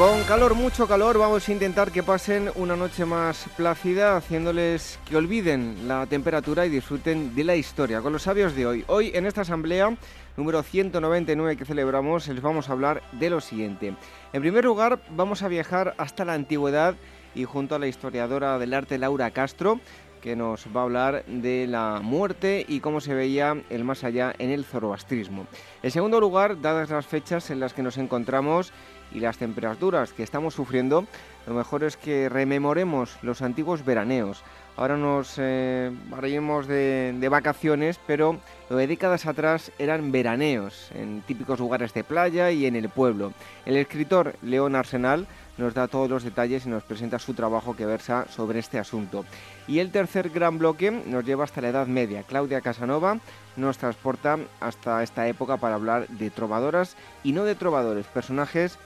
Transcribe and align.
Con 0.00 0.24
calor, 0.24 0.54
mucho 0.54 0.88
calor, 0.88 1.18
vamos 1.18 1.46
a 1.46 1.52
intentar 1.52 1.92
que 1.92 2.02
pasen 2.02 2.50
una 2.54 2.74
noche 2.74 3.04
más 3.04 3.44
plácida, 3.54 4.16
haciéndoles 4.16 4.98
que 5.04 5.14
olviden 5.14 5.86
la 5.86 6.06
temperatura 6.06 6.64
y 6.64 6.70
disfruten 6.70 7.34
de 7.34 7.44
la 7.44 7.54
historia. 7.54 8.00
Con 8.00 8.14
los 8.14 8.22
sabios 8.22 8.56
de 8.56 8.66
hoy, 8.66 8.82
hoy 8.86 9.10
en 9.12 9.26
esta 9.26 9.42
asamblea 9.42 9.94
número 10.38 10.62
199 10.62 11.58
que 11.58 11.66
celebramos, 11.66 12.26
les 12.28 12.40
vamos 12.40 12.70
a 12.70 12.72
hablar 12.72 13.02
de 13.12 13.28
lo 13.28 13.42
siguiente. 13.42 13.94
En 14.32 14.40
primer 14.40 14.64
lugar, 14.64 15.02
vamos 15.10 15.42
a 15.42 15.48
viajar 15.48 15.92
hasta 15.98 16.24
la 16.24 16.32
antigüedad 16.32 16.94
y 17.34 17.44
junto 17.44 17.74
a 17.74 17.78
la 17.78 17.86
historiadora 17.86 18.58
del 18.58 18.72
arte 18.72 18.96
Laura 18.96 19.32
Castro, 19.32 19.80
que 20.22 20.34
nos 20.34 20.66
va 20.74 20.80
a 20.80 20.84
hablar 20.84 21.24
de 21.26 21.66
la 21.66 22.00
muerte 22.02 22.64
y 22.66 22.80
cómo 22.80 23.02
se 23.02 23.14
veía 23.14 23.62
el 23.68 23.84
más 23.84 24.04
allá 24.04 24.34
en 24.38 24.50
el 24.50 24.64
zoroastrismo. 24.64 25.46
En 25.82 25.90
segundo 25.90 26.20
lugar, 26.20 26.60
dadas 26.60 26.88
las 26.90 27.06
fechas 27.06 27.50
en 27.50 27.60
las 27.60 27.74
que 27.74 27.82
nos 27.82 27.98
encontramos, 27.98 28.72
y 29.12 29.20
las 29.20 29.38
temperaturas 29.38 30.12
que 30.12 30.22
estamos 30.22 30.54
sufriendo, 30.54 31.06
lo 31.46 31.54
mejor 31.54 31.84
es 31.84 31.96
que 31.96 32.28
rememoremos 32.28 33.16
los 33.22 33.42
antiguos 33.42 33.84
veraneos. 33.84 34.42
Ahora 34.76 34.96
nos 34.96 35.34
eh, 35.36 35.90
de, 36.20 37.14
de, 37.18 37.28
vacaciones, 37.28 38.00
pero 38.06 38.38
lo 38.70 38.76
de 38.76 38.86
décadas 38.86 39.26
atrás 39.26 39.72
eran 39.78 40.10
veraneos 40.10 40.90
en 40.94 41.22
típicos 41.22 41.58
lugares 41.58 41.92
de 41.92 42.04
playa 42.04 42.50
y 42.50 42.66
en 42.66 42.76
el 42.76 42.88
pueblo. 42.88 43.32
El 43.66 43.76
escritor 43.76 44.36
León 44.42 44.76
Arsenal 44.76 45.26
nos 45.58 45.74
da 45.74 45.88
todos 45.88 46.08
los 46.08 46.24
detalles 46.24 46.64
y 46.64 46.70
nos 46.70 46.82
presenta 46.82 47.18
su 47.18 47.34
trabajo 47.34 47.76
que 47.76 47.84
versa 47.84 48.26
sobre 48.30 48.58
este 48.58 48.78
asunto. 48.78 49.26
Y 49.68 49.80
el 49.80 49.90
tercer 49.90 50.30
gran 50.30 50.58
bloque 50.58 50.90
nos 50.90 51.24
lleva 51.24 51.44
hasta 51.44 51.60
la 51.60 51.68
Edad 51.68 51.86
Media. 51.86 52.22
Claudia 52.22 52.62
Casanova 52.62 53.18
nos 53.56 53.76
transporta 53.76 54.38
hasta 54.60 55.02
esta 55.02 55.28
época 55.28 55.58
para 55.58 55.74
hablar 55.74 56.08
de 56.08 56.30
trovadoras 56.30 56.96
y 57.22 57.32
no 57.32 57.44
de 57.44 57.54
trovadores, 57.54 58.06
personajes 58.06 58.78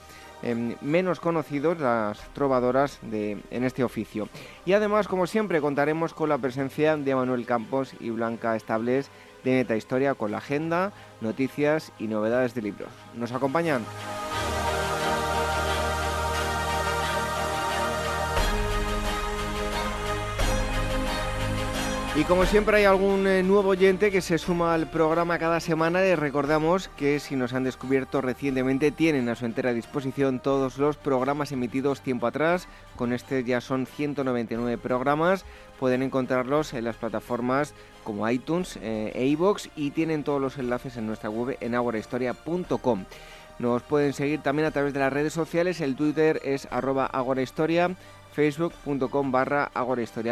Em, 0.46 0.76
menos 0.82 1.20
conocidos, 1.20 1.80
las 1.80 2.20
trovadoras 2.34 2.98
de, 3.00 3.38
en 3.50 3.64
este 3.64 3.82
oficio. 3.82 4.28
Y 4.66 4.74
además, 4.74 5.08
como 5.08 5.26
siempre, 5.26 5.62
contaremos 5.62 6.12
con 6.12 6.28
la 6.28 6.36
presencia 6.36 6.98
de 6.98 7.14
Manuel 7.14 7.46
Campos 7.46 7.94
y 7.98 8.10
Blanca 8.10 8.54
Estables 8.54 9.08
de 9.42 9.52
Meta 9.52 9.74
Historia 9.74 10.14
con 10.14 10.32
la 10.32 10.38
agenda, 10.38 10.92
noticias 11.22 11.92
y 11.98 12.08
novedades 12.08 12.54
de 12.54 12.60
libros. 12.60 12.90
¿Nos 13.14 13.32
acompañan? 13.32 13.86
Y 22.16 22.22
como 22.22 22.46
siempre 22.46 22.76
hay 22.76 22.84
algún 22.84 23.26
eh, 23.26 23.42
nuevo 23.42 23.70
oyente 23.70 24.12
que 24.12 24.20
se 24.20 24.38
suma 24.38 24.72
al 24.72 24.88
programa 24.88 25.36
cada 25.40 25.58
semana, 25.58 26.00
les 26.00 26.16
recordamos 26.16 26.86
que 26.96 27.18
si 27.18 27.34
nos 27.34 27.52
han 27.54 27.64
descubierto 27.64 28.20
recientemente 28.20 28.92
tienen 28.92 29.28
a 29.28 29.34
su 29.34 29.46
entera 29.46 29.72
disposición 29.72 30.38
todos 30.38 30.78
los 30.78 30.96
programas 30.96 31.50
emitidos 31.50 32.02
tiempo 32.02 32.28
atrás. 32.28 32.68
Con 32.94 33.12
este 33.12 33.42
ya 33.42 33.60
son 33.60 33.86
199 33.86 34.78
programas. 34.78 35.44
Pueden 35.80 36.04
encontrarlos 36.04 36.72
en 36.74 36.84
las 36.84 36.94
plataformas 36.94 37.74
como 38.04 38.30
iTunes 38.30 38.78
eh, 38.80 39.10
e 39.12 39.26
iVoox 39.26 39.70
y 39.74 39.90
tienen 39.90 40.22
todos 40.22 40.40
los 40.40 40.56
enlaces 40.56 40.96
en 40.96 41.08
nuestra 41.08 41.30
web 41.30 41.56
en 41.60 41.74
agorahistoria.com. 41.74 43.06
Nos 43.58 43.82
pueden 43.82 44.12
seguir 44.12 44.40
también 44.40 44.66
a 44.66 44.70
través 44.70 44.94
de 44.94 45.00
las 45.00 45.12
redes 45.12 45.32
sociales. 45.32 45.80
El 45.80 45.96
Twitter 45.96 46.40
es 46.44 46.68
arroba 46.70 47.06
agorahistoria 47.06 47.90
facebook.com 48.34 49.30
barra 49.32 49.70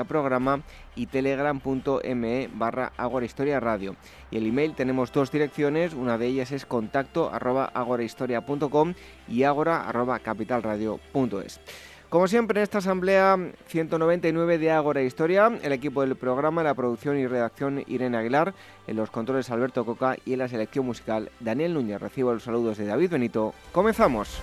Programa 0.06 0.60
y 0.94 1.06
telegram.me 1.06 2.50
barra 2.52 2.92
Historia 3.24 3.60
Radio. 3.60 3.96
Y 4.30 4.38
el 4.38 4.46
email 4.46 4.74
tenemos 4.74 5.12
dos 5.12 5.30
direcciones, 5.30 5.94
una 5.94 6.18
de 6.18 6.26
ellas 6.26 6.52
es 6.52 6.66
contacto 6.66 7.30
arroba 7.32 7.66
agorahistoria.com 7.66 8.94
y 9.28 9.44
agora 9.44 9.88
arroba 9.88 10.18
capitalradio.es. 10.18 11.60
Como 12.12 12.28
siempre 12.28 12.60
en 12.60 12.64
esta 12.64 12.76
asamblea 12.76 13.38
199 13.68 14.58
de 14.58 14.70
Ágora 14.70 15.00
Historia, 15.00 15.50
el 15.62 15.72
equipo 15.72 16.02
del 16.02 16.14
programa, 16.14 16.62
la 16.62 16.74
producción 16.74 17.16
y 17.16 17.26
redacción 17.26 17.82
Irene 17.86 18.18
Aguilar, 18.18 18.52
en 18.86 18.96
los 18.96 19.10
controles 19.10 19.48
Alberto 19.48 19.86
Coca 19.86 20.18
y 20.26 20.34
en 20.34 20.40
la 20.40 20.48
selección 20.48 20.84
musical 20.84 21.30
Daniel 21.40 21.72
Núñez. 21.72 22.02
Recibo 22.02 22.34
los 22.34 22.42
saludos 22.42 22.76
de 22.76 22.84
David 22.84 23.12
Benito. 23.12 23.54
¡Comenzamos! 23.72 24.42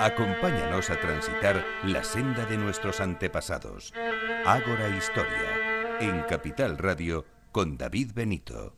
Acompáñanos 0.00 0.90
a 0.90 1.00
transitar 1.00 1.64
la 1.82 2.04
senda 2.04 2.46
de 2.46 2.56
nuestros 2.56 3.00
antepasados. 3.00 3.92
Ágora 4.46 4.88
Historia, 4.90 5.98
en 6.00 6.22
Capital 6.22 6.78
Radio, 6.78 7.24
con 7.50 7.76
David 7.76 8.12
Benito. 8.14 8.76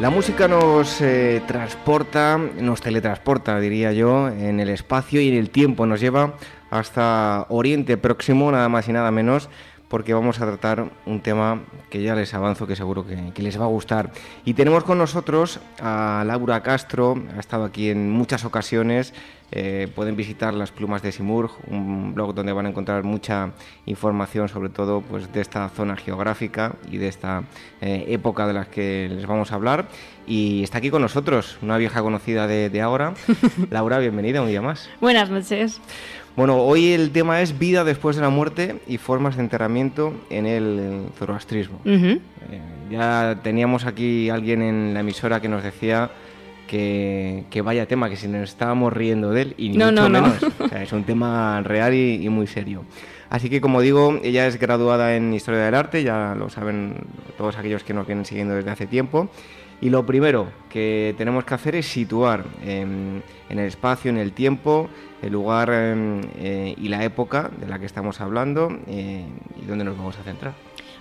La 0.00 0.10
música 0.10 0.46
nos 0.46 1.00
eh, 1.00 1.42
transporta, 1.48 2.38
nos 2.38 2.80
teletransporta, 2.80 3.58
diría 3.58 3.92
yo, 3.92 4.28
en 4.28 4.60
el 4.60 4.68
espacio 4.68 5.20
y 5.20 5.26
en 5.26 5.34
el 5.34 5.50
tiempo. 5.50 5.86
Nos 5.86 5.98
lleva 5.98 6.34
hasta 6.70 7.46
Oriente 7.48 7.96
Próximo, 7.96 8.52
nada 8.52 8.68
más 8.68 8.88
y 8.88 8.92
nada 8.92 9.10
menos, 9.10 9.50
porque 9.88 10.14
vamos 10.14 10.40
a 10.40 10.46
tratar 10.46 10.90
un 11.06 11.20
tema 11.20 11.62
que 11.90 12.02
ya 12.02 12.14
les 12.14 12.34
avanzo 12.34 12.66
que 12.66 12.76
seguro 12.76 13.04
que, 13.06 13.42
les 13.42 13.58
va 13.58 13.64
a 13.64 13.68
gustar. 13.68 14.12
Y 14.44 14.54
tenemos 14.54 14.84
con 14.84 14.98
nosotros 14.98 15.60
a 15.80 16.22
Laura 16.26 16.62
Castro, 16.62 17.16
ha 17.36 17.40
estado 17.40 17.64
aquí 17.64 17.90
en 17.90 18.10
muchas 18.10 18.44
ocasiones. 18.44 19.14
Eh, 19.50 19.88
pueden 19.94 20.14
visitar 20.14 20.52
las 20.52 20.70
plumas 20.72 21.00
de 21.00 21.10
Simurg, 21.10 21.50
un 21.68 22.12
blog 22.14 22.34
donde 22.34 22.52
van 22.52 22.66
a 22.66 22.68
encontrar 22.68 23.02
mucha 23.02 23.52
información, 23.86 24.50
sobre 24.50 24.68
todo 24.68 25.00
pues, 25.00 25.32
de 25.32 25.40
esta 25.40 25.70
zona 25.70 25.96
geográfica 25.96 26.74
y 26.90 26.98
de 26.98 27.08
esta 27.08 27.44
eh, 27.80 28.04
época 28.08 28.46
de 28.46 28.52
las 28.52 28.68
que 28.68 29.08
les 29.10 29.26
vamos 29.26 29.50
a 29.50 29.54
hablar. 29.54 29.88
Y 30.26 30.62
está 30.62 30.76
aquí 30.76 30.90
con 30.90 31.00
nosotros, 31.00 31.56
una 31.62 31.78
vieja 31.78 32.02
conocida 32.02 32.46
de, 32.46 32.68
de 32.68 32.82
ahora. 32.82 33.14
Laura, 33.70 33.98
bienvenida 33.98 34.42
un 34.42 34.48
día 34.48 34.60
más. 34.60 34.90
Buenas 35.00 35.30
noches. 35.30 35.80
Bueno, 36.38 36.58
hoy 36.58 36.92
el 36.92 37.10
tema 37.10 37.42
es 37.42 37.58
vida 37.58 37.82
después 37.82 38.14
de 38.14 38.22
la 38.22 38.30
muerte 38.30 38.76
y 38.86 38.98
formas 38.98 39.34
de 39.34 39.42
enterramiento 39.42 40.14
en 40.30 40.46
el 40.46 41.06
zoroastrismo. 41.18 41.80
Eh, 41.84 42.20
Ya 42.88 43.40
teníamos 43.42 43.86
aquí 43.86 44.30
alguien 44.30 44.62
en 44.62 44.94
la 44.94 45.00
emisora 45.00 45.40
que 45.40 45.48
nos 45.48 45.64
decía 45.64 46.12
que, 46.68 47.44
vaya 47.64 47.86
tema, 47.86 48.08
que 48.08 48.14
si 48.14 48.28
nos 48.28 48.50
estábamos 48.50 48.92
riendo 48.92 49.30
de 49.30 49.42
él, 49.42 49.54
y 49.58 49.70
ni 49.70 49.78
mucho 49.78 50.08
menos. 50.08 50.34
es 50.80 50.92
un 50.92 51.02
tema 51.02 51.60
real 51.62 51.92
y, 51.92 52.28
muy 52.28 52.46
serio. 52.46 52.84
Así 53.30 53.50
que, 53.50 53.60
como 53.60 53.80
digo, 53.80 54.20
ella 54.22 54.46
es 54.46 54.60
graduada 54.60 55.16
en 55.16 55.34
Historia 55.34 55.64
del 55.64 55.74
Arte, 55.74 56.04
ya 56.04 56.36
lo 56.38 56.50
saben 56.50 56.98
todos 57.36 57.56
aquellos 57.58 57.82
que 57.82 57.94
nos 57.94 58.06
vienen 58.06 58.24
siguiendo 58.24 58.54
desde 58.54 58.70
hace 58.70 58.86
tiempo. 58.86 59.28
Y 59.80 59.90
lo 59.90 60.04
primero 60.04 60.48
que 60.68 61.14
tenemos 61.16 61.44
que 61.44 61.54
hacer 61.54 61.76
es 61.76 61.86
situar 61.86 62.44
en 62.64 63.22
el 63.48 63.58
espacio, 63.60 64.10
en 64.10 64.18
el 64.18 64.32
tiempo, 64.32 64.88
el 65.22 65.32
lugar 65.32 65.70
em, 65.70 66.20
eh, 66.38 66.74
y 66.76 66.88
la 66.88 67.04
época 67.04 67.50
de 67.60 67.66
la 67.66 67.78
que 67.78 67.86
estamos 67.86 68.20
hablando 68.20 68.70
eh, 68.86 69.24
y 69.60 69.66
dónde 69.66 69.84
nos 69.84 69.96
vamos 69.96 70.18
a 70.18 70.22
centrar. 70.22 70.54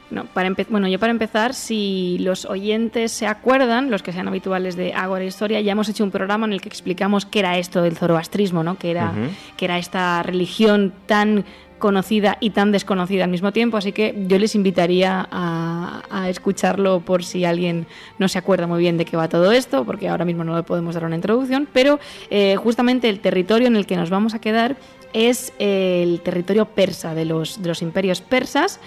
No, 0.09 0.23
para 0.25 0.49
bueno, 0.69 0.87
yo 0.87 0.99
para 0.99 1.11
empezar, 1.11 1.53
si 1.53 2.17
los 2.19 2.45
oyentes 2.45 3.11
se 3.11 3.27
acuerdan, 3.27 3.91
los 3.91 4.03
que 4.03 4.13
sean 4.13 4.29
habituales 4.29 4.77
de 4.77 4.93
Ágora 4.93 5.25
Historia, 5.25 5.59
ya 5.59 5.73
hemos 5.73 5.89
hecho 5.89 6.05
un 6.05 6.11
programa 6.11 6.47
en 6.47 6.53
el 6.53 6.61
que 6.61 6.69
explicamos 6.69 7.25
qué 7.25 7.39
era 7.39 7.57
esto 7.57 7.81
del 7.81 7.97
zoroastrismo, 7.97 8.63
¿no? 8.63 8.77
que, 8.77 8.91
era, 8.91 9.13
que 9.57 9.65
era 9.65 9.77
esta 9.77 10.23
religión 10.23 10.93
tan 11.07 11.43
conocida 11.77 12.37
y 12.39 12.51
tan 12.51 12.71
desconocida 12.71 13.23
al 13.23 13.29
mismo 13.29 13.51
tiempo, 13.51 13.77
así 13.77 13.91
que 13.91 14.15
yo 14.27 14.39
les 14.39 14.55
invitaría 14.55 15.27
a, 15.31 16.03
escucharlo 16.29 16.99
por 16.99 17.23
si 17.23 17.45
alguien 17.45 17.87
no 18.17 18.27
se 18.27 18.37
acuerda 18.37 18.67
muy 18.67 18.79
bien 18.79 18.97
de 18.97 19.05
qué 19.05 19.15
va 19.15 19.29
todo 19.29 19.51
esto, 19.51 19.85
porque 19.85 20.09
ahora 20.09 20.25
mismo 20.25 20.43
no 20.43 20.57
le 20.57 20.63
podemos 20.63 20.93
dar 20.93 21.05
una 21.05 21.15
introducción, 21.15 21.67
pero 21.71 21.99
eh, 22.29 22.57
justamente 22.57 23.07
el 23.07 23.19
territorio 23.19 23.67
en 23.67 23.77
el 23.77 23.85
que 23.85 23.95
nos 23.95 24.09
vamos 24.09 24.33
a 24.33 24.39
quedar 24.39 24.75
es 25.13 25.53
el 25.57 26.19
territorio 26.21 26.65
persa, 26.65 27.13
de 27.13 27.25
los, 27.25 27.81
imperios 27.81 28.21
persas, 28.21 28.79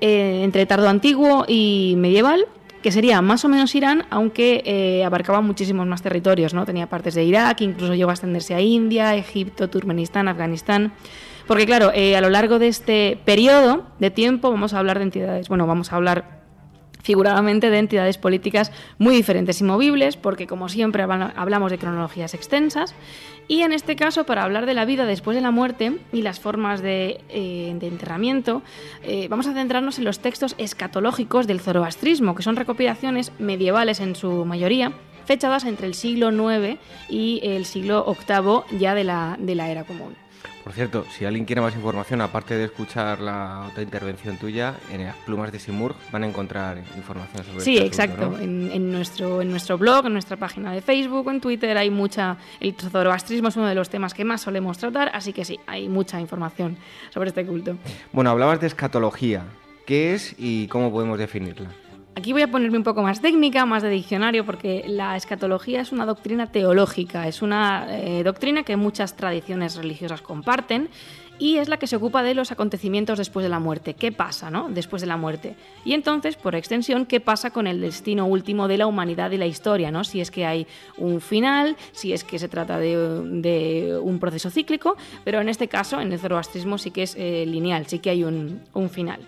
eh, 0.00 0.40
entre 0.42 0.64
tardo 0.64 0.88
antiguo 0.88 1.44
y 1.46 1.94
medieval, 1.98 2.46
que 2.82 2.92
sería 2.92 3.20
más 3.20 3.44
o 3.44 3.48
menos 3.48 3.74
Irán, 3.74 4.04
aunque 4.10 4.62
eh, 4.64 5.04
abarcaba 5.04 5.40
muchísimos 5.40 5.86
más 5.86 6.02
territorios, 6.02 6.54
¿no? 6.54 6.64
Tenía 6.64 6.86
partes 6.86 7.14
de 7.14 7.24
Irak, 7.24 7.60
incluso 7.60 7.94
llegó 7.94 8.10
a 8.10 8.12
extenderse 8.12 8.54
a 8.54 8.60
India, 8.60 9.14
Egipto, 9.16 9.68
Turkmenistán, 9.68 10.28
Afganistán. 10.28 10.92
Porque 11.46 11.66
claro, 11.66 11.92
eh, 11.94 12.16
a 12.16 12.20
lo 12.20 12.30
largo 12.30 12.58
de 12.58 12.68
este 12.68 13.18
periodo 13.24 13.86
de 13.98 14.10
tiempo 14.10 14.50
vamos 14.50 14.74
a 14.74 14.78
hablar 14.78 14.98
de 14.98 15.04
entidades, 15.04 15.48
bueno, 15.48 15.66
vamos 15.66 15.92
a 15.92 15.96
hablar 15.96 16.36
figuradamente 17.06 17.70
de 17.70 17.78
entidades 17.78 18.18
políticas 18.18 18.72
muy 18.98 19.14
diferentes 19.14 19.60
y 19.60 19.64
movibles, 19.64 20.16
porque 20.16 20.48
como 20.48 20.68
siempre 20.68 21.04
hablamos 21.04 21.70
de 21.70 21.78
cronologías 21.78 22.34
extensas, 22.34 22.96
y 23.46 23.62
en 23.62 23.72
este 23.72 23.94
caso 23.94 24.26
para 24.26 24.42
hablar 24.42 24.66
de 24.66 24.74
la 24.74 24.84
vida 24.84 25.06
después 25.06 25.36
de 25.36 25.40
la 25.40 25.52
muerte 25.52 25.98
y 26.12 26.22
las 26.22 26.40
formas 26.40 26.82
de, 26.82 27.20
eh, 27.28 27.68
enterramiento, 27.80 28.62
eh, 29.04 29.28
vamos 29.30 29.46
a 29.46 29.54
centrarnos 29.54 29.98
en 29.98 30.04
los 30.04 30.18
textos 30.18 30.56
escatológicos 30.58 31.46
del 31.46 31.60
zoroastrismo, 31.60 32.34
que 32.34 32.42
son 32.42 32.56
recopilaciones 32.56 33.30
medievales 33.38 34.00
en 34.00 34.16
su 34.16 34.44
mayoría, 34.44 34.92
fechadas 35.26 35.64
entre 35.64 35.86
el 35.86 35.94
siglo 35.94 36.32
IX 36.32 36.76
y 37.08 37.38
el 37.44 37.66
siglo 37.66 38.04
VIII 38.04 38.80
ya 38.80 38.96
de 38.96 39.04
la, 39.04 39.36
de 39.38 39.54
la 39.54 39.70
era 39.70 39.84
común. 39.84 40.25
Por 40.66 40.72
cierto, 40.72 41.06
si 41.16 41.24
alguien 41.24 41.44
quiere 41.44 41.62
más 41.62 41.76
información, 41.76 42.20
aparte 42.20 42.56
de 42.56 42.64
escuchar 42.64 43.20
la 43.20 43.68
otra 43.70 43.84
intervención 43.84 44.36
tuya, 44.36 44.74
en 44.90 45.04
las 45.04 45.14
plumas 45.18 45.52
de 45.52 45.60
Simur 45.60 45.94
van 46.10 46.24
a 46.24 46.26
encontrar 46.26 46.78
información 46.96 47.44
sobre 47.44 47.60
Sí, 47.60 47.76
este 47.76 47.86
exacto. 47.86 48.36
en, 48.40 48.90
nuestro, 48.90 49.42
en 49.42 49.50
nuestro 49.52 49.78
blog, 49.78 50.06
en 50.06 50.14
nuestra 50.14 50.36
página 50.36 50.72
de 50.72 50.82
Facebook, 50.82 51.30
en 51.30 51.40
Twitter 51.40 51.78
hay 51.78 51.88
mucha... 51.88 52.38
El 52.58 52.74
zoroastrismo 52.74 53.46
es 53.46 53.56
uno 53.56 53.68
de 53.68 53.76
los 53.76 53.90
temas 53.90 54.12
que 54.12 54.24
más 54.24 54.40
solemos 54.40 54.76
tratar, 54.76 55.12
así 55.14 55.32
que 55.32 55.44
sí, 55.44 55.60
hay 55.68 55.88
mucha 55.88 56.20
información 56.20 56.76
sobre 57.10 57.28
este 57.28 57.46
culto. 57.46 57.76
Bueno, 58.12 58.30
hablabas 58.30 58.60
de 58.60 58.66
escatología. 58.66 59.44
¿Qué 59.86 60.14
es 60.14 60.34
y 60.36 60.66
cómo 60.66 60.90
podemos 60.90 61.16
definirla? 61.16 61.68
Aquí 62.16 62.32
voy 62.32 62.40
a 62.40 62.50
ponerme 62.50 62.78
un 62.78 62.82
poco 62.82 63.02
más 63.02 63.20
técnica, 63.20 63.66
más 63.66 63.82
de 63.82 63.90
diccionario, 63.90 64.46
porque 64.46 64.84
la 64.88 65.16
escatología 65.16 65.82
es 65.82 65.92
una 65.92 66.06
doctrina 66.06 66.46
teológica, 66.46 67.28
es 67.28 67.42
una 67.42 67.86
eh, 67.90 68.22
doctrina 68.24 68.62
que 68.62 68.74
muchas 68.76 69.16
tradiciones 69.16 69.76
religiosas 69.76 70.22
comparten 70.22 70.88
y 71.38 71.58
es 71.58 71.68
la 71.68 71.76
que 71.76 71.86
se 71.86 71.96
ocupa 71.96 72.22
de 72.22 72.32
los 72.32 72.52
acontecimientos 72.52 73.18
después 73.18 73.44
de 73.44 73.50
la 73.50 73.58
muerte. 73.58 73.92
¿Qué 73.92 74.12
pasa, 74.12 74.50
no? 74.50 74.70
Después 74.70 75.02
de 75.02 75.08
la 75.08 75.18
muerte. 75.18 75.56
Y 75.84 75.92
entonces, 75.92 76.36
por 76.36 76.54
extensión, 76.54 77.04
¿qué 77.04 77.20
pasa 77.20 77.50
con 77.50 77.66
el 77.66 77.82
destino 77.82 78.24
último 78.24 78.66
de 78.66 78.78
la 78.78 78.86
humanidad 78.86 79.30
y 79.32 79.36
la 79.36 79.46
historia, 79.46 79.90
no? 79.90 80.02
Si 80.02 80.22
es 80.22 80.30
que 80.30 80.46
hay 80.46 80.66
un 80.96 81.20
final, 81.20 81.76
si 81.92 82.14
es 82.14 82.24
que 82.24 82.38
se 82.38 82.48
trata 82.48 82.78
de, 82.78 84.00
un 84.02 84.18
proceso 84.20 84.48
cíclico, 84.48 84.96
pero 85.22 85.42
en 85.42 85.50
este 85.50 85.68
caso, 85.68 86.00
en 86.00 86.10
el 86.10 86.18
zoroastrismo 86.18 86.78
sí 86.78 86.92
que 86.92 87.02
es 87.02 87.14
eh, 87.18 87.44
lineal, 87.46 87.86
sí 87.86 87.98
que 87.98 88.08
hay 88.08 88.24
un, 88.24 88.62
un 88.72 88.88
final 88.88 89.20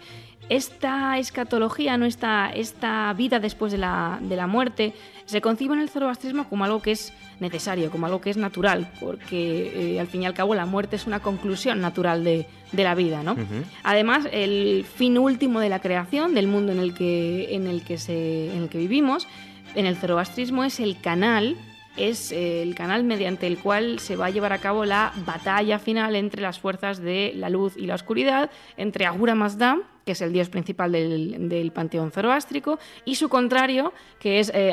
esta 0.49 1.19
escatología, 1.19 1.97
¿no? 1.97 2.06
esta, 2.06 2.50
esta 2.50 3.12
vida 3.15 3.41
después 3.41 3.73
de 3.73 3.79
la, 3.79 4.19
de 4.21 4.37
la, 4.37 4.47
muerte, 4.47 4.95
se 5.27 5.41
concibe 5.41 5.75
en 5.75 5.81
el 5.81 5.91
zoroastrismo 5.91 6.49
como 6.49 6.65
algo 6.65 6.81
que 6.81 6.93
es 6.93 7.12
necesario, 7.41 7.91
como 7.91 8.06
algo 8.06 8.21
que 8.21 8.31
es 8.31 8.37
natural, 8.37 8.91
porque 9.00 9.95
eh, 9.95 10.00
al 10.00 10.06
fin 10.06 10.23
y 10.23 10.27
al 10.27 10.35
cabo 10.35 10.55
la 10.55 10.67
muerte 10.67 10.97
es 10.97 11.06
una 11.06 11.21
conclusión 11.21 11.81
natural 11.81 12.25
de, 12.25 12.47
de 12.73 12.85
la 12.85 12.95
vida. 12.95 13.23
¿no? 13.23 13.37
Además, 13.83 14.27
el 14.33 14.85
fin 14.85 15.19
último 15.19 15.61
de 15.61 15.69
la 15.69 15.81
creación, 15.81 16.35
del 16.35 16.47
mundo 16.47 16.73
en 16.73 16.79
el 16.79 16.95
que, 16.95 17.55
en 17.55 17.67
el 17.67 17.83
que, 17.83 17.99
se, 17.99 18.53
en 18.55 18.62
el 18.62 18.69
que 18.69 18.79
vivimos, 18.79 19.27
en 19.75 19.87
el 19.87 19.97
zoroastrismo 19.97 20.65
es 20.65 20.81
el 20.81 21.00
canal 21.00 21.56
es 21.99 22.33
eh, 22.33 22.62
el 22.62 22.75
canal 22.75 23.05
mediante 23.05 23.47
el 23.47 23.59
cual 23.59 23.99
se 23.99 24.17
va 24.17 24.27
a 24.27 24.31
llevar 24.31 24.53
a 24.53 24.59
cabo 24.59 24.85
la 24.85 25.12
batalla 25.27 25.79
final 25.79 26.17
entre 26.17 26.41
las 26.41 26.59
fuerzas 26.59 27.00
de 27.00 27.33
la 27.35 27.50
luz 27.50 27.77
y 27.77 27.87
la 27.87 27.97
oscuridad, 27.97 28.50
entre 28.77 29.06
Agura 29.06 29.35
Mazda, 29.35 29.79
que 30.09 30.13
es 30.13 30.23
el 30.23 30.33
dios 30.33 30.49
principal 30.49 30.91
del, 30.91 31.71
panteón 31.75 32.11
zoroástrico, 32.11 32.79
y 33.05 33.17
su 33.17 33.29
contrario, 33.29 33.93
que 34.19 34.41
es 34.41 34.51
eh, 34.55 34.73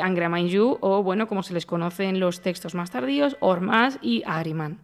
o 0.80 1.02
bueno, 1.02 1.28
como 1.28 1.42
se 1.42 1.52
les 1.52 1.66
conoce 1.66 2.04
en 2.04 2.20
los 2.20 2.40
textos 2.40 2.74
más 2.74 2.90
tardíos, 2.90 3.36
Ormas 3.40 3.98
y 4.00 4.22
Agriman. 4.24 4.78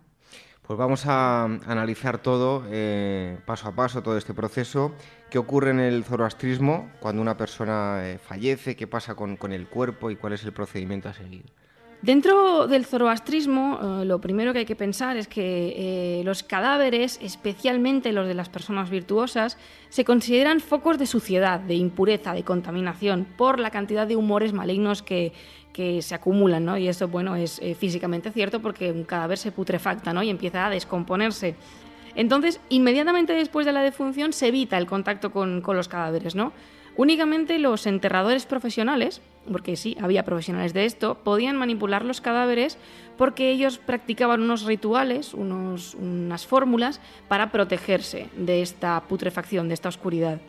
Pues 0.61 0.79
vamos 0.79 1.07
a 1.07 1.45
analizar 1.45 2.19
todo, 2.19 2.65
eh, 2.69 3.39
paso 3.47 3.69
a 3.69 3.75
paso, 3.75 4.03
todo 4.03 4.19
este 4.19 4.35
proceso. 4.35 4.93
¿Qué 5.31 5.39
ocurre 5.39 5.71
en 5.71 5.81
el 5.81 6.05
zoroastrismo 6.05 6.91
cuando 7.01 7.23
una 7.23 7.39
persona 7.39 8.03
eh, 8.03 8.19
fallece? 8.19 8.77
¿Qué 8.77 8.87
pasa 8.87 9.15
con, 9.15 9.39
con 9.39 9.55
el 9.55 9.69
cuerpo 9.69 10.11
y 10.11 10.17
cuál 10.17 10.35
es 10.35 10.45
el 10.45 10.53
procedimiento 10.53 11.09
a 11.09 11.15
seguir? 11.15 11.47
Dentro 12.03 12.67
del 12.67 12.85
zoroastrismo, 12.85 14.01
eh, 14.03 14.05
lo 14.05 14.21
primero 14.21 14.53
que 14.53 14.61
hay 14.61 14.65
que 14.65 14.75
pensar 14.75 15.17
es 15.17 15.29
que 15.29 16.19
eh, 16.19 16.25
los 16.25 16.43
cadáveres, 16.43 17.21
especialmente 17.23 18.11
los 18.11 18.27
de 18.27 18.35
las 18.35 18.49
personas 18.49 18.91
virtuosas, 18.91 19.57
se 19.89 20.05
consideran 20.05 20.59
focos 20.59 20.99
de 20.99 21.07
suciedad, 21.07 21.61
de 21.61 21.75
impureza, 21.75 22.35
de 22.35 22.43
contaminación, 22.43 23.25
por 23.37 23.61
la 23.61 23.71
cantidad 23.71 24.05
de 24.09 24.17
humores 24.17 24.53
malignos 24.53 25.01
que, 25.01 25.33
se 25.73 26.15
acumulan, 26.15 26.67
¿no? 26.67 26.77
Y 26.77 26.89
eso, 26.89 27.09
bueno, 27.09 27.35
es 27.35 27.59
eh, 27.63 27.75
físicamente 27.75 28.31
cierto 28.31 28.61
porque 28.61 28.93
un 28.93 29.05
cadáver 29.05 29.39
se 29.39 29.53
putrefacta, 29.53 30.13
¿no? 30.13 30.23
Y 30.23 30.29
empieza 30.29 30.67
a 30.67 30.71
descomponerse. 30.71 31.55
Entonces, 32.15 32.61
inmediatamente 32.69 33.33
después 33.33 33.65
de 33.65 33.73
la 33.73 33.81
defunción 33.81 34.35
se 34.35 34.49
evita 34.49 34.77
el 34.77 34.87
contacto 34.87 35.31
con, 35.31 35.63
con 35.63 35.77
los 35.77 35.89
cadáveres, 35.89 36.35
¿no? 36.35 36.53
Únicamente 36.97 37.59
los 37.59 37.87
enterradores 37.87 38.45
profesionales, 38.45 39.23
porque 39.51 39.77
sí, 39.77 39.97
había 40.01 40.25
profesionales 40.25 40.73
de 40.73 40.85
esto, 40.85 41.17
podían 41.23 41.57
manipular 41.57 42.05
los 42.05 42.21
cadáveres 42.21 42.79
porque 43.17 43.51
ellos 43.51 43.79
practicaban 43.79 44.43
unos 44.43 44.65
rituales, 44.65 45.35
unas 45.35 46.47
fórmulas 46.47 47.01
para 47.29 47.51
protegerse 47.53 48.29
de 48.37 48.63
esta 48.63 49.01
putrefacción, 49.09 49.69
de 49.69 49.75
esta 49.75 49.89
oscuridad. 49.89 50.41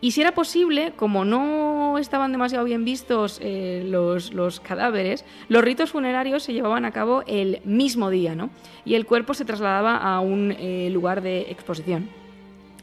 Y 0.00 0.12
si 0.12 0.20
era 0.20 0.32
posible, 0.32 0.92
como 0.94 1.24
no 1.24 1.98
estaban 1.98 2.30
demasiado 2.30 2.64
bien 2.64 2.84
vistos 2.84 3.40
eh, 3.42 3.82
los, 3.84 4.60
cadáveres, 4.60 5.24
los 5.48 5.64
ritos 5.64 5.90
funerarios 5.90 6.44
se 6.44 6.52
llevaban 6.52 6.84
a 6.84 6.92
cabo 6.92 7.24
el 7.26 7.60
mismo 7.64 8.08
día, 8.08 8.36
¿no? 8.36 8.50
Y 8.84 8.94
el 8.94 9.06
cuerpo 9.06 9.34
se 9.34 9.44
trasladaba 9.44 9.96
a 9.96 10.20
un 10.20 10.52
eh, 10.52 10.88
lugar 10.92 11.20
de 11.20 11.50
exposición. 11.50 12.08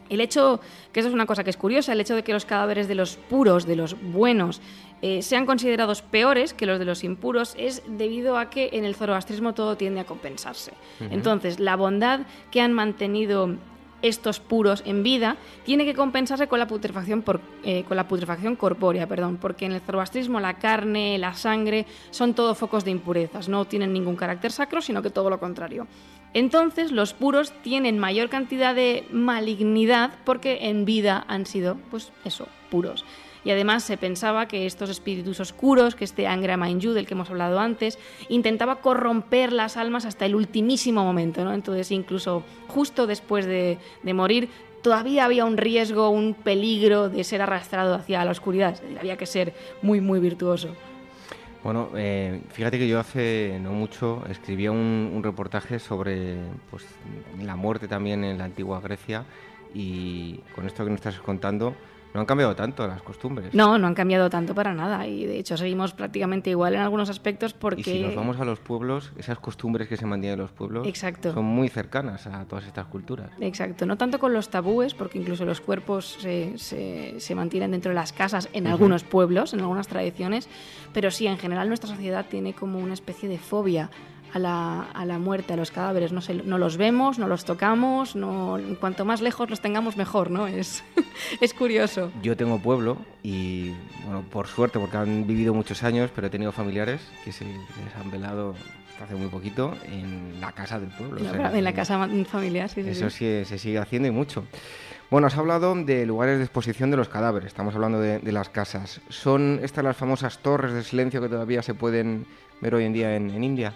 El 0.09 0.21
hecho, 0.21 0.59
que 0.91 0.99
eso 0.99 1.09
es 1.09 1.15
una 1.15 1.25
cosa 1.25 1.43
que 1.43 1.49
es 1.49 1.57
curiosa, 1.57 1.93
el 1.93 2.01
hecho 2.01 2.15
de 2.15 2.23
que 2.23 2.33
los 2.33 2.45
cadáveres 2.45 2.87
de 2.87 2.95
los 2.95 3.15
puros, 3.15 3.65
de 3.65 3.75
los 3.75 3.95
buenos, 4.11 4.61
eh, 5.01 5.21
sean 5.21 5.45
considerados 5.45 6.01
peores 6.01 6.53
que 6.53 6.65
los 6.65 6.79
de 6.79 6.85
los 6.85 7.03
impuros 7.03 7.55
es 7.57 7.83
debido 7.87 8.37
a 8.37 8.49
que 8.49 8.69
en 8.73 8.85
el 8.85 8.95
zoroastrismo 8.95 9.53
todo 9.53 9.77
tiende 9.77 9.99
a 9.99 10.05
compensarse. 10.05 10.73
Entonces, 10.99 11.59
la 11.59 11.75
bondad 11.75 12.21
que 12.51 12.61
han 12.61 12.73
mantenido 12.73 13.55
estos 14.01 14.39
puros 14.39 14.83
en 14.85 15.03
vida 15.03 15.37
tiene 15.63 15.85
que 15.85 15.93
compensarse 15.93 16.47
con 16.47 16.59
la 16.59 16.67
putrefacción 16.67 17.21
por, 17.21 17.41
eh, 17.63 17.83
con 17.87 17.97
la 17.97 18.07
putrefacción 18.07 18.55
corpórea, 18.55 19.07
perdón, 19.07 19.37
porque 19.37 19.65
en 19.65 19.71
el 19.71 19.81
zoroastrismo 19.81 20.39
la 20.39 20.55
carne, 20.55 21.17
la 21.17 21.33
sangre 21.33 21.85
son 22.11 22.33
todos 22.33 22.57
focos 22.57 22.85
de 22.85 22.91
impurezas, 22.91 23.49
no 23.49 23.65
tienen 23.65 23.93
ningún 23.93 24.15
carácter 24.15 24.51
sacro, 24.51 24.81
sino 24.81 25.01
que 25.01 25.09
todo 25.09 25.29
lo 25.29 25.39
contrario. 25.39 25.87
Entonces 26.33 26.91
los 26.91 27.13
puros 27.13 27.53
tienen 27.63 27.97
mayor 27.97 28.29
cantidad 28.29 28.75
de 28.75 29.07
malignidad 29.11 30.11
porque 30.25 30.67
en 30.69 30.85
vida 30.85 31.23
han 31.27 31.45
sido, 31.45 31.77
pues 31.89 32.11
eso, 32.25 32.47
puros. 32.69 33.05
Y 33.45 33.51
además 33.51 33.83
se 33.83 33.95
pensaba 33.95 34.47
que 34.47 34.65
estos 34.65 34.89
espíritus 34.89 35.39
oscuros, 35.39 35.95
que 35.95 36.03
este 36.03 36.27
Angra 36.27 36.57
Mainyu 36.57 36.91
del 36.93 37.05
que 37.05 37.13
hemos 37.13 37.29
hablado 37.29 37.59
antes, 37.59 37.99
intentaba 38.27 38.81
corromper 38.81 39.53
las 39.53 39.77
almas 39.77 40.05
hasta 40.05 40.25
el 40.25 40.35
ultimísimo 40.35 41.03
momento. 41.03 41.45
¿no? 41.45 41.53
Entonces 41.53 41.91
incluso 41.91 42.43
justo 42.67 43.07
después 43.07 43.45
de, 43.45 43.77
morir 44.13 44.49
todavía 44.81 45.25
había 45.25 45.45
un 45.45 45.57
riesgo, 45.57 46.09
un 46.09 46.33
peligro 46.33 47.09
de 47.09 47.23
ser 47.23 47.41
arrastrado 47.41 47.95
hacia 47.95 48.25
la 48.25 48.31
oscuridad. 48.31 48.79
había 48.99 49.15
que 49.15 49.25
ser 49.25 49.53
muy, 49.81 50.01
muy 50.01 50.19
virtuoso. 50.19 50.75
Bueno, 51.63 51.89
eh, 51.95 52.41
fíjate 52.51 52.77
que 52.77 52.87
yo 52.87 52.99
hace 52.99 53.57
no 53.59 53.71
mucho 53.71 54.23
escribía 54.29 54.71
un, 54.71 55.21
reportaje 55.23 55.79
sobre 55.79 56.37
pues, 56.69 56.85
la 57.41 57.55
muerte 57.55 57.87
también 57.87 58.23
en 58.23 58.37
la 58.37 58.45
antigua 58.45 58.79
Grecia 58.81 59.25
y 59.73 60.41
con 60.53 60.67
esto 60.67 60.83
que 60.83 60.91
nos 60.91 60.99
estás 60.99 61.19
contando, 61.19 61.73
no 62.15 62.21
han 62.21 62.25
cambiado 62.25 62.55
tanto 62.55 62.87
las 62.87 63.01
costumbres. 63.01 63.53
No, 63.53 63.77
no 63.77 63.87
han 63.87 63.93
cambiado 63.93 64.29
tanto 64.29 64.55
para 64.55 64.73
nada 64.73 65.05
y 65.05 65.25
de 65.25 65.37
hecho 65.37 65.57
seguimos 65.57 65.93
prácticamente 65.93 66.49
igual 66.49 66.73
en 66.73 66.79
algunos 66.79 67.09
aspectos 67.09 67.53
porque... 67.53 67.81
Y 67.81 67.83
si 67.83 68.03
nos 68.03 68.15
vamos 68.15 68.39
a 68.39 68.45
los 68.45 68.59
pueblos, 68.59 69.11
esas 69.17 69.37
costumbres 69.37 69.89
que 69.89 69.97
se 69.97 70.05
mantienen 70.05 70.39
en 70.39 70.43
los 70.43 70.51
pueblos 70.51 70.87
Exacto. 70.87 71.33
son 71.33 71.43
muy 71.43 71.67
cercanas 71.67 72.25
a 72.25 72.45
todas 72.45 72.65
estas 72.67 72.85
culturas. 72.85 73.31
Exacto, 73.41 73.85
no 73.85 73.97
tanto 73.97 74.17
con 74.17 74.31
los 74.31 74.47
tabúes, 74.47 74.93
porque 74.93 75.17
incluso 75.17 75.43
los 75.43 75.59
cuerpos 75.59 76.17
se, 76.21 76.57
se, 76.57 77.35
mantienen 77.35 77.71
dentro 77.71 77.89
de 77.89 77.95
las 77.95 78.13
casas 78.13 78.47
en 78.53 78.67
algunos 78.67 79.03
pueblos, 79.03 79.53
en 79.53 79.59
algunas 79.59 79.89
tradiciones, 79.89 80.47
pero 80.93 81.11
sí, 81.11 81.27
en 81.27 81.37
general 81.37 81.67
nuestra 81.67 81.89
sociedad 81.89 82.25
tiene 82.29 82.53
como 82.53 82.79
una 82.79 82.93
especie 82.93 83.27
de 83.27 83.37
fobia 83.39 83.89
a 84.35 84.39
la, 84.39 84.81
a 84.93 85.05
la 85.05 85.17
muerte, 85.17 85.53
a 85.53 85.55
los 85.55 85.71
cadáveres. 85.71 86.11
No, 86.11 86.19
no 86.43 86.57
los 86.57 86.75
vemos, 86.75 87.17
no 87.17 87.27
los 87.27 87.45
tocamos, 87.45 88.17
no, 88.17 88.59
cuanto 88.81 89.05
más 89.05 89.21
lejos 89.21 89.49
los 89.49 89.61
tengamos 89.61 89.95
mejor, 89.95 90.29
¿no? 90.29 90.45
Es, 90.45 90.83
es 91.41 91.53
curioso. 91.53 92.11
Yo 92.21 92.35
tengo 92.35 92.59
pueblo 92.59 92.97
y, 93.23 93.69
bueno, 94.03 94.25
por 94.29 94.47
suerte, 94.47 94.77
porque 94.77 94.97
han 94.97 95.25
vivido 95.25 95.53
muchos 95.53 95.83
años, 95.83 96.11
pero 96.13 96.27
he 96.27 96.29
tenido 96.29 96.51
familiares 96.51 96.99
que 97.23 97.31
se 97.31 97.45
les 97.45 97.95
han 97.97 98.11
velado 98.11 98.55
hace 99.01 99.15
muy 99.15 99.27
poquito 99.27 99.73
en 99.85 100.39
la 100.41 100.51
casa 100.51 100.79
del 100.81 100.89
pueblo. 100.89 101.19
en 101.19 101.63
la 101.63 101.73
casa 101.73 102.05
familiar, 102.27 102.67
sí, 102.69 102.83
sí. 102.83 102.89
Eso 102.89 103.09
sí, 103.09 103.45
se 103.45 103.57
sigue 103.57 103.77
haciendo 103.77 104.09
y 104.09 104.11
mucho. 104.11 104.43
Bueno, 105.09 105.27
has 105.27 105.37
hablado 105.37 105.75
de 105.75 106.05
lugares 106.05 106.39
de 106.39 106.43
exposición 106.43 106.91
de 106.91 106.97
los 106.97 107.07
cadáveres, 107.07 107.47
estamos 107.47 107.73
hablando 107.75 108.01
de, 108.01 108.19
de, 108.19 108.31
las 108.33 108.49
casas. 108.49 108.99
¿Son 109.07 109.59
estas 109.63 109.83
las 109.83 109.95
famosas 109.95 110.39
torres 110.39 110.73
de 110.73 110.83
silencio 110.83 111.21
que 111.21 111.29
todavía 111.29 111.61
se 111.61 111.73
pueden 111.73 112.25
ver 112.59 112.75
hoy 112.75 112.83
en 112.83 112.93
día 112.93 113.15
en, 113.15 113.29
en 113.29 113.43
India? 113.43 113.75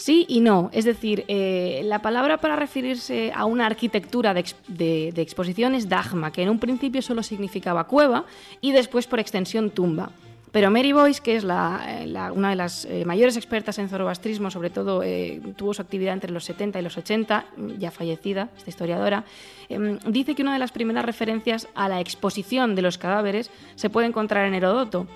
Sí 0.00 0.24
y 0.30 0.40
no. 0.40 0.70
Es 0.72 0.86
decir, 0.86 1.26
eh, 1.28 1.82
la 1.84 2.00
palabra 2.00 2.38
para 2.38 2.56
referirse 2.56 3.32
a 3.34 3.44
una 3.44 3.66
arquitectura 3.66 4.32
de, 4.32 5.12
exposición 5.14 5.74
es 5.74 5.90
dagma, 5.90 6.32
que 6.32 6.40
en 6.42 6.48
un 6.48 6.58
principio 6.58 7.02
solo 7.02 7.22
significaba 7.22 7.84
cueva 7.84 8.24
y 8.62 8.72
después 8.72 9.06
por 9.06 9.20
extensión 9.20 9.68
tumba. 9.68 10.10
Pero 10.52 10.70
Mary 10.70 10.92
Boyce, 10.92 11.20
que 11.20 11.36
es 11.36 11.44
una 11.44 12.48
de 12.48 12.56
las 12.56 12.86
eh, 12.86 13.04
mayores 13.04 13.36
expertas 13.36 13.78
en 13.78 13.90
zoroastrismo, 13.90 14.50
sobre 14.50 14.70
todo 14.70 15.02
eh, 15.02 15.38
tuvo 15.54 15.74
su 15.74 15.82
actividad 15.82 16.14
entre 16.14 16.32
los 16.32 16.44
70 16.44 16.80
y 16.80 16.82
los 16.82 16.96
80, 16.96 17.44
ya 17.78 17.90
fallecida, 17.90 18.48
esta 18.56 18.70
historiadora, 18.70 19.24
em, 19.68 19.98
dice 20.06 20.34
que 20.34 20.40
una 20.40 20.54
de 20.54 20.60
las 20.60 20.72
primeras 20.72 21.04
referencias 21.04 21.68
a 21.74 21.90
la 21.90 22.00
exposición 22.00 22.74
de 22.74 22.80
los 22.80 22.96
cadáveres 22.96 23.50
se 23.74 23.90
puede 23.90 24.06
encontrar 24.06 24.46
en 24.46 24.54
Herodoto. 24.54 25.06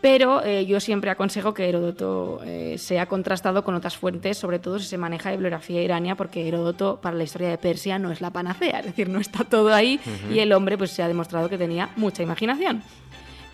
Pero 0.00 0.44
eh, 0.44 0.66
yo 0.66 0.78
siempre 0.78 1.10
aconsejo 1.10 1.54
que 1.54 1.68
Heródoto 1.68 2.40
eh, 2.44 2.76
sea 2.78 3.06
contrastado 3.06 3.64
con 3.64 3.74
otras 3.74 3.96
fuentes, 3.96 4.36
sobre 4.36 4.58
todo 4.58 4.78
si 4.78 4.86
se 4.86 4.98
maneja 4.98 5.30
bibliografía 5.30 5.82
irania, 5.82 6.16
porque 6.16 6.46
Heródoto 6.46 7.00
para 7.00 7.16
la 7.16 7.24
historia 7.24 7.48
de 7.48 7.58
Persia 7.58 7.98
no 7.98 8.12
es 8.12 8.20
la 8.20 8.30
panacea, 8.30 8.80
es 8.80 8.86
decir, 8.86 9.08
no 9.08 9.20
está 9.20 9.44
todo 9.44 9.74
ahí 9.74 9.98
y 10.30 10.38
el 10.40 10.52
hombre 10.52 10.76
pues 10.76 10.90
se 10.90 11.02
ha 11.02 11.08
demostrado 11.08 11.48
que 11.48 11.58
tenía 11.58 11.90
mucha 11.96 12.22
imaginación. 12.22 12.82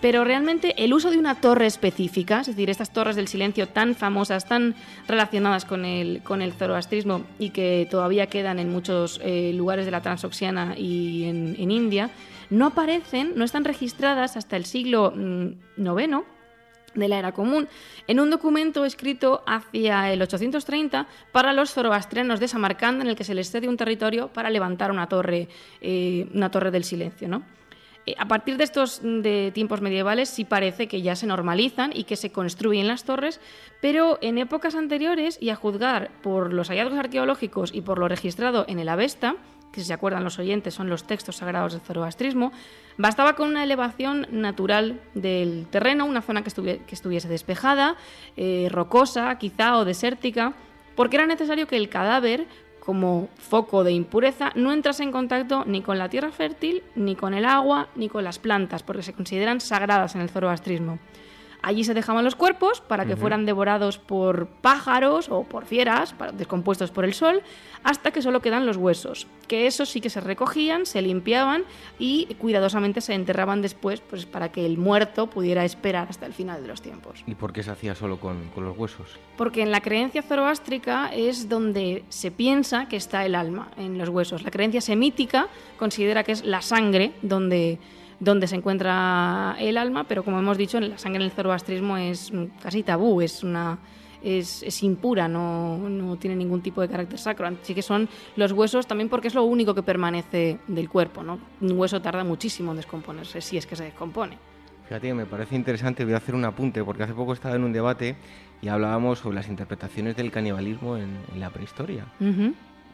Pero 0.02 0.24
realmente 0.24 0.74
el 0.82 0.92
uso 0.92 1.12
de 1.12 1.18
una 1.18 1.36
torre 1.36 1.66
específica, 1.66 2.40
es 2.40 2.48
decir, 2.48 2.68
estas 2.68 2.92
torres 2.92 3.14
del 3.14 3.28
silencio 3.28 3.68
tan 3.68 3.94
famosas, 3.94 4.46
tan 4.46 4.74
relacionadas 5.06 5.64
con 5.64 5.84
el, 5.84 6.22
con 6.24 6.42
el 6.42 6.52
zoroastrismo 6.52 7.22
y 7.38 7.50
que 7.50 7.86
todavía 7.88 8.26
quedan 8.26 8.58
en 8.58 8.68
muchos 8.68 9.20
eh, 9.22 9.52
lugares 9.54 9.84
de 9.84 9.92
la 9.92 10.02
Transoxiana 10.02 10.74
y 10.76 11.22
en, 11.26 11.54
en 11.56 11.70
India, 11.70 12.10
no 12.52 12.66
aparecen, 12.66 13.32
no 13.34 13.44
están 13.44 13.64
registradas 13.64 14.36
hasta 14.36 14.56
el 14.56 14.66
siglo 14.66 15.12
IX 15.14 16.08
mm, 16.08 16.22
de 16.94 17.08
la 17.08 17.18
era 17.18 17.32
común, 17.32 17.66
en 18.06 18.20
un 18.20 18.28
documento 18.28 18.84
escrito 18.84 19.42
hacia 19.46 20.12
el 20.12 20.20
830 20.20 21.06
para 21.32 21.54
los 21.54 21.72
zoroastrianos 21.72 22.38
de 22.38 22.48
Samarcanda, 22.48 23.02
en 23.02 23.08
el 23.08 23.16
que 23.16 23.24
se 23.24 23.34
les 23.34 23.50
cede 23.50 23.68
un 23.68 23.78
territorio 23.78 24.28
para 24.28 24.50
levantar 24.50 24.90
una 24.90 25.08
torre, 25.08 25.48
eh, 25.80 26.28
una 26.34 26.50
torre 26.50 26.70
del 26.70 26.84
silencio. 26.84 27.26
¿no? 27.28 27.42
Eh, 28.04 28.14
a 28.18 28.28
partir 28.28 28.58
de 28.58 28.64
estos 28.64 29.00
de 29.02 29.50
tiempos 29.54 29.80
medievales 29.80 30.28
sí 30.28 30.44
parece 30.44 30.88
que 30.88 31.00
ya 31.00 31.16
se 31.16 31.26
normalizan 31.26 31.92
y 31.94 32.04
que 32.04 32.16
se 32.16 32.32
construyen 32.32 32.86
las 32.86 33.04
torres, 33.04 33.40
pero 33.80 34.18
en 34.20 34.36
épocas 34.36 34.74
anteriores, 34.74 35.38
y 35.40 35.48
a 35.48 35.56
juzgar 35.56 36.10
por 36.22 36.52
los 36.52 36.68
hallazgos 36.68 36.98
arqueológicos 36.98 37.72
y 37.72 37.80
por 37.80 37.98
lo 37.98 38.08
registrado 38.08 38.66
en 38.68 38.78
el 38.78 38.90
Avesta, 38.90 39.36
que 39.72 39.80
si 39.80 39.86
se 39.86 39.92
acuerdan 39.92 40.22
los 40.22 40.38
oyentes 40.38 40.74
son 40.74 40.88
los 40.88 41.04
textos 41.04 41.36
sagrados 41.36 41.72
del 41.72 41.80
zoroastrismo, 41.80 42.52
bastaba 42.98 43.34
con 43.34 43.48
una 43.48 43.64
elevación 43.64 44.26
natural 44.30 45.00
del 45.14 45.66
terreno, 45.70 46.04
una 46.04 46.22
zona 46.22 46.42
que, 46.42 46.48
estuviese 46.48 47.28
despejada, 47.28 47.96
eh, 48.36 48.68
rocosa 48.70 49.36
quizá 49.38 49.78
o 49.78 49.84
desértica, 49.84 50.52
porque 50.94 51.16
era 51.16 51.26
necesario 51.26 51.66
que 51.66 51.76
el 51.76 51.88
cadáver, 51.88 52.46
como 52.80 53.28
foco 53.38 53.82
de 53.82 53.92
impureza, 53.92 54.52
no 54.54 54.72
entrase 54.72 55.02
en 55.02 55.12
contacto 55.12 55.64
ni 55.66 55.80
con 55.82 55.98
la 55.98 56.08
tierra 56.08 56.32
fértil, 56.32 56.82
ni 56.94 57.16
con 57.16 57.32
el 57.32 57.46
agua, 57.46 57.88
ni 57.96 58.08
con 58.08 58.24
las 58.24 58.38
plantas, 58.38 58.82
porque 58.82 59.02
se 59.02 59.14
consideran 59.14 59.60
sagradas 59.60 60.14
en 60.14 60.20
el 60.20 60.28
zoroastrismo. 60.28 60.98
Allí 61.62 61.84
se 61.84 61.94
dejaban 61.94 62.24
los 62.24 62.34
cuerpos 62.34 62.80
para 62.80 63.06
que 63.06 63.16
fueran 63.16 63.46
devorados 63.46 63.98
por 63.98 64.48
pájaros 64.48 65.28
o 65.28 65.44
por 65.44 65.64
fieras, 65.64 66.14
descompuestos 66.34 66.90
por 66.90 67.04
el 67.04 67.14
sol, 67.14 67.42
hasta 67.84 68.10
que 68.10 68.20
solo 68.20 68.40
quedan 68.40 68.66
los 68.66 68.76
huesos, 68.76 69.28
que 69.46 69.66
esos 69.66 69.88
sí 69.88 70.00
que 70.00 70.10
se 70.10 70.20
recogían, 70.20 70.86
se 70.86 71.02
limpiaban 71.02 71.64
y 71.98 72.26
cuidadosamente 72.34 73.00
se 73.00 73.14
enterraban 73.14 73.62
después 73.62 74.00
pues, 74.00 74.26
para 74.26 74.50
que 74.50 74.66
el 74.66 74.76
muerto 74.76 75.28
pudiera 75.28 75.64
esperar 75.64 76.08
hasta 76.10 76.26
el 76.26 76.32
final 76.32 76.62
de 76.62 76.68
los 76.68 76.82
tiempos. 76.82 77.22
¿Y 77.26 77.34
por 77.36 77.52
qué 77.52 77.62
se 77.62 77.70
hacía 77.70 77.94
solo 77.94 78.18
con, 78.18 78.48
con 78.54 78.64
los 78.64 78.76
huesos? 78.76 79.18
Porque 79.36 79.62
en 79.62 79.70
la 79.70 79.80
creencia 79.80 80.22
zoroástrica 80.22 81.10
es 81.14 81.48
donde 81.48 82.04
se 82.08 82.30
piensa 82.30 82.88
que 82.88 82.96
está 82.96 83.24
el 83.24 83.36
alma, 83.36 83.70
en 83.76 83.98
los 83.98 84.08
huesos. 84.08 84.42
La 84.42 84.50
creencia 84.50 84.80
semítica 84.80 85.48
considera 85.78 86.24
que 86.24 86.32
es 86.32 86.44
la 86.44 86.60
sangre 86.60 87.12
donde 87.22 87.78
donde 88.22 88.46
se 88.46 88.54
encuentra 88.54 89.56
el 89.58 89.76
alma, 89.76 90.04
pero 90.04 90.22
como 90.22 90.38
hemos 90.38 90.56
dicho, 90.56 90.78
la 90.78 90.96
sangre 90.96 91.24
en 91.24 91.30
el 91.30 91.32
zoroastrismo 91.32 91.96
es 91.96 92.32
casi 92.62 92.84
tabú, 92.84 93.20
es 93.20 93.42
una 93.42 93.78
es, 94.22 94.62
es, 94.62 94.80
impura, 94.84 95.26
no, 95.26 95.76
no, 95.76 96.16
tiene 96.16 96.36
ningún 96.36 96.62
tipo 96.62 96.80
de 96.80 96.88
carácter 96.88 97.18
sacro. 97.18 97.48
Así 97.48 97.74
que 97.74 97.82
son 97.82 98.08
los 98.36 98.52
huesos 98.52 98.86
también 98.86 99.08
porque 99.08 99.26
es 99.26 99.34
lo 99.34 99.42
único 99.42 99.74
que 99.74 99.82
permanece 99.82 100.60
del 100.68 100.88
cuerpo. 100.88 101.24
¿no? 101.24 101.40
Un 101.60 101.76
hueso 101.76 102.00
tarda 102.00 102.22
muchísimo 102.22 102.70
en 102.70 102.76
descomponerse, 102.76 103.40
si 103.40 103.56
es 103.56 103.66
que 103.66 103.74
se 103.74 103.82
descompone. 103.82 104.38
Fíjate, 104.86 105.12
me 105.14 105.26
parece 105.26 105.56
interesante, 105.56 106.04
voy 106.04 106.14
a 106.14 106.18
hacer 106.18 106.36
un 106.36 106.44
apunte, 106.44 106.84
porque 106.84 107.02
hace 107.02 107.14
poco 107.14 107.32
estaba 107.32 107.56
en 107.56 107.64
un 107.64 107.72
debate 107.72 108.14
y 108.60 108.68
hablábamos 108.68 109.18
sobre 109.18 109.34
las 109.34 109.48
interpretaciones 109.48 110.14
del 110.14 110.30
canibalismo 110.30 110.96
en, 110.96 111.18
la 111.36 111.50
prehistoria. 111.50 112.06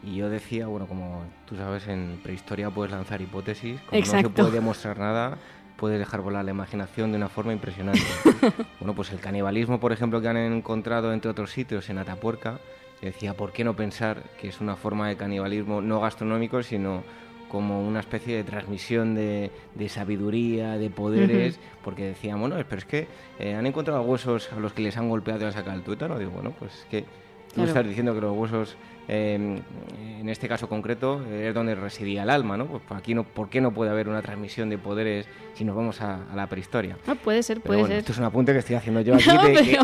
Y 0.03 0.17
yo 0.17 0.31
decía, 0.31 0.67
bueno, 0.67 0.87
como 0.87 1.25
tú 1.47 1.57
sabes, 1.57 1.89
en 1.89 2.21
prehistoria 2.23 2.71
puedes 2.71 2.93
lanzar 2.93 3.21
hipótesis, 3.21 3.81
como 3.83 4.01
no 4.01 4.07
se 4.07 4.29
puede 4.29 4.51
demostrar 4.53 4.99
nada, 4.99 5.39
puedes 5.77 5.99
dejar 5.99 6.21
volar 6.21 6.45
la 6.45 6.51
imaginación 6.53 7.11
de 7.11 7.19
una 7.19 7.29
forma 7.29 7.53
impresionante. 7.53 8.03
bueno, 8.81 8.95
pues 8.95 9.11
el 9.13 9.21
canibalismo, 9.21 9.81
por 9.81 9.93
ejemplo, 9.93 10.21
que 10.21 10.29
han 10.29 10.37
encontrado 10.37 11.13
entre 11.13 11.31
otros 11.31 11.51
sitios 11.51 11.91
en 11.91 11.99
Atapuerca, 11.99 12.61
decía, 13.03 13.35
¿por 13.35 13.53
qué 13.53 13.65
no 13.65 13.75
pensar 13.75 14.23
que 14.41 14.49
es 14.49 14.61
una 14.61 14.77
forma 14.77 15.09
de 15.09 15.17
canibalismo 15.17 15.81
no 15.81 16.01
gastronómico, 16.01 16.63
sino 16.63 17.03
como 17.49 17.87
una 17.87 18.01
especie 18.01 18.37
de 18.37 18.45
transmisión 18.45 19.15
de, 19.15 19.51
sabiduría, 19.89 20.77
de 20.77 20.91
poderes, 20.91 21.59
porque 21.83 22.05
decían, 22.05 22.39
bueno, 22.41 22.57
pero 22.69 22.79
es 22.79 22.85
que 22.85 23.09
eh, 23.39 23.55
han 23.55 23.67
encontrado 23.67 24.03
huesos 24.03 24.53
a 24.53 24.61
los 24.61 24.73
que 24.73 24.83
les 24.83 24.97
han 24.97 25.09
golpeado 25.09 25.41
y 25.41 25.45
han 25.45 25.53
sacado 25.53 25.77
el 25.77 25.83
tuétano. 25.83 26.19
Digo, 26.19 26.31
bueno, 26.33 26.53
pues 26.59 26.75
es 26.75 26.85
que 26.91 27.05
tú 27.55 27.63
estás 27.65 27.87
diciendo 27.87 28.15
que 28.15 28.21
los 28.21 28.37
huesos 28.37 28.77
Em, 29.11 29.63
en 30.21 30.29
este 30.29 30.49
caso 30.49 30.69
concreto 30.69 31.25
es 31.25 31.55
donde 31.55 31.75
residía 31.75 32.25
el 32.25 32.31
alma, 32.31 32.59
¿no? 32.59 32.67
Pues 32.67 32.83
aquí 32.91 33.15
no, 33.15 33.25
¿por 33.25 33.49
qué 33.49 33.63
no 33.63 33.73
puede 33.73 33.91
haber 33.91 34.07
una 34.07 34.21
transmisión 34.21 34.69
de 34.69 34.77
poderes 34.77 35.27
si 35.55 35.65
nos 35.65 35.75
vamos 35.75 36.03
a, 36.03 36.21
la 36.35 36.47
prehistoria? 36.47 36.99
No, 37.07 37.17
puede 37.17 37.43
ser, 37.43 37.63
puede 37.63 37.87
ser. 37.87 37.97
Esto 37.99 38.13
es 38.13 38.19
un 38.19 38.25
apunte 38.25 38.53
que 38.53 38.59
estoy 38.59 38.77
haciendo 38.77 39.01
yo 39.01 39.15
aquí. 39.17 39.77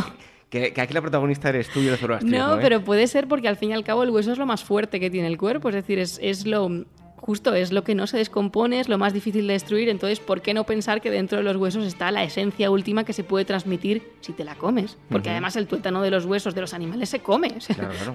que, 0.50 0.74
aquí 0.76 0.92
la 0.92 1.00
protagonista 1.00 1.48
eres 1.48 1.70
tú 1.70 1.80
y 1.80 1.88
el 1.88 1.96
zoroastrismo. 1.96 2.38
No, 2.38 2.58
pero 2.60 2.84
puede 2.84 3.06
ser 3.06 3.26
porque 3.26 3.48
al 3.48 3.56
fin 3.56 3.70
y 3.70 3.72
al 3.72 3.82
cabo 3.82 4.02
el 4.02 4.10
hueso 4.10 4.30
es 4.30 4.38
lo 4.38 4.44
más 4.44 4.62
fuerte 4.62 5.00
que 5.00 5.08
tiene 5.08 5.28
el 5.28 5.38
cuerpo, 5.38 5.70
es 5.70 5.74
decir, 5.74 5.98
es, 5.98 6.20
es 6.22 6.44
lo 6.44 6.84
justo 7.24 7.54
es 7.54 7.72
lo 7.72 7.84
que 7.84 7.94
no 7.94 8.06
se 8.06 8.18
descompone, 8.18 8.80
es 8.80 8.90
lo 8.90 8.98
más 8.98 9.14
difícil 9.14 9.46
de 9.46 9.54
destruir, 9.54 9.88
entonces 9.88 10.20
¿por 10.20 10.42
qué 10.42 10.52
no 10.52 10.64
pensar 10.64 11.00
que 11.00 11.10
dentro 11.10 11.38
de 11.38 11.44
los 11.44 11.56
huesos 11.56 11.86
está 11.86 12.10
la 12.10 12.22
esencia 12.22 12.70
última 12.70 13.04
que 13.04 13.14
se 13.14 13.24
puede 13.24 13.46
transmitir 13.46 14.12
si 14.20 14.34
te 14.34 14.44
la 14.44 14.56
comes? 14.56 14.98
Porque 15.08 15.30
además 15.30 15.56
el 15.56 15.66
tuétano 15.66 16.02
de 16.02 16.10
los 16.10 16.26
huesos 16.26 16.54
de 16.54 16.60
los 16.60 16.74
animales 16.74 17.08
se 17.08 17.20
come, 17.20 17.56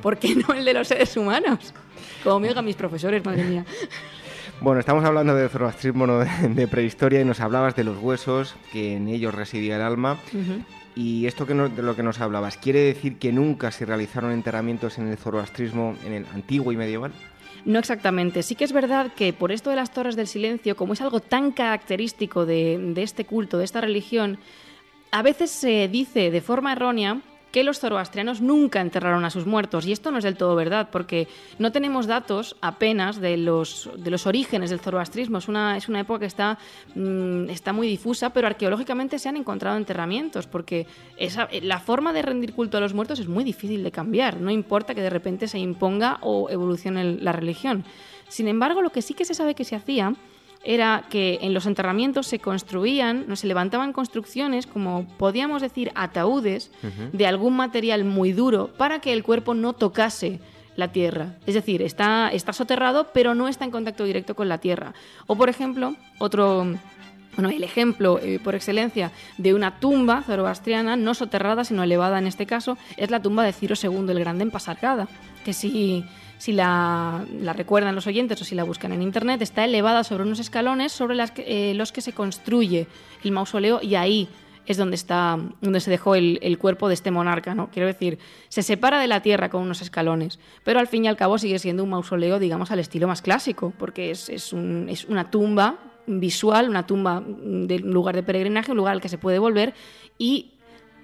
¿por 0.03 0.19
qué 0.19 0.35
no 0.35 0.53
el 0.53 0.63
de 0.63 0.75
los 0.75 0.89
seres 0.89 1.17
humanos? 1.17 1.73
Como 2.23 2.39
me 2.39 2.49
digan 2.49 2.63
mis 2.63 2.75
profesores, 2.75 3.25
madre 3.25 3.45
mía. 3.45 3.65
Bueno, 4.61 4.79
estamos 4.79 5.03
hablando 5.03 5.33
de 5.33 5.49
zoroastrismo 5.49 6.05
de, 6.49 6.67
prehistoria 6.67 7.21
y 7.21 7.25
nos 7.25 7.39
hablabas 7.39 7.75
de 7.75 7.85
los 7.85 7.97
huesos, 7.97 8.55
que 8.71 8.95
en 8.95 9.07
ellos 9.07 9.33
residía 9.33 9.77
el 9.77 9.81
alma. 9.81 10.19
Y 10.95 11.25
esto 11.25 11.47
que 11.47 11.55
de 11.55 11.81
lo 11.81 11.95
que 11.95 12.03
nos 12.03 12.19
hablabas, 12.19 12.57
¿quiere 12.57 12.81
decir 12.81 13.17
que 13.17 13.31
nunca 13.31 13.71
se 13.71 13.85
realizaron 13.85 14.31
enterramientos 14.31 14.99
en 14.99 15.07
el 15.07 15.17
zoroastrismo 15.17 15.95
en 16.05 16.13
el 16.13 16.25
antiguo 16.33 16.71
y 16.71 16.77
medieval? 16.77 17.11
No 17.65 17.79
exactamente. 17.79 18.43
Sí 18.43 18.55
que 18.55 18.63
es 18.63 18.71
verdad 18.71 19.11
que 19.13 19.33
por 19.33 19.51
esto 19.51 19.69
de 19.69 19.75
las 19.75 19.91
torres 19.91 20.15
del 20.15 20.27
silencio, 20.27 20.75
como 20.75 20.93
es 20.93 21.01
algo 21.01 21.19
tan 21.19 21.51
característico 21.51 22.45
de, 22.45 22.77
de 22.77 23.03
este 23.03 23.25
culto, 23.25 23.57
de 23.57 23.65
esta 23.65 23.81
religión, 23.81 24.39
a 25.11 25.21
veces 25.21 25.49
se 25.51 25.87
dice 25.87 26.31
de 26.31 26.41
forma 26.41 26.71
errónea 26.71 27.21
que 27.51 27.63
los 27.63 27.79
zoroastrianos 27.79 28.41
nunca 28.41 28.81
enterraron 28.81 29.25
a 29.25 29.29
sus 29.29 29.45
muertos. 29.45 29.85
Y 29.85 29.91
esto 29.91 30.11
no 30.11 30.17
es 30.17 30.23
del 30.23 30.37
todo 30.37 30.55
verdad, 30.55 30.89
porque 30.91 31.27
no 31.57 31.71
tenemos 31.71 32.07
datos 32.07 32.55
apenas 32.61 33.19
de 33.19 33.37
los, 33.37 33.89
de 33.97 34.11
los 34.11 34.27
orígenes 34.27 34.69
del 34.69 34.79
zoroastrismo. 34.79 35.37
Es 35.37 35.47
una, 35.47 35.77
es 35.77 35.89
una 35.89 36.01
época 36.01 36.19
que 36.19 36.25
está, 36.25 36.57
mm, 36.95 37.49
está 37.49 37.73
muy 37.73 37.87
difusa, 37.87 38.31
pero 38.31 38.47
arqueológicamente 38.47 39.19
se 39.19 39.29
han 39.29 39.37
encontrado 39.37 39.77
enterramientos, 39.77 40.47
porque 40.47 40.87
esa, 41.17 41.47
la 41.61 41.79
forma 41.79 42.13
de 42.13 42.21
rendir 42.21 42.53
culto 42.53 42.77
a 42.77 42.81
los 42.81 42.93
muertos 42.93 43.19
es 43.19 43.27
muy 43.27 43.43
difícil 43.43 43.83
de 43.83 43.91
cambiar. 43.91 44.39
No 44.39 44.51
importa 44.51 44.93
que 44.93 45.01
de 45.01 45.09
repente 45.09 45.47
se 45.47 45.59
imponga 45.59 46.19
o 46.21 46.49
evolucione 46.49 47.03
la 47.03 47.31
religión. 47.31 47.83
Sin 48.27 48.47
embargo, 48.47 48.81
lo 48.81 48.91
que 48.91 49.01
sí 49.01 49.13
que 49.15 49.25
se 49.25 49.33
sabe 49.33 49.55
que 49.55 49.65
se 49.65 49.75
hacía 49.75 50.13
era 50.63 51.05
que 51.09 51.39
en 51.41 51.53
los 51.53 51.65
enterramientos 51.65 52.27
se 52.27 52.39
construían, 52.39 53.25
no 53.27 53.35
se 53.35 53.47
levantaban 53.47 53.93
construcciones, 53.93 54.67
como 54.67 55.05
podíamos 55.17 55.61
decir, 55.61 55.91
ataúdes 55.95 56.71
de 57.13 57.27
algún 57.27 57.55
material 57.55 58.03
muy 58.03 58.33
duro 58.33 58.71
para 58.77 58.99
que 58.99 59.13
el 59.13 59.23
cuerpo 59.23 59.53
no 59.53 59.73
tocase 59.73 60.39
la 60.75 60.91
tierra. 60.91 61.35
Es 61.45 61.53
decir, 61.53 61.81
está, 61.81 62.29
está 62.29 62.53
soterrado, 62.53 63.09
pero 63.13 63.35
no 63.35 63.47
está 63.47 63.65
en 63.65 63.71
contacto 63.71 64.03
directo 64.03 64.35
con 64.35 64.49
la 64.49 64.57
tierra. 64.57 64.93
O, 65.27 65.35
por 65.35 65.49
ejemplo, 65.49 65.95
otro. 66.17 66.65
Bueno, 67.35 67.55
el 67.55 67.63
ejemplo 67.63 68.19
eh, 68.19 68.39
por 68.43 68.55
excelencia 68.55 69.11
de 69.37 69.53
una 69.53 69.79
tumba 69.79 70.23
zoroastriana, 70.23 70.95
no 70.97 71.13
soterrada, 71.13 71.63
sino 71.63 71.83
elevada 71.83 72.17
en 72.17 72.27
este 72.27 72.45
caso, 72.45 72.77
es 72.97 73.11
la 73.11 73.21
tumba 73.21 73.43
de 73.43 73.53
Ciro 73.53 73.75
II 73.81 74.09
el 74.09 74.19
Grande 74.19 74.43
en 74.43 74.51
Pasargada, 74.51 75.07
que 75.45 75.53
si 75.53 76.03
si 76.39 76.53
la, 76.53 77.25
recuerdan 77.55 77.93
los 77.93 78.07
oyentes 78.07 78.41
o 78.41 78.45
si 78.45 78.55
la 78.55 78.63
buscan 78.63 78.93
en 78.93 79.01
internet, 79.01 79.41
está 79.41 79.65
elevada 79.65 80.03
sobre 80.03 80.23
unos 80.23 80.39
escalones 80.39 80.93
sobre 80.93 81.17
eh, 81.37 81.73
los 81.75 81.91
que 81.91 82.01
se 82.01 82.13
construye 82.13 82.87
el 83.23 83.31
mausoleo 83.31 83.81
y 83.83 83.95
ahí 83.95 84.29
es 84.65 84.77
donde 84.77 84.95
está 84.95 85.37
donde 85.61 85.79
se 85.81 85.91
dejó 85.91 86.15
el, 86.15 86.57
cuerpo 86.57 86.87
de 86.87 86.93
este 86.93 87.11
monarca, 87.11 87.55
¿no? 87.55 87.69
Quiero 87.71 87.87
decir, 87.87 88.19
se 88.47 88.63
separa 88.63 88.99
de 88.99 89.07
la 89.07 89.21
tierra 89.21 89.49
con 89.49 89.63
unos 89.63 89.81
escalones, 89.81 90.39
pero 90.63 90.79
al 90.79 90.87
fin 90.87 91.05
y 91.05 91.07
al 91.07 91.17
cabo 91.17 91.37
sigue 91.37 91.59
siendo 91.59 91.83
un 91.83 91.89
mausoleo, 91.89 92.39
digamos, 92.39 92.71
al 92.71 92.79
estilo 92.79 93.07
más 93.07 93.21
clásico, 93.21 93.73
porque 93.77 94.11
es, 94.11 94.29
es 94.29 94.53
una 94.53 95.29
tumba 95.31 95.77
visual, 96.05 96.69
una 96.69 96.85
tumba 96.85 97.21
de 97.21 97.75
un 97.83 97.91
lugar 97.91 98.15
de 98.15 98.23
peregrinaje, 98.23 98.71
un 98.71 98.77
lugar 98.77 98.93
al 98.93 99.01
que 99.01 99.09
se 99.09 99.17
puede 99.17 99.39
volver 99.39 99.73
y 100.17 100.53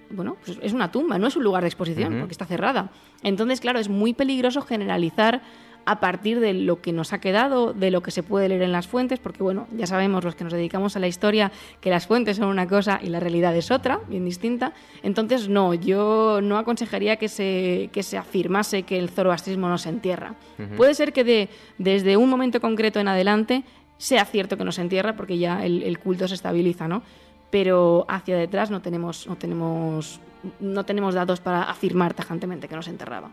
bueno, 0.09 0.37
pues 0.43 0.59
es 0.61 0.73
una 0.73 0.91
tumba, 0.91 1.17
no 1.17 1.27
es 1.27 1.35
un 1.35 1.43
lugar 1.43 1.63
de 1.63 1.67
exposición, 1.67 2.17
porque 2.19 2.33
está 2.33 2.45
cerrada. 2.45 2.91
Entonces, 3.23 3.59
claro, 3.59 3.79
es 3.79 3.89
muy 3.89 4.13
peligroso 4.13 4.61
generalizar 4.61 5.41
a 5.85 5.99
partir 5.99 6.39
de 6.39 6.53
lo 6.53 6.81
que 6.81 6.91
nos 6.91 7.13
ha 7.13 7.19
quedado, 7.19 7.73
de 7.73 7.91
lo 7.91 8.01
que 8.01 8.11
se 8.11 8.23
puede 8.23 8.49
leer 8.49 8.63
en 8.63 8.71
las 8.71 8.87
fuentes, 8.87 9.19
porque 9.19 9.43
bueno, 9.43 9.67
ya 9.77 9.85
sabemos 9.85 10.23
los 10.23 10.35
que 10.35 10.43
nos 10.43 10.53
dedicamos 10.53 10.95
a 10.95 10.99
la 10.99 11.07
historia 11.07 11.51
que 11.79 11.89
las 11.89 12.07
fuentes 12.07 12.37
son 12.37 12.47
una 12.47 12.67
cosa 12.67 12.99
y 13.01 13.09
la 13.09 13.19
realidad 13.19 13.55
es 13.55 13.71
otra, 13.71 13.99
bien 14.07 14.25
distinta. 14.25 14.73
Entonces, 15.03 15.47
no, 15.47 15.73
yo 15.73 16.39
no 16.41 16.57
aconsejaría 16.57 17.17
que 17.17 17.29
se, 17.29 17.89
que 17.93 18.03
se 18.03 18.17
afirmase 18.17 18.83
que 18.83 18.97
el 18.97 19.09
zoroastrismo 19.09 19.69
no 19.69 19.77
se 19.77 19.89
entierra. 19.89 20.35
Puede 20.75 20.95
ser 20.95 21.13
que 21.13 21.23
de, 21.23 21.49
desde 21.77 22.17
un 22.17 22.29
momento 22.29 22.59
concreto 22.59 22.99
en 22.99 23.07
adelante 23.07 23.63
sea 23.97 24.25
cierto 24.25 24.57
que 24.57 24.65
no 24.65 24.71
se 24.71 24.81
entierra 24.81 25.15
porque 25.15 25.37
ya 25.37 25.63
el, 25.63 25.83
el 25.83 25.99
culto 25.99 26.27
se 26.27 26.33
estabiliza, 26.33 26.87
¿no? 26.87 27.03
Pero 27.49 28.05
hacia 28.07 28.37
detrás 28.37 28.71
no 28.71 28.81
tenemos, 28.81 29.27
no 29.27 29.37
tenemos, 29.37 30.19
no 30.59 30.85
tenemos 30.85 31.15
datos 31.15 31.39
para 31.39 31.63
afirmar 31.63 32.13
tajantemente 32.13 32.67
que 32.67 32.75
nos 32.75 32.87
enterraba. 32.87 33.31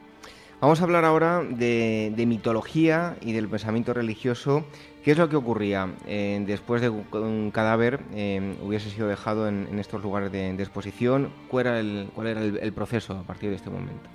Vamos 0.62 0.81
a 0.81 0.85
hablar 0.85 1.04
ahora 1.04 1.42
de, 1.42 2.14
mitología 2.25 3.16
y 3.21 3.33
del 3.33 3.49
pensamiento 3.49 3.92
religioso. 3.95 4.64
¿Qué 5.02 5.11
es 5.11 5.19
lo 5.19 5.28
que 5.28 5.35
ocurría 5.35 5.92
eh, 6.07 6.40
después 6.47 6.81
de 6.81 6.88
que 7.11 7.19
un 7.19 7.50
cadáver 7.50 7.99
eh, 8.14 8.54
hubiese 8.62 8.88
sido 8.88 9.09
dejado 9.09 9.49
en, 9.49 9.76
estos 9.81 10.00
lugares 10.04 10.31
de, 10.31 10.50
exposición? 10.50 11.33
¿Cuál 11.49 11.66
era, 11.66 11.81
el, 11.81 12.09
cuál 12.14 12.28
era 12.28 12.42
el, 12.42 12.72
proceso 12.72 13.14
a 13.14 13.25
partir 13.25 13.51
de 13.51 13.57
este 13.57 13.70
momento? 13.70 14.09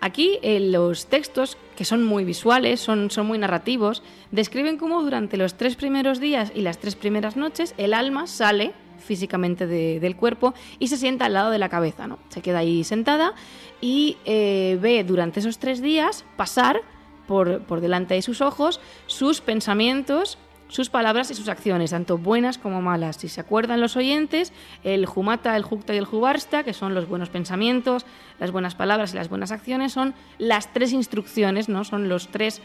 Aquí 0.00 0.38
eh, 0.42 0.60
los 0.60 1.06
textos, 1.06 1.58
que 1.74 1.84
son 1.84 2.04
muy 2.04 2.24
visuales, 2.24 2.78
son, 2.78 3.10
son 3.10 3.26
muy 3.26 3.38
narrativos, 3.38 4.04
describen 4.30 4.76
cómo 4.76 5.02
durante 5.02 5.36
los 5.36 5.54
tres 5.54 5.74
primeros 5.74 6.20
días 6.20 6.52
y 6.54 6.60
las 6.60 6.78
tres 6.78 6.94
primeras 6.94 7.36
noches 7.36 7.74
el 7.76 7.92
alma 7.92 8.28
sale 8.28 8.72
físicamente 8.98 9.66
del 9.66 10.16
cuerpo 10.16 10.54
y 10.78 10.88
se 10.88 10.96
sienta 10.96 11.26
al 11.26 11.34
lado 11.34 11.50
de 11.50 11.58
la 11.58 11.68
cabeza, 11.68 12.06
¿no? 12.06 12.18
Se 12.28 12.42
queda 12.42 12.58
ahí 12.58 12.84
sentada 12.84 13.34
y 13.80 14.16
eh, 14.24 14.78
ve 14.80 15.04
durante 15.04 15.40
esos 15.40 15.58
tres 15.58 15.80
días 15.80 16.24
pasar 16.36 16.82
por, 17.26 17.62
por 17.62 17.80
delante 17.80 18.14
de 18.14 18.22
sus 18.22 18.40
ojos 18.40 18.80
sus 19.06 19.40
pensamientos, 19.40 20.38
sus 20.68 20.90
palabras 20.90 21.30
y 21.30 21.34
sus 21.34 21.48
acciones, 21.48 21.90
tanto 21.90 22.18
buenas 22.18 22.58
como 22.58 22.82
malas. 22.82 23.16
Si 23.16 23.28
se 23.28 23.40
acuerdan 23.40 23.80
los 23.80 23.96
oyentes, 23.96 24.52
el 24.84 25.06
jumata, 25.06 25.56
el 25.56 25.62
jukta 25.62 25.94
y 25.94 25.98
el 25.98 26.04
jubarsta, 26.04 26.62
que 26.62 26.74
son 26.74 26.94
los 26.94 27.08
buenos 27.08 27.30
pensamientos, 27.30 28.04
las 28.38 28.50
buenas 28.50 28.74
palabras 28.74 29.12
y 29.12 29.16
las 29.16 29.28
buenas 29.28 29.50
acciones, 29.50 29.92
son 29.92 30.14
las 30.38 30.72
tres 30.72 30.92
instrucciones, 30.92 31.68
¿no? 31.68 31.84
Son 31.84 32.08
los 32.08 32.28
tres 32.28 32.60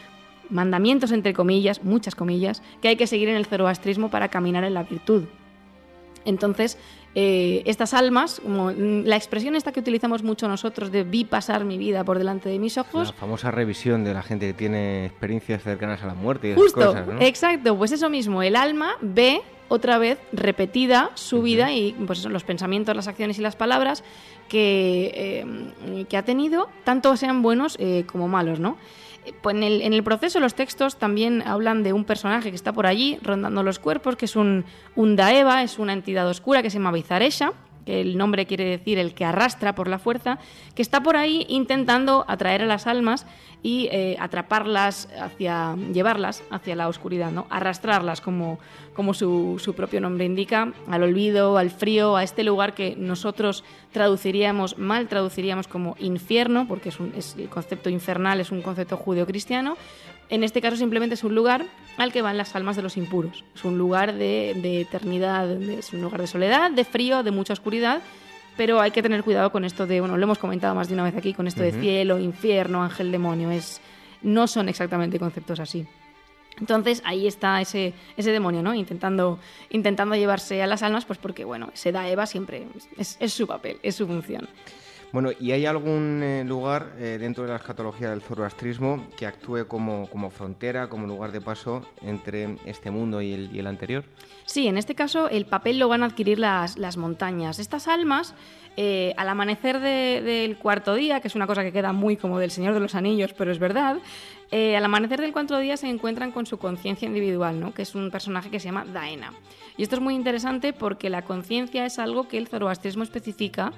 mandamientos, 0.50 1.12
entre 1.12 1.32
comillas, 1.32 1.82
muchas 1.82 2.14
comillas, 2.14 2.62
que 2.82 2.88
hay 2.88 2.96
que 2.96 3.06
seguir 3.06 3.28
en 3.28 3.36
el 3.36 3.46
zoroastrismo 3.46 4.10
para 4.10 4.28
caminar 4.28 4.64
en 4.64 4.74
la 4.74 4.82
virtud. 4.82 5.24
Entonces, 6.24 6.78
eh, 7.14 7.62
estas 7.66 7.94
almas, 7.94 8.40
como 8.40 8.70
la 8.72 9.16
expresión 9.16 9.54
esta 9.54 9.72
que 9.72 9.80
utilizamos 9.80 10.22
mucho 10.22 10.48
nosotros 10.48 10.90
de 10.90 11.04
vi 11.04 11.24
pasar 11.24 11.64
mi 11.64 11.78
vida 11.78 12.04
por 12.04 12.18
delante 12.18 12.48
de 12.48 12.58
mis 12.58 12.76
ojos. 12.78 13.08
La 13.08 13.14
famosa 13.14 13.50
revisión 13.50 14.04
de 14.04 14.14
la 14.14 14.22
gente 14.22 14.46
que 14.46 14.54
tiene 14.54 15.06
experiencias 15.06 15.62
cercanas 15.62 16.02
a 16.02 16.06
la 16.06 16.14
muerte 16.14 16.48
y 16.48 16.50
esas 16.52 16.72
cosas, 16.72 17.06
exacto, 17.20 17.76
pues 17.76 17.92
eso 17.92 18.10
mismo, 18.10 18.42
el 18.42 18.56
alma 18.56 18.96
ve 19.00 19.42
otra 19.68 19.98
vez 19.98 20.18
repetida 20.32 21.10
su 21.14 21.42
vida 21.42 21.72
y 21.72 21.92
pues 22.06 22.24
los 22.24 22.44
pensamientos, 22.44 22.94
las 22.94 23.08
acciones 23.08 23.38
y 23.38 23.42
las 23.42 23.56
palabras 23.56 24.04
que, 24.48 25.10
eh, 25.14 26.06
que 26.08 26.16
ha 26.16 26.24
tenido, 26.24 26.68
tanto 26.84 27.16
sean 27.16 27.42
buenos 27.42 27.76
eh, 27.78 28.04
como 28.06 28.28
malos, 28.28 28.60
¿no? 28.60 28.76
Pues 29.42 29.56
en 29.56 29.92
el, 29.92 30.02
proceso 30.02 30.38
los 30.40 30.54
textos 30.54 30.98
también 30.98 31.42
hablan 31.46 31.82
de 31.82 31.92
un 31.92 32.04
personaje 32.04 32.50
que 32.50 32.56
está 32.56 32.72
por 32.72 32.86
allí 32.86 33.18
rondando 33.22 33.62
los 33.62 33.78
cuerpos, 33.78 34.16
que 34.16 34.26
es 34.26 34.36
un, 34.36 34.64
un 34.96 35.16
Daeva, 35.16 35.62
es 35.62 35.78
una 35.78 35.94
entidad 35.94 36.28
oscura 36.28 36.62
que 36.62 36.68
se 36.68 36.78
llama 36.78 36.92
Bizaresha, 36.92 37.52
que 37.84 38.00
el 38.00 38.16
nombre 38.16 38.46
quiere 38.46 38.64
decir 38.64 38.98
el 38.98 39.14
que 39.14 39.24
arrastra 39.24 39.74
por 39.74 39.88
la 39.88 39.98
fuerza, 39.98 40.38
que 40.74 40.82
está 40.82 41.02
por 41.02 41.16
ahí 41.16 41.46
intentando 41.48 42.24
atraer 42.28 42.62
a 42.62 42.66
las 42.66 42.86
almas 42.86 43.26
y 43.62 43.88
eh, 43.92 44.16
atraparlas 44.20 45.08
hacia, 45.18 45.74
llevarlas 45.92 46.42
hacia 46.50 46.76
la 46.76 46.88
oscuridad, 46.88 47.30
¿no? 47.30 47.46
arrastrarlas, 47.48 48.20
como, 48.20 48.58
como 48.94 49.14
su, 49.14 49.60
su, 49.62 49.74
propio 49.74 50.00
nombre 50.00 50.26
indica, 50.26 50.72
al 50.88 51.02
olvido, 51.02 51.56
al 51.56 51.70
frío, 51.70 52.16
a 52.16 52.22
este 52.22 52.44
lugar 52.44 52.74
que 52.74 52.94
nosotros 52.96 53.64
traduciríamos, 53.92 54.76
mal 54.76 55.08
traduciríamos 55.08 55.66
como 55.66 55.96
infierno, 55.98 56.68
porque 56.68 56.90
es, 56.90 57.00
un, 57.00 57.12
es 57.16 57.36
el 57.38 57.48
concepto 57.48 57.88
infernal 57.88 58.40
es 58.40 58.50
un 58.50 58.60
concepto 58.60 58.96
judeocristiano, 58.96 59.76
en 60.30 60.44
este 60.44 60.60
caso 60.60 60.76
simplemente 60.76 61.14
es 61.14 61.24
un 61.24 61.34
lugar 61.34 61.66
al 61.96 62.12
que 62.12 62.22
van 62.22 62.36
las 62.36 62.54
almas 62.56 62.76
de 62.76 62.82
los 62.82 62.96
impuros. 62.96 63.44
Es 63.54 63.64
un 63.64 63.78
lugar 63.78 64.14
de, 64.14 64.80
eternidad, 64.80 65.50
es 65.50 65.92
un 65.92 66.02
lugar 66.02 66.20
de 66.20 66.26
soledad, 66.26 66.70
de 66.70 66.84
frío, 66.84 67.22
de 67.22 67.30
mucha 67.30 67.52
oscuridad, 67.52 68.02
pero 68.56 68.80
hay 68.80 68.90
que 68.90 69.02
tener 69.02 69.22
cuidado 69.22 69.50
con 69.52 69.64
esto 69.64 69.86
de, 69.86 70.00
bueno, 70.00 70.16
lo 70.16 70.24
hemos 70.24 70.38
comentado 70.38 70.74
más 70.74 70.88
de 70.88 70.94
una 70.94 71.04
vez 71.04 71.16
aquí, 71.16 71.34
con 71.34 71.46
esto 71.46 71.62
de 71.62 71.72
cielo, 71.72 72.18
infierno, 72.18 72.82
ángel, 72.82 73.12
demonio. 73.12 73.50
Es, 73.50 73.80
no 74.22 74.46
son 74.46 74.68
exactamente 74.68 75.18
conceptos 75.18 75.60
así. 75.60 75.86
Entonces 76.58 77.02
ahí 77.04 77.26
está 77.26 77.60
ese, 77.60 77.94
ese 78.16 78.30
demonio, 78.30 78.62
¿no? 78.62 78.74
Intentando, 78.74 79.40
intentando 79.70 80.14
llevarse 80.14 80.62
a 80.62 80.66
las 80.66 80.82
almas, 80.82 81.04
pues 81.04 81.18
porque, 81.18 81.44
bueno, 81.44 81.70
se 81.74 81.90
da 81.90 82.08
Eva 82.08 82.26
siempre, 82.26 82.66
es, 82.96 83.16
es 83.18 83.32
su 83.32 83.46
papel, 83.46 83.78
es 83.82 83.96
su 83.96 84.06
función. 84.06 84.48
Bueno, 85.14 85.30
¿y 85.38 85.52
hay 85.52 85.64
algún 85.64 86.24
eh, 86.24 86.42
lugar 86.42 86.96
eh, 86.98 87.18
dentro 87.20 87.44
de 87.44 87.50
la 87.50 87.56
escatología 87.58 88.10
del 88.10 88.20
zoroastrismo 88.20 89.06
que 89.16 89.26
actúe 89.26 89.68
como, 89.68 90.08
como, 90.08 90.28
frontera, 90.28 90.88
como 90.88 91.06
lugar 91.06 91.30
de 91.30 91.40
paso 91.40 91.86
entre 92.02 92.56
este 92.64 92.90
mundo 92.90 93.22
y 93.22 93.32
el, 93.32 93.54
y 93.54 93.60
el 93.60 93.68
anterior? 93.68 94.02
Sí, 94.44 94.66
en 94.66 94.76
este 94.76 94.96
caso 94.96 95.28
el 95.28 95.46
papel 95.46 95.78
lo 95.78 95.86
van 95.86 96.02
a 96.02 96.06
adquirir 96.06 96.40
las, 96.40 96.76
las 96.78 96.96
montañas. 96.96 97.60
Estas 97.60 97.86
almas, 97.86 98.34
eh, 98.76 99.14
al 99.16 99.28
amanecer 99.28 99.78
del 99.78 100.58
cuarto 100.58 100.96
día, 100.96 101.20
que 101.20 101.28
es 101.28 101.36
una 101.36 101.46
cosa 101.46 101.62
que 101.62 101.70
queda 101.70 101.92
muy 101.92 102.16
como 102.16 102.40
del 102.40 102.50
Señor 102.50 102.74
de 102.74 102.80
los 102.80 102.96
Anillos, 102.96 103.34
pero 103.34 103.52
es 103.52 103.60
verdad, 103.60 103.98
al 104.50 104.84
amanecer 104.84 105.20
del 105.20 105.32
cuarto 105.32 105.56
día 105.58 105.76
se 105.76 105.88
encuentran 105.88 106.32
con 106.32 106.44
su 106.44 106.58
conciencia 106.58 107.06
individual, 107.06 107.60
¿no? 107.60 107.72
que 107.72 107.82
es 107.82 107.94
un 107.94 108.10
personaje 108.10 108.50
que 108.50 108.58
se 108.58 108.64
llama 108.64 108.84
Daena. 108.84 109.32
Y 109.76 109.84
esto 109.84 109.94
es 109.94 110.02
muy 110.02 110.16
interesante 110.16 110.72
porque 110.72 111.08
la 111.08 111.22
conciencia 111.22 111.86
es 111.86 112.00
algo 112.00 112.26
que 112.26 112.36
el 112.36 112.48
zoroastrismo 112.48 113.04
especifica 113.04 113.72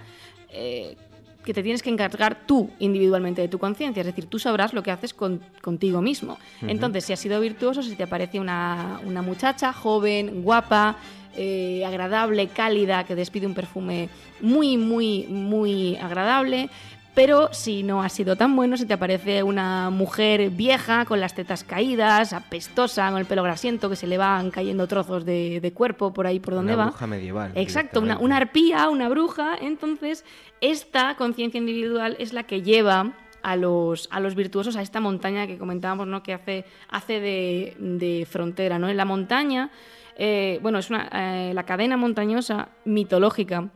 que 1.46 1.54
te 1.54 1.62
tienes 1.62 1.80
que 1.80 1.90
encargar 1.90 2.44
tú 2.44 2.70
individualmente 2.80 3.40
de 3.40 3.46
tu 3.46 3.60
conciencia, 3.60 4.00
es 4.00 4.06
decir, 4.06 4.26
tú 4.26 4.40
sabrás 4.40 4.74
lo 4.74 4.82
que 4.82 4.90
haces 4.90 5.14
contigo 5.14 6.02
mismo. 6.02 6.38
Entonces, 6.60 7.04
si 7.04 7.12
has 7.12 7.20
sido 7.20 7.40
virtuoso, 7.40 7.84
si 7.84 7.94
te 7.94 8.02
aparece 8.02 8.40
una, 8.40 9.00
muchacha 9.24 9.72
joven, 9.72 10.42
guapa, 10.42 10.96
eh, 11.36 11.84
agradable, 11.86 12.48
cálida, 12.48 13.04
que 13.04 13.14
despide 13.14 13.46
un 13.46 13.54
perfume 13.54 14.08
muy, 14.40 14.76
muy, 14.76 15.26
muy 15.28 15.96
agradable, 15.96 16.68
Pero 17.16 17.48
si 17.54 17.82
no 17.82 18.02
ha 18.02 18.10
sido 18.10 18.36
tan 18.36 18.54
bueno, 18.54 18.76
si 18.76 18.84
te 18.84 18.92
aparece 18.92 19.42
una 19.42 19.88
mujer 19.88 20.50
vieja 20.50 21.06
con 21.06 21.18
las 21.18 21.34
tetas 21.34 21.64
caídas, 21.64 22.34
apestosa, 22.34 23.10
con 23.10 23.18
el 23.18 23.24
pelo 23.24 23.42
grasiento, 23.42 23.88
que 23.88 23.96
se 23.96 24.06
le 24.06 24.18
van 24.18 24.50
cayendo 24.50 24.86
trozos 24.86 25.24
de, 25.24 25.72
cuerpo 25.74 26.12
por 26.12 26.26
ahí 26.26 26.40
por 26.40 26.52
donde 26.52 26.76
va. 26.76 26.82
Una 26.82 26.90
bruja 26.90 27.06
medieval. 27.06 27.52
Exacto, 27.54 28.02
una, 28.02 28.18
una 28.18 28.36
arpía, 28.36 28.90
una 28.90 29.08
bruja. 29.08 29.56
Entonces, 29.58 30.26
esta 30.60 31.16
conciencia 31.16 31.56
individual 31.56 32.16
es 32.18 32.34
la 32.34 32.42
que 32.42 32.60
lleva 32.60 33.14
a 33.42 33.56
los, 33.56 34.10
a 34.12 34.20
los 34.20 34.34
virtuosos 34.34 34.76
a 34.76 34.82
esta 34.82 35.00
montaña 35.00 35.46
que 35.46 35.56
comentábamos, 35.56 36.06
¿no? 36.06 36.22
que 36.22 36.34
hace, 36.34 36.66
hace 36.90 37.20
de, 37.20 38.28
frontera. 38.30 38.78
¿no? 38.78 38.90
En 38.90 38.96
la 38.98 39.06
montaña, 39.06 39.70
eh, 40.18 40.58
bueno, 40.60 40.78
es 40.80 40.90
una, 40.90 41.08
eh, 41.10 41.54
la 41.54 41.62
cadena 41.64 41.96
montañosa 41.96 42.68
mitológica 42.84 43.70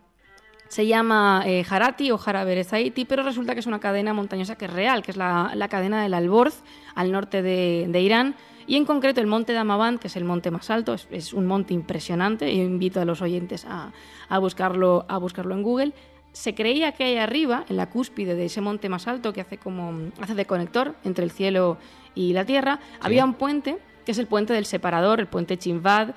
se 0.70 0.86
llama 0.86 1.42
eh, 1.46 1.66
Harati 1.68 2.12
o 2.12 2.16
Jaraberezaiti, 2.16 3.04
pero 3.04 3.24
resulta 3.24 3.54
que 3.54 3.60
es 3.60 3.66
una 3.66 3.80
cadena 3.80 4.14
montañosa 4.14 4.54
que 4.54 4.66
es 4.66 4.72
real, 4.72 5.02
que 5.02 5.10
es 5.10 5.16
la, 5.16 5.66
cadena 5.68 6.00
del 6.00 6.14
Alborz, 6.14 6.62
al 6.94 7.10
norte 7.10 7.42
de, 7.42 8.00
Irán, 8.00 8.36
y 8.68 8.76
en 8.76 8.84
concreto 8.84 9.20
el 9.20 9.26
monte 9.26 9.52
de 9.52 9.98
que 10.00 10.06
es 10.06 10.14
el 10.14 10.24
monte 10.24 10.52
más 10.52 10.70
alto, 10.70 10.94
es, 10.94 11.32
un 11.32 11.46
monte 11.46 11.74
impresionante, 11.74 12.52
y 12.52 12.60
invito 12.60 13.00
a 13.00 13.04
los 13.04 13.20
oyentes 13.20 13.66
a, 13.68 14.38
buscarlo, 14.38 15.06
a 15.08 15.18
buscarlo 15.18 15.56
en 15.56 15.64
Google. 15.64 15.92
Se 16.30 16.54
creía 16.54 16.92
que 16.92 17.02
ahí 17.02 17.16
arriba, 17.16 17.64
en 17.68 17.76
la 17.76 17.90
cúspide 17.90 18.36
de 18.36 18.44
ese 18.44 18.60
monte 18.60 18.88
más 18.88 19.08
alto 19.08 19.32
que 19.32 19.40
hace, 19.40 19.58
como, 19.58 20.12
hace 20.20 20.36
de 20.36 20.46
conector 20.46 20.94
entre 21.02 21.24
el 21.24 21.32
cielo 21.32 21.78
y 22.14 22.32
la 22.32 22.44
tierra, 22.44 22.78
había 23.00 23.24
un 23.24 23.34
puente, 23.34 23.78
que 24.04 24.12
es 24.12 24.18
el 24.18 24.28
puente 24.28 24.52
del 24.52 24.66
separador, 24.66 25.18
el 25.18 25.26
puente 25.26 25.58
Chinvad, 25.58 26.10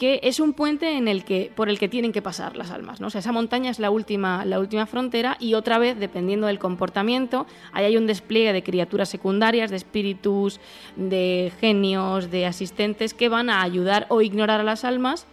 que 0.00 0.18
es 0.22 0.40
un 0.40 0.54
puente 0.54 0.96
en 0.96 1.08
el 1.08 1.24
que, 1.24 1.52
por 1.54 1.68
el 1.68 1.78
que 1.78 1.86
tienen 1.86 2.10
que 2.10 2.22
pasar 2.22 2.56
las 2.56 2.70
almas. 2.70 3.02
¿no? 3.02 3.08
O 3.08 3.10
sea, 3.10 3.18
esa 3.18 3.32
montaña 3.32 3.70
es 3.70 3.78
la 3.78 3.90
última, 3.90 4.46
la 4.46 4.58
última 4.58 4.86
frontera 4.86 5.36
y 5.38 5.52
otra 5.52 5.76
vez, 5.76 5.98
dependiendo 5.98 6.46
del 6.46 6.58
comportamiento, 6.58 7.46
ahí 7.74 7.84
hay 7.84 7.98
un 7.98 8.06
despliegue 8.06 8.54
de 8.54 8.62
criaturas 8.62 9.10
secundarias, 9.10 9.70
de 9.70 9.76
espíritus, 9.76 10.58
de 10.96 11.52
genios, 11.60 12.30
de 12.30 12.46
asistentes 12.46 13.12
que 13.12 13.28
van 13.28 13.50
a 13.50 13.60
ayudar 13.60 14.06
o 14.08 14.22
ignorar 14.22 14.60
a 14.60 14.64
las 14.64 14.86
almas, 14.86 15.26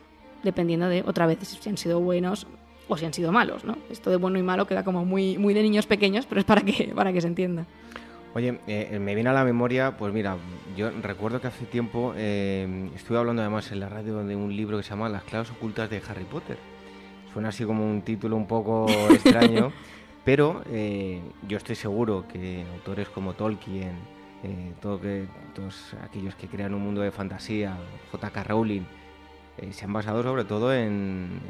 dependiendo 0.43 0.89
de, 0.89 1.01
otra 1.07 1.27
vez, 1.27 1.39
si 1.47 1.69
han 1.69 1.77
sido 1.77 2.01
buenos 2.01 2.45
o 2.89 2.97
si 2.97 3.05
han 3.05 3.13
sido 3.13 3.31
malos. 3.31 3.63
¿no? 3.63 3.77
Esto 3.89 4.09
de 4.09 4.17
bueno 4.17 4.37
y 4.37 4.43
malo 4.43 4.67
queda 4.67 4.83
como 4.83 5.05
muy, 5.05 5.37
muy 5.37 5.53
de 5.53 5.63
niños 5.63 5.85
pequeños, 5.85 6.25
pero 6.25 6.41
es 6.41 6.45
para 6.45 6.61
que, 6.63 6.91
para 6.93 7.13
que 7.13 7.21
se 7.21 7.27
entienda. 7.27 7.65
Oye, 8.37 8.59
eh, 8.67 8.99
me 8.99 9.15
viene 9.15 9.31
a 9.31 9.33
la 9.33 9.43
memoria, 9.43 9.97
pues 9.97 10.13
mira, 10.13 10.37
yo 10.75 10.91
recuerdo 11.01 11.41
que 11.41 11.47
hace 11.47 11.65
tiempo 11.65 12.13
eh, 12.15 12.87
estuve 12.93 13.17
hablando 13.17 13.41
además 13.41 13.71
en 13.71 13.79
la 13.79 13.89
radio 13.89 14.23
de 14.23 14.35
un 14.35 14.55
libro 14.55 14.77
que 14.77 14.83
se 14.83 14.91
llama 14.91 15.09
Las 15.09 15.23
claves 15.23 15.49
ocultas 15.49 15.89
de 15.89 16.03
Harry 16.07 16.23
Potter. 16.23 16.59
Suena 17.33 17.49
así 17.49 17.65
como 17.65 17.83
un 17.83 18.03
título 18.03 18.35
un 18.35 18.45
poco 18.45 18.85
extraño, 19.09 19.73
pero 20.23 20.61
eh, 20.69 21.19
yo 21.47 21.57
estoy 21.57 21.75
seguro 21.75 22.25
que 22.31 22.63
autores 22.75 23.09
como 23.09 23.33
Tolkien, 23.33 23.93
todo 24.81 25.01
que, 25.01 25.25
todos 25.55 25.95
aquellos 26.03 26.35
que 26.35 26.47
crean 26.47 26.75
un 26.75 26.83
mundo 26.83 27.01
de 27.01 27.09
fantasía, 27.09 27.75
J.K. 28.11 28.43
Rowling, 28.43 28.83
se 29.71 29.83
han 29.83 29.93
basado 29.93 30.21
sobre 30.21 30.43
todo 30.43 30.75
en 30.75 31.41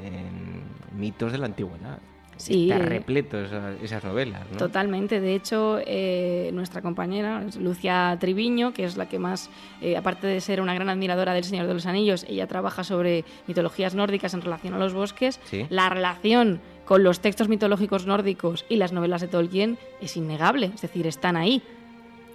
mitos 0.98 1.34
de 1.34 1.38
la 1.38 1.48
antigüedad. 1.48 2.00
Sí, 2.38 2.72
está 2.72 2.84
repleto 2.84 3.40
esas, 3.40 4.04
novelas. 4.04 4.44
¿no? 4.52 4.58
Totalmente. 4.58 5.20
De 5.20 5.36
hecho, 5.36 5.80
eh, 5.86 6.50
nuestra 6.54 6.82
compañera, 6.82 7.44
Lucia 7.60 8.16
Triviño, 8.20 8.74
que 8.74 8.86
es 8.86 8.98
la 8.98 9.10
que 9.10 9.20
más, 9.20 9.50
eh, 9.82 9.98
aparte 9.98 10.28
de 10.28 10.40
ser 10.42 10.62
una 10.62 10.74
gran 10.74 10.90
admiradora 10.90 11.34
del 11.34 11.44
Señor 11.44 11.68
de 11.68 11.74
los 11.74 11.86
Anillos, 11.86 12.26
ella 12.30 12.48
trabaja 12.48 12.84
sobre 12.84 13.26
mitologías 13.48 13.96
nórdicas 13.96 14.34
en 14.34 14.42
relación 14.42 14.74
a 14.74 14.78
los 14.78 14.94
bosques. 14.94 15.40
La 15.70 15.90
relación 15.90 16.62
con 16.86 17.04
los 17.04 17.20
textos 17.20 17.50
mitológicos 17.50 18.06
nórdicos 18.06 18.66
y 18.70 18.78
las 18.78 18.94
novelas 18.94 19.22
de 19.22 19.28
Tolkien 19.28 19.78
es 20.00 20.16
innegable, 20.16 20.72
es 20.74 20.82
decir, 20.82 21.06
están 21.06 21.36
ahí 21.36 21.62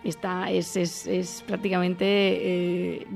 está, 0.04 0.50
es, 0.50 0.76
es, 0.76 1.06
es 1.06 1.44
prácticamente, 1.46 2.04
eh, 2.06 3.06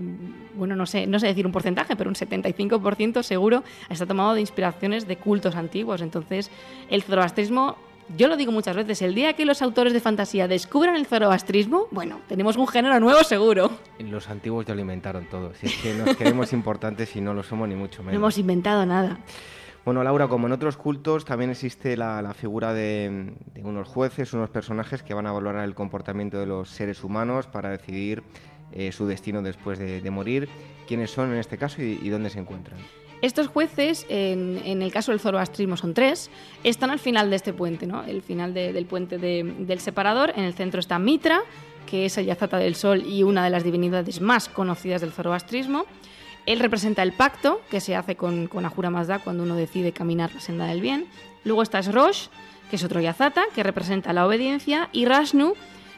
bueno, 0.55 0.77
no 0.77 0.87
sé, 0.87 1.07
no 1.07 1.19
sé 1.19 1.27
decir 1.27 1.47
un 1.47 1.53
porcentaje, 1.53 1.97
pero 1.97 2.09
un 2.09 2.17
75% 2.17 3.23
seguro 3.23 3.65
está 3.89 4.07
tomado 4.07 4.35
de 4.35 4.41
inspiraciones 4.41 5.07
de 5.07 5.17
cultos 5.17 5.57
antiguos. 5.57 6.01
Entonces, 6.01 6.51
el 6.89 7.03
zoroastrismo 7.03 7.77
yo 8.17 8.29
lo 8.29 8.37
digo 8.37 8.53
muchas 8.53 8.77
veces, 8.77 9.03
el 9.03 9.15
día 9.15 9.33
que 9.33 9.45
los 9.45 9.63
autores 9.63 9.93
de 9.93 10.01
fantasía 10.01 10.47
descubran 10.47 10.95
el 10.95 11.07
zoroastrismo, 11.07 11.89
bueno, 11.91 12.21
tenemos 12.29 12.57
un 12.57 12.69
género 12.69 13.01
nuevo 13.01 13.25
seguro. 13.25 13.71
Los 13.99 14.29
antiguos 14.29 14.65
ya 14.65 14.75
lo 14.75 14.81
inventaron 14.81 15.27
todo. 15.27 15.53
Si 15.55 15.67
es 15.67 15.77
que 15.77 15.95
nos 15.95 16.17
queremos 16.17 16.53
importantes 16.53 17.15
y 17.17 17.21
no 17.21 17.35
lo 17.35 17.43
somos 17.43 17.69
ni 17.69 17.75
mucho 17.75 18.03
menos. 18.03 18.13
No 18.13 18.19
hemos 18.19 18.39
inventado 18.39 18.87
nada. 18.87 19.19
Bueno, 19.87 20.03
Laura, 20.03 20.27
como 20.27 20.49
en 20.49 20.53
otros 20.53 20.77
cultos, 20.77 21.25
también 21.25 21.53
existe 21.53 21.97
la, 21.97 22.35
figura 22.35 22.75
de, 22.75 23.37
unos 23.63 23.87
jueces, 23.87 24.33
unos 24.33 24.51
personajes 24.51 25.05
que 25.05 25.15
van 25.15 25.29
a 25.29 25.33
valorar 25.33 25.65
el 25.65 25.77
comportamiento 25.77 26.41
de 26.41 26.47
los 26.47 26.71
seres 26.71 27.05
humanos 27.05 27.47
para 27.47 27.71
decidir 27.71 28.25
eh, 28.73 28.91
su 28.91 29.07
destino 29.07 29.43
después 29.43 29.79
de, 29.79 30.11
morir. 30.11 30.49
¿Quiénes 30.89 31.13
son 31.13 31.33
en 31.33 31.39
este 31.39 31.57
caso 31.57 31.83
y, 31.83 32.09
dónde 32.09 32.31
se 32.31 32.41
encuentran? 32.41 32.81
Estos 33.23 33.47
jueces, 33.47 34.07
en, 34.09 34.83
el 34.83 34.91
caso 34.91 35.13
del 35.13 35.21
zoroastrismo 35.21 35.77
son 35.77 35.95
tres, 35.95 36.33
están 36.65 36.91
al 36.91 36.99
final 36.99 37.31
de 37.31 37.37
este 37.37 37.53
puente, 37.53 37.87
¿no? 37.87 38.03
el 38.03 38.23
final 38.23 38.55
del 38.55 38.87
puente 38.87 39.19
del 39.19 39.79
separador. 39.79 40.33
En 40.35 40.43
el 40.43 40.55
centro 40.55 40.81
está 40.81 40.99
Mitra, 40.99 41.43
que 41.87 42.07
es 42.07 42.19
el 42.19 42.27
Yazata 42.27 42.59
del 42.59 42.75
Sol 42.75 43.05
y 43.07 43.23
una 43.23 43.45
de 43.45 43.51
las 43.51 43.63
divinidades 43.63 44.21
más 44.21 44.49
conocidas 44.49 45.01
del 45.01 45.13
zoroastrismo. 45.13 45.87
Él 46.47 46.61
representa 46.61 47.03
el 47.03 47.13
pacto 47.13 47.61
que 47.71 47.81
se 47.81 47.97
hace 47.97 48.17
con, 48.17 48.47
con 48.47 48.65
Ahura 48.65 48.91
Mazda 48.91 49.19
cuando 49.19 49.43
uno 49.43 49.57
decide 49.57 49.93
caminar 49.93 50.33
la 50.33 50.41
senda 50.41 50.67
del 50.67 50.81
bien. 50.81 51.07
Luego 51.45 51.63
está 51.63 51.83
Rosh, 51.83 52.29
que 52.71 52.77
es 52.77 52.85
otro 52.85 53.01
Yazata, 53.01 53.45
que 53.55 53.63
representa 53.63 54.13
la 54.13 54.27
obediencia, 54.27 54.89
y 54.93 55.05
Rashnu, 55.05 55.55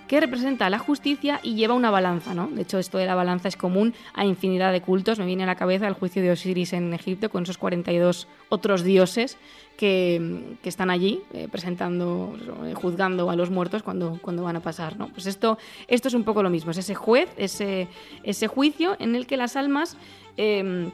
que 0.08 0.20
representa 0.20 0.68
la 0.70 0.78
justicia 0.78 1.38
y 1.42 1.54
lleva 1.54 1.74
una 1.74 1.90
balanza, 1.90 2.34
¿no? 2.34 2.48
De 2.48 2.62
hecho, 2.62 2.78
esto 2.78 2.98
de 2.98 3.06
la 3.06 3.14
balanza 3.14 3.46
es 3.48 3.56
común 3.56 3.94
a 4.14 4.24
infinidad 4.24 4.72
de 4.72 4.80
cultos. 4.80 5.18
Me 5.18 5.26
viene 5.26 5.44
a 5.44 5.46
la 5.46 5.54
cabeza 5.54 5.86
el 5.86 5.94
juicio 5.94 6.22
de 6.22 6.32
Osiris 6.32 6.72
en 6.72 6.92
Egipto 6.92 7.30
con 7.30 7.44
esos 7.44 7.58
42 7.58 8.26
otros 8.48 8.82
dioses 8.82 9.38
que, 9.76 10.56
están 10.64 10.90
allí 10.90 11.20
eh, 11.32 11.46
presentando, 11.50 12.36
eh, 12.64 12.74
juzgando 12.74 13.30
a 13.30 13.36
los 13.36 13.50
muertos 13.50 13.82
cuando, 13.82 14.18
cuando 14.20 14.42
van 14.42 14.56
a 14.56 14.60
pasar, 14.60 14.98
¿no? 14.98 15.08
Pues 15.08 15.26
esto, 15.26 15.58
esto 15.86 16.08
es 16.08 16.14
un 16.14 16.24
poco 16.24 16.42
lo 16.42 16.50
mismo, 16.50 16.72
es 16.72 16.78
ese 16.78 16.94
juez, 16.94 17.28
ese, 17.36 17.86
ese 18.24 18.48
juicio 18.48 18.96
en 18.98 19.14
el 19.14 19.26
que 19.26 19.36
las 19.36 19.54
almas 19.54 19.96
Em, 20.38 20.92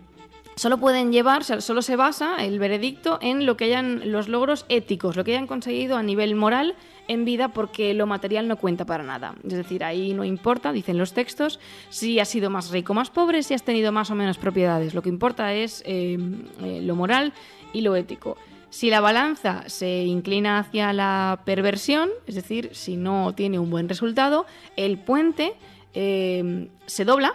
solo 0.56 0.78
pueden 0.78 1.12
llevar, 1.12 1.44
solo 1.44 1.82
se 1.82 1.96
basa 1.96 2.36
el 2.42 2.58
veredicto 2.58 3.18
en 3.20 3.44
lo 3.44 3.58
que 3.58 3.66
hayan 3.66 4.10
los 4.10 4.26
logros 4.26 4.64
éticos, 4.70 5.16
lo 5.16 5.22
que 5.22 5.32
hayan 5.32 5.46
conseguido 5.46 5.98
a 5.98 6.02
nivel 6.02 6.34
moral 6.34 6.74
en 7.08 7.24
vida 7.24 7.48
porque 7.48 7.94
lo 7.94 8.06
material 8.06 8.48
no 8.48 8.56
cuenta 8.56 8.84
para 8.84 9.04
nada. 9.04 9.34
Es 9.44 9.54
decir, 9.54 9.84
ahí 9.84 10.14
no 10.14 10.24
importa, 10.24 10.72
dicen 10.72 10.98
los 10.98 11.12
textos, 11.12 11.60
si 11.90 12.18
has 12.20 12.28
sido 12.28 12.50
más 12.50 12.70
rico 12.70 12.92
o 12.92 12.96
más 12.96 13.10
pobre, 13.10 13.42
si 13.42 13.54
has 13.54 13.62
tenido 13.62 13.92
más 13.92 14.10
o 14.10 14.14
menos 14.14 14.38
propiedades. 14.38 14.94
Lo 14.94 15.02
que 15.02 15.08
importa 15.08 15.52
es 15.52 15.82
em, 15.86 16.44
eh, 16.62 16.80
lo 16.82 16.96
moral 16.96 17.32
y 17.72 17.82
lo 17.82 17.96
ético. 17.96 18.36
Si 18.70 18.90
la 18.90 19.00
balanza 19.00 19.62
se 19.68 20.04
inclina 20.04 20.58
hacia 20.58 20.92
la 20.92 21.40
perversión, 21.44 22.10
es 22.26 22.34
decir, 22.34 22.70
si 22.72 22.96
no 22.96 23.32
tiene 23.34 23.58
un 23.58 23.70
buen 23.70 23.88
resultado, 23.88 24.46
el 24.76 24.98
puente 24.98 25.52
em, 25.92 26.68
se 26.86 27.04
dobla 27.04 27.34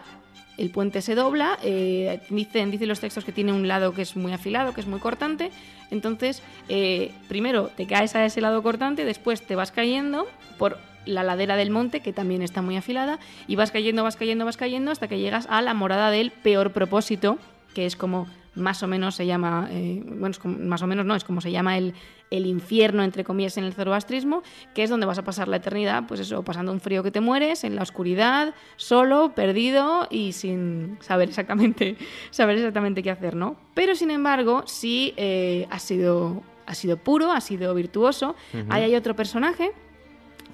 el 0.59 0.71
puente 0.71 1.01
se 1.01 1.15
dobla, 1.15 1.57
eh, 1.63 2.19
dicen, 2.29 2.77
los 2.85 2.99
textos 2.99 3.23
que 3.23 3.31
tiene 3.31 3.53
un 3.53 3.69
lado 3.69 3.93
que 3.93 4.01
es 4.01 4.17
muy 4.17 4.33
afilado, 4.33 4.73
que 4.73 4.81
es 4.81 4.87
muy 4.87 4.99
cortante, 4.99 5.51
entonces 5.91 6.41
eh, 6.67 7.11
primero 7.27 7.67
te 7.67 7.87
caes 7.87 8.15
a 8.15 8.25
ese 8.25 8.41
lado 8.41 8.61
cortante, 8.63 9.05
después 9.05 9.41
te 9.41 9.55
vas 9.55 9.71
cayendo 9.71 10.27
por 10.57 10.77
la 11.05 11.23
ladera 11.23 11.55
del 11.55 11.71
monte, 11.71 12.01
que 12.01 12.13
también 12.13 12.41
está 12.41 12.61
muy 12.61 12.77
afilada, 12.77 13.19
y 13.47 13.55
vas 13.55 13.71
cayendo, 13.71 14.03
vas 14.03 14.15
cayendo, 14.15 14.45
vas 14.45 14.57
cayendo 14.57 14.91
hasta 14.91 15.07
que 15.07 15.19
llegas 15.19 15.47
a 15.49 15.61
la 15.61 15.73
morada 15.73 16.11
del 16.11 16.31
peor 16.31 16.71
propósito, 16.71 17.37
que 17.73 17.85
es 17.85 17.95
como 17.95 18.27
más 18.55 18.83
o 18.83 18.87
menos 18.87 19.15
se 19.15 19.25
llama, 19.25 19.67
eh, 19.71 20.01
bueno, 20.05 20.35
más 20.59 20.81
o 20.81 20.87
menos 20.87 21.05
no, 21.05 21.15
es 21.15 21.23
como 21.23 21.41
se 21.41 21.51
llama 21.51 21.77
el, 21.77 21.93
el 22.31 22.45
infierno, 22.45 23.03
entre 23.03 23.23
comillas, 23.23 23.57
en 23.57 23.63
el 23.63 23.73
zoroastrismo, 23.73 24.43
que 24.73 24.83
es 24.83 24.89
donde 24.89 25.05
vas 25.05 25.17
a 25.17 25.23
pasar 25.23 25.47
la 25.47 25.57
eternidad, 25.57 26.05
pues 26.07 26.19
eso, 26.19 26.43
pasando 26.43 26.71
un 26.71 26.79
frío 26.79 27.03
que 27.03 27.11
te 27.11 27.21
mueres, 27.21 27.63
en 27.63 27.75
la 27.75 27.83
oscuridad, 27.83 28.53
solo, 28.75 29.33
perdido 29.35 30.07
y 30.09 30.33
sin 30.33 30.97
saber 31.01 31.29
exactamente, 31.29 31.95
saber 32.31 32.57
exactamente 32.57 33.03
qué 33.03 33.11
hacer, 33.11 33.35
¿no? 33.35 33.55
Pero, 33.73 33.95
sin 33.95 34.11
embargo, 34.11 34.63
sí 34.65 35.13
eh, 35.17 35.67
ha, 35.69 35.79
sido, 35.79 36.43
ha 36.65 36.75
sido 36.75 36.97
puro, 36.97 37.31
ha 37.31 37.41
sido 37.41 37.73
virtuoso. 37.73 38.35
Ahí 38.69 38.83
hay 38.83 38.95
otro 38.95 39.15
personaje 39.15 39.71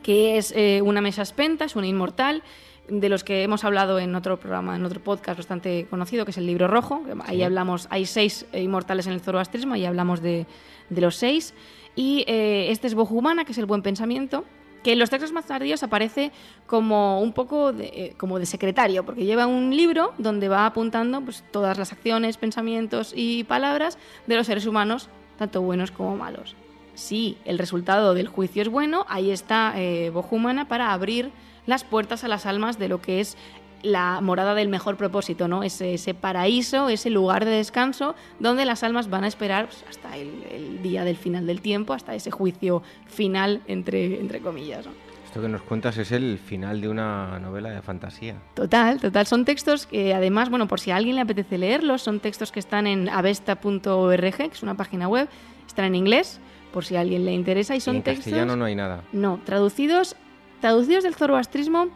que 0.03 0.37
es 0.37 0.53
eh, 0.55 0.83
una 0.83 1.01
mesa 1.01 1.23
espenta, 1.23 1.65
es 1.65 1.75
un 1.75 1.83
inmortal, 1.83 2.43
de 2.87 3.09
los 3.09 3.23
que 3.23 3.43
hemos 3.43 3.63
hablado 3.63 3.99
en 3.99 4.15
otro 4.15 4.39
programa, 4.39 4.75
en 4.75 4.85
otro 4.85 5.01
podcast 5.01 5.37
bastante 5.37 5.87
conocido, 5.89 6.25
que 6.25 6.31
es 6.31 6.37
el 6.37 6.45
libro 6.45 6.67
rojo. 6.67 7.01
Ahí 7.25 7.43
hablamos, 7.43 7.87
hay 7.89 8.05
seis 8.05 8.45
inmortales 8.53 9.07
en 9.07 9.13
el 9.13 9.21
zoroastrismo, 9.21 9.73
ahí 9.73 9.85
hablamos 9.85 10.21
de, 10.21 10.45
los 10.89 11.15
seis. 11.15 11.53
Y 11.95 12.25
eh, 12.27 12.67
este 12.71 12.87
es 12.87 12.93
Bohumana, 12.93 13.45
que 13.45 13.53
es 13.53 13.57
el 13.57 13.65
buen 13.65 13.81
pensamiento, 13.81 14.43
que 14.83 14.93
en 14.93 14.99
los 14.99 15.09
textos 15.09 15.31
más 15.31 15.45
tardíos 15.45 15.81
aparece 15.81 16.31
como 16.67 17.19
un 17.19 17.33
poco 17.33 17.73
de, 17.73 17.85
eh, 17.85 18.13
como 18.17 18.37
de 18.37 18.45
secretario, 18.45 19.03
porque 19.03 19.25
lleva 19.25 19.47
un 19.47 19.75
libro 19.75 20.13
donde 20.19 20.47
va 20.47 20.67
apuntando 20.67 21.21
pues, 21.21 21.43
todas 21.51 21.79
las 21.79 21.91
acciones, 21.91 22.37
pensamientos 22.37 23.11
y 23.15 23.45
palabras 23.45 23.97
de 24.27 24.35
los 24.35 24.45
seres 24.45 24.67
humanos, 24.67 25.09
tanto 25.39 25.63
buenos 25.63 25.89
como 25.89 26.15
malos. 26.15 26.55
Si 26.93 27.37
el 27.45 27.57
resultado 27.57 28.13
del 28.13 28.27
juicio 28.27 28.61
es 28.61 28.69
bueno, 28.69 29.07
ahí 29.09 29.31
está 29.31 29.73
eh, 29.75 30.11
Bohumana 30.11 30.67
para 30.67 30.93
abrir 30.93 31.31
las 31.65 31.83
puertas 31.83 32.23
a 32.23 32.27
las 32.27 32.45
almas 32.45 32.79
de 32.79 32.89
lo 32.89 33.01
que 33.01 33.19
es 33.19 33.37
la 33.85 34.19
morada 34.21 34.55
del 34.55 34.67
mejor 34.67 34.97
propósito, 34.97 35.47
¿no? 35.47 35.63
Ese, 35.63 35.93
ese 35.93 36.13
paraíso, 36.13 36.89
ese 36.89 37.09
lugar 37.09 37.45
de 37.45 37.51
descanso 37.51 38.15
donde 38.39 38.65
las 38.65 38.83
almas 38.83 39.09
van 39.09 39.23
a 39.23 39.27
esperar 39.27 39.67
pues, 39.67 39.85
hasta 39.87 40.17
el, 40.17 40.81
día 40.81 41.03
del 41.03 41.15
final 41.15 41.45
del 41.45 41.61
tiempo, 41.61 41.93
hasta 41.93 42.15
ese 42.15 42.31
juicio 42.31 42.81
final, 43.05 43.61
entre, 43.67 44.19
entre 44.19 44.39
comillas. 44.39 44.85
Esto 45.25 45.41
que 45.41 45.49
nos 45.49 45.61
cuentas 45.61 45.97
es 45.97 46.11
el 46.11 46.39
final 46.39 46.81
de 46.81 46.89
una 46.89 47.39
novela 47.39 47.69
de 47.69 47.81
fantasía. 47.81 48.35
Total, 48.53 48.99
total. 48.99 49.27
Son 49.27 49.45
textos 49.45 49.85
que 49.85 50.13
además, 50.13 50.49
bueno, 50.49 50.67
por 50.67 50.79
si 50.79 50.91
a 50.91 50.95
alguien 50.95 51.15
le 51.15 51.21
apetece 51.21 51.57
leerlos, 51.57 52.01
son 52.01 52.19
textos 52.19 52.51
que 52.51 52.59
están 52.59 52.87
en 52.87 53.09
avesta.org, 53.09 54.37
que 54.37 54.49
es 54.51 54.63
una 54.63 54.75
página 54.75 55.07
web, 55.07 55.27
están 55.67 55.85
en 55.85 55.95
inglés, 55.95 56.39
por 56.71 56.85
si 56.85 56.95
a 56.95 57.01
alguien 57.01 57.25
le 57.25 57.33
interesa, 57.33 57.75
y 57.75 57.81
son 57.81 57.97
en 57.97 58.03
textos... 58.03 58.25
castellano 58.25 58.55
no 58.55 58.65
hay 58.65 58.75
nada. 58.75 59.03
No, 59.11 59.39
traducidos, 59.43 60.15
traducidos 60.61 61.03
del 61.03 61.15
zoroastrismo 61.15 61.87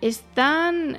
están 0.00 0.98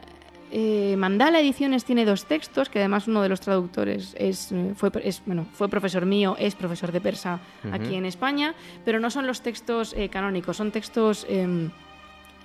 eh, 0.51 0.95
Mandala 0.97 1.39
Ediciones 1.39 1.83
tiene 1.85 2.05
dos 2.05 2.25
textos, 2.25 2.69
que 2.69 2.79
además 2.79 3.07
uno 3.07 3.21
de 3.21 3.29
los 3.29 3.41
traductores 3.41 4.15
es, 4.17 4.51
eh, 4.51 4.73
fue, 4.75 4.89
bueno, 5.25 5.45
fue 5.53 5.67
profesor 5.69 6.05
mío, 6.05 6.35
es 6.39 6.55
profesor 6.55 6.91
de 6.91 7.01
persa 7.01 7.39
aquí 7.71 7.95
en 7.95 8.05
España, 8.05 8.53
pero 8.85 8.99
no 8.99 9.09
son 9.09 9.27
los 9.27 9.41
textos 9.41 9.93
eh, 9.97 10.09
canónicos, 10.09 10.57
son 10.57 10.71
textos... 10.71 11.25
Em, 11.29 11.71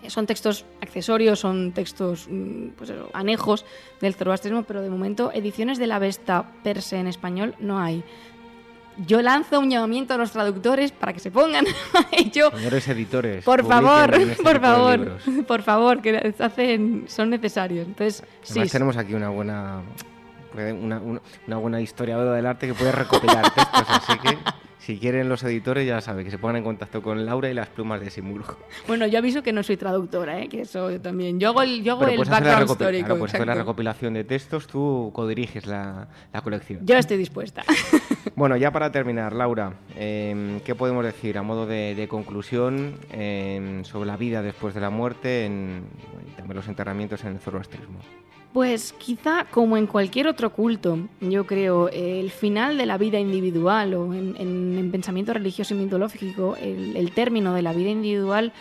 son 0.08 0.24
textos 0.24 0.64
accesorios, 0.80 1.40
son 1.40 1.72
textos 1.72 2.26
mm, 2.26 2.68
pues 2.70 2.90
anejos 3.12 3.66
del 4.00 4.14
zoroastrismo, 4.14 4.62
pero 4.62 4.80
de 4.80 4.88
momento 4.88 5.30
ediciones 5.34 5.78
de 5.78 5.86
la 5.86 5.98
Vesta 5.98 6.50
persa 6.64 6.98
en 6.98 7.06
español 7.06 7.54
no 7.60 7.78
hay 7.78 8.02
yo 9.06 9.22
lanzo 9.22 9.60
un 9.60 9.70
llamamiento 9.70 10.14
a 10.14 10.16
los 10.16 10.30
traductores 10.32 10.92
para 10.92 11.12
que 11.12 11.20
se 11.20 11.30
pongan 11.30 11.64
a 11.94 12.06
ello. 12.12 12.50
Señores 12.50 12.88
editores. 12.88 13.44
Por 13.44 13.66
favor, 13.66 14.14
este 14.14 14.42
por 14.42 14.60
favor, 14.60 15.18
por 15.46 15.62
favor, 15.62 16.02
que 16.02 16.34
hacen, 16.38 17.04
son 17.08 17.30
necesarios. 17.30 17.86
Entonces, 17.86 18.22
Además 18.50 18.72
tenemos 18.72 18.96
aquí 18.96 19.14
una 19.14 19.30
buena, 19.30 19.82
una, 20.54 21.00
una 21.46 21.56
buena 21.56 21.80
historiadora 21.80 22.32
del 22.32 22.46
arte 22.46 22.66
que 22.66 22.74
puede 22.74 22.92
recopilar 22.92 23.42
textos, 23.54 23.86
así 23.88 24.18
que 24.18 24.38
si 24.80 24.98
quieren 24.98 25.28
los 25.28 25.42
editores, 25.44 25.86
ya 25.86 26.00
saben, 26.00 26.24
que 26.24 26.30
se 26.30 26.38
pongan 26.38 26.56
en 26.56 26.64
contacto 26.64 27.02
con 27.02 27.24
Laura 27.26 27.50
y 27.50 27.54
las 27.54 27.68
plumas 27.68 28.00
de 28.00 28.10
Simurgo. 28.10 28.56
Bueno, 28.86 29.06
yo 29.06 29.18
aviso 29.18 29.42
que 29.42 29.52
no 29.52 29.62
soy 29.62 29.76
traductora, 29.76 30.40
¿eh? 30.40 30.48
que 30.48 30.62
eso 30.62 30.98
también. 31.00 31.38
Yo 31.38 31.50
hago 31.50 31.62
el, 31.62 31.84
yo 31.84 31.92
hago 31.92 32.06
el 32.06 32.18
background 32.18 32.70
histórico. 32.70 33.06
Claro, 33.06 33.18
pues 33.20 33.46
la 33.46 33.54
recopilación 33.54 34.14
de 34.14 34.24
textos, 34.24 34.66
tú 34.66 35.10
codiriges 35.14 35.66
la, 35.66 36.08
la 36.32 36.40
colección. 36.40 36.80
Yo 36.84 36.96
estoy 36.96 37.18
dispuesta. 37.18 37.62
Bueno, 38.36 38.56
ya 38.56 38.70
para 38.70 38.90
terminar, 38.92 39.32
Laura, 39.32 39.74
em, 39.96 40.60
¿qué 40.60 40.74
podemos 40.74 41.04
decir 41.04 41.38
a 41.38 41.42
modo 41.42 41.66
de, 41.66 42.06
conclusión 42.08 42.94
em, 43.10 43.84
sobre 43.84 44.06
la 44.06 44.16
vida 44.16 44.42
después 44.42 44.74
de 44.74 44.80
la 44.80 44.90
muerte 44.90 45.46
en, 45.46 45.82
y 46.26 46.30
también 46.36 46.56
los 46.56 46.68
enterramientos 46.68 47.24
en 47.24 47.34
el 47.34 47.40
zoroastrismo? 47.40 47.98
Pues 48.52 48.92
quizá 48.94 49.46
como 49.48 49.76
en 49.76 49.86
cualquier 49.86 50.26
otro 50.26 50.50
culto, 50.50 50.98
yo 51.20 51.46
creo, 51.46 51.88
el 51.88 52.30
final 52.30 52.76
de 52.76 52.86
la 52.86 52.98
vida 52.98 53.20
individual 53.20 53.94
o 53.94 54.12
en, 54.12 54.88
pensamiento 54.90 55.32
religioso 55.32 55.74
y 55.74 55.78
mitológico, 55.78 56.56
el, 56.56 57.12
término 57.12 57.54
de 57.54 57.62
la 57.62 57.72
vida 57.72 57.90
individual 57.90 58.52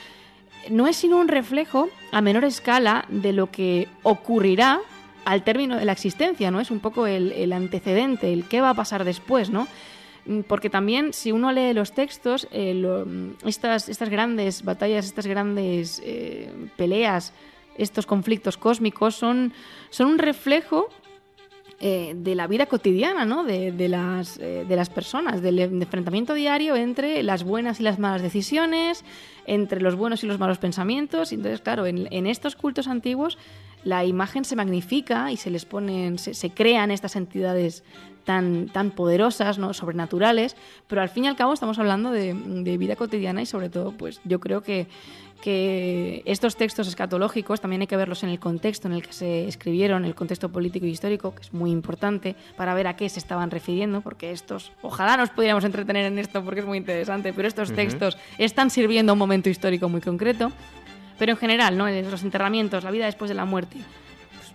no 0.69 0.88
es 0.88 0.95
sino 0.95 1.17
un 1.17 1.28
reflejo 1.28 1.89
a 2.12 2.22
menor 2.22 2.43
escala 2.43 3.06
de 3.10 3.34
lo 3.34 3.50
que 3.50 3.88
ocurrirá 4.04 4.80
al 5.25 5.43
término 5.43 5.77
de 5.77 5.86
la 5.86 5.91
existencia, 5.91 6.51
¿no? 6.51 6.60
Es 6.60 6.71
un 6.71 6.79
poco 6.79 7.08
el, 7.08 7.51
antecedente, 7.53 8.32
el 8.34 8.45
qué 8.45 8.62
va 8.62 8.71
a 8.71 8.73
pasar 8.73 9.03
después, 9.03 9.49
¿no? 9.49 9.67
Porque 10.47 10.69
también 10.69 11.13
si 11.13 11.32
uno 11.32 11.51
lee 11.51 11.73
los 11.73 11.93
textos, 11.93 12.47
eh, 12.51 12.84
estas, 13.45 13.89
estas 13.89 14.10
grandes 14.10 14.63
batallas, 14.63 15.05
estas 15.05 15.27
grandes 15.27 16.01
eh, 16.05 16.51
peleas, 16.77 17.34
estos 17.77 18.05
conflictos 18.05 18.58
cósmicos 18.58 19.15
son, 19.15 19.53
son 19.89 20.08
un 20.08 20.17
reflejo 20.17 20.89
eh, 21.79 22.13
de 22.15 22.36
la 22.36 22.45
vida 22.47 22.65
cotidiana, 22.65 23.25
¿no? 23.25 23.45
de, 23.45 23.71
las, 23.88 24.38
de 24.38 24.75
las 24.75 24.89
personas, 24.89 25.41
del 25.41 25.60
enfrentamiento 25.60 26.34
diario 26.34 26.75
entre 26.75 27.23
las 27.23 27.43
buenas 27.43 27.79
y 27.79 27.84
las 27.84 27.97
malas 27.97 28.21
decisiones, 28.21 29.05
entre 29.49 29.82
los 29.82 29.95
buenos 29.95 30.23
y 30.23 30.27
los 30.27 30.38
malos 30.38 30.60
pensamientos. 30.60 31.32
Entonces, 31.32 31.62
claro, 31.62 31.88
en, 31.88 32.27
estos 32.27 32.55
cultos 32.55 32.88
antiguos 32.88 33.38
la 33.84 34.06
imagen 34.06 34.46
se 34.46 34.56
magnifica 34.56 35.32
y 35.32 35.38
se 35.38 35.50
les 35.50 35.65
ponen, 35.65 36.18
se, 36.18 36.50
crean 36.52 36.92
estas 36.92 37.15
entidades 37.15 37.84
tan, 38.26 38.68
tan 38.68 38.92
poderosas, 38.92 39.58
¿no? 39.58 39.74
sobrenaturales, 39.74 40.56
pero 40.88 41.02
al 41.02 41.10
fin 41.10 41.26
y 41.26 41.28
al 41.28 41.36
cabo 41.36 41.54
estamos 41.54 41.80
hablando 41.80 42.12
de, 42.12 42.34
de 42.34 42.78
vida 42.78 42.96
cotidiana 42.96 43.42
y 43.42 43.46
sobre 43.46 43.70
todo, 43.70 43.92
pues 43.92 44.22
yo 44.26 44.39
creo 44.39 44.62
que 44.62 44.88
que 45.39 46.22
estos 46.26 46.56
textos 46.56 46.88
escatológicos 46.88 47.62
también 47.62 47.82
hay 47.82 47.88
que 47.88 47.98
verlos 47.98 48.24
en 48.24 48.30
el 48.30 48.39
contexto 48.39 48.88
en 48.88 48.94
el 48.94 49.06
que 49.06 49.13
se 49.13 49.48
escribieron, 49.48 50.06
el 50.06 50.15
contexto 50.15 50.50
político 50.50 50.86
y 50.86 50.89
histórico, 50.89 51.34
que 51.34 51.42
es 51.42 51.54
muy 51.54 51.72
importante 51.72 52.36
para 52.58 52.74
ver 52.74 52.88
a 52.88 52.96
qué 52.96 53.08
se 53.10 53.20
estaban 53.20 53.52
refiriendo, 53.52 54.02
porque 54.02 54.32
estos, 54.32 54.72
ojalá 54.82 55.18
nos 55.18 55.30
pudiéramos 55.30 55.63
entretener 55.63 56.06
en 56.06 56.20
esto 56.20 56.44
porque 56.44 56.60
es 56.62 56.65
muy 56.65 56.78
interesante, 56.78 57.34
pero 57.34 57.48
estos 57.48 57.74
textos 57.74 58.18
están 58.38 58.70
sirviendo 58.70 59.12
a 59.12 59.13
un 59.13 59.20
momento 59.20 59.50
histórico 59.50 59.89
muy 59.89 60.02
concreto. 60.02 60.52
Pero 61.19 61.34
en 61.34 61.38
general, 61.38 61.77
¿no? 61.77 61.88
los 61.88 62.23
enterramientos, 62.23 62.84
la 62.84 62.91
vida 62.91 63.05
después 63.05 63.29
de 63.29 63.36
la 63.36 63.45
muerte, 63.45 63.77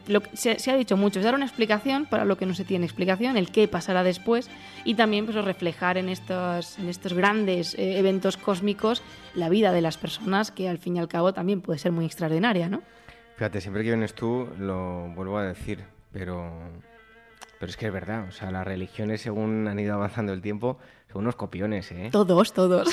lo, 0.06 0.22
se, 0.34 0.58
se, 0.58 0.70
ha 0.70 0.76
dicho 0.76 0.96
mucho, 0.96 1.18
es 1.18 1.24
dar 1.24 1.34
una 1.34 1.46
explicación 1.46 2.06
para 2.06 2.24
lo 2.24 2.36
que 2.36 2.46
no 2.46 2.54
se 2.54 2.64
tiene 2.64 2.84
explicación, 2.84 3.36
el 3.36 3.50
qué 3.50 3.68
pasará 3.68 4.02
después 4.02 4.50
y 4.84 4.94
también 4.94 5.24
pues, 5.26 5.42
reflejar 5.42 5.96
en 5.96 6.08
estos, 6.08 6.78
en 6.78 6.88
estos 6.88 7.14
grandes 7.14 7.74
eh, 7.74 7.98
eventos 7.98 8.36
cósmicos 8.36 9.02
la 9.34 9.48
vida 9.48 9.72
de 9.72 9.80
las 9.80 9.96
personas 9.96 10.50
que 10.50 10.68
al 10.68 10.78
fin 10.78 10.96
y 10.96 10.98
al 11.00 11.08
cabo 11.08 11.32
también 11.32 11.60
puede 11.60 11.78
ser 11.78 11.92
muy 11.92 12.04
extraordinaria, 12.04 12.68
¿no? 12.68 12.82
Fíjate, 13.36 13.60
siempre 13.60 13.82
que 13.82 13.90
vienes 13.90 14.14
tú 14.14 14.48
lo 14.58 15.08
vuelvo 15.14 15.38
a 15.38 15.44
decir, 15.44 15.84
pero, 16.12 16.52
pero 17.58 17.70
es 17.70 17.76
que 17.76 17.86
es 17.86 17.92
verdad, 17.92 18.28
o 18.28 18.32
sea, 18.32 18.50
las 18.50 18.64
religiones 18.64 19.22
según 19.22 19.66
han 19.66 19.78
ido 19.78 19.94
avanzando 19.94 20.32
el 20.32 20.40
tiempo 20.40 20.78
son 21.14 21.22
unos 21.22 21.36
copiones, 21.36 21.92
¿eh? 21.92 22.08
Todos, 22.10 22.52
todos. 22.52 22.88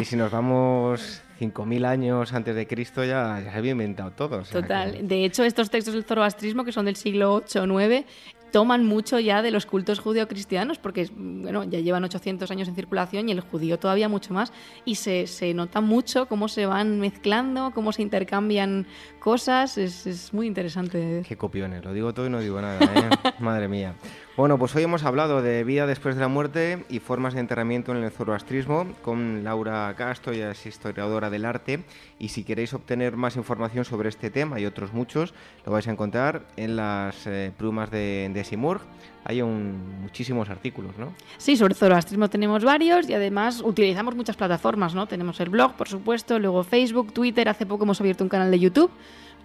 Y 0.00 0.06
si 0.06 0.16
nos 0.16 0.30
vamos 0.30 1.20
5.000 1.38 1.86
años 1.86 2.32
antes 2.32 2.54
de 2.56 2.66
Cristo 2.66 3.04
ya, 3.04 3.38
ya 3.44 3.52
se 3.52 3.58
había 3.58 3.72
inventado 3.72 4.10
todo. 4.12 4.42
Total. 4.44 5.06
De 5.06 5.26
hecho, 5.26 5.44
estos 5.44 5.68
textos 5.68 5.92
del 5.92 6.04
zoroastrismo, 6.04 6.64
que 6.64 6.72
son 6.72 6.86
del 6.86 6.96
siglo 6.96 7.34
8 7.34 7.62
o 7.62 7.66
9, 7.66 8.06
toman 8.52 8.84
mucho 8.84 9.18
ya 9.18 9.42
de 9.42 9.50
los 9.50 9.66
cultos 9.66 9.98
judeocristianos, 9.98 10.78
porque 10.78 11.10
bueno, 11.14 11.64
ya 11.64 11.80
llevan 11.80 12.04
800 12.04 12.50
años 12.50 12.68
en 12.68 12.74
circulación 12.74 13.28
y 13.28 13.32
el 13.32 13.40
judío 13.40 13.78
todavía 13.78 14.08
mucho 14.08 14.34
más, 14.34 14.52
y 14.84 14.96
se, 14.96 15.26
se 15.26 15.52
nota 15.54 15.80
mucho 15.80 16.26
cómo 16.26 16.48
se 16.48 16.66
van 16.66 16.98
mezclando, 17.00 17.72
cómo 17.74 17.92
se 17.92 18.02
intercambian 18.02 18.86
cosas, 19.18 19.78
es, 19.78 20.06
es 20.06 20.32
muy 20.32 20.46
interesante. 20.46 21.22
Qué 21.26 21.36
copiones, 21.36 21.84
lo 21.84 21.92
digo 21.92 22.14
todo 22.14 22.26
y 22.26 22.30
no 22.30 22.40
digo 22.40 22.60
nada, 22.60 22.78
¿eh? 22.80 23.32
madre 23.40 23.68
mía. 23.68 23.94
Bueno, 24.36 24.58
pues 24.58 24.76
hoy 24.76 24.82
hemos 24.82 25.02
hablado 25.02 25.40
de 25.40 25.64
vida 25.64 25.86
después 25.86 26.14
de 26.14 26.20
la 26.20 26.28
muerte 26.28 26.84
y 26.90 26.98
formas 26.98 27.32
de 27.32 27.40
enterramiento 27.40 27.92
en 27.92 28.04
el 28.04 28.10
zoroastrismo 28.10 28.86
con 29.00 29.44
Laura 29.44 29.94
Castro, 29.96 30.34
ella 30.34 30.50
es 30.50 30.66
historiadora 30.66 31.30
del 31.30 31.46
arte. 31.46 31.84
Y 32.18 32.28
si 32.28 32.44
queréis 32.44 32.74
obtener 32.74 33.16
más 33.16 33.36
información 33.36 33.86
sobre 33.86 34.10
este 34.10 34.30
tema 34.30 34.60
y 34.60 34.66
otros 34.66 34.92
muchos, 34.92 35.32
lo 35.64 35.72
vais 35.72 35.88
a 35.88 35.90
encontrar 35.90 36.42
en 36.58 36.76
las 36.76 37.26
eh, 37.26 37.50
plumas 37.56 37.90
de, 37.90 38.35
de 38.36 38.44
Simurg. 38.44 38.80
Hay 39.24 39.42
un, 39.42 40.02
muchísimos 40.02 40.48
artículos, 40.48 40.96
¿no? 40.96 41.12
Sí, 41.36 41.56
sobre 41.56 41.74
zoroastrismo 41.74 42.30
tenemos 42.30 42.62
varios 42.62 43.08
y 43.08 43.14
además 43.14 43.60
utilizamos 43.60 44.14
muchas 44.14 44.36
plataformas, 44.36 44.94
¿no? 44.94 45.08
Tenemos 45.08 45.40
el 45.40 45.48
blog, 45.48 45.74
por 45.74 45.88
supuesto, 45.88 46.38
luego 46.38 46.62
Facebook, 46.62 47.12
Twitter. 47.12 47.48
Hace 47.48 47.66
poco 47.66 47.82
hemos 47.82 48.00
abierto 48.00 48.22
un 48.22 48.30
canal 48.30 48.52
de 48.52 48.60
YouTube 48.60 48.90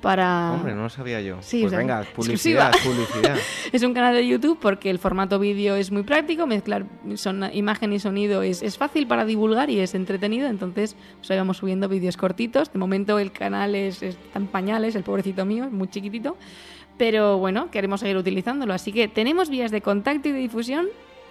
para... 0.01 0.51
Hombre, 0.53 0.73
no 0.73 0.83
lo 0.83 0.89
sabía 0.89 1.21
yo. 1.21 1.37
Sí, 1.41 1.61
pues 1.61 1.73
venga, 1.73 2.03
publicidad, 2.15 2.71
publicidad. 2.83 3.37
es 3.71 3.83
un 3.83 3.93
canal 3.93 4.13
de 4.13 4.27
YouTube 4.27 4.57
porque 4.59 4.89
el 4.89 4.99
formato 4.99 5.39
vídeo 5.39 5.75
es 5.75 5.91
muy 5.91 6.03
práctico, 6.03 6.45
mezclar 6.47 6.85
son, 7.15 7.49
imagen 7.53 7.93
y 7.93 7.99
sonido 7.99 8.41
es, 8.41 8.61
es, 8.61 8.77
fácil 8.77 9.07
para 9.07 9.25
divulgar 9.25 9.69
y 9.69 9.79
es 9.79 9.95
entretenido, 9.95 10.47
entonces 10.47 10.95
pues 11.17 11.31
ahí 11.31 11.37
vamos 11.37 11.57
subiendo 11.57 11.87
vídeos 11.87 12.17
cortitos. 12.17 12.73
De 12.73 12.79
momento 12.79 13.19
el 13.19 13.31
canal 13.31 13.75
es, 13.75 14.03
está 14.03 14.39
en 14.39 14.47
pañales, 14.47 14.95
el 14.95 15.03
pobrecito 15.03 15.45
mío, 15.45 15.65
es 15.65 15.71
muy 15.71 15.87
chiquitito, 15.87 16.35
pero 17.01 17.39
bueno, 17.39 17.71
queremos 17.71 18.01
seguir 18.01 18.15
utilizándolo, 18.15 18.75
así 18.75 18.93
que 18.93 19.07
tenemos 19.07 19.49
vías 19.49 19.71
de 19.71 19.81
contacto 19.81 20.29
y 20.29 20.33
de 20.33 20.37
difusión, 20.37 20.85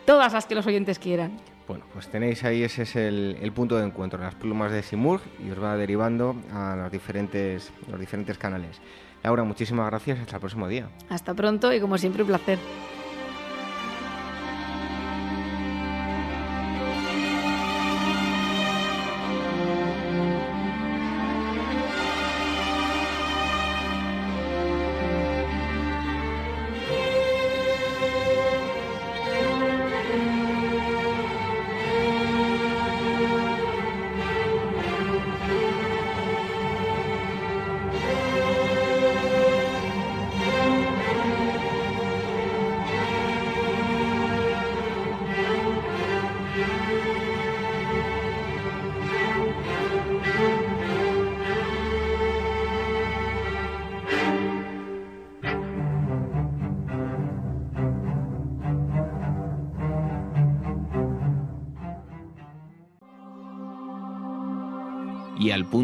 todas 0.05 0.33
las 0.33 0.47
que 0.47 0.57
los 0.57 0.67
oyentes 0.67 0.99
quieran. 0.99 1.37
Bueno, 1.69 1.85
pues 1.93 2.09
tenéis 2.09 2.43
ahí, 2.43 2.65
ese 2.65 2.83
es 2.83 2.97
el, 2.97 3.53
punto 3.55 3.77
de 3.77 3.87
encuentro, 3.87 4.19
las 4.19 4.35
plumas 4.35 4.73
de 4.73 4.83
Simurg 4.83 5.23
y 5.47 5.49
os 5.49 5.63
va 5.63 5.77
derivando 5.77 6.35
a 6.53 6.75
los 6.75 6.91
diferentes, 6.91 7.71
los 7.89 8.01
diferentes 8.01 8.37
canales. 8.37 8.81
Laura, 9.23 9.45
muchísimas 9.45 9.87
gracias, 9.87 10.19
hasta 10.19 10.39
el 10.39 10.41
próximo 10.41 10.67
día. 10.67 10.89
Hasta 11.09 11.35
pronto 11.35 11.73
y 11.73 11.79
como 11.79 11.99
siempre 11.99 12.23
un 12.23 12.29
placer. 12.31 12.59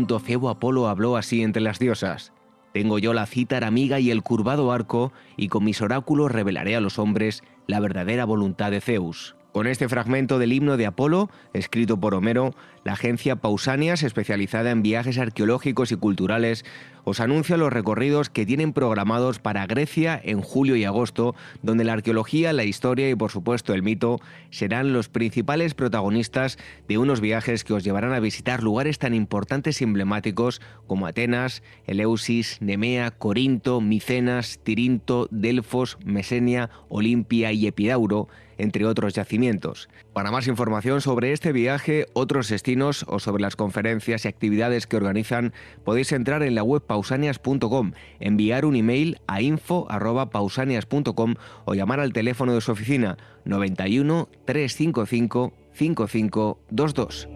Punto 0.07 0.21
Febo 0.21 0.51
Apolo 0.51 0.87
habló 0.87 1.17
así 1.17 1.43
entre 1.43 1.61
las 1.61 1.81
diosas. 1.81 2.33
Tengo 2.73 3.01
yo 3.01 3.13
la 3.13 3.27
cítara 3.27 3.67
amiga 3.67 3.99
y 3.99 4.13
el 4.13 4.23
curvado 4.23 4.71
arco, 4.71 5.13
y 5.37 5.49
con 5.49 5.65
mis 5.65 5.83
oráculos 5.83 6.31
revelaré 6.31 6.77
a 6.77 6.81
los 6.81 7.01
hombres 7.01 7.43
la 7.67 7.81
verdadera 7.81 8.25
voluntad 8.25 8.71
de 8.71 8.81
Zeus. 8.81 9.35
Con 9.51 9.67
este 9.67 9.89
fragmento 9.89 10.39
del 10.39 10.53
himno 10.53 10.77
de 10.77 10.87
Apolo, 10.87 11.29
escrito 11.55 11.99
por 11.99 12.15
Homero, 12.15 12.55
la 12.85 12.93
agencia 12.93 13.35
Pausanias, 13.35 14.05
especializada 14.05 14.71
en 14.71 14.83
viajes 14.83 15.19
arqueológicos 15.19 15.91
y 15.91 15.97
culturales, 15.97 16.65
os 17.09 17.21
anuncia 17.21 17.57
los 17.57 17.73
recorridos 17.73 18.31
que 18.31 18.45
tienen 18.45 18.73
programados 18.73 19.39
para 19.39 19.65
Grecia 19.69 20.21
en 20.25 20.41
julio 20.41 20.75
y 20.75 20.83
agosto, 20.83 21.37
donde 21.63 21.85
la 21.85 21.93
arqueología, 21.93 22.53
la 22.53 22.65
historia 22.65 23.09
y 23.09 23.15
por 23.15 23.31
supuesto 23.31 23.75
el 23.75 23.85
mito 23.85 24.21
serán 24.51 24.93
los 24.93 25.09
principales 25.09 25.75
protagonistas 25.75 26.59
de 26.89 26.99
unos 26.99 27.21
viajes 27.21 27.63
que 27.63 27.75
os 27.75 27.85
llevarán 27.85 28.13
a 28.13 28.19
visitar 28.19 28.65
lugares 28.65 28.99
tan 28.99 29.15
importantes 29.15 29.81
y 29.81 29.85
emblemáticos 29.85 30.61
como 30.89 31.07
Atenas, 31.07 31.63
Eleusis, 31.87 32.59
Nemea, 32.61 33.13
Corinto, 33.13 33.81
Micenas, 33.81 34.59
Tirinto, 34.65 35.29
Delfos, 35.31 35.99
Mesenia, 36.05 36.71
Olimpia 36.89 37.53
y 37.53 37.69
Epidauro, 37.69 38.27
entre 38.59 38.85
otros 38.85 39.15
yacimientos. 39.15 39.89
Para 40.17 40.31
más 40.31 40.49
información 40.49 41.03
sobre 41.03 41.33
este 41.33 41.53
viaje, 41.53 42.07
otros 42.15 42.49
destinos 42.49 43.05
o 43.07 43.19
sobre 43.19 43.43
las 43.43 43.55
conferencias 43.55 44.25
y 44.25 44.29
actividades 44.29 44.87
que 44.87 44.97
organizan, 44.97 45.53
podéis 45.85 46.11
entrar 46.11 46.43
en 46.43 46.55
la 46.55 46.63
web 46.63 46.81
pausanias.com, 46.81 47.93
enviar 48.19 48.65
un 48.65 48.77
email 48.77 49.19
a 49.27 49.43
info@pausanias.com 49.43 51.35
o 51.67 51.75
llamar 51.75 52.01
al 52.01 52.15
teléfono 52.15 52.55
de 52.55 52.63
su 52.63 52.73
oficina 52.73 53.19
91 53.45 54.31
355 54.47 55.53
5522. 55.75 57.36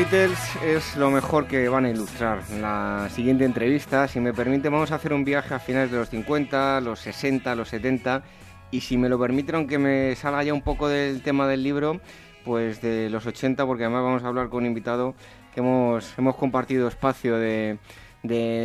Beatles 0.00 0.38
es 0.64 0.96
lo 0.96 1.10
mejor 1.10 1.46
que 1.46 1.68
van 1.68 1.84
a 1.84 1.90
ilustrar 1.90 2.40
la 2.58 3.10
siguiente 3.14 3.44
entrevista. 3.44 4.08
Si 4.08 4.18
me 4.18 4.32
permite, 4.32 4.70
vamos 4.70 4.92
a 4.92 4.94
hacer 4.94 5.12
un 5.12 5.26
viaje 5.26 5.52
a 5.52 5.58
finales 5.58 5.90
de 5.90 5.98
los 5.98 6.08
50, 6.08 6.80
los 6.80 7.00
60, 7.00 7.54
los 7.54 7.68
70. 7.68 8.22
Y 8.70 8.80
si 8.80 8.96
me 8.96 9.10
lo 9.10 9.18
permiten, 9.18 9.56
aunque 9.56 9.76
me 9.76 10.16
salga 10.16 10.42
ya 10.42 10.54
un 10.54 10.62
poco 10.62 10.88
del 10.88 11.20
tema 11.20 11.46
del 11.46 11.62
libro, 11.62 12.00
pues 12.46 12.80
de 12.80 13.10
los 13.10 13.26
80, 13.26 13.66
porque 13.66 13.84
además 13.84 14.04
vamos 14.04 14.24
a 14.24 14.28
hablar 14.28 14.48
con 14.48 14.62
un 14.62 14.68
invitado 14.68 15.14
que 15.52 15.60
hemos, 15.60 16.14
hemos 16.16 16.34
compartido 16.36 16.88
espacio 16.88 17.36
de, 17.36 17.76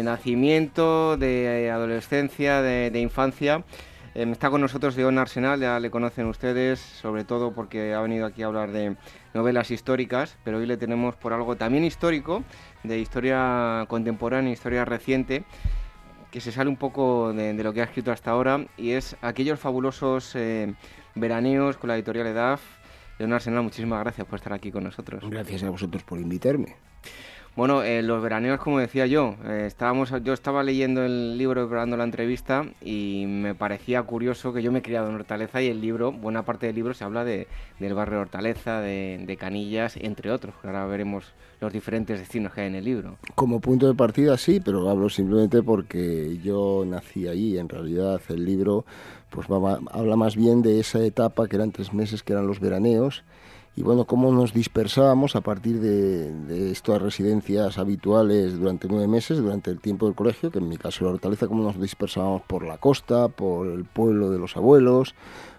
nacimiento, 0.05 1.17
de 1.17 1.69
adolescencia, 1.69 2.61
de, 2.61 2.91
de 2.91 2.99
infancia. 3.01 3.65
Eh, 4.15 4.25
está 4.31 4.49
con 4.49 4.61
nosotros 4.61 4.95
León 4.95 5.17
Arsenal, 5.17 5.59
ya 5.59 5.77
le 5.79 5.91
conocen 5.91 6.27
ustedes, 6.27 6.79
sobre 6.79 7.25
todo 7.25 7.53
porque 7.53 7.93
ha 7.93 7.99
venido 7.99 8.25
aquí 8.25 8.43
a 8.43 8.45
hablar 8.45 8.71
de 8.71 8.95
novelas 9.33 9.71
históricas, 9.71 10.37
pero 10.45 10.57
hoy 10.57 10.65
le 10.65 10.77
tenemos 10.77 11.15
por 11.15 11.33
algo 11.33 11.57
también 11.57 11.83
histórico, 11.83 12.43
de 12.83 12.97
historia 12.97 13.85
contemporánea, 13.89 14.53
historia 14.53 14.85
reciente, 14.85 15.43
que 16.31 16.39
se 16.39 16.53
sale 16.53 16.69
un 16.69 16.77
poco 16.77 17.33
de, 17.33 17.53
lo 17.61 17.73
que 17.73 17.81
ha 17.81 17.83
escrito 17.83 18.13
hasta 18.13 18.31
ahora, 18.31 18.65
y 18.77 18.91
es 18.91 19.17
aquellos 19.21 19.59
fabulosos 19.59 20.33
eh, 20.35 20.73
veraneos 21.15 21.75
con 21.75 21.89
la 21.89 21.95
editorial 21.95 22.27
EDAF. 22.27 22.61
León 23.19 23.33
Arsenal, 23.33 23.63
muchísimas 23.63 23.99
gracias 24.01 24.25
por 24.27 24.39
estar 24.39 24.53
aquí 24.53 24.71
con 24.71 24.85
nosotros. 24.85 25.23
Gracias 25.29 25.63
a 25.63 25.69
vosotros 25.69 26.03
por 26.03 26.19
invitarme. 26.19 26.75
Bueno, 27.55 27.83
eh, 27.83 28.01
los 28.01 28.21
veraneos, 28.21 28.59
como 28.59 28.79
decía 28.79 29.05
yo, 29.05 29.35
eh, 29.45 29.63
estábamos, 29.65 30.11
yo 30.25 30.33
estaba 30.33 30.61
leyendo 30.61 31.05
el 31.05 31.37
libro, 31.37 31.61
preparando 31.61 31.95
la 31.95 32.03
entrevista 32.03 32.65
y 32.81 33.23
me 33.27 33.55
parecía 33.55 34.03
curioso 34.03 34.51
que 34.51 34.61
yo 34.61 34.73
me 34.73 34.79
he 34.79 34.81
criado 34.81 35.07
en 35.07 35.15
Hortaleza 35.15 35.61
y 35.61 35.67
el 35.67 35.79
libro, 35.79 36.11
buena 36.11 36.43
parte 36.43 36.65
del 36.65 36.75
libro 36.75 36.93
se 36.93 37.05
habla 37.05 37.23
de, 37.23 37.47
del 37.79 37.93
barrio 37.93 38.17
de 38.17 38.21
Hortaleza, 38.23 38.81
de, 38.81 39.37
Canillas, 39.39 39.95
entre 39.95 40.31
otros. 40.31 40.53
Ahora 40.63 40.85
veremos 40.85 41.31
los 41.61 41.71
diferentes 41.71 42.19
destinos 42.19 42.51
que 42.51 42.59
hay 42.59 42.67
en 42.67 42.75
el 42.75 42.83
libro. 42.83 43.15
Como 43.35 43.61
punto 43.61 43.87
de 43.87 43.93
partida 43.93 44.37
sí, 44.37 44.59
pero 44.59 44.89
hablo 44.89 45.07
simplemente 45.07 45.63
porque 45.63 46.37
yo 46.43 46.83
nací 46.85 47.25
allí. 47.29 47.57
En 47.57 47.69
realidad 47.69 48.19
el 48.27 48.43
libro 48.43 48.83
pues 49.29 49.47
habla 49.49 50.15
más 50.17 50.35
bien 50.35 50.61
de 50.61 50.81
esa 50.81 50.99
etapa 51.05 51.47
que 51.47 51.55
eran 51.55 51.71
tres 51.71 51.93
meses, 51.93 52.21
que 52.21 52.33
eran 52.33 52.47
los 52.47 52.59
veraneos 52.59 53.23
y 53.77 53.83
bueno, 53.83 54.05
cómo 54.05 54.31
nos 54.31 54.53
dispersábamos 54.53 55.35
a 55.35 55.41
partir 55.41 55.81
de, 55.81 56.71
estas 56.71 57.01
residencias 57.01 57.77
habituales 57.77 58.57
durante 58.57 58.87
nueve 58.87 59.07
meses, 59.07 59.37
durante 59.37 59.69
el 59.69 59.79
tiempo 59.79 60.05
del 60.05 60.15
colegio, 60.15 60.49
que 60.49 60.59
en 60.59 60.69
mi 60.69 60.77
caso 60.77 61.03
la 61.03 61.11
hortaleza, 61.11 61.47
cómo 61.47 61.63
nos 61.63 61.79
dispersábamos 61.79 62.43
por 62.43 62.65
la 62.65 62.77
costa, 62.77 63.27
por 63.27 63.67
el 63.67 63.83
pueblo 63.83 64.29
de 64.29 64.39
los 64.39 64.55
abuelos, 64.55 65.13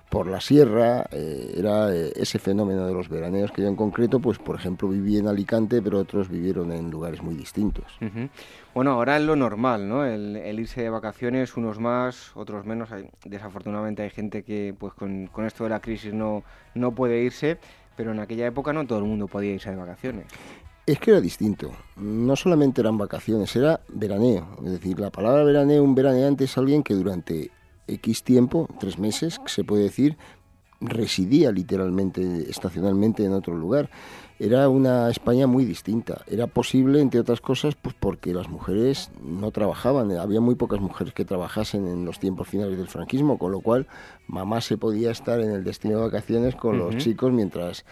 por 0.08 0.28
la 0.28 0.40
sierra, 0.40 1.04
eh, 1.10 1.56
era 1.58 1.94
eh, 1.94 2.12
ese 2.16 2.38
fenómeno 2.38 2.86
de 2.86 2.94
los 2.94 3.08
veraneos 3.08 3.50
que 3.50 3.60
yo 3.60 3.68
en 3.68 3.76
concreto, 3.76 4.18
pues 4.20 4.38
por 4.38 4.56
ejemplo 4.56 4.88
viví 4.88 5.18
en 5.18 5.26
Alicante, 5.26 5.82
pero 5.82 5.98
otros 5.98 6.30
vivieron 6.30 6.72
en 6.72 6.90
lugares 6.90 7.22
muy 7.22 7.34
distintos. 7.34 7.84
Bueno, 8.72 8.92
ahora 8.92 9.16
es 9.16 9.24
lo 9.24 9.36
normal, 9.36 9.88
¿no? 9.88 10.06
El, 10.06 10.58
irse 10.58 10.80
de 10.80 10.90
vacaciones, 10.90 11.56
unos 11.56 11.80
más, 11.80 12.30
otros 12.34 12.64
menos. 12.64 12.88
desafortunadamente 13.24 14.02
hay 14.02 14.10
gente 14.10 14.42
que 14.42 14.74
pues 14.78 14.94
con, 14.94 15.26
con 15.26 15.44
esto 15.44 15.64
de 15.64 15.70
la 15.70 15.80
crisis 15.80 16.14
no, 16.14 16.44
no 16.74 16.94
puede 16.94 17.20
irse 17.22 17.58
pero 17.96 18.12
en 18.12 18.20
aquella 18.20 18.46
época 18.46 18.72
no 18.72 18.86
todo 18.86 18.98
el 18.98 19.04
mundo 19.04 19.26
podía 19.26 19.52
irse 19.52 19.70
de 19.70 19.76
vacaciones. 19.76 20.26
Es 20.86 21.00
que 21.00 21.10
era 21.10 21.20
distinto. 21.20 21.72
No 21.96 22.36
solamente 22.36 22.80
eran 22.80 22.96
vacaciones, 22.96 23.54
era 23.56 23.80
veraneo. 23.88 24.46
Es 24.64 24.72
decir, 24.72 25.00
la 25.00 25.10
palabra 25.10 25.42
veraneo, 25.42 25.82
un 25.82 25.94
veraneante 25.94 26.44
es 26.44 26.56
alguien 26.56 26.82
que 26.82 26.94
durante 26.94 27.50
X 27.88 28.22
tiempo, 28.22 28.68
tres 28.78 28.98
meses, 28.98 29.40
se 29.46 29.64
puede 29.64 29.84
decir, 29.84 30.16
residía 30.80 31.50
literalmente, 31.50 32.48
estacionalmente 32.48 33.24
en 33.24 33.32
otro 33.32 33.56
lugar 33.56 33.90
era 34.38 34.68
una 34.68 35.08
España 35.10 35.46
muy 35.46 35.64
distinta. 35.64 36.22
Era 36.26 36.46
posible, 36.46 37.00
entre 37.00 37.20
otras 37.20 37.40
cosas, 37.40 37.74
pues 37.74 37.94
porque 37.98 38.34
las 38.34 38.48
mujeres 38.48 39.10
no 39.22 39.50
trabajaban. 39.50 40.12
Había 40.12 40.40
muy 40.40 40.54
pocas 40.54 40.80
mujeres 40.80 41.14
que 41.14 41.24
trabajasen 41.24 41.86
en 41.86 42.04
los 42.04 42.18
tiempos 42.18 42.48
finales 42.48 42.76
del 42.76 42.88
franquismo, 42.88 43.38
con 43.38 43.52
lo 43.52 43.60
cual 43.60 43.86
mamá 44.26 44.60
se 44.60 44.76
podía 44.76 45.10
estar 45.10 45.40
en 45.40 45.50
el 45.50 45.64
destino 45.64 45.98
de 45.98 46.04
vacaciones 46.04 46.54
con 46.54 46.78
los 46.78 46.96
chicos 46.98 47.32
mientras 47.32 47.84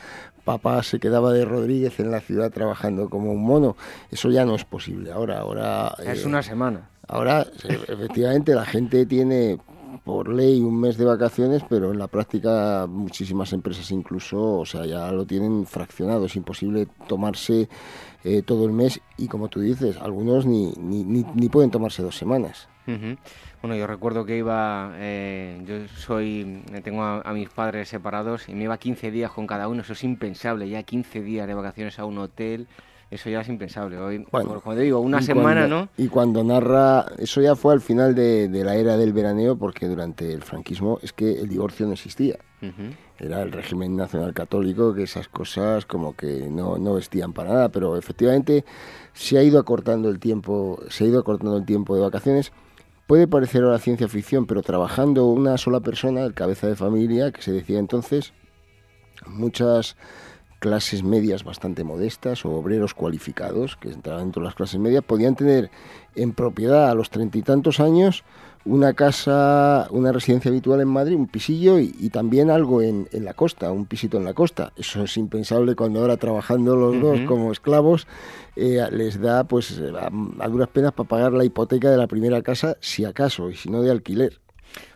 papá 0.44 0.82
se 0.82 1.00
quedaba 1.00 1.32
de 1.32 1.44
Rodríguez 1.44 1.98
en 2.00 2.10
la 2.10 2.20
ciudad 2.20 2.50
trabajando 2.50 3.08
como 3.08 3.32
un 3.32 3.42
mono. 3.42 3.76
Eso 4.10 4.30
ya 4.30 4.44
no 4.44 4.54
es 4.54 4.64
posible. 4.64 5.12
Ahora, 5.12 5.40
ahora 5.40 5.94
es 6.04 6.24
una 6.24 6.42
semana. 6.42 6.90
Ahora, 7.08 7.46
efectivamente, 7.88 8.54
la 8.54 8.64
gente 8.64 9.06
tiene 9.06 9.58
por 10.04 10.28
ley 10.28 10.60
un 10.60 10.78
mes 10.78 10.98
de 10.98 11.06
vacaciones, 11.06 11.62
pero 11.68 11.90
en 11.90 11.98
la 11.98 12.08
práctica 12.08 12.86
muchísimas 12.86 13.52
empresas 13.54 13.90
incluso, 13.90 14.58
o 14.58 14.66
sea, 14.66 14.84
ya 14.84 15.10
lo 15.10 15.24
tienen 15.24 15.66
fraccionado. 15.66 16.26
Es 16.26 16.36
imposible 16.36 16.86
tomarse 17.08 17.68
eh, 18.22 18.42
todo 18.42 18.66
el 18.66 18.72
mes 18.72 19.00
y, 19.16 19.28
como 19.28 19.48
tú 19.48 19.60
dices, 19.60 19.96
algunos 19.96 20.44
ni, 20.44 20.72
ni, 20.72 21.04
ni, 21.04 21.48
pueden 21.48 21.70
tomarse 21.70 22.02
dos 22.02 22.16
semanas. 22.16 22.68
Bueno, 22.86 23.76
yo 23.76 23.86
recuerdo 23.86 24.26
que 24.26 24.36
iba, 24.36 24.92
eh, 24.96 25.62
yo 25.66 25.88
soy, 25.88 26.62
tengo 26.82 27.02
a, 27.02 27.32
mis 27.32 27.48
padres 27.48 27.88
separados 27.88 28.50
y 28.50 28.54
me 28.54 28.64
iba 28.64 28.76
15 28.76 29.10
días 29.10 29.30
con 29.30 29.46
cada 29.46 29.68
uno, 29.68 29.80
eso 29.80 29.94
es 29.94 30.04
impensable, 30.04 30.68
ya 30.68 30.82
15 30.82 31.22
días 31.22 31.46
de 31.46 31.54
vacaciones 31.54 31.98
a 31.98 32.04
un 32.04 32.18
hotel, 32.18 32.68
eso 33.10 33.30
ya 33.30 33.40
es 33.40 33.48
impensable. 33.48 33.98
Hoy, 33.98 34.24
como 34.24 34.74
te 34.74 34.80
digo, 34.80 35.00
una 35.00 35.22
semana, 35.22 35.66
¿no? 35.66 35.88
Y 35.96 36.08
cuando 36.08 36.42
narra, 36.42 37.06
eso 37.18 37.40
ya 37.40 37.54
fue 37.54 37.72
al 37.74 37.80
final 37.80 38.14
de, 38.14 38.48
la 38.64 38.76
era 38.76 38.96
del 38.96 39.12
veraneo, 39.12 39.56
porque 39.56 39.86
durante 39.86 40.32
el 40.32 40.42
franquismo 40.42 40.98
es 41.02 41.12
que 41.12 41.32
el 41.32 41.48
divorcio 41.48 41.86
no 41.86 41.92
existía. 41.92 42.38
Era 43.18 43.42
el 43.42 43.52
régimen 43.52 43.94
nacional 43.94 44.32
católico, 44.32 44.94
que 44.94 45.02
esas 45.02 45.28
cosas 45.28 45.84
como 45.84 46.16
que 46.16 46.48
no, 46.50 46.78
no 46.78 46.94
vestían 46.94 47.34
para 47.34 47.52
nada, 47.52 47.68
pero 47.68 47.98
efectivamente 47.98 48.64
se 49.12 49.36
ha 49.36 49.42
ido 49.42 49.58
acortando 49.58 50.08
el 50.08 50.18
tiempo, 50.18 50.80
se 50.88 51.04
ha 51.04 51.06
ido 51.08 51.20
acortando 51.20 51.58
el 51.58 51.66
tiempo 51.66 51.94
de 51.94 52.00
vacaciones. 52.00 52.52
Puede 53.06 53.28
parecer 53.28 53.62
ahora 53.62 53.78
ciencia 53.78 54.08
ficción, 54.08 54.46
pero 54.46 54.62
trabajando 54.62 55.26
una 55.26 55.58
sola 55.58 55.80
persona, 55.80 56.22
el 56.22 56.32
cabeza 56.32 56.66
de 56.66 56.74
familia, 56.74 57.32
que 57.32 57.42
se 57.42 57.52
decía 57.52 57.78
entonces, 57.78 58.32
muchas 59.26 59.96
clases 60.64 61.02
medias 61.02 61.44
bastante 61.44 61.84
modestas 61.84 62.46
o 62.46 62.52
obreros 62.52 62.94
cualificados 62.94 63.76
que 63.76 63.90
entraban 63.90 64.24
dentro 64.24 64.40
de 64.40 64.46
las 64.46 64.54
clases 64.54 64.80
medias 64.80 65.04
podían 65.04 65.36
tener 65.36 65.70
en 66.14 66.32
propiedad 66.32 66.88
a 66.90 66.94
los 66.94 67.10
treinta 67.10 67.36
y 67.36 67.42
tantos 67.42 67.80
años 67.80 68.24
una 68.64 68.94
casa, 68.94 69.88
una 69.90 70.10
residencia 70.10 70.50
habitual 70.50 70.80
en 70.80 70.88
Madrid, 70.88 71.16
un 71.16 71.26
pisillo 71.26 71.78
y, 71.78 72.08
también 72.08 72.48
algo 72.48 72.80
en, 72.80 73.06
la 73.12 73.34
costa, 73.34 73.70
un 73.70 73.84
pisito 73.84 74.16
en 74.16 74.24
la 74.24 74.32
costa. 74.32 74.72
Eso 74.74 75.04
es 75.04 75.18
impensable 75.18 75.74
cuando 75.74 76.00
ahora 76.00 76.16
trabajando 76.16 76.74
los 76.74 76.98
dos 76.98 77.20
como 77.28 77.52
esclavos 77.52 78.06
eh, 78.56 78.80
les 78.90 79.20
da 79.20 79.44
pues 79.44 79.78
a 80.40 80.48
duras 80.48 80.68
penas 80.68 80.92
para 80.92 81.06
pagar 81.06 81.32
la 81.34 81.44
hipoteca 81.44 81.90
de 81.90 81.98
la 81.98 82.06
primera 82.06 82.40
casa, 82.40 82.78
si 82.80 83.04
acaso, 83.04 83.50
y 83.50 83.54
si 83.54 83.68
no 83.68 83.82
de 83.82 83.90
alquiler. 83.90 84.40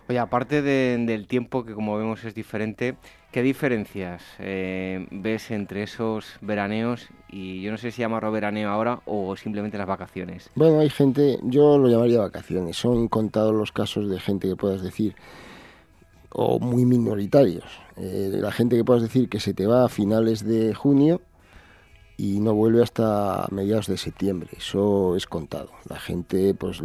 Oye, 0.08 0.18
aparte 0.18 0.62
del 0.62 1.26
tiempo 1.26 1.66
que 1.66 1.74
como 1.74 1.98
vemos 1.98 2.24
es 2.24 2.34
diferente, 2.34 2.96
¿qué 3.30 3.42
diferencias 3.42 4.22
eh, 4.38 5.06
ves 5.10 5.50
entre 5.50 5.82
esos 5.82 6.36
veraneos 6.40 7.08
y 7.28 7.60
yo 7.60 7.70
no 7.70 7.78
sé 7.78 7.90
si 7.90 8.00
llamarlo 8.00 8.32
veraneo 8.32 8.70
ahora 8.70 9.00
o 9.04 9.36
simplemente 9.36 9.78
las 9.78 9.86
vacaciones? 9.86 10.50
Bueno, 10.54 10.80
hay 10.80 10.90
gente, 10.90 11.38
yo 11.42 11.78
lo 11.78 11.88
llamaría 11.88 12.20
vacaciones, 12.20 12.76
son 12.76 13.08
contados 13.08 13.54
los 13.54 13.72
casos 13.72 14.08
de 14.08 14.18
gente 14.18 14.48
que 14.48 14.56
puedas 14.56 14.82
decir, 14.82 15.14
o 16.30 16.58
muy 16.58 16.84
minoritarios, 16.84 17.64
eh, 17.96 18.30
la 18.32 18.52
gente 18.52 18.76
que 18.76 18.84
puedas 18.84 19.02
decir 19.02 19.28
que 19.28 19.40
se 19.40 19.54
te 19.54 19.66
va 19.66 19.84
a 19.84 19.88
finales 19.88 20.44
de 20.44 20.74
junio 20.74 21.20
y 22.16 22.40
no 22.40 22.54
vuelve 22.54 22.82
hasta 22.82 23.46
mediados 23.50 23.86
de 23.86 23.96
septiembre, 23.96 24.50
eso 24.56 25.16
es 25.16 25.26
contado. 25.26 25.70
La 25.88 26.00
gente 26.00 26.52
pues 26.54 26.82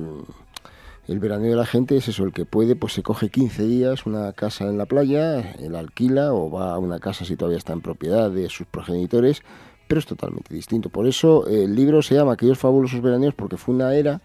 el 1.08 1.20
veraneo 1.20 1.52
de 1.52 1.58
la 1.58 1.66
gente 1.66 1.98
es 1.98 2.08
eso, 2.08 2.24
el 2.24 2.32
que 2.32 2.46
puede, 2.46 2.76
pues 2.76 2.94
se 2.94 3.04
coge 3.04 3.30
15 3.30 3.64
días 3.64 4.06
una 4.06 4.32
casa 4.32 4.66
en 4.70 4.78
la 4.78 4.86
playa, 4.86 5.56
la 5.60 5.80
alquila 5.80 6.34
o 6.34 6.50
va 6.50 6.74
a 6.74 6.80
una 6.80 7.00
casa 7.00 7.26
si 7.26 7.36
todavía 7.36 7.58
está 7.58 7.74
en 7.74 7.82
propiedad 7.82 8.32
de 8.32 8.48
sus 8.50 8.68
progenitores, 8.68 9.42
pero 9.88 10.00
es 10.00 10.06
totalmente 10.06 10.54
distinto. 10.54 10.90
Por 10.90 11.06
eso 11.06 11.46
el 11.48 11.76
libro 11.76 12.02
se 12.02 12.16
llama 12.16 12.34
Aquellos 12.34 12.58
fabulosos 12.58 13.02
veraneos 13.02 13.34
porque 13.34 13.58
fue 13.58 13.76
una 13.76 13.94
era, 13.94 14.22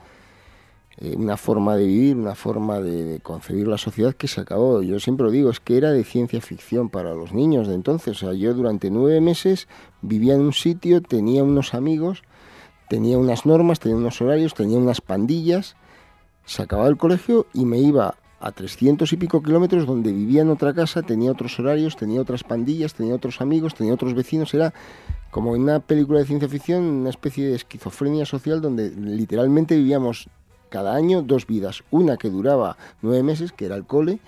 eh, 0.98 1.16
una 1.16 1.36
forma 1.36 1.76
de 1.76 1.84
vivir, 1.84 2.16
una 2.16 2.36
forma 2.36 2.80
de, 2.80 3.18
concebir 3.24 3.66
la 3.66 3.78
sociedad 3.78 4.14
que 4.14 4.28
se 4.28 4.40
acabó. 4.40 4.80
Yo 4.80 5.00
siempre 5.00 5.26
lo 5.26 5.32
digo, 5.32 5.50
es 5.50 5.58
que 5.58 5.78
era 5.78 5.90
de 5.90 6.04
ciencia 6.04 6.40
ficción 6.40 6.90
para 6.90 7.12
los 7.12 7.32
niños 7.32 7.66
de 7.66 7.74
entonces. 7.74 8.22
O 8.22 8.26
sea, 8.26 8.34
yo 8.34 8.54
durante 8.54 8.88
nueve 8.88 9.20
meses 9.20 9.66
vivía 10.00 10.34
en 10.34 10.42
un 10.42 10.52
sitio, 10.52 11.02
tenía 11.02 11.42
unos 11.42 11.74
amigos, 11.74 12.22
tenía 12.88 13.18
unas 13.18 13.46
normas, 13.46 13.80
tenía 13.80 13.96
unos 13.96 14.22
horarios, 14.22 14.54
tenía 14.54 14.78
unas 14.78 15.00
pandillas 15.00 15.74
se 16.48 16.62
acababa 16.62 16.88
el 16.88 16.96
colegio 16.96 17.46
y 17.52 17.66
me 17.66 17.78
iba 17.78 18.14
a 18.40 18.52
300 18.52 19.12
y 19.12 19.16
pico 19.16 19.42
kilómetros 19.42 19.86
donde 19.86 20.12
vivía 20.12 20.42
en 20.42 20.48
otra 20.48 20.72
casa, 20.72 21.02
tenía 21.02 21.30
otros 21.30 21.58
horarios, 21.58 21.96
tenía 21.96 22.22
otras 22.22 22.42
pandillas, 22.42 22.94
tenía 22.94 23.14
otros 23.14 23.40
amigos, 23.40 23.74
tenía 23.74 23.92
otros 23.92 24.14
vecinos, 24.14 24.54
era 24.54 24.72
como 25.30 25.54
en 25.54 25.62
una 25.62 25.80
película 25.80 26.20
de 26.20 26.24
ciencia 26.24 26.48
ficción, 26.48 26.84
una 26.84 27.10
especie 27.10 27.48
de 27.48 27.54
esquizofrenia 27.54 28.24
social 28.24 28.62
donde 28.62 28.90
literalmente 28.90 29.76
vivíamos 29.76 30.30
cada 30.70 30.94
año 30.94 31.20
dos 31.22 31.46
vidas, 31.46 31.82
una 31.90 32.16
que 32.16 32.30
duraba 32.30 32.78
nueve 33.02 33.22
meses, 33.22 33.52
que 33.52 33.66
era 33.66 33.76
el 33.76 33.84
cole, 33.84 34.18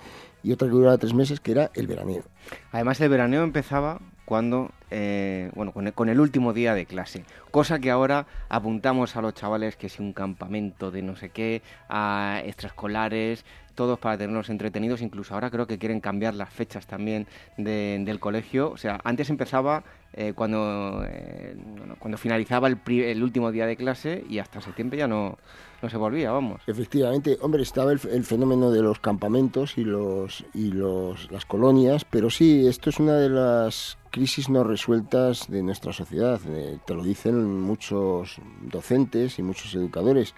y 0.43 0.51
otra 0.51 0.67
que 0.67 0.75
duraba 0.75 0.97
tres 0.99 1.15
meses, 1.15 1.39
que 1.39 1.53
era 1.53 1.71
el 1.73 1.87
veraneo. 1.87 2.23
Además 2.71 3.01
el 3.01 3.09
veraneo 3.09 3.43
empezaba 3.43 3.99
cuando, 4.31 4.71
eh, 4.91 5.51
bueno, 5.55 5.73
con 5.73 6.07
el, 6.07 6.17
último 6.21 6.53
día 6.53 6.73
de 6.73 6.85
clase. 6.85 7.25
Cosa 7.51 7.79
que 7.79 7.91
ahora 7.91 8.27
apuntamos 8.47 9.17
a 9.17 9.21
los 9.21 9.33
chavales 9.33 9.75
que 9.75 9.89
si 9.89 10.01
un 10.01 10.13
campamento 10.13 10.89
de 10.89 11.01
no 11.01 11.17
sé 11.17 11.31
qué, 11.31 11.61
a 11.89 12.41
extraescolares, 12.45 13.43
todos 13.75 13.99
para 13.99 14.17
tenerlos 14.17 14.49
entretenidos. 14.49 15.01
Incluso 15.01 15.33
ahora 15.33 15.49
creo 15.51 15.67
que 15.67 15.77
quieren 15.77 15.99
cambiar 15.99 16.33
las 16.33 16.49
fechas 16.49 16.87
también 16.87 17.27
del 17.57 18.21
colegio. 18.21 18.71
O 18.71 18.77
sea, 18.77 19.01
antes 19.03 19.29
empezaba 19.29 19.83
eh, 20.13 20.31
cuando, 20.33 21.03
eh, 21.05 21.57
cuando 21.99 22.17
finalizaba 22.17 22.69
el, 22.69 22.79
el 22.87 23.21
último 23.23 23.51
día 23.51 23.65
de 23.65 23.75
clase 23.75 24.23
y 24.29 24.39
hasta 24.39 24.61
septiembre 24.61 24.99
ya 24.99 25.09
no, 25.09 25.39
no 25.81 25.89
se 25.89 25.97
volvía, 25.97 26.31
vamos. 26.31 26.61
Efectivamente, 26.67 27.37
hombre, 27.41 27.63
estaba 27.63 27.91
el, 27.91 27.99
fenómeno 27.99 28.71
de 28.71 28.81
los 28.81 28.99
campamentos 28.99 29.77
y 29.77 29.83
los 29.83 30.45
y 30.53 30.71
los 30.71 31.29
las 31.31 31.45
colonias, 31.45 32.05
pero 32.05 32.29
sí, 32.29 32.65
esto 32.65 32.89
es 32.89 32.97
una 32.97 33.15
de 33.15 33.29
las 33.29 33.97
crisis 34.11 34.49
no 34.49 34.63
resueltas 34.63 35.49
de 35.49 35.63
nuestra 35.63 35.93
sociedad. 35.93 36.39
Eh, 36.47 36.77
te 36.85 36.93
lo 36.93 37.03
dicen 37.03 37.59
muchos 37.61 38.37
docentes 38.61 39.39
y 39.39 39.43
muchos 39.43 39.73
educadores. 39.73 40.35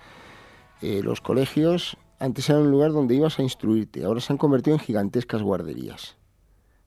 Eh, 0.81 1.01
los 1.03 1.21
colegios 1.21 1.97
antes 2.19 2.49
eran 2.49 2.61
un 2.61 2.71
lugar 2.71 2.93
donde 2.93 3.15
ibas 3.15 3.39
a 3.39 3.43
instruirte, 3.43 4.05
ahora 4.05 4.21
se 4.21 4.31
han 4.31 4.37
convertido 4.37 4.77
en 4.77 4.79
gigantescas 4.79 5.41
guarderías 5.41 6.15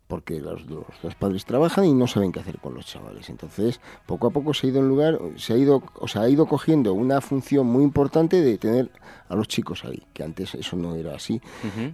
porque 0.07 0.41
los, 0.41 0.65
los, 0.67 1.15
padres 1.17 1.45
trabajan 1.45 1.85
y 1.85 1.93
no 1.93 2.07
saben 2.07 2.31
qué 2.31 2.41
hacer 2.41 2.59
con 2.59 2.75
los 2.75 2.87
chavales. 2.87 3.29
Entonces, 3.29 3.81
poco 4.07 4.29
a 4.29 4.31
poco 4.31 4.55
se 4.55 4.67
ha 4.67 4.71
ido 4.71 4.81
en 4.81 4.89
lugar, 4.89 5.19
se 5.37 5.55
ha 5.55 5.57
ido, 5.57 5.83
o 5.95 6.07
sea, 6.07 6.23
ha 6.23 6.29
ido 6.29 6.47
cogiendo 6.47 6.95
una 6.95 7.21
función 7.21 7.67
muy 7.67 7.83
importante 7.83 8.41
de 8.41 8.59
tener 8.59 8.91
a 9.29 9.35
los 9.35 9.49
chicos 9.49 9.85
ahí, 9.85 10.03
que 10.13 10.23
antes 10.23 10.55
eso 10.55 10.77
no 10.77 10.95
era 10.95 11.15
así. 11.15 11.41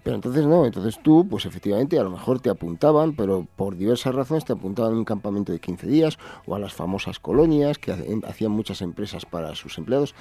Pero 0.02 0.16
entonces 0.16 0.46
no, 0.46 0.66
entonces 0.66 0.98
tú, 1.02 1.26
pues 1.28 1.46
efectivamente, 1.46 1.98
a 1.98 2.02
lo 2.02 2.10
mejor 2.10 2.40
te 2.40 2.50
apuntaban, 2.50 3.14
pero 3.16 3.46
por 3.56 3.76
diversas 3.76 4.14
razones 4.14 4.44
te 4.44 4.52
apuntaban 4.52 4.92
a 4.92 4.96
un 4.96 5.04
campamento 5.04 5.52
de 5.52 5.60
15 5.60 5.86
días 5.86 6.18
o 6.46 6.54
a 6.54 6.58
las 6.58 6.74
famosas 6.74 7.18
colonias 7.18 7.78
que 7.78 7.92
hacían 8.26 8.52
muchas 8.52 8.82
empresas 8.82 9.24
para 9.24 9.54
sus 9.54 9.78
empleados. 9.78 10.14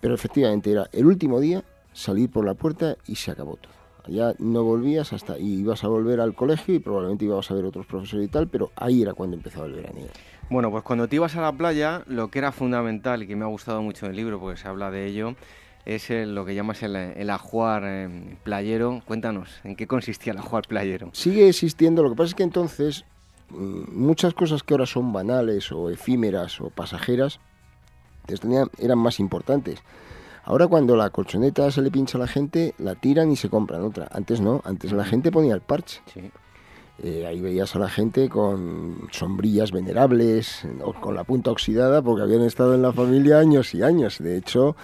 Pero 0.00 0.14
efectivamente 0.14 0.72
era 0.72 0.88
el 0.92 1.06
último 1.06 1.38
día 1.38 1.62
salir 1.92 2.30
por 2.30 2.44
la 2.44 2.54
puerta 2.54 2.96
y 3.06 3.14
se 3.14 3.30
acabó 3.30 3.56
todo. 3.56 3.81
Ya 4.08 4.34
no 4.38 4.64
volvías 4.64 5.12
hasta 5.12 5.38
y 5.38 5.60
ibas 5.60 5.84
a 5.84 5.88
volver 5.88 6.20
al 6.20 6.34
colegio 6.34 6.74
y 6.74 6.78
probablemente 6.78 7.24
ibas 7.24 7.50
a 7.50 7.54
ver 7.54 7.64
otros 7.64 7.86
profesores 7.86 8.26
y 8.26 8.28
tal, 8.28 8.48
pero 8.48 8.72
ahí 8.76 9.02
era 9.02 9.14
cuando 9.14 9.36
empezaba 9.36 9.66
el 9.66 9.74
verano. 9.74 10.00
Bueno, 10.50 10.70
pues 10.70 10.82
cuando 10.82 11.08
te 11.08 11.16
ibas 11.16 11.36
a 11.36 11.40
la 11.40 11.52
playa, 11.52 12.02
lo 12.06 12.28
que 12.28 12.38
era 12.38 12.52
fundamental 12.52 13.22
y 13.22 13.26
que 13.26 13.36
me 13.36 13.44
ha 13.44 13.48
gustado 13.48 13.80
mucho 13.80 14.06
en 14.06 14.10
el 14.10 14.16
libro, 14.16 14.40
porque 14.40 14.60
se 14.60 14.68
habla 14.68 14.90
de 14.90 15.06
ello, 15.06 15.34
es 15.84 16.10
lo 16.10 16.44
que 16.44 16.54
llamas 16.54 16.82
el, 16.82 17.30
ajuar 17.30 17.82
eh, 17.86 18.36
playero. 18.42 19.02
Cuéntanos, 19.06 19.48
¿en 19.64 19.76
qué 19.76 19.86
consistía 19.86 20.32
el 20.32 20.38
ajuar 20.38 20.66
playero? 20.68 21.10
Sigue 21.12 21.48
existiendo, 21.48 22.02
lo 22.02 22.10
que 22.10 22.16
pasa 22.16 22.28
es 22.28 22.34
que 22.34 22.42
entonces 22.42 23.04
mm, 23.50 23.96
muchas 23.96 24.34
cosas 24.34 24.62
que 24.62 24.74
ahora 24.74 24.86
son 24.86 25.12
banales 25.12 25.72
o 25.72 25.90
efímeras 25.90 26.60
o 26.60 26.70
pasajeras, 26.70 27.40
eran 28.78 28.98
más 28.98 29.20
importantes. 29.20 29.82
Ahora 30.44 30.66
cuando 30.66 30.96
la 30.96 31.10
colchoneta 31.10 31.70
se 31.70 31.82
le 31.82 31.90
pincha 31.90 32.18
a 32.18 32.20
la 32.20 32.26
gente, 32.26 32.74
la 32.78 32.94
tiran 32.96 33.30
y 33.30 33.36
se 33.36 33.48
compran 33.48 33.82
otra. 33.82 34.08
Antes 34.10 34.40
no, 34.40 34.60
antes 34.64 34.92
la 34.92 35.04
gente 35.04 35.30
ponía 35.30 35.54
el 35.54 35.60
parche. 35.60 36.00
Eh, 37.02 37.26
ahí 37.26 37.40
veías 37.40 37.74
a 37.74 37.78
la 37.78 37.88
gente 37.88 38.28
con 38.28 39.08
sombrillas 39.10 39.72
venerables, 39.72 40.64
o 40.84 40.92
con 40.92 41.14
la 41.14 41.24
punta 41.24 41.50
oxidada, 41.50 42.02
porque 42.02 42.22
habían 42.22 42.42
estado 42.42 42.74
en 42.74 42.82
la 42.82 42.92
familia 42.92 43.38
años 43.38 43.74
y 43.74 43.82
años. 43.82 44.18
De 44.18 44.36
hecho, 44.36 44.76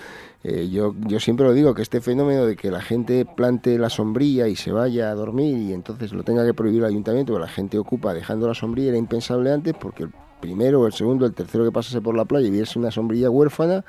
eh, 0.43 0.69
yo, 0.71 0.95
yo 1.07 1.21
siempre 1.21 1.47
lo 1.47 1.53
digo, 1.53 1.75
que 1.75 1.83
este 1.83 2.01
fenómeno 2.01 2.47
de 2.47 2.57
que 2.57 2.71
la 2.71 2.81
gente 2.81 3.25
plante 3.25 3.79
la 3.79 3.91
sombrilla 3.91 4.49
y 4.49 4.57
se 4.57 4.73
vaya 4.73 5.11
a 5.11 5.15
dormir 5.15 5.59
y 5.59 5.73
entonces 5.73 6.13
lo 6.13 6.23
tenga 6.25 6.45
que 6.45 6.55
prohibir 6.55 6.83
el 6.83 6.89
ayuntamiento, 6.89 7.35
que 7.35 7.41
la 7.41 7.49
gente 7.49 7.79
ocupa 7.79 8.15
dejando 8.15 8.49
la 8.49 8.55
sombrilla, 8.55 8.89
era 8.89 8.99
impensable 8.99 9.53
antes, 9.53 9.75
porque 9.75 10.05
el 10.05 10.11
primero, 10.41 10.87
el 10.87 10.93
segundo, 10.93 11.27
el 11.27 11.35
tercero 11.35 11.65
que 11.65 11.73
pasase 11.73 12.01
por 12.01 12.17
la 12.17 12.25
playa 12.25 12.47
y 12.47 12.51
viese 12.51 12.79
una 12.79 12.91
sombrilla 12.91 13.29
huérfana, 13.29 13.85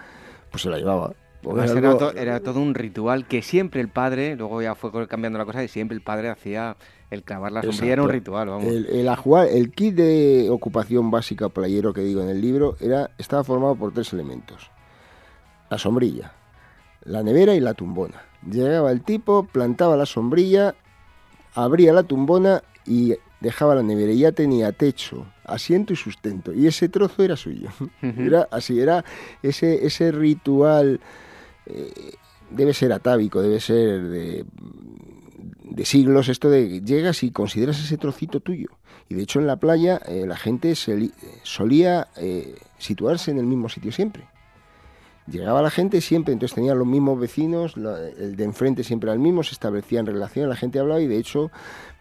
pues 0.52 0.64
se 0.64 0.70
la 0.70 0.78
llevaba 0.78 1.14
era, 2.16 2.40
todo 2.40 2.60
un 2.60 2.76
ritual 2.76 3.26
que 3.28 3.42
siempre 3.42 3.82
el 3.82 3.88
padre, 3.88 4.36
luego 4.36 4.62
ya 4.62 4.76
fue 4.76 5.08
cambiando 5.08 5.40
la 5.40 5.46
cosa, 5.46 5.64
y 5.64 5.68
siempre 5.68 5.96
el 5.96 6.02
padre 6.02 6.30
hacía 6.30 6.76
el 7.10 7.24
clavar 7.24 7.52
la 7.52 7.62
sombrilla, 7.62 7.94
era 7.94 8.04
un 8.04 8.10
ritual, 8.10 8.50
vamos. 8.50 8.66
El, 8.66 8.86
el, 8.88 9.10
el 9.50 9.72
kit 9.72 9.96
de 9.96 10.48
ocupación 10.50 11.10
básica 11.12 11.50
playero 11.50 11.94
que 11.94 12.02
digo 12.02 12.22
en 12.22 12.30
el 12.30 12.42
libro 12.42 12.76
era, 12.80 13.12
estaba 13.18 13.44
formado 13.44 13.76
por 13.76 13.94
tres 13.94 14.14
elementos. 14.14 14.70
La 15.70 15.78
sombrilla, 15.78 16.34
la 17.04 17.24
nevera 17.24 17.56
y 17.56 17.60
la 17.60 17.74
tumbona. 17.74 18.22
Llegaba 18.50 18.92
el 18.92 19.02
tipo, 19.02 19.44
plantaba 19.44 19.96
la 19.96 20.06
sombrilla, 20.06 20.76
abría 21.56 21.94
la 21.94 22.04
tumbona 22.04 22.64
y 22.86 23.16
dejaba 23.40 23.76
la 23.76 23.84
nevera 23.84 24.12
y 24.12 24.20
ya 24.20 24.32
tenía 24.32 24.72
techo, 24.72 25.26
asiento 25.46 25.94
y 25.94 25.96
sustento. 25.96 26.54
Y 26.54 26.68
ese 26.68 26.90
trozo 26.90 27.24
era 27.24 27.36
suyo. 27.36 27.70
Era 28.02 28.48
así, 28.52 28.80
era 28.80 29.04
ese, 29.42 29.86
ese 29.86 30.12
ritual 30.12 31.00
eh, 31.70 32.14
debe 32.50 32.74
ser 32.74 32.92
atávico, 32.92 33.42
debe 33.42 33.60
ser 33.60 34.04
de, 34.10 34.46
siglos 35.84 36.28
esto 36.28 36.50
de 36.50 36.82
llegas 36.82 37.24
y 37.24 37.32
consideras 37.32 37.80
ese 37.80 37.98
trocito 37.98 38.40
tuyo. 38.40 38.70
Y 39.08 39.16
de 39.16 39.24
hecho 39.24 39.40
en 39.40 39.48
la 39.48 39.58
playa 39.58 40.02
eh, 40.08 40.26
la 40.28 40.36
gente 40.36 40.74
solía 40.76 42.08
eh, 42.18 42.56
situarse 42.78 43.32
en 43.32 43.38
el 43.38 43.46
mismo 43.46 43.70
sitio 43.70 43.92
siempre. 43.92 44.28
Llegaba 45.28 45.62
la 45.62 45.70
gente 45.70 46.02
siempre, 46.02 46.34
entonces 46.34 46.56
tenían 46.56 46.80
los 46.80 46.88
mismos 46.88 47.20
vecinos, 47.20 47.76
el 47.78 48.36
de 48.36 48.44
enfrente 48.44 48.84
siempre 48.84 49.10
era 49.10 49.14
el 49.14 49.20
mismo, 49.20 49.44
se 49.44 49.52
establecía 49.52 50.00
en 50.00 50.08
relación, 50.08 50.50
la 50.50 50.56
gente 50.56 50.80
hablaba 50.80 51.02
y 51.02 51.08
de 51.08 51.18
hecho 51.18 51.52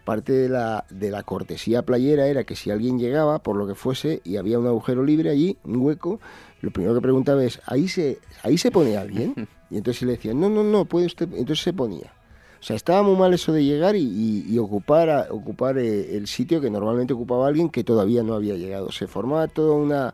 parte 0.03 0.33
de 0.33 0.49
la, 0.49 0.85
de 0.89 1.11
la 1.11 1.21
cortesía 1.21 1.83
playera 1.83 2.25
era 2.25 2.43
que 2.43 2.55
si 2.55 2.71
alguien 2.71 2.97
llegaba, 2.97 3.43
por 3.43 3.55
lo 3.55 3.67
que 3.67 3.75
fuese, 3.75 4.21
y 4.23 4.37
había 4.37 4.57
un 4.57 4.65
agujero 4.65 5.03
libre 5.03 5.29
allí, 5.29 5.57
un 5.63 5.75
hueco, 5.75 6.19
lo 6.61 6.71
primero 6.71 6.95
que 6.95 7.01
preguntaba 7.01 7.43
es, 7.43 7.61
¿ahí 7.67 7.87
se, 7.87 8.17
ahí 8.41 8.57
se 8.57 8.71
pone 8.71 8.97
alguien? 8.97 9.47
Y 9.69 9.77
entonces 9.77 10.03
le 10.03 10.13
decían, 10.13 10.39
no, 10.39 10.49
no, 10.49 10.63
no, 10.63 10.85
puede 10.85 11.05
usted, 11.05 11.27
entonces 11.33 11.63
se 11.63 11.73
ponía. 11.73 12.13
O 12.59 12.63
sea, 12.63 12.75
estaba 12.75 13.03
muy 13.03 13.15
mal 13.15 13.33
eso 13.33 13.53
de 13.53 13.63
llegar 13.63 13.95
y, 13.95 14.57
ocupar, 14.57 15.27
ocupar 15.31 15.77
eh, 15.77 16.17
el 16.17 16.27
sitio 16.27 16.59
que 16.59 16.69
normalmente 16.69 17.13
ocupaba 17.13 17.47
alguien 17.47 17.69
que 17.69 17.83
todavía 17.83 18.21
no 18.21 18.33
había 18.33 18.55
llegado. 18.55 18.91
Se 18.91 19.07
formaba 19.07 19.47
toda 19.47 19.75
una 19.75 20.13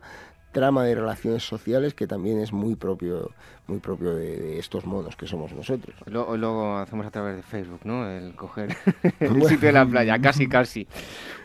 trama 0.52 0.84
de 0.84 0.94
relaciones 0.94 1.42
sociales 1.42 1.92
que 1.92 2.06
también 2.06 2.38
es 2.40 2.50
muy 2.50 2.76
propio 2.76 3.30
muy 3.66 3.78
propio 3.78 4.14
de, 4.14 4.58
estos 4.58 4.86
monos 4.86 5.16
que 5.16 5.26
somos 5.26 5.52
nosotros. 5.52 5.94
Hoy 6.06 6.38
luego 6.38 6.78
hacemos 6.78 7.06
a 7.06 7.10
través 7.10 7.36
de 7.36 7.42
Facebook, 7.42 7.80
¿no? 7.84 8.08
El 8.08 8.34
coger 8.34 8.74
el 9.20 9.42
sitio 9.42 9.68
de 9.68 9.72
la 9.72 9.84
playa, 9.84 10.18
casi, 10.18 10.48
casi. 10.48 10.86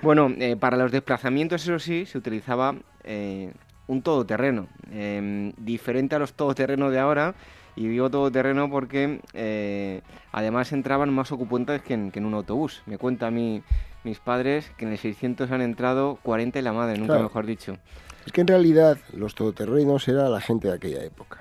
Bueno, 0.01 0.31
eh, 0.37 0.55
para 0.55 0.77
los 0.77 0.91
desplazamientos, 0.91 1.63
eso 1.63 1.79
sí, 1.79 2.05
se 2.05 2.17
utilizaba 2.17 2.75
eh, 3.03 3.51
un 3.87 4.01
todoterreno, 4.01 4.67
em, 4.91 5.51
diferente 5.57 6.15
a 6.15 6.19
los 6.19 6.33
todoterrenos 6.33 6.91
de 6.91 6.99
ahora, 6.99 7.35
y 7.75 7.87
digo 7.87 8.09
todoterreno 8.09 8.69
porque 8.69 9.21
eh, 9.33 10.01
además 10.31 10.71
entraban 10.71 11.13
más 11.13 11.31
ocupantes 11.31 11.81
que 11.81 11.93
en, 11.93 12.25
un 12.25 12.33
autobús. 12.33 12.81
Me 12.85 12.97
cuenta 12.97 13.27
a 13.27 13.31
mí 13.31 13.63
mis 14.03 14.19
padres 14.19 14.71
que 14.77 14.85
en 14.85 14.91
el 14.91 14.97
600 14.97 15.51
han 15.51 15.61
entrado 15.61 16.17
40 16.23 16.59
y 16.59 16.61
la 16.61 16.73
madre, 16.73 16.97
nunca 16.97 17.19
mejor 17.19 17.45
dicho. 17.45 17.77
Es 18.25 18.31
que 18.31 18.41
en 18.41 18.47
realidad 18.47 18.97
los 19.13 19.35
todoterrenos 19.35 20.07
era 20.07 20.29
la 20.29 20.41
gente 20.41 20.67
de 20.67 20.75
aquella 20.75 21.03
época. 21.03 21.39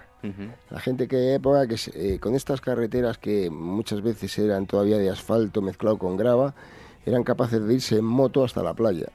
La 0.69 0.81
gente 0.81 1.09
que 1.09 1.35
época 1.35 1.67
que 1.67 1.77
eh, 1.95 2.19
con 2.19 2.35
estas 2.35 2.61
carreteras 2.61 3.17
que 3.17 3.49
muchas 3.49 4.03
veces 4.03 4.39
eran 4.39 4.67
todavía 4.67 4.99
de 4.99 5.09
asfalto 5.09 5.63
mezclado 5.63 5.97
con 5.97 6.19
grava, 6.19 6.55
eran 7.07 7.25
capaces 7.25 7.67
de 7.67 7.73
irse 7.73 7.97
en 7.97 8.05
moto 8.05 8.45
hasta 8.45 8.63
la 8.63 8.75
playa. 8.75 9.07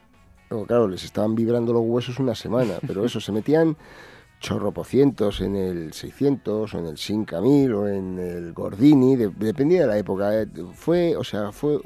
claro, 0.66 0.88
les 0.88 1.04
estaban 1.04 1.36
vibrando 1.36 1.72
los 1.72 1.82
huesos 1.84 2.18
una 2.18 2.34
semana, 2.34 2.74
pero 2.84 3.04
eso, 3.04 3.20
se 3.20 3.30
metían 3.30 3.76
chorropocientos 4.40 5.40
en 5.40 5.56
el 5.56 5.92
600 5.92 6.74
o 6.74 6.78
en 6.78 6.86
el 6.86 6.98
5000 6.98 7.72
o 7.74 7.88
en 7.88 8.18
el 8.18 8.52
Gordini, 8.52 9.16
dependía 9.16 9.82
de 9.82 9.86
la 9.86 9.98
época. 9.98 10.42
Eh, 10.42 10.46
fue, 10.74 11.16
o 11.16 11.24
sea, 11.24 11.52
fue 11.52 11.80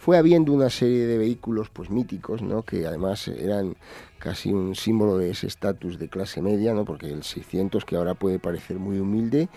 fue 0.00 0.16
habiendo 0.16 0.54
una 0.54 0.70
serie 0.70 1.04
de 1.04 1.18
vehículos 1.18 1.68
pues 1.68 1.90
míticos, 1.90 2.40
¿no? 2.40 2.62
que 2.62 2.86
además 2.86 3.28
eran 3.28 3.76
casi 4.18 4.50
un 4.50 4.74
símbolo 4.74 5.18
de 5.18 5.28
ese 5.28 5.46
estatus 5.46 5.98
de 5.98 6.08
clase 6.08 6.40
media, 6.40 6.72
¿no? 6.72 6.86
porque 6.86 7.08
el 7.08 7.22
600, 7.22 7.84
que 7.84 7.96
ahora 7.96 8.14
puede 8.14 8.38
parecer 8.38 8.78
muy 8.78 8.98
humilde, 8.98 9.50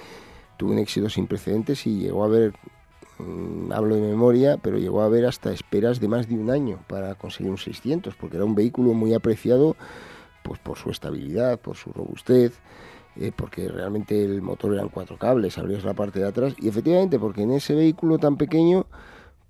tuvo 0.58 0.74
un 0.74 0.80
éxito 0.80 1.10
sin 1.10 1.28
precedentes 1.28 1.88
y 1.88 1.98
llegó 1.98 2.24
a 2.24 2.26
haber, 2.26 2.52
mm, 3.20 3.72
hablo 3.72 3.96
de 3.96 4.02
memoria, 4.02 4.58
pero 4.62 4.78
llegó 4.78 5.02
a 5.02 5.06
haber 5.06 5.26
hasta 5.26 5.54
esperas 5.54 6.02
de 6.02 6.10
más 6.10 6.28
de 6.28 6.36
un 6.36 6.50
año 6.50 6.80
para 6.88 7.16
conseguir 7.16 7.50
un 7.50 7.58
600, 7.58 8.14
porque 8.16 8.36
era 8.36 8.44
un 8.44 8.54
vehículo 8.54 8.94
muy 8.94 9.14
apreciado 9.14 9.78
pues 10.44 10.60
por 10.60 10.78
su 10.78 10.90
estabilidad, 10.90 11.60
por 11.60 11.76
su 11.76 11.92
robustez, 11.92 12.60
eh, 13.16 13.32
porque 13.36 13.68
realmente 13.68 14.24
el 14.24 14.42
motor 14.42 14.74
eran 14.74 14.90
cuatro 14.90 15.18
cables, 15.18 15.58
abrías 15.58 15.84
la 15.84 15.94
parte 15.94 16.20
de 16.20 16.28
atrás, 16.28 16.54
y 16.60 16.68
efectivamente 16.68 17.20
porque 17.20 17.44
en 17.44 17.52
ese 17.52 17.76
vehículo 17.76 18.18
tan 18.18 18.38
pequeño 18.38 18.86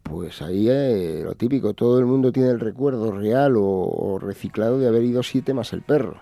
pues 0.03 0.41
ahí 0.41 0.67
eh, 0.69 1.21
lo 1.23 1.33
típico, 1.33 1.73
todo 1.73 1.97
el 1.97 2.05
mundo 2.05 2.31
tiene 2.31 2.49
el 2.49 2.59
recuerdo 2.59 3.11
real 3.11 3.55
o, 3.57 4.19
reciclado 4.21 4.77
de 4.77 4.87
haber 4.87 5.03
ido 5.03 5.23
siete 5.23 5.53
más 5.53 5.73
el 5.73 5.81
perro. 5.81 6.21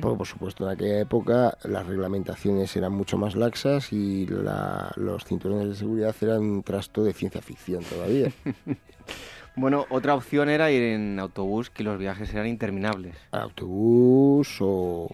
Porque, 0.00 0.18
por 0.18 0.26
supuesto, 0.26 0.64
en 0.64 0.70
aquella 0.70 0.98
época 0.98 1.56
las 1.62 1.86
reglamentaciones 1.86 2.74
eran 2.74 2.92
mucho 2.92 3.16
más 3.18 3.36
laxas 3.36 3.92
y 3.92 4.26
los 4.26 5.24
cinturones 5.24 5.68
de 5.68 5.74
seguridad 5.76 6.12
eran 6.22 6.40
un 6.40 6.64
trasto 6.64 7.04
de 7.04 7.12
ciencia 7.12 7.40
ficción 7.40 7.84
todavía. 7.84 8.32
bueno, 9.56 9.86
otra 9.90 10.14
opción 10.14 10.48
era 10.48 10.70
ir 10.70 10.82
en 10.82 11.18
autobús, 11.18 11.70
que 11.70 11.82
los 11.82 11.98
viajes 11.98 12.32
eran 12.32 12.46
interminables. 12.46 13.16
Autobús 13.32 14.58
o 14.60 15.08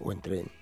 en 0.00 0.20
tren. 0.20 0.60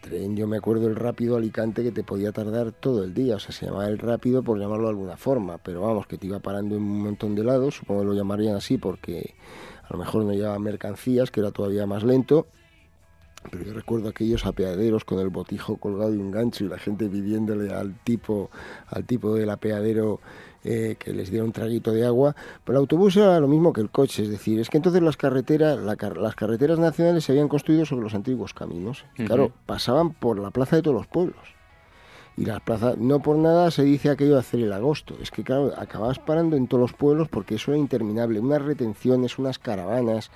Tren, 0.00 0.36
yo 0.36 0.46
me 0.46 0.58
acuerdo 0.58 0.86
el 0.86 0.96
rápido 0.96 1.36
Alicante 1.36 1.82
que 1.82 1.92
te 1.92 2.04
podía 2.04 2.30
tardar 2.30 2.72
todo 2.72 3.04
el 3.04 3.14
día, 3.14 3.36
o 3.36 3.38
sea, 3.38 3.52
se 3.52 3.66
llamaba 3.66 3.88
el 3.88 3.98
rápido 3.98 4.42
por 4.42 4.58
llamarlo 4.58 4.84
de 4.84 4.90
alguna 4.90 5.16
forma, 5.16 5.58
pero 5.58 5.80
vamos, 5.80 6.06
que 6.06 6.18
te 6.18 6.26
iba 6.26 6.40
parando 6.40 6.76
en 6.76 6.82
un 6.82 7.02
montón 7.02 7.34
de 7.34 7.42
lados, 7.42 7.76
supongo 7.76 8.02
que 8.02 8.06
lo 8.08 8.14
llamarían 8.14 8.54
así 8.54 8.76
porque 8.76 9.34
a 9.84 9.92
lo 9.92 9.98
mejor 9.98 10.24
no 10.24 10.32
llevaba 10.32 10.58
mercancías, 10.58 11.30
que 11.30 11.40
era 11.40 11.52
todavía 11.52 11.86
más 11.86 12.04
lento, 12.04 12.46
pero 13.50 13.64
yo 13.64 13.72
recuerdo 13.72 14.10
aquellos 14.10 14.44
apeaderos 14.44 15.04
con 15.04 15.20
el 15.20 15.30
botijo 15.30 15.76
colgado 15.78 16.12
y 16.12 16.18
un 16.18 16.30
gancho 16.30 16.64
y 16.64 16.68
la 16.68 16.78
gente 16.78 17.08
pidiéndole 17.08 17.72
al 17.72 17.98
tipo, 18.04 18.50
al 18.88 19.04
tipo 19.04 19.34
del 19.34 19.48
apeadero 19.48 20.20
eh, 20.70 20.96
que 20.98 21.14
les 21.14 21.30
diera 21.30 21.46
un 21.46 21.52
traguito 21.52 21.92
de 21.92 22.04
agua. 22.04 22.36
Pero 22.62 22.76
el 22.76 22.82
autobús 22.82 23.16
era 23.16 23.40
lo 23.40 23.48
mismo 23.48 23.72
que 23.72 23.80
el 23.80 23.88
coche, 23.88 24.24
es 24.24 24.28
decir, 24.28 24.60
es 24.60 24.68
que 24.68 24.76
entonces 24.76 25.00
las 25.00 25.16
carreteras, 25.16 25.78
las 25.78 26.34
carreteras 26.34 26.78
nacionales 26.78 27.24
se 27.24 27.32
habían 27.32 27.48
construido 27.48 27.86
sobre 27.86 28.02
los 28.02 28.14
antiguos 28.14 28.52
caminos. 28.52 29.06
Y 29.16 29.24
claro, 29.24 29.50
pasaban 29.64 30.12
por 30.12 30.38
la 30.38 30.50
plaza 30.50 30.76
de 30.76 30.82
todos 30.82 30.94
los 30.94 31.06
pueblos. 31.06 31.40
Y 32.36 32.44
las 32.44 32.60
plazas, 32.60 32.98
no 32.98 33.20
por 33.20 33.36
nada 33.36 33.70
se 33.70 33.82
dice 33.82 34.10
aquello 34.10 34.34
de 34.34 34.40
hacer 34.40 34.60
el 34.60 34.74
agosto. 34.74 35.16
Es 35.22 35.30
que, 35.30 35.42
claro, 35.42 35.72
acababas 35.74 36.18
parando 36.18 36.54
en 36.54 36.68
todos 36.68 36.82
los 36.82 36.92
pueblos 36.92 37.28
porque 37.28 37.54
eso 37.54 37.70
era 37.70 37.78
interminable. 37.78 38.38
Unas 38.38 38.60
retenciones, 38.60 39.38
unas 39.38 39.58
caravanas. 39.58 40.30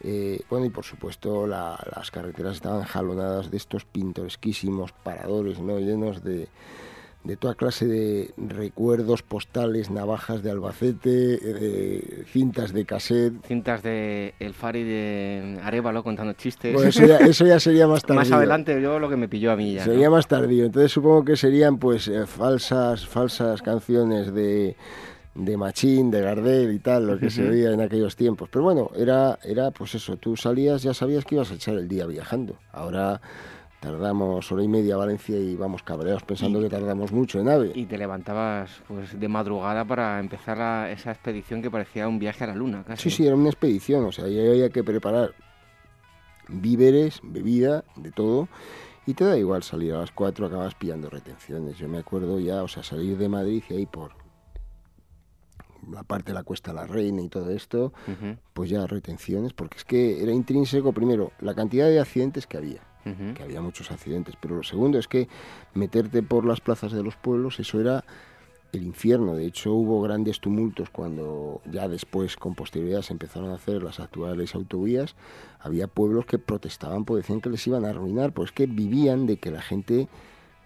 Eh, 0.00 0.40
bueno, 0.48 0.64
y 0.64 0.70
por 0.70 0.84
supuesto 0.84 1.46
las 1.46 2.10
carreteras 2.10 2.54
estaban 2.54 2.84
jalonadas 2.84 3.50
de 3.50 3.58
estos 3.58 3.84
pintoresquísimos 3.84 4.92
paradores, 4.92 5.60
¿no? 5.60 5.78
Llenos 5.78 6.24
de, 6.24 6.48
de 7.24 7.36
toda 7.36 7.54
clase 7.54 7.86
de 7.86 8.32
recuerdos 8.36 9.22
postales, 9.22 9.90
navajas 9.90 10.42
de 10.42 10.50
Albacete, 10.50 11.38
eh, 11.42 12.24
cintas 12.26 12.72
de 12.72 12.84
cassette. 12.84 13.34
Cintas 13.46 13.82
de 13.82 14.34
El 14.38 14.54
Fari 14.54 14.84
de 14.84 15.58
Arevalo 15.62 16.02
contando 16.02 16.32
chistes. 16.34 16.72
Bueno, 16.72 16.88
eso 17.20 17.46
ya, 17.46 17.60
sería 17.60 17.86
más 17.86 18.02
tardío. 18.02 18.20
más 18.20 18.32
adelante 18.32 18.80
yo 18.80 18.98
lo 18.98 19.10
que 19.10 19.16
me 19.16 19.28
pilló 19.28 19.52
a 19.52 19.56
mí 19.56 19.74
ya. 19.74 19.84
Sería 19.84 20.10
más 20.10 20.26
tardío. 20.26 20.64
Entonces 20.64 20.92
supongo 20.92 21.24
que 21.24 21.36
serían 21.36 21.78
pues 21.78 22.08
eh, 22.08 22.26
falsas, 22.26 23.06
falsas 23.06 23.62
canciones 23.62 24.32
de 24.32 24.76
de 25.38 25.56
Machín, 25.56 26.10
de 26.10 26.20
Gardel 26.20 26.72
y 26.72 26.80
tal, 26.80 27.06
lo 27.06 27.18
que 27.18 27.30
se 27.30 27.42
veía 27.42 27.70
en 27.70 27.80
aquellos 27.80 28.16
tiempos. 28.16 28.48
Pero 28.50 28.64
bueno, 28.64 28.90
era, 28.96 29.38
era 29.44 29.70
pues 29.70 29.94
eso, 29.94 30.16
tú 30.16 30.36
salías, 30.36 30.82
ya 30.82 30.92
sabías 30.92 31.24
que 31.24 31.36
ibas 31.36 31.50
a 31.52 31.54
echar 31.54 31.76
el 31.76 31.86
día 31.86 32.06
viajando. 32.06 32.56
Ahora 32.72 33.20
Tardamos 33.80 34.50
hora 34.50 34.64
y 34.64 34.68
media 34.68 34.94
a 34.94 34.98
Valencia 34.98 35.38
y 35.38 35.54
vamos 35.54 35.84
cabreados 35.84 36.24
pensando 36.24 36.60
que 36.60 36.68
tardamos 36.68 37.12
mucho 37.12 37.38
en 37.38 37.48
AVE. 37.48 37.72
Y 37.76 37.86
te 37.86 37.96
levantabas 37.96 38.82
pues 38.88 39.18
de 39.18 39.28
madrugada 39.28 39.84
para 39.84 40.18
empezar 40.18 40.90
esa 40.90 41.12
expedición 41.12 41.62
que 41.62 41.70
parecía 41.70 42.08
un 42.08 42.18
viaje 42.18 42.42
a 42.42 42.48
la 42.48 42.56
luna, 42.56 42.82
casi. 42.84 43.08
Sí, 43.08 43.16
sí, 43.16 43.26
era 43.26 43.36
una 43.36 43.50
expedición, 43.50 44.04
o 44.04 44.10
sea, 44.10 44.24
ahí 44.24 44.48
había 44.48 44.70
que 44.70 44.82
preparar 44.82 45.32
víveres, 46.48 47.20
bebida, 47.22 47.84
de 47.94 48.10
todo. 48.10 48.48
Y 49.06 49.14
te 49.14 49.24
da 49.24 49.38
igual 49.38 49.62
salir 49.62 49.94
a 49.94 50.00
las 50.00 50.10
4, 50.10 50.46
acabas 50.46 50.74
pillando 50.74 51.08
retenciones. 51.08 51.78
Yo 51.78 51.88
me 51.88 51.98
acuerdo 51.98 52.40
ya, 52.40 52.64
o 52.64 52.68
sea, 52.68 52.82
salir 52.82 53.16
de 53.16 53.28
Madrid 53.28 53.62
y 53.70 53.74
ahí 53.74 53.86
por 53.86 54.10
la 55.88 56.02
parte 56.02 56.32
de 56.32 56.34
la 56.34 56.42
Cuesta 56.42 56.72
la 56.72 56.84
Reina 56.84 57.22
y 57.22 57.28
todo 57.28 57.50
esto, 57.50 57.92
pues 58.52 58.70
ya 58.70 58.86
retenciones, 58.88 59.52
porque 59.52 59.78
es 59.78 59.84
que 59.84 60.20
era 60.20 60.32
intrínseco, 60.32 60.92
primero, 60.92 61.30
la 61.40 61.54
cantidad 61.54 61.86
de 61.86 62.00
accidentes 62.00 62.46
que 62.46 62.56
había 62.56 62.87
que 63.04 63.42
había 63.42 63.60
muchos 63.60 63.90
accidentes. 63.90 64.34
Pero 64.40 64.56
lo 64.56 64.62
segundo 64.62 64.98
es 64.98 65.08
que 65.08 65.28
meterte 65.74 66.22
por 66.22 66.44
las 66.44 66.60
plazas 66.60 66.92
de 66.92 67.02
los 67.02 67.16
pueblos, 67.16 67.58
eso 67.60 67.80
era 67.80 68.04
el 68.72 68.82
infierno. 68.82 69.34
De 69.34 69.46
hecho, 69.46 69.72
hubo 69.72 70.02
grandes 70.02 70.40
tumultos 70.40 70.90
cuando 70.90 71.62
ya 71.70 71.88
después, 71.88 72.36
con 72.36 72.54
posterioridad, 72.54 73.02
se 73.02 73.12
empezaron 73.12 73.50
a 73.50 73.54
hacer 73.54 73.82
las 73.82 74.00
actuales 74.00 74.54
autovías. 74.54 75.14
Había 75.60 75.86
pueblos 75.86 76.26
que 76.26 76.38
protestaban 76.38 77.04
porque 77.04 77.22
decían 77.22 77.40
que 77.40 77.50
les 77.50 77.66
iban 77.66 77.84
a 77.84 77.90
arruinar, 77.90 78.32
pues 78.32 78.52
que 78.52 78.66
vivían 78.66 79.26
de 79.26 79.38
que 79.38 79.50
la 79.50 79.62
gente 79.62 80.08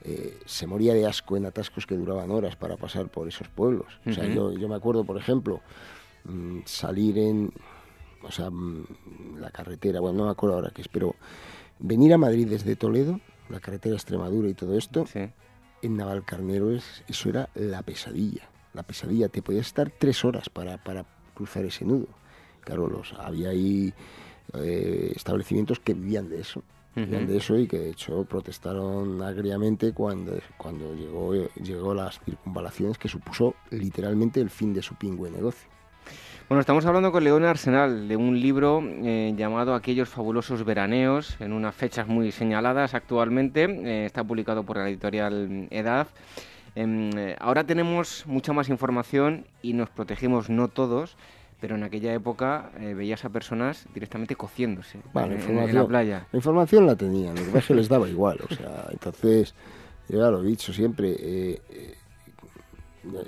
eh, 0.05 0.37
se 0.47 0.67
moría 0.67 0.95
de 0.95 1.07
asco 1.07 1.37
en 1.37 1.47
atascos 1.47 1.87
que 1.87 1.97
duraban 1.97 2.31
horas 2.31 2.57
para 2.57 2.77
pasar 2.77 3.09
por 3.09 3.29
esos 3.29 3.49
pueblos. 3.49 3.87
O 4.05 4.13
sea, 4.13 4.27
yo, 4.27 4.53
yo 4.53 4.69
me 4.69 4.75
acuerdo, 4.75 5.05
por 5.05 5.17
ejemplo, 5.17 5.61
mm, 6.25 6.61
salir 6.65 7.19
en, 7.19 7.53
o 8.23 8.33
sea, 8.33 8.51
mm, 8.51 9.39
la 9.39 9.51
carretera, 9.51 10.01
bueno, 10.01 10.19
no 10.19 10.25
me 10.25 10.33
acuerdo 10.33 10.57
ahora 10.57 10.73
qué 10.75 10.83
es, 10.83 10.89
pero 10.89 11.15
Venir 11.85 12.15
a 12.15 12.19
Madrid 12.19 12.47
desde 12.49 12.77
Toledo, 12.77 13.21
la 13.49 13.59
carretera 13.59 13.97
Extremadura 13.97 14.49
y 14.49 14.55
todo 14.55 14.79
esto, 14.79 15.05
en 15.83 15.97
Navalcarnero 15.97 16.71
es, 16.71 17.03
eso 17.09 17.29
era 17.29 17.49
la 17.55 17.83
pesadilla. 17.83 18.49
La 18.73 18.85
pesadilla, 18.85 19.29
te 19.29 19.43
podías 19.43 19.67
estar 19.67 19.91
tres 19.91 20.25
horas 20.25 20.49
para, 20.49 20.79
para 20.79 21.05
cruzar 21.35 21.65
ese 21.65 21.85
nudo. 21.85 22.07
Claro, 22.61 22.87
los, 22.87 23.13
había 23.15 23.49
ahí 23.49 23.93
eh, 24.55 25.13
establecimientos 25.17 25.81
que 25.81 25.95
vivían 25.95 26.29
de 26.29 26.41
eso. 26.41 26.63
Vivían 26.95 27.27
de 27.27 27.39
eso 27.39 27.59
y 27.59 27.67
que 27.67 27.79
de 27.79 27.91
hecho 27.91 28.25
protestaron 28.27 29.21
agriamente 29.21 29.93
cuando, 29.93 30.39
cuando 30.59 30.95
llegó, 30.95 31.35
llegó 31.35 31.95
las 31.95 32.21
circunvalaciones 32.21 32.97
que 32.97 33.09
supuso 33.09 33.57
literalmente 33.71 34.41
el 34.41 34.51
fin 34.51 34.73
de 34.73 34.83
su 34.83 34.95
pingüe 34.95 35.31
negocio. 35.33 35.69
Bueno, 36.53 36.61
estamos 36.61 36.85
hablando 36.85 37.11
con 37.13 37.25
León 37.25 37.47
Arsenal 37.47 38.09
de 38.09 38.15
un 38.15 38.39
libro 38.39 38.83
eh, 38.85 39.33
llamado 39.35 39.75
Aquellos 39.75 40.11
fabulosos 40.11 40.67
veraneos, 40.67 41.35
en 41.41 41.55
unas 41.55 41.75
fechas 41.75 42.07
muy 42.07 42.31
señaladas 42.31 42.93
actualmente. 42.93 43.65
Eh, 43.65 44.05
está 44.05 44.23
publicado 44.23 44.63
por 44.63 44.77
la 44.77 44.87
editorial 44.87 45.67
Edad. 45.71 46.09
Em, 46.75 47.09
eh, 47.17 47.37
ahora 47.41 47.65
tenemos 47.65 48.25
mucha 48.27 48.53
más 48.53 48.69
información 48.69 49.47
y 49.63 49.73
nos 49.73 49.89
protegemos 49.89 50.51
no 50.51 50.69
todos, 50.69 51.17
pero 51.59 51.77
en 51.77 51.85
aquella 51.85 52.13
época 52.13 52.71
veías 52.79 53.25
a 53.25 53.31
personas 53.31 53.87
directamente 53.95 54.37
cociéndose 54.37 54.99
en, 54.99 55.75
la 55.75 55.87
playa. 55.87 56.27
La 56.33 56.37
información 56.37 56.85
la 56.85 56.97
tenían, 56.97 57.35
lo 57.35 57.61
que 57.63 57.75
les 57.75 57.89
daba 57.89 58.07
igual. 58.11 58.41
O 58.47 58.55
sea, 58.55 58.89
entonces, 58.91 59.55
yo 60.07 60.19
ya 60.19 60.31
lo 60.31 60.45
he 60.45 60.47
dicho 60.49 60.75
siempre, 60.75 61.63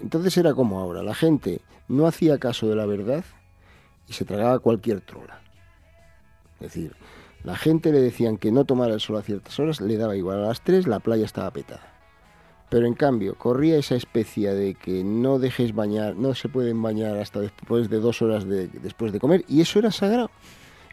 Entonces 0.02 0.36
era 0.36 0.54
como 0.54 0.78
ahora, 0.78 1.02
la 1.02 1.14
gente 1.14 1.60
no 1.88 2.06
hacía 2.06 2.38
caso 2.38 2.68
de 2.68 2.76
la 2.76 2.86
verdad 2.86 3.24
y 4.08 4.12
se 4.12 4.24
tragaba 4.24 4.58
cualquier 4.58 5.00
trola. 5.00 5.40
Es 6.60 6.72
decir, 6.72 6.94
la 7.42 7.56
gente 7.56 7.92
le 7.92 8.00
decían 8.00 8.38
que 8.38 8.52
no 8.52 8.64
tomara 8.64 8.94
el 8.94 9.00
sol 9.00 9.16
a 9.16 9.22
ciertas 9.22 9.58
horas, 9.58 9.80
le 9.80 9.96
daba 9.96 10.16
igual 10.16 10.38
a 10.38 10.48
las 10.48 10.62
3, 10.62 10.86
la 10.86 11.00
playa 11.00 11.24
estaba 11.24 11.50
petada. 11.50 11.92
Pero 12.70 12.86
en 12.86 12.94
cambio, 12.94 13.36
corría 13.36 13.76
esa 13.76 13.94
especie 13.94 14.54
de 14.54 14.74
que 14.74 15.04
no 15.04 15.38
dejes 15.38 15.74
bañar, 15.74 16.16
no 16.16 16.34
se 16.34 16.48
pueden 16.48 16.82
bañar 16.82 17.16
hasta 17.18 17.40
después 17.40 17.90
de 17.90 18.00
dos 18.00 18.22
horas 18.22 18.46
después 18.46 19.12
de 19.12 19.20
comer, 19.20 19.44
y 19.48 19.60
eso 19.60 19.78
era 19.78 19.90
sagrado. 19.90 20.30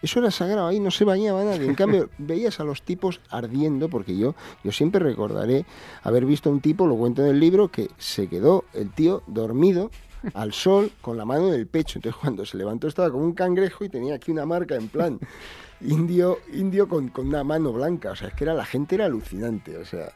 Eso 0.01 0.19
era 0.19 0.31
sagrado, 0.31 0.67
ahí 0.67 0.79
no 0.79 0.91
se 0.91 1.05
bañaba 1.05 1.43
nadie. 1.43 1.65
En 1.65 1.75
cambio, 1.75 2.09
veías 2.17 2.59
a 2.59 2.63
los 2.63 2.81
tipos 2.81 3.21
ardiendo, 3.29 3.89
porque 3.89 4.17
yo, 4.17 4.35
yo 4.63 4.71
siempre 4.71 4.99
recordaré 4.99 5.65
haber 6.03 6.25
visto 6.25 6.49
a 6.49 6.51
un 6.51 6.61
tipo, 6.61 6.87
lo 6.87 6.95
cuento 6.95 7.23
en 7.23 7.29
el 7.29 7.39
libro, 7.39 7.69
que 7.69 7.89
se 7.97 8.27
quedó 8.27 8.65
el 8.73 8.91
tío 8.91 9.23
dormido 9.27 9.91
al 10.33 10.53
sol 10.53 10.91
con 11.01 11.17
la 11.17 11.25
mano 11.25 11.47
en 11.49 11.53
el 11.55 11.67
pecho. 11.67 11.99
Entonces 11.99 12.19
cuando 12.19 12.45
se 12.45 12.57
levantó 12.57 12.87
estaba 12.87 13.11
como 13.11 13.23
un 13.23 13.33
cangrejo 13.33 13.83
y 13.83 13.89
tenía 13.89 14.15
aquí 14.15 14.31
una 14.31 14.45
marca 14.45 14.75
en 14.75 14.87
plan 14.87 15.19
indio, 15.81 16.39
indio 16.53 16.87
con, 16.87 17.09
con 17.09 17.27
una 17.27 17.43
mano 17.43 17.71
blanca. 17.73 18.11
O 18.11 18.15
sea, 18.15 18.29
es 18.29 18.33
que 18.33 18.43
era 18.43 18.53
la 18.53 18.65
gente 18.65 18.95
era 18.95 19.05
alucinante. 19.05 19.77
O 19.77 19.85
sea, 19.85 20.13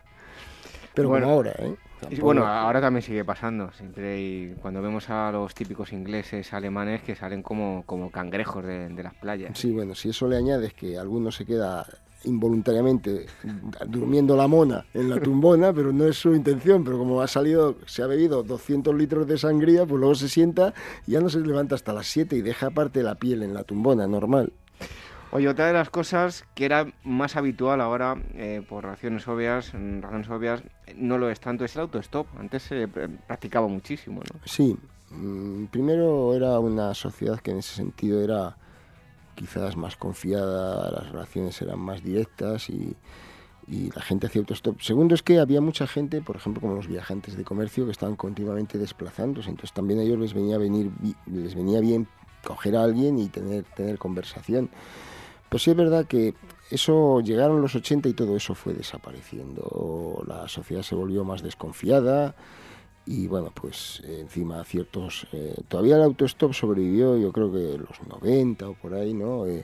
pero 0.93 1.09
bueno, 1.09 1.29
ahora, 1.29 1.53
¿eh? 1.59 1.75
Bueno, 2.21 2.45
ahora 2.45 2.81
también 2.81 3.01
sigue 3.01 3.23
pasando. 3.23 3.71
Siempre 3.73 4.21
y 4.21 4.55
cuando 4.61 4.81
vemos 4.81 5.09
a 5.09 5.31
los 5.31 5.53
típicos 5.53 5.93
ingleses, 5.93 6.53
alemanes 6.53 7.01
que 7.01 7.15
salen 7.15 7.41
como, 7.41 7.83
como 7.85 8.11
cangrejos 8.11 8.65
de, 8.65 9.03
las 9.03 9.13
playas. 9.15 9.57
Sí, 9.57 9.71
bueno, 9.71 9.95
si 9.95 10.09
eso 10.09 10.27
le 10.27 10.37
añades 10.37 10.73
que 10.73 10.97
alguno 10.97 11.31
se 11.31 11.45
queda 11.45 11.85
involuntariamente 12.23 13.27
durmiendo 13.87 14.35
la 14.35 14.47
mona 14.47 14.85
en 14.95 15.09
la 15.09 15.19
tumbona, 15.19 15.71
pero 15.73 15.93
no 15.93 16.05
es 16.07 16.17
su 16.17 16.33
intención, 16.33 16.83
pero 16.83 16.97
como 16.97 17.21
ha 17.21 17.27
salido, 17.27 17.75
se 17.85 18.01
ha 18.01 18.07
bebido 18.07 18.41
200 18.41 18.95
litros 18.95 19.27
de 19.27 19.37
sangría, 19.37 19.85
pues 19.85 19.99
luego 19.99 20.15
se 20.15 20.27
sienta 20.27 20.73
y 21.05 21.11
ya 21.11 21.21
no 21.21 21.29
se 21.29 21.39
levanta 21.39 21.75
hasta 21.75 21.93
las 21.93 22.07
7 22.07 22.35
y 22.35 22.41
deja 22.41 22.67
aparte 22.67 23.03
la 23.03 23.15
piel 23.15 23.43
en 23.43 23.53
la 23.53 23.63
tumbona, 23.63 24.07
normal. 24.07 24.51
Oye, 25.35 25.49
otra 25.49 25.67
de 25.67 25.73
las 25.73 25.89
cosas 25.89 26.45
que 26.55 26.63
era 26.63 26.87
más 27.03 27.35
habitual 27.35 27.81
ahora, 27.81 28.15
eh, 28.35 28.65
por 28.69 28.85
razones 28.85 29.27
obvias, 29.27 29.73
razones 29.73 30.29
obvias, 30.29 30.63
no 30.95 31.17
lo 31.17 31.29
es 31.29 31.41
tanto, 31.41 31.65
es 31.65 31.75
el 31.75 31.81
autostop. 31.81 32.25
Antes 32.39 32.63
se 32.63 32.87
practicaba 32.87 33.67
muchísimo, 33.67 34.21
¿no? 34.21 34.39
Sí. 34.45 34.77
Mm, 35.11 35.65
primero 35.65 36.33
era 36.33 36.57
una 36.61 36.93
sociedad 36.93 37.41
que 37.41 37.51
en 37.51 37.57
ese 37.57 37.75
sentido 37.75 38.21
era 38.21 38.55
quizás 39.35 39.75
más 39.75 39.97
confiada, 39.97 40.89
las 40.89 41.11
relaciones 41.11 41.61
eran 41.61 41.79
más 41.79 42.01
directas 42.01 42.69
y, 42.69 42.95
la 43.67 44.01
gente 44.01 44.27
hacía 44.27 44.39
autostop. 44.39 44.79
Segundo 44.79 45.15
es 45.15 45.21
que 45.21 45.39
había 45.39 45.59
mucha 45.59 45.85
gente, 45.85 46.21
por 46.21 46.37
ejemplo, 46.37 46.61
como 46.61 46.75
los 46.75 46.87
viajantes 46.87 47.35
de 47.35 47.43
comercio, 47.43 47.83
que 47.83 47.91
estaban 47.91 48.15
continuamente 48.15 48.77
desplazándose, 48.77 49.49
entonces 49.49 49.73
también 49.73 49.99
a 49.99 50.03
ellos 50.03 50.19
les 50.19 50.33
venía, 50.33 50.57
venir, 50.57 50.91
les 51.25 51.55
venía 51.55 51.81
bien 51.81 52.07
coger 52.41 52.77
a 52.77 52.83
alguien 52.83 53.19
y 53.19 53.27
tener, 53.27 53.65
tener 53.75 53.97
conversación. 53.97 54.69
Pues 55.55 55.63
sí 55.63 55.71
es 55.71 55.77
verdad 55.77 56.05
que 56.05 56.33
eso 56.69 57.21
llegaron 57.21 57.61
los 57.61 57.75
80 57.75 58.09
y 58.09 58.13
todo 58.13 58.35
eso 58.35 58.55
fue 58.55 58.73
desapareciendo. 58.73 60.21
La 60.27 60.49
sociedad 60.49 60.81
se 60.81 60.95
volvió 60.95 61.23
más 61.23 61.43
desconfiada 61.43 62.35
y 63.05 63.27
bueno, 63.27 63.53
pues 63.55 64.03
encima 64.05 64.61
ciertos... 64.65 65.25
Eh, 65.31 65.55
todavía 65.69 65.95
el 65.95 66.01
autostop 66.01 66.51
sobrevivió, 66.51 67.17
yo 67.17 67.31
creo 67.31 67.53
que 67.53 67.77
los 67.77 68.05
90 68.05 68.67
o 68.67 68.73
por 68.73 68.95
ahí, 68.95 69.13
¿no? 69.13 69.45
Eh, 69.45 69.63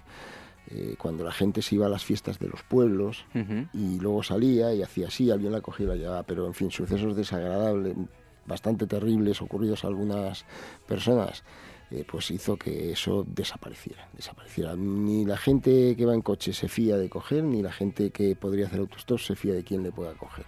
eh, 0.69 0.95
cuando 0.97 1.25
la 1.25 1.33
gente 1.33 1.61
se 1.61 1.75
iba 1.75 1.87
a 1.87 1.89
las 1.89 2.05
fiestas 2.05 2.39
de 2.39 2.47
los 2.47 2.63
pueblos 2.63 3.25
y 3.73 3.99
luego 3.99 4.23
salía 4.23 4.73
y 4.73 4.83
hacía 4.83 5.07
así, 5.07 5.29
alguien 5.29 5.51
la 5.51 5.59
cogía 5.59 5.87
y 5.87 5.89
la 5.89 5.95
llevaba, 5.97 6.23
pero 6.23 6.47
en 6.47 6.53
fin, 6.53 6.71
sucesos 6.71 7.17
desagradables, 7.17 7.97
bastante 8.45 8.87
terribles 8.87 9.41
ocurridos 9.41 9.83
a 9.83 9.89
algunas 9.89 10.45
personas 10.87 11.43
eh, 11.91 12.05
pues 12.09 12.31
hizo 12.31 12.55
que 12.55 12.91
eso 12.91 13.25
desapareciera, 13.27 14.07
desapareciera. 14.13 14.75
Ni 14.77 15.25
la 15.25 15.35
gente 15.35 15.95
que 15.97 16.05
va 16.05 16.13
en 16.13 16.21
coche 16.21 16.53
se 16.53 16.69
fía 16.69 16.97
de 16.97 17.09
coger, 17.09 17.43
ni 17.43 17.61
la 17.61 17.71
gente 17.71 18.11
que 18.11 18.35
podría 18.35 18.67
hacer 18.67 18.79
autostop 18.79 19.19
se 19.19 19.35
fía 19.35 19.53
de 19.53 19.63
quién 19.63 19.83
le 19.83 19.91
pueda 19.91 20.13
coger. 20.13 20.45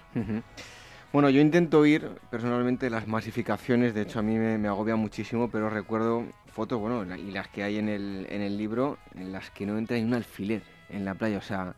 Bueno, 1.12 1.30
yo 1.30 1.42
intento 1.42 1.86
ir 1.86 2.10
personalmente 2.32 2.90
las 2.90 3.08
masificaciones, 3.08 3.94
de 3.94 4.04
hecho 4.04 4.20
a 4.20 4.22
mí 4.22 4.36
me, 4.36 4.68
agobia 4.68 4.96
muchísimo, 4.96 5.50
pero 5.52 5.70
recuerdo 5.70 6.24
fotos, 6.48 6.80
bueno, 6.80 7.04
y 7.16 7.32
las 7.32 7.50
que 7.50 7.64
hay 7.64 7.78
en 7.78 7.90
el, 7.90 8.26
en 8.30 8.42
el 8.42 8.58
libro, 8.58 8.98
en 9.14 9.32
las 9.32 9.52
que 9.52 9.66
no 9.66 9.78
entra 9.78 9.98
ni 9.98 10.04
un 10.04 10.14
alfiler 10.14 10.64
en 10.90 11.04
la 11.04 11.14
playa, 11.14 11.38
o 11.38 11.42
sea, 11.42 11.76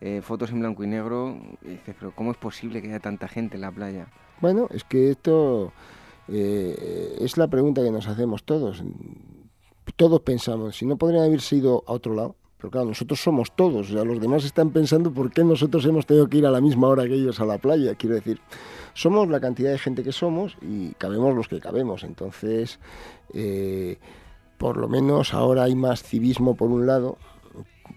eh, 0.00 0.20
fotos 0.22 0.50
en 0.50 0.60
blanco 0.60 0.82
y 0.84 0.88
negro, 0.88 1.40
y 1.62 1.68
dices, 1.68 1.94
pero 1.98 2.12
¿cómo 2.14 2.32
es 2.32 2.36
posible 2.36 2.82
que 2.82 2.88
haya 2.88 3.00
tanta 3.00 3.28
gente 3.28 3.54
en 3.54 3.62
la 3.62 3.70
playa? 3.70 4.06
Bueno, 4.40 4.68
es 4.70 4.84
que 4.84 5.10
esto 5.10 5.72
eh, 6.28 7.16
es 7.20 7.36
la 7.36 7.48
pregunta 7.48 7.82
que 7.82 7.90
nos 7.90 8.08
hacemos 8.08 8.44
todos. 8.44 8.82
Todos 9.96 10.20
pensamos, 10.20 10.76
si 10.76 10.86
no 10.86 10.96
podrían 10.96 11.24
haberse 11.24 11.56
ido 11.56 11.84
a 11.86 11.92
otro 11.92 12.14
lado, 12.14 12.36
pero 12.56 12.70
claro, 12.70 12.88
nosotros 12.88 13.20
somos 13.20 13.54
todos, 13.54 13.92
o 13.92 14.04
los 14.04 14.20
demás 14.20 14.44
están 14.44 14.70
pensando 14.70 15.12
por 15.12 15.30
qué 15.30 15.44
nosotros 15.44 15.84
hemos 15.84 16.06
tenido 16.06 16.28
que 16.28 16.38
ir 16.38 16.46
a 16.46 16.50
la 16.50 16.62
misma 16.62 16.88
hora 16.88 17.04
que 17.04 17.14
ellos 17.14 17.38
a 17.40 17.44
la 17.44 17.58
playa. 17.58 17.94
Quiero 17.94 18.14
decir, 18.14 18.40
somos 18.94 19.28
la 19.28 19.38
cantidad 19.38 19.70
de 19.70 19.78
gente 19.78 20.02
que 20.02 20.12
somos 20.12 20.56
y 20.62 20.92
cabemos 20.94 21.34
los 21.34 21.48
que 21.48 21.60
cabemos. 21.60 22.04
Entonces, 22.04 22.80
eh, 23.34 23.98
por 24.56 24.78
lo 24.78 24.88
menos 24.88 25.34
ahora 25.34 25.64
hay 25.64 25.74
más 25.74 26.02
civismo 26.02 26.54
por 26.54 26.70
un 26.70 26.86
lado, 26.86 27.18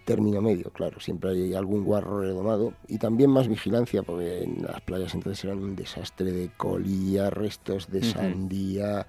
término 0.08 0.42
medio, 0.42 0.72
claro, 0.72 1.02
siempre 1.02 1.32
hay 1.32 1.54
algún 1.54 1.84
guarro 1.84 2.22
redomado 2.22 2.72
y 2.88 2.98
también 2.98 3.30
más 3.30 3.50
vigilancia, 3.50 4.04
porque 4.04 4.42
en 4.44 4.64
las 4.64 4.80
playas 4.80 5.14
entonces 5.14 5.44
eran 5.44 5.60
un 5.60 5.76
desastre 5.76 6.32
de 6.32 6.50
colilla, 6.56 7.30
restos 7.30 7.92
de 7.92 8.04
sandía, 8.04 9.06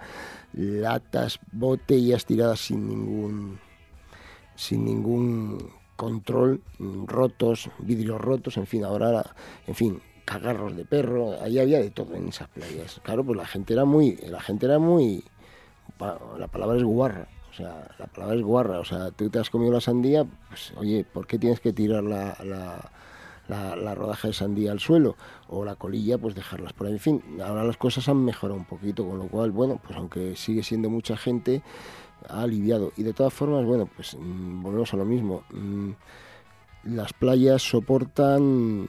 latas, 0.53 1.38
botellas 1.53 2.26
tiradas 2.26 2.59
sin 2.59 2.88
ningún 2.88 3.61
sin 4.57 4.84
ningún 4.84 5.70
control, 5.94 6.62
rotos, 7.07 7.70
vidrios 7.78 8.20
rotos, 8.20 8.57
en 8.57 8.66
fin, 8.66 8.84
ahora, 8.84 9.24
en 9.68 9.76
fin, 9.76 10.03
cagarros 10.24 10.76
de 10.76 10.84
perro, 10.84 11.40
ahí 11.40 11.61
había 11.61 11.78
de 11.78 11.90
todo 11.90 12.16
en 12.16 12.26
esas 12.26 12.49
playas. 12.49 13.01
Claro, 13.05 13.22
pues 13.22 13.36
la 13.36 13.46
gente 13.46 13.72
era 13.72 13.84
muy, 13.84 14.16
la 14.16 14.40
gente 14.40 14.66
era 14.66 14.80
muy, 14.80 15.22
la 16.38 16.49
palabra 16.49 16.76
es 16.76 16.82
guarra, 16.82 17.28
sea, 17.59 17.88
la 17.98 18.06
palabra 18.06 18.36
es 18.36 18.42
guarra. 18.42 18.80
O 18.80 18.84
sea, 18.84 19.11
tú 19.11 19.28
te 19.28 19.38
has 19.38 19.50
comido 19.50 19.72
la 19.72 19.80
sandía, 19.80 20.24
pues 20.48 20.72
oye, 20.76 21.04
¿por 21.04 21.26
qué 21.26 21.38
tienes 21.38 21.61
que 21.61 21.72
tirar 21.72 22.04
la, 22.04 22.36
la, 23.48 23.94
rodaja 23.94 24.28
de 24.28 24.34
sandía 24.34 24.72
al 24.72 24.80
suelo? 24.80 25.16
O 25.48 25.64
la 25.64 25.74
colilla, 25.74 26.18
pues 26.18 26.34
dejarlas 26.34 26.72
por 26.72 26.86
ahí. 26.86 26.94
En 26.94 27.00
fin, 27.00 27.22
ahora 27.44 27.64
las 27.64 27.76
cosas 27.76 28.09
han 28.09 28.24
mejorado 28.24 28.59
un 28.59 28.66
poquito, 28.66 29.06
con 29.06 29.18
lo 29.18 29.26
cual, 29.28 29.50
bueno, 29.50 29.80
pues 29.84 29.96
aunque 29.96 30.36
sigue 30.36 30.62
siendo 30.62 30.88
mucha 30.88 31.16
gente, 31.16 31.62
ha 32.28 32.42
aliviado. 32.42 32.92
Y 32.96 33.02
de 33.02 33.12
todas 33.12 33.34
formas, 33.34 33.64
bueno, 33.64 33.88
pues 33.94 34.16
mm, 34.18 34.62
volvemos 34.62 34.94
a 34.94 34.96
lo 34.96 35.04
mismo. 35.04 35.44
Mm, 35.50 35.90
las 36.84 37.12
playas 37.12 37.62
soportan 37.62 38.88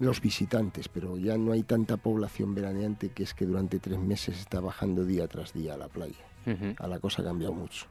los 0.00 0.20
visitantes, 0.20 0.88
pero 0.88 1.16
ya 1.16 1.38
no 1.38 1.52
hay 1.52 1.62
tanta 1.62 1.96
población 1.96 2.54
veraneante 2.54 3.10
que 3.10 3.22
es 3.22 3.32
que 3.32 3.46
durante 3.46 3.78
tres 3.78 4.00
meses 4.00 4.38
está 4.40 4.60
bajando 4.60 5.04
día 5.04 5.28
tras 5.28 5.52
día 5.52 5.74
a 5.74 5.76
la 5.76 5.88
playa 5.88 6.33
a 6.78 6.86
la 6.86 6.98
cosa 6.98 7.22
ha 7.22 7.24
cambiado 7.24 7.52
mucho. 7.52 7.86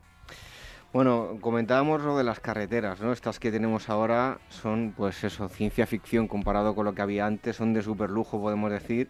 Bueno, 0.93 1.39
comentábamos 1.41 2.03
lo 2.03 2.15
de 2.17 2.23
las 2.23 2.39
carreteras, 2.39 3.01
¿no? 3.01 3.11
Estas 3.13 3.39
que 3.39 3.51
tenemos 3.51 3.89
ahora 3.89 4.37
son, 4.49 4.93
pues 4.95 5.23
eso, 5.23 5.49
ciencia 5.49 5.87
ficción 5.87 6.27
comparado 6.27 6.75
con 6.75 6.85
lo 6.85 6.93
que 6.93 7.01
había 7.01 7.25
antes, 7.25 7.55
son 7.55 7.73
de 7.73 7.81
super 7.81 8.11
lujo, 8.11 8.39
podemos 8.39 8.69
decir. 8.69 9.09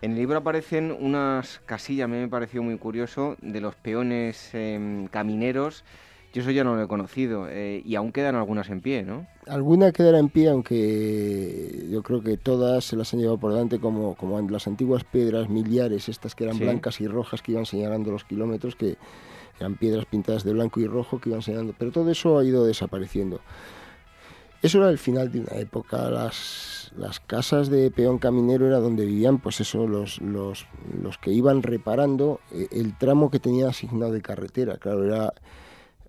En 0.00 0.12
el 0.12 0.18
libro 0.18 0.38
aparecen 0.38 0.96
unas 0.96 1.60
casillas, 1.66 2.04
a 2.04 2.08
mí 2.08 2.18
me 2.18 2.28
pareció 2.28 2.62
muy 2.62 2.78
curioso, 2.78 3.36
de 3.42 3.60
los 3.60 3.74
peones 3.74 4.50
em, 4.54 5.08
camineros. 5.08 5.82
Yo 6.34 6.42
eso 6.42 6.50
ya 6.50 6.64
no 6.64 6.74
lo 6.74 6.82
he 6.82 6.88
conocido 6.88 7.46
eh, 7.48 7.80
y 7.86 7.94
aún 7.94 8.10
quedan 8.10 8.34
algunas 8.34 8.68
en 8.68 8.80
pie, 8.80 9.04
¿no? 9.04 9.24
Alguna 9.46 9.92
quedará 9.92 10.18
en 10.18 10.28
pie, 10.28 10.48
aunque 10.48 11.86
yo 11.88 12.02
creo 12.02 12.24
que 12.24 12.36
todas 12.36 12.84
se 12.84 12.96
las 12.96 13.14
han 13.14 13.20
llevado 13.20 13.38
por 13.38 13.52
delante 13.52 13.78
como, 13.78 14.16
como 14.16 14.40
las 14.50 14.66
antiguas 14.66 15.04
piedras 15.04 15.48
miliares, 15.48 16.08
estas 16.08 16.34
que 16.34 16.42
eran 16.42 16.58
blancas 16.58 17.00
y 17.00 17.06
rojas 17.06 17.40
que 17.40 17.52
iban 17.52 17.66
señalando 17.66 18.10
los 18.10 18.24
kilómetros, 18.24 18.74
que 18.74 18.96
eran 19.60 19.76
piedras 19.76 20.06
pintadas 20.06 20.42
de 20.42 20.52
blanco 20.52 20.80
y 20.80 20.88
rojo 20.88 21.20
que 21.20 21.28
iban 21.28 21.42
señalando, 21.42 21.72
pero 21.78 21.92
todo 21.92 22.10
eso 22.10 22.36
ha 22.36 22.44
ido 22.44 22.66
desapareciendo. 22.66 23.40
Eso 24.60 24.78
era 24.78 24.90
el 24.90 24.98
final 24.98 25.30
de 25.30 25.38
una 25.38 25.54
época. 25.58 26.10
Las, 26.10 26.90
las 26.96 27.20
casas 27.20 27.68
de 27.68 27.92
peón 27.92 28.18
caminero 28.18 28.66
era 28.66 28.80
donde 28.80 29.04
vivían, 29.04 29.38
pues 29.38 29.60
eso, 29.60 29.86
los, 29.86 30.20
los, 30.20 30.66
los 31.00 31.16
que 31.18 31.30
iban 31.30 31.62
reparando 31.62 32.40
eh, 32.50 32.66
el 32.72 32.98
tramo 32.98 33.30
que 33.30 33.38
tenía 33.38 33.68
asignado 33.68 34.10
de 34.10 34.20
carretera. 34.20 34.78
Claro, 34.78 35.04
era 35.04 35.32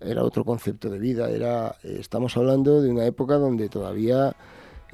era 0.00 0.22
otro 0.22 0.44
concepto 0.44 0.90
de 0.90 0.98
vida. 0.98 1.30
Era, 1.30 1.76
eh, 1.82 1.98
estamos 2.00 2.36
hablando 2.36 2.82
de 2.82 2.90
una 2.90 3.04
época 3.04 3.36
donde 3.36 3.68
todavía 3.68 4.36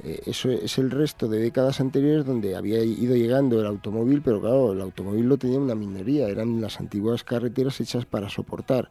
eh, 0.03 0.21
eso 0.25 0.49
es 0.49 0.77
el 0.77 0.91
resto 0.91 1.27
de 1.27 1.39
décadas 1.39 1.79
anteriores 1.79 2.25
donde 2.25 2.55
había 2.55 2.83
ido 2.83 3.15
llegando 3.15 3.59
el 3.59 3.67
automóvil, 3.67 4.21
pero 4.21 4.41
claro, 4.41 4.73
el 4.73 4.81
automóvil 4.81 5.27
lo 5.27 5.37
tenía 5.37 5.59
una 5.59 5.75
minería, 5.75 6.27
eran 6.27 6.61
las 6.61 6.79
antiguas 6.79 7.23
carreteras 7.23 7.79
hechas 7.79 8.05
para 8.05 8.29
soportar 8.29 8.89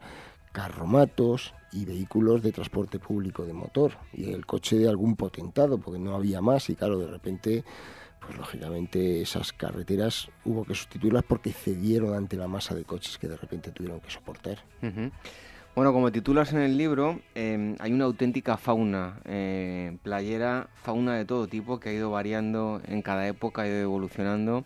carromatos 0.51 1.53
y 1.71 1.85
vehículos 1.85 2.41
de 2.43 2.51
transporte 2.51 2.99
público 2.99 3.45
de 3.45 3.53
motor 3.53 3.93
y 4.13 4.31
el 4.31 4.45
coche 4.45 4.77
de 4.77 4.87
algún 4.87 5.15
potentado, 5.15 5.79
porque 5.79 5.99
no 5.99 6.15
había 6.15 6.41
más 6.41 6.69
y 6.69 6.75
claro, 6.75 6.99
de 6.99 7.07
repente 7.07 7.63
pues 8.25 8.37
lógicamente 8.37 9.21
esas 9.21 9.51
carreteras 9.51 10.29
hubo 10.45 10.63
que 10.63 10.75
sustituirlas 10.75 11.23
porque 11.23 11.51
cedieron 11.51 12.13
ante 12.13 12.37
la 12.37 12.47
masa 12.47 12.73
de 12.73 12.85
coches 12.85 13.17
que 13.17 13.27
de 13.27 13.35
repente 13.35 13.71
tuvieron 13.71 13.99
que 13.99 14.09
soportar. 14.09 14.59
Bueno, 15.75 15.91
como 15.91 16.11
titulas 16.11 16.53
en 16.53 16.59
el 16.59 16.77
libro, 16.77 17.19
em, 17.33 17.75
hay 17.79 17.91
una 17.91 18.05
auténtica 18.05 18.57
fauna 18.57 19.19
eh, 19.25 19.97
playera, 20.03 20.67
fauna 20.75 21.15
de 21.15 21.25
todo 21.25 21.47
tipo 21.47 21.79
que 21.79 21.89
ha 21.89 21.93
ido 21.93 22.11
variando 22.11 22.79
en 22.87 23.01
cada 23.01 23.27
época, 23.27 23.63
ha 23.63 23.67
ido 23.67 23.77
evolucionando. 23.77 24.65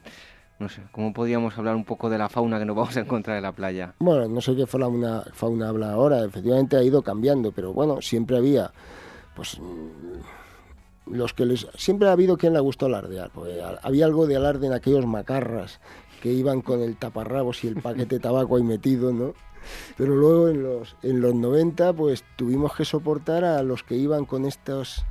No 0.59 0.67
sé, 0.67 0.81
¿cómo 0.91 1.13
podríamos 1.13 1.57
hablar 1.57 1.77
un 1.77 1.85
poco 1.85 2.09
de 2.09 2.17
la 2.17 2.27
fauna 2.27 2.59
que 2.59 2.65
nos 2.65 2.75
vamos 2.75 2.97
a 2.97 2.99
encontrar 2.99 3.37
en 3.37 3.43
la 3.43 3.53
playa? 3.53 3.93
Bueno, 3.99 4.27
no 4.27 4.41
sé 4.41 4.53
qué 4.53 4.67
fauna, 4.67 5.23
fauna 5.31 5.69
habla 5.69 5.93
ahora, 5.93 6.25
efectivamente 6.25 6.75
ha 6.75 6.83
ido 6.83 7.01
cambiando, 7.01 7.53
pero 7.53 7.71
bueno, 7.71 8.01
siempre 8.01 8.35
había, 8.35 8.73
pues, 9.33 9.57
mm, 9.59 11.15
los 11.15 11.33
que 11.33 11.45
les... 11.45 11.67
Siempre 11.77 12.09
ha 12.09 12.11
habido 12.11 12.37
quien 12.37 12.51
le 12.53 12.59
gustó 12.59 12.87
alardear, 12.87 13.31
porque 13.33 13.61
había 13.81 14.05
algo 14.05 14.27
de 14.27 14.35
alarde 14.35 14.67
en 14.67 14.73
aquellos 14.73 15.05
macarras 15.05 15.79
que 16.21 16.33
iban 16.33 16.61
con 16.61 16.81
el 16.81 16.97
taparrabos 16.97 17.63
y 17.63 17.67
el 17.67 17.81
paquete 17.81 18.15
de 18.15 18.19
tabaco 18.19 18.57
ahí 18.57 18.63
metido, 18.63 19.13
¿no? 19.13 19.33
Pero 19.97 20.15
luego 20.15 20.49
en 20.49 20.63
los, 20.63 20.95
en 21.03 21.21
los 21.21 21.33
90 21.35 21.93
pues 21.93 22.23
tuvimos 22.35 22.75
que 22.75 22.85
soportar 22.85 23.43
a 23.43 23.63
los 23.63 23.83
que 23.83 23.95
iban 23.95 24.25
con 24.25 24.45
estos 24.45 25.05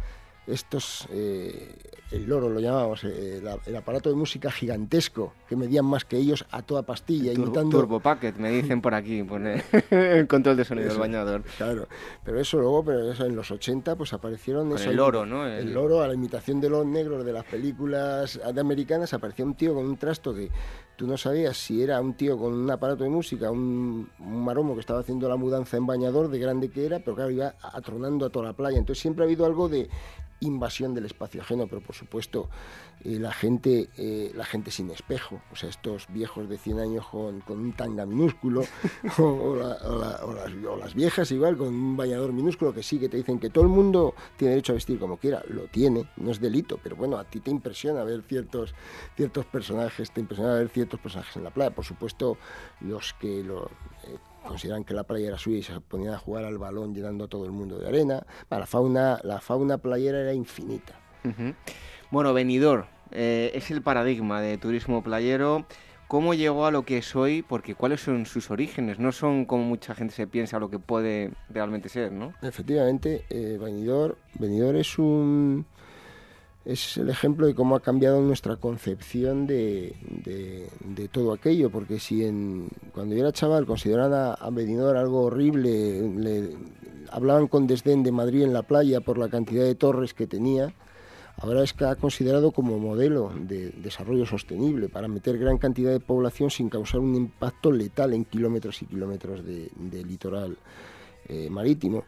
estos, 0.47 1.09
eh, 1.11 1.75
el 2.13 2.27
loro 2.27 2.49
lo 2.49 2.61
llamábamos, 2.61 3.03
eh, 3.05 3.43
el, 3.67 3.77
aparato 3.77 4.09
de 4.09 4.15
música 4.15 4.51
gigantesco, 4.51 5.33
que 5.49 5.57
medían 5.57 5.85
más 5.85 6.05
que 6.05 6.17
ellos 6.17 6.47
a 6.51 6.63
toda 6.63 6.83
pastilla. 6.83 7.33
Turbo, 7.33 7.47
imitando... 7.47 7.79
Turbo 7.79 8.01
Packet, 8.01 8.37
me 8.37 8.51
dicen 8.51 8.81
por 8.81 8.95
aquí, 8.95 9.23
pone 9.25 9.65
el 9.91 10.27
control 10.29 10.57
de 10.57 10.65
sonido 10.65 10.89
del 10.89 10.99
bañador. 10.99 11.43
Claro, 11.57 11.89
pero 12.25 12.41
eso 12.41 12.59
luego, 12.59 12.85
pero 12.85 13.11
eso 13.11 13.27
en 13.27 13.35
los 13.35 13.51
80 13.51 13.97
pues 13.97 14.13
aparecieron... 14.13 14.71
Con 14.71 14.81
el 14.81 14.97
loro, 14.97 15.27
¿no? 15.27 15.47
El... 15.47 15.73
loro, 15.73 16.03
a 16.03 16.09
la 16.09 16.15
imitación 16.15 16.61
de 16.61 16.71
los 16.71 16.87
negros 16.87 17.25
de 17.25 17.33
las 17.33 17.45
películas 17.45 18.41
de 18.53 18.61
americanas, 18.61 19.13
apareció 19.13 19.45
un 19.45 19.55
tío 19.55 19.75
con 19.75 19.85
un 19.85 19.97
trasto 19.97 20.33
que 20.33 20.51
tú 20.97 21.07
no 21.07 21.17
sabías 21.17 21.57
si 21.57 21.83
era 21.83 22.01
un 22.01 22.15
tío 22.15 22.39
con 22.39 22.55
un 22.55 22.71
aparato 22.71 23.05
de 23.05 23.11
música, 23.11 23.51
un, 23.51 24.09
un 24.19 24.45
maromo 24.45 24.75
que 24.75 24.81
estaba 24.81 25.01
haciendo 25.01 25.29
la 25.29 25.37
mudanza 25.37 25.77
en 25.77 25.87
bañador, 25.87 26.29
de 26.29 26.39
grande 26.39 26.71
que 26.71 26.87
era, 26.87 26.99
pero 26.99 27.15
claro, 27.15 27.31
iba 27.31 27.55
atronando 27.61 28.27
a 28.27 28.31
toda 28.31 28.47
la 28.47 28.53
playa. 28.53 28.79
Entonces 28.79 29.03
siempre 29.03 29.25
ha 29.25 29.27
habido 29.27 29.47
algo 29.47 29.69
de 29.69 29.89
invasión 30.41 30.95
del 30.95 31.07
espacio 31.07 31.41
ajeno, 31.41 31.67
pero 31.67 31.81
por 31.81 31.95
supuesto 31.95 32.49
eh, 33.05 33.19
la, 33.19 33.33
gente, 33.33 33.89
eh, 33.97 34.33
la 34.35 34.45
gente 34.45 34.71
sin 34.71 34.91
espejo, 34.91 35.41
o 35.53 35.57
sea, 35.57 35.69
estos 35.69 36.07
viejos 36.09 36.49
de 36.49 36.59
100 36.59 36.81
años 36.81 37.07
con, 37.07 37.43
un 37.49 37.73
tanga 37.73 38.05
minúsculo, 38.05 38.63
o, 39.19 39.57
las, 39.57 40.95
viejas 40.95 41.31
igual 41.31 41.57
con 41.57 41.69
un 41.69 41.97
bañador 41.97 42.33
minúsculo, 42.33 42.75
que 42.75 42.83
sí, 42.83 42.99
que 42.99 43.09
te 43.09 43.17
dicen 43.17 43.39
que 43.39 43.51
todo 43.51 43.65
el 43.65 43.71
mundo 43.71 44.15
tiene 44.37 44.53
derecho 44.53 44.73
a 44.73 44.75
vestir 44.75 44.99
como 44.99 45.17
quiera, 45.17 45.43
lo 45.49 45.65
tiene, 45.65 46.09
no 46.17 46.31
es 46.31 46.41
delito, 46.41 46.79
pero 46.83 46.97
bueno, 46.97 47.17
a 47.17 47.25
ti 47.25 47.41
te 47.41 47.51
impresiona 47.51 48.05
ver 48.05 48.23
ciertos, 48.23 48.75
ciertos 49.17 49.47
personajes, 49.47 50.11
te 50.11 50.21
impresiona 50.21 50.55
ver 50.55 50.69
ciertos 50.69 50.86
personajes 50.87 51.37
en 51.37 51.45
la 51.45 51.51
playa, 51.51 51.71
por 51.71 51.85
supuesto 51.85 52.37
los 52.81 53.15
que 53.15 53.43
lo... 53.43 53.67
Eh, 54.05 54.19
consideran 54.47 54.85
que 54.85 54.95
la 54.95 55.03
playa 55.03 55.29
era 55.29 55.39
suya 55.39 55.59
y 55.59 55.63
se 55.63 55.81
ponían 55.81 56.15
a 56.15 56.19
jugar 56.19 56.45
al 56.45 56.57
balón 56.57 56.95
llenando 56.95 57.25
a 57.25 57.29
todo 57.29 57.45
el 57.47 57.51
mundo 57.51 57.79
de 57.79 57.89
arena. 57.89 58.25
la, 58.49 58.67
fauna, 58.67 59.19
la 59.25 59.41
fauna 59.41 59.79
playera 59.79 60.21
era 60.21 60.33
infinita. 60.33 60.95
Bueno, 62.13 62.33
Benidorm 62.33 62.85
eh, 63.11 63.51
es 63.55 63.71
el 63.73 63.83
paradigma 63.83 64.41
de 64.41 64.57
turismo 64.59 65.03
playero. 65.03 65.67
¿Cómo 66.09 66.35
llegó 66.35 66.67
a 66.67 66.71
lo 66.71 66.85
que 66.85 66.99
es 66.99 67.17
hoy? 67.17 67.43
Porque 67.43 67.75
cuáles 67.75 68.01
son 68.01 68.27
sus 68.27 68.53
orígenes. 68.53 69.01
No 69.01 69.11
son 69.11 69.45
como 69.45 69.65
mucha 69.65 69.93
gente 69.95 70.15
se 70.15 70.29
piensa 70.29 70.61
lo 70.61 70.71
que 70.71 70.79
puede 70.79 71.33
realmente 71.51 71.89
ser, 71.89 72.13
¿no? 72.13 72.33
Efectivamente, 72.43 73.25
eh, 73.29 73.59
Benidorm 73.61 74.77
es 74.77 74.99
un 75.01 75.67
es 76.67 76.97
el 76.97 77.09
ejemplo 77.09 77.47
de 77.47 77.55
cómo 77.55 77.77
ha 77.77 77.81
cambiado 77.81 78.21
nuestra 78.21 78.57
concepción 78.57 79.47
de, 79.47 79.95
todo 81.13 81.33
aquello, 81.33 81.71
porque 81.71 82.01
si 82.01 82.25
en, 82.25 82.69
cuando 82.93 83.15
yo 83.15 83.23
era 83.23 83.33
chaval 83.33 83.67
consideraban 83.67 84.13
a, 84.13 84.35
a 84.35 85.01
algo 85.01 85.23
horrible, 85.23 86.11
le, 86.11 86.51
hablaban 87.13 87.47
con 87.47 87.69
desdén 87.69 88.03
de 88.03 88.11
Madrid 88.11 88.43
en 88.43 88.53
la 88.53 88.63
playa 88.63 89.01
por 89.01 89.17
la 89.17 89.29
cantidad 89.29 89.63
de 89.63 89.77
torres 89.77 90.13
que 90.13 90.27
tenía, 90.27 90.75
ahora 91.37 91.63
es 91.63 91.73
que 91.73 91.85
ha 91.85 91.95
considerado 91.95 92.51
como 92.51 92.81
modelo 92.81 93.33
de 93.39 93.71
desarrollo 93.71 94.27
sostenible 94.27 94.89
para 94.89 95.07
meter 95.07 95.39
gran 95.39 95.59
cantidad 95.59 95.93
de 95.93 96.01
población 96.01 96.51
sin 96.51 96.69
causar 96.69 96.99
un 97.01 97.15
impacto 97.15 97.71
letal 97.71 98.13
en 98.13 98.25
kilómetros 98.25 98.83
y 98.83 98.87
kilómetros 98.87 99.45
de, 99.45 100.05
litoral 100.05 100.57
eh, 101.29 101.49
marítimo. 101.49 102.05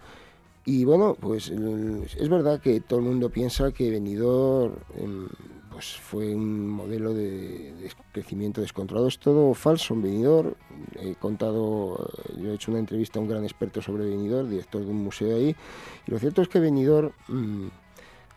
Y 0.68 0.84
bueno, 0.84 1.16
pues 1.18 1.48
es 1.48 2.28
verdad 2.28 2.60
que 2.60 2.82
todo 2.82 2.98
el 2.98 3.06
mundo 3.06 3.30
piensa 3.30 3.72
que 3.72 3.90
Benidorm 3.90 4.74
em, 4.98 5.26
pues 5.72 5.96
fue 5.96 6.34
un 6.34 6.68
modelo 6.68 7.14
de, 7.14 7.72
crecimiento 8.12 8.60
descontrolado. 8.60 9.08
Es 9.08 9.18
todo 9.18 9.54
falso 9.54 9.94
en 9.94 10.02
Benidorm. 10.02 10.52
He 11.00 11.14
contado, 11.14 12.10
yo 12.36 12.50
he 12.50 12.54
hecho 12.54 12.70
una 12.70 12.80
entrevista 12.80 13.18
a 13.18 13.22
un 13.22 13.28
gran 13.28 13.44
experto 13.44 13.80
sobre 13.80 14.04
Benidorm, 14.04 14.50
director 14.50 14.84
de 14.84 14.90
un 14.90 15.02
museo 15.04 15.36
ahí, 15.36 15.56
y 16.06 16.10
lo 16.10 16.18
cierto 16.18 16.42
es 16.42 16.48
que 16.48 16.60
Benidorm... 16.60 17.12
Mm, 17.28 17.68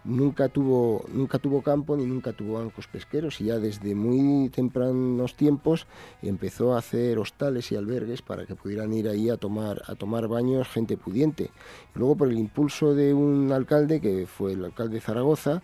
nunca 0.04 0.50
tuvo, 0.50 1.06
nunca 1.14 1.40
tuvo 1.40 1.62
campo 1.62 1.96
ni 1.96 2.06
nunca 2.06 2.34
tuvo 2.34 2.60
bancos 2.60 2.88
pesqueros 2.88 3.40
y 3.42 3.46
ya 3.46 3.60
desde 3.60 3.96
muy 3.96 4.50
tempranos 4.50 5.36
tiempos 5.36 5.88
empezó 6.22 6.74
a 6.74 6.80
hacer 6.80 7.20
hostales 7.20 7.72
y 7.72 7.76
albergues 7.76 8.22
para 8.22 8.46
que 8.46 8.56
pudieran 8.56 8.94
ir 8.94 9.08
ahí 9.08 9.30
a 9.30 9.38
tomar, 9.38 9.82
a 9.88 9.96
tomar 9.96 10.28
baños 10.28 10.68
gente 10.68 10.98
pudiente. 10.98 11.52
Y 11.96 12.00
luego 12.00 12.16
por 12.16 12.30
el 12.30 12.38
impulso 12.38 12.96
de 12.96 13.14
un 13.14 13.52
alcalde, 13.52 14.02
que 14.02 14.26
fue 14.28 14.54
el 14.54 14.66
alcalde 14.66 14.96
de 14.96 15.02
Zaragoza, 15.02 15.62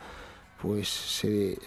pues 0.62 0.88
se, 0.88 1.58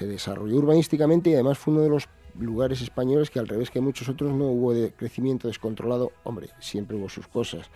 desarrolló 0.00 0.56
urbanísticamente 0.56 1.30
y 1.30 1.34
además 1.34 1.58
fue 1.58 1.74
uno 1.74 1.82
de 1.82 1.88
los 1.88 2.08
lugares 2.38 2.80
españoles 2.82 3.30
que 3.30 3.38
al 3.38 3.48
revés 3.48 3.70
que 3.70 3.80
muchos 3.80 4.08
otros 4.08 4.32
no 4.32 4.46
hubo 4.46 4.74
de 4.74 4.92
crecimiento 4.92 5.48
descontrolado, 5.48 6.12
hombre, 6.24 6.50
siempre 6.58 6.96
hubo 6.96 7.08
sus 7.08 7.28
cosas, 7.28 7.70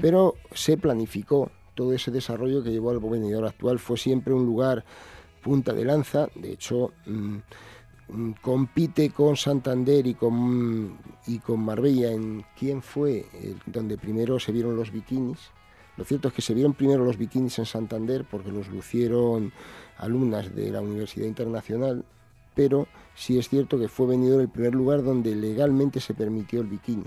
pero 0.00 0.36
se 0.54 0.76
planificó 0.76 1.50
todo 1.74 1.92
ese 1.92 2.10
desarrollo 2.10 2.62
que 2.62 2.70
llevó 2.70 2.90
al 2.90 3.00
venidor 3.00 3.46
actual. 3.46 3.78
Fue 3.78 3.96
siempre 3.96 4.32
un 4.32 4.46
lugar 4.46 4.84
punta 5.42 5.72
de 5.72 5.84
lanza, 5.84 6.28
de 6.34 6.52
hecho 6.52 6.92
mm, 7.06 7.36
mm, 8.08 8.32
compite 8.40 9.10
con 9.10 9.36
Santander 9.36 10.06
y 10.06 10.14
con, 10.14 10.98
y 11.26 11.38
con 11.38 11.60
Marbella 11.60 12.12
en 12.12 12.44
quién 12.58 12.80
fue 12.80 13.26
donde 13.66 13.98
primero 13.98 14.38
se 14.38 14.52
vieron 14.52 14.76
los 14.76 14.90
bikinis. 14.90 15.38
Lo 15.96 16.04
cierto 16.04 16.28
es 16.28 16.34
que 16.34 16.42
se 16.42 16.54
vieron 16.54 16.74
primero 16.74 17.04
los 17.04 17.18
bikinis 17.18 17.58
en 17.58 17.66
Santander 17.66 18.24
porque 18.28 18.50
los 18.50 18.68
lucieron 18.68 19.52
alumnas 19.98 20.54
de 20.54 20.70
la 20.70 20.80
Universidad 20.80 21.26
Internacional, 21.26 22.04
pero 22.54 22.88
sí 23.14 23.38
es 23.38 23.48
cierto 23.48 23.78
que 23.78 23.88
fue 23.88 24.06
venido 24.06 24.40
el 24.40 24.48
primer 24.48 24.74
lugar 24.74 25.04
donde 25.04 25.34
legalmente 25.36 26.00
se 26.00 26.14
permitió 26.14 26.62
el 26.62 26.66
bikini 26.66 27.06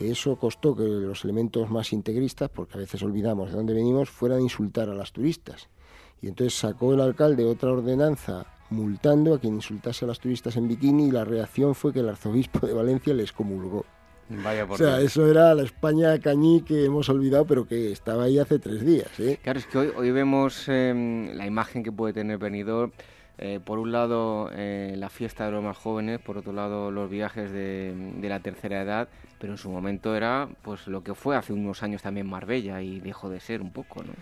que 0.00 0.10
eso 0.10 0.36
costó 0.36 0.74
que 0.74 0.82
los 0.82 1.24
elementos 1.24 1.70
más 1.70 1.92
integristas, 1.92 2.48
porque 2.48 2.78
a 2.78 2.80
veces 2.80 3.02
olvidamos 3.02 3.50
de 3.50 3.56
dónde 3.58 3.74
venimos, 3.74 4.08
fueran 4.08 4.38
a 4.38 4.40
insultar 4.40 4.88
a 4.88 4.94
las 4.94 5.12
turistas. 5.12 5.68
Y 6.22 6.28
entonces 6.28 6.58
sacó 6.58 6.94
el 6.94 7.02
alcalde 7.02 7.44
otra 7.44 7.70
ordenanza 7.70 8.46
multando 8.70 9.34
a 9.34 9.38
quien 9.38 9.56
insultase 9.56 10.06
a 10.06 10.08
las 10.08 10.18
turistas 10.18 10.56
en 10.56 10.68
bikini 10.68 11.08
y 11.08 11.10
la 11.10 11.26
reacción 11.26 11.74
fue 11.74 11.92
que 11.92 12.00
el 12.00 12.08
arzobispo 12.08 12.66
de 12.66 12.72
Valencia 12.72 13.12
les 13.12 13.30
comulgó. 13.30 13.84
Vaya 14.30 14.66
por 14.66 14.76
o 14.76 14.78
sea, 14.78 15.02
eso 15.02 15.30
era 15.30 15.54
la 15.54 15.64
España 15.64 16.18
cañí 16.18 16.62
que 16.62 16.86
hemos 16.86 17.10
olvidado, 17.10 17.44
pero 17.44 17.68
que 17.68 17.92
estaba 17.92 18.24
ahí 18.24 18.38
hace 18.38 18.58
tres 18.58 18.86
días. 18.86 19.20
¿eh? 19.20 19.38
Claro, 19.42 19.58
es 19.58 19.66
que 19.66 19.76
hoy, 19.76 19.92
hoy 19.94 20.12
vemos 20.12 20.66
em, 20.68 21.34
la 21.34 21.46
imagen 21.46 21.82
que 21.82 21.92
puede 21.92 22.14
tener 22.14 22.38
Benidorm 22.38 22.90
eh, 23.42 23.58
por 23.64 23.78
un 23.78 23.90
lado 23.90 24.50
eh, 24.52 24.94
la 24.98 25.08
fiesta 25.08 25.46
de 25.46 25.52
los 25.52 25.64
más 25.64 25.74
jóvenes, 25.74 26.20
por 26.20 26.36
otro 26.36 26.52
lado 26.52 26.90
los 26.90 27.08
viajes 27.08 27.50
de, 27.50 28.14
la 28.20 28.40
tercera 28.40 28.82
edad, 28.82 29.08
pero 29.40 29.54
en 29.54 29.58
su 29.58 29.70
momento 29.70 30.14
era 30.14 30.48
pues 30.62 30.86
lo 30.86 31.02
que 31.02 31.14
fue 31.14 31.36
hace 31.36 31.52
unos 31.52 31.82
años 31.82 32.02
también 32.02 32.28
Marbella 32.28 32.82
y 32.82 33.00
dejó 33.00 33.28
de 33.28 33.40
ser 33.40 33.62
un 33.62 33.72
poco, 33.72 34.04
¿no? 34.04 34.12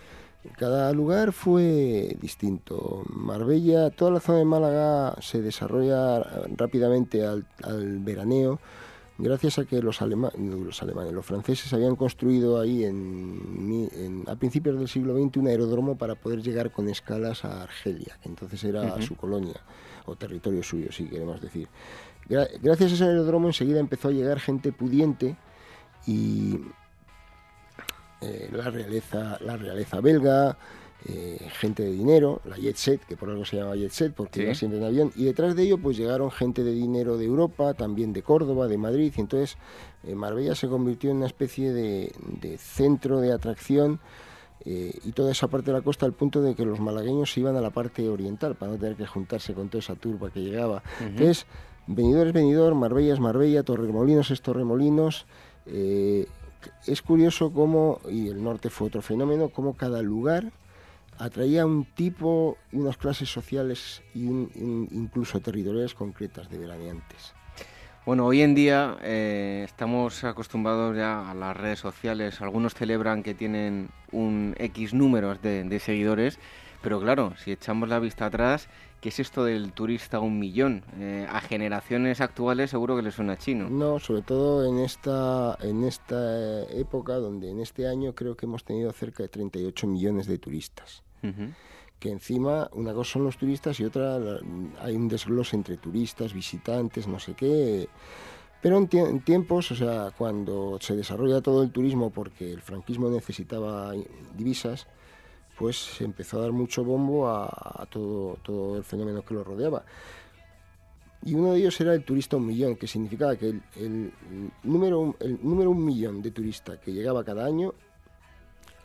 Cada 0.56 0.92
lugar 0.92 1.32
fue 1.32 2.16
distinto. 2.20 3.02
Marbella, 3.08 3.90
toda 3.90 4.12
la 4.12 4.20
zona 4.20 4.38
de 4.38 4.44
Málaga 4.44 5.16
se 5.20 5.42
desarrolla 5.42 6.22
rápidamente 6.56 7.26
al 7.26 7.44
veraneo 7.98 8.60
gracias 9.18 9.58
a 9.58 9.64
que 9.64 9.82
los, 9.82 10.00
alemanes, 10.00 10.38
los 10.38 10.80
alemanes, 10.82 11.12
los 11.12 11.26
franceses 11.26 11.72
habían 11.72 11.96
construido 11.96 12.60
ahí 12.60 12.84
en, 12.84 14.24
a 14.28 14.36
principios 14.36 14.78
del 14.78 14.88
siglo 14.88 15.14
XX 15.16 15.38
un 15.38 15.48
aeródromo 15.48 15.98
para 15.98 16.14
poder 16.14 16.40
llegar 16.40 16.70
con 16.70 16.88
escalas 16.88 17.44
a 17.44 17.64
Argelia, 17.64 18.16
que 18.22 18.28
entonces 18.28 18.62
era 18.64 19.00
su 19.02 19.16
colonia 19.16 19.60
o 20.06 20.14
territorio 20.16 20.62
suyo, 20.62 20.90
si 20.92 21.06
queremos 21.06 21.40
decir. 21.40 21.68
Gracias 22.28 22.92
a 22.92 22.94
ese 22.94 23.04
aeródromo 23.04 23.48
enseguida 23.48 23.80
empezó 23.80 24.08
a 24.08 24.12
llegar 24.12 24.40
gente 24.40 24.72
pudiente 24.72 25.36
y 26.06 26.60
eh, 28.20 28.48
la 28.52 28.70
realeza, 28.70 29.38
la 29.40 29.56
realeza 29.56 30.00
belga, 30.00 30.56
eh, 31.06 31.38
gente 31.60 31.84
de 31.84 31.92
dinero, 31.92 32.40
la 32.44 32.56
Jet 32.56 32.74
Set, 32.74 33.04
que 33.06 33.16
por 33.16 33.30
algo 33.30 33.44
se 33.44 33.56
llama 33.56 33.76
Jet 33.76 33.92
Set, 33.92 34.14
porque 34.14 34.42
iba 34.42 34.54
siempre 34.54 34.80
en 34.80 34.84
avión, 34.84 35.12
y 35.14 35.24
detrás 35.26 35.54
de 35.54 35.62
ello 35.62 35.78
pues 35.78 35.96
llegaron 35.96 36.32
gente 36.32 36.64
de 36.64 36.72
dinero 36.72 37.16
de 37.16 37.24
Europa, 37.24 37.74
también 37.74 38.12
de 38.12 38.22
Córdoba, 38.22 38.66
de 38.66 38.78
Madrid, 38.78 39.12
y 39.16 39.20
entonces 39.20 39.56
eh, 40.02 40.16
Marbella 40.16 40.56
se 40.56 40.66
convirtió 40.66 41.12
en 41.12 41.18
una 41.18 41.26
especie 41.26 41.72
de, 41.72 42.12
centro 42.58 43.20
de 43.20 43.32
atracción 43.32 44.00
eh, 44.64 44.98
y 45.04 45.12
toda 45.12 45.30
esa 45.30 45.46
parte 45.46 45.70
de 45.70 45.78
la 45.78 45.84
costa 45.84 46.04
al 46.04 46.14
punto 46.14 46.42
de 46.42 46.56
que 46.56 46.64
los 46.64 46.80
malagueños 46.80 47.32
se 47.32 47.40
iban 47.40 47.54
a 47.54 47.60
la 47.60 47.70
parte 47.70 48.08
oriental 48.08 48.56
para 48.56 48.72
no 48.72 48.78
tener 48.78 48.96
que 48.96 49.06
juntarse 49.06 49.54
con 49.54 49.68
toda 49.68 49.78
esa 49.78 49.94
turba 49.94 50.30
que 50.30 50.40
llegaba. 50.40 50.82
Entonces, 51.00 51.46
Benidorm 51.88 52.28
es 52.28 52.34
Benidorm, 52.34 52.78
Marbella 52.78 53.14
es 53.14 53.20
Marbella, 53.20 53.62
Torremolinos 53.62 54.30
es 54.30 54.42
Torremolinos. 54.42 55.26
Eh, 55.64 56.26
es 56.86 57.00
curioso 57.00 57.50
cómo, 57.52 58.00
y 58.10 58.28
el 58.28 58.42
norte 58.42 58.68
fue 58.68 58.88
otro 58.88 59.00
fenómeno, 59.00 59.48
cómo 59.48 59.74
cada 59.74 60.02
lugar 60.02 60.52
atraía 61.18 61.64
un 61.64 61.86
tipo 61.86 62.58
y 62.72 62.76
unas 62.76 62.98
clases 62.98 63.30
sociales 63.30 64.02
y 64.14 64.26
incluso 64.26 65.40
territoriales 65.40 65.94
concretas 65.94 66.50
de 66.50 66.58
veraneantes. 66.58 67.34
Bueno, 68.04 68.26
hoy 68.26 68.42
en 68.42 68.54
día 68.54 68.96
eh, 69.02 69.62
estamos 69.64 70.24
acostumbrados 70.24 70.96
ya 70.96 71.30
a 71.30 71.34
las 71.34 71.56
redes 71.56 71.78
sociales. 71.78 72.40
Algunos 72.40 72.74
celebran 72.74 73.22
que 73.22 73.34
tienen 73.34 73.88
un 74.12 74.54
X 74.58 74.94
números 74.94 75.42
de, 75.42 75.78
seguidores, 75.78 76.38
pero 76.82 77.00
claro, 77.00 77.34
si 77.36 77.52
echamos 77.52 77.88
la 77.88 77.98
vista 77.98 78.26
atrás, 78.26 78.68
¿qué 79.00 79.08
es 79.08 79.20
esto 79.20 79.44
del 79.44 79.72
turista 79.72 80.20
un 80.20 80.38
millón? 80.38 80.84
Eh, 80.98 81.26
a 81.30 81.40
generaciones 81.40 82.20
actuales 82.20 82.70
seguro 82.70 82.96
que 82.96 83.02
les 83.02 83.14
suena 83.14 83.36
chino. 83.36 83.68
No, 83.68 83.98
sobre 83.98 84.22
todo 84.22 84.66
en 84.66 84.78
esta, 84.84 85.56
en 85.60 85.84
esta 85.84 86.62
época, 86.70 87.14
donde 87.14 87.50
en 87.50 87.60
este 87.60 87.88
año 87.88 88.14
creo 88.14 88.36
que 88.36 88.46
hemos 88.46 88.64
tenido 88.64 88.92
cerca 88.92 89.22
de 89.22 89.28
38 89.28 89.86
millones 89.86 90.26
de 90.26 90.38
turistas 90.38 91.02
que 91.98 92.10
encima 92.10 92.68
una 92.72 92.92
cosa 92.92 93.14
son 93.14 93.24
los 93.24 93.36
turistas 93.36 93.80
y 93.80 93.84
otra 93.84 94.18
hay 94.80 94.94
un 94.94 95.08
desglose 95.08 95.56
entre 95.56 95.76
turistas, 95.76 96.32
visitantes, 96.32 97.08
no 97.08 97.18
sé 97.18 97.34
qué. 97.34 97.88
Pero 98.60 98.76
en, 98.76 99.20
tiempos, 99.20 99.70
o 99.70 99.76
sea, 99.76 100.10
cuando 100.16 100.78
se 100.80 100.96
desarrolla 100.96 101.40
todo 101.40 101.62
el 101.62 101.70
turismo 101.70 102.10
porque 102.10 102.52
el 102.52 102.60
franquismo 102.60 103.08
necesitaba 103.08 103.92
divisas, 104.36 104.86
pues 105.58 105.76
se 105.76 106.04
empezó 106.04 106.38
a 106.38 106.42
dar 106.42 106.52
mucho 106.52 106.84
bombo 106.84 107.28
a, 107.28 107.86
todo, 107.90 108.38
todo 108.42 108.76
el 108.76 108.84
fenómeno 108.84 109.22
que 109.22 109.34
lo 109.34 109.42
rodeaba. 109.42 109.84
Y 111.24 111.34
uno 111.34 111.52
de 111.52 111.58
ellos 111.58 111.80
era 111.80 111.94
el 111.94 112.04
turista 112.04 112.36
un 112.36 112.46
millón, 112.46 112.76
que 112.76 112.86
significaba 112.86 113.34
que 113.36 113.48
el, 113.48 113.62
el, 113.76 114.12
número, 114.62 115.16
el 115.18 115.38
número 115.42 115.70
un 115.70 115.84
millón 115.84 116.22
de 116.22 116.30
turistas 116.30 116.78
que 116.78 116.92
llegaba 116.92 117.24
cada 117.24 117.44
año 117.44 117.74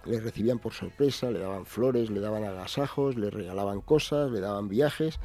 le 0.06 0.20
recibían 0.20 0.60
por 0.60 0.74
sorpresa, 0.74 1.32
le 1.32 1.40
daban 1.40 1.66
flores, 1.66 2.10
le 2.10 2.20
daban 2.20 2.44
agasajos, 2.44 3.16
le 3.16 3.30
regalaban 3.30 3.82
cosas, 3.82 4.32
le 4.32 4.40
daban 4.42 4.68
viajes. 4.68 5.20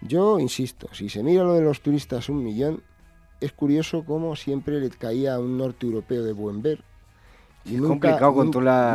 Yo 0.00 0.38
insisto, 0.40 0.88
si 0.92 1.08
se 1.08 1.22
mira 1.22 1.44
lo 1.44 1.54
de 1.54 1.62
los 1.62 1.80
turistas 1.80 2.28
un 2.28 2.42
millón, 2.42 2.82
es 3.40 3.52
curioso 3.52 4.04
cómo 4.04 4.34
siempre 4.36 4.80
le 4.80 4.90
caía 4.90 5.34
a 5.34 5.38
un 5.38 5.56
norte 5.58 5.86
europeo 5.86 6.24
de 6.24 6.32
buen 6.32 6.62
ver. 6.62 6.82
Y 7.64 7.76
nunca, 7.76 8.18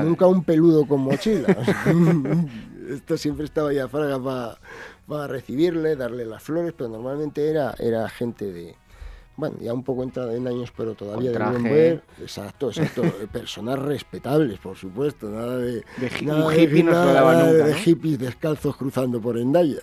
nunca 0.04 0.28
un 0.28 0.44
peludo 0.44 0.88
con 0.88 1.02
mochila. 1.02 1.48
Esto 2.90 3.18
siempre 3.18 3.46
estaba 3.46 3.72
ya 3.72 3.88
fraga 3.88 4.20
para 5.08 5.28
recibirle, 5.28 5.96
darle 5.96 6.26
las 6.26 6.44
flores, 6.44 6.74
pero 6.76 6.90
normalmente 6.90 7.50
era, 7.50 7.74
era 7.80 8.10
gente 8.10 8.52
de, 8.52 8.76
bueno, 9.36 9.58
ya 9.60 9.74
un 9.74 9.84
poco 9.84 10.04
entrada 10.04 10.36
en 10.36 10.48
años, 10.48 10.72
pero 10.76 10.94
todavía 10.94 11.32
de 11.32 11.38
buen 11.38 11.64
ver. 11.64 12.04
Exacto, 12.22 12.70
exacto. 12.70 13.02
Personas 13.32 13.80
respetables, 13.80 14.60
por 14.60 14.78
supuesto. 14.78 15.30
Nada 15.30 15.58
de, 15.58 15.84
de, 15.98 17.74
hippies 17.84 18.20
descalzos 18.20 18.76
cruzando 18.76 19.20
por 19.20 19.38
Endaya. 19.38 19.80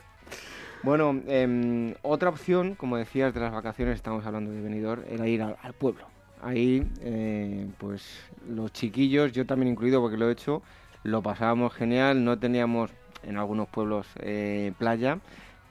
Bueno, 0.83 1.21
em, 1.27 1.95
otra 2.03 2.31
opción, 2.31 2.75
como 2.75 2.97
decías, 2.97 3.35
de 3.35 3.41
las 3.41 3.53
vacaciones, 3.53 3.97
estamos 3.97 4.25
hablando 4.25 4.51
de 4.51 4.61
venidor, 4.63 5.05
era 5.11 5.27
ir 5.27 5.43
al, 5.43 5.75
pueblo. 5.75 6.07
Ahí, 6.43 6.87
eh, 7.01 7.69
pues 7.79 8.03
los 8.49 8.73
chiquillos, 8.73 9.33
yo 9.33 9.47
también 9.47 9.73
incluido 9.73 10.01
porque 10.01 10.17
lo 10.17 10.29
he 10.29 10.33
hecho, 10.33 10.63
lo 11.03 11.23
pasábamos 11.23 11.75
genial. 11.75 12.25
No 12.25 12.39
teníamos 12.39 12.91
en 13.23 13.37
algunos 13.37 13.69
pueblos 13.69 14.07
eh, 14.21 14.73
playa, 14.79 15.21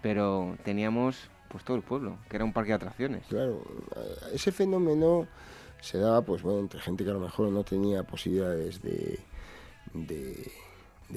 pero 0.01 0.55
teníamos 0.63 1.29
pues 1.49 1.63
todo 1.63 1.77
el 1.77 1.83
pueblo, 1.83 2.17
que 2.29 2.35
era 2.35 2.45
un 2.45 2.53
parque 2.53 2.69
de 2.69 2.75
atracciones. 2.75 3.25
Claro, 3.27 3.63
ese 4.31 4.51
fenómeno 4.51 5.27
se 5.81 5.97
daba 5.97 6.21
pues 6.21 6.41
bueno 6.41 6.59
entre 6.59 6.79
gente 6.79 7.03
que 7.03 7.09
a 7.09 7.13
lo 7.13 7.19
mejor 7.19 7.49
no 7.51 7.63
tenía 7.63 8.03
posibilidades 8.03 8.81
de, 8.81 9.19
de, 9.93 10.51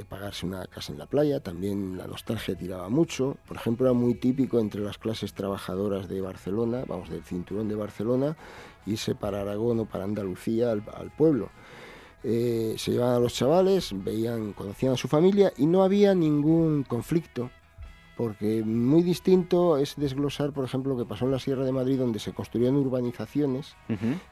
pagarse 0.09 0.47
una 0.47 0.67
casa 0.67 0.93
en 0.93 0.99
la 0.99 1.07
playa, 1.07 1.41
también 1.41 1.97
la 1.97 2.07
nostalgia 2.07 2.57
tiraba 2.57 2.89
mucho, 2.89 3.37
por 3.47 3.57
ejemplo 3.57 3.87
era 3.87 3.93
muy 3.93 4.15
típico 4.15 4.59
entre 4.59 4.81
las 4.81 4.99
clases 4.99 5.35
trabajadoras 5.35 6.09
de 6.09 6.21
Barcelona, 6.21 6.85
vamos 6.87 7.11
del 7.11 7.23
cinturón 7.23 7.69
de 7.69 7.75
Barcelona, 7.75 8.37
irse 8.87 9.15
para 9.15 9.41
Aragón 9.41 9.81
o 9.81 9.85
para 9.85 10.05
Andalucía 10.05 10.71
al, 10.71 11.11
pueblo. 11.17 11.51
Eh, 12.25 12.75
se 12.79 12.93
llevaban 12.93 13.17
a 13.17 13.21
los 13.21 13.35
chavales, 13.35 13.91
veían, 13.93 14.53
conocían 14.53 14.93
a 14.93 14.97
su 14.97 15.09
familia 15.09 15.53
y 15.57 15.67
no 15.67 15.83
había 15.83 16.15
ningún 16.15 16.85
conflicto 16.85 17.51
porque 18.17 18.63
muy 18.63 19.03
distinto 19.03 19.79
es 19.79 19.97
desglosar, 19.97 20.53
por 20.53 20.65
ejemplo, 20.65 20.93
lo 20.93 20.99
que 20.99 21.09
pasó 21.09 21.25
en 21.25 21.33
la 21.33 21.39
Sierra 21.39 21.65
de 21.65 21.73
Madrid, 21.73 21.99
donde 21.99 22.19
se 22.19 22.33
construían 22.33 22.77
urbanizaciones, 22.77 23.75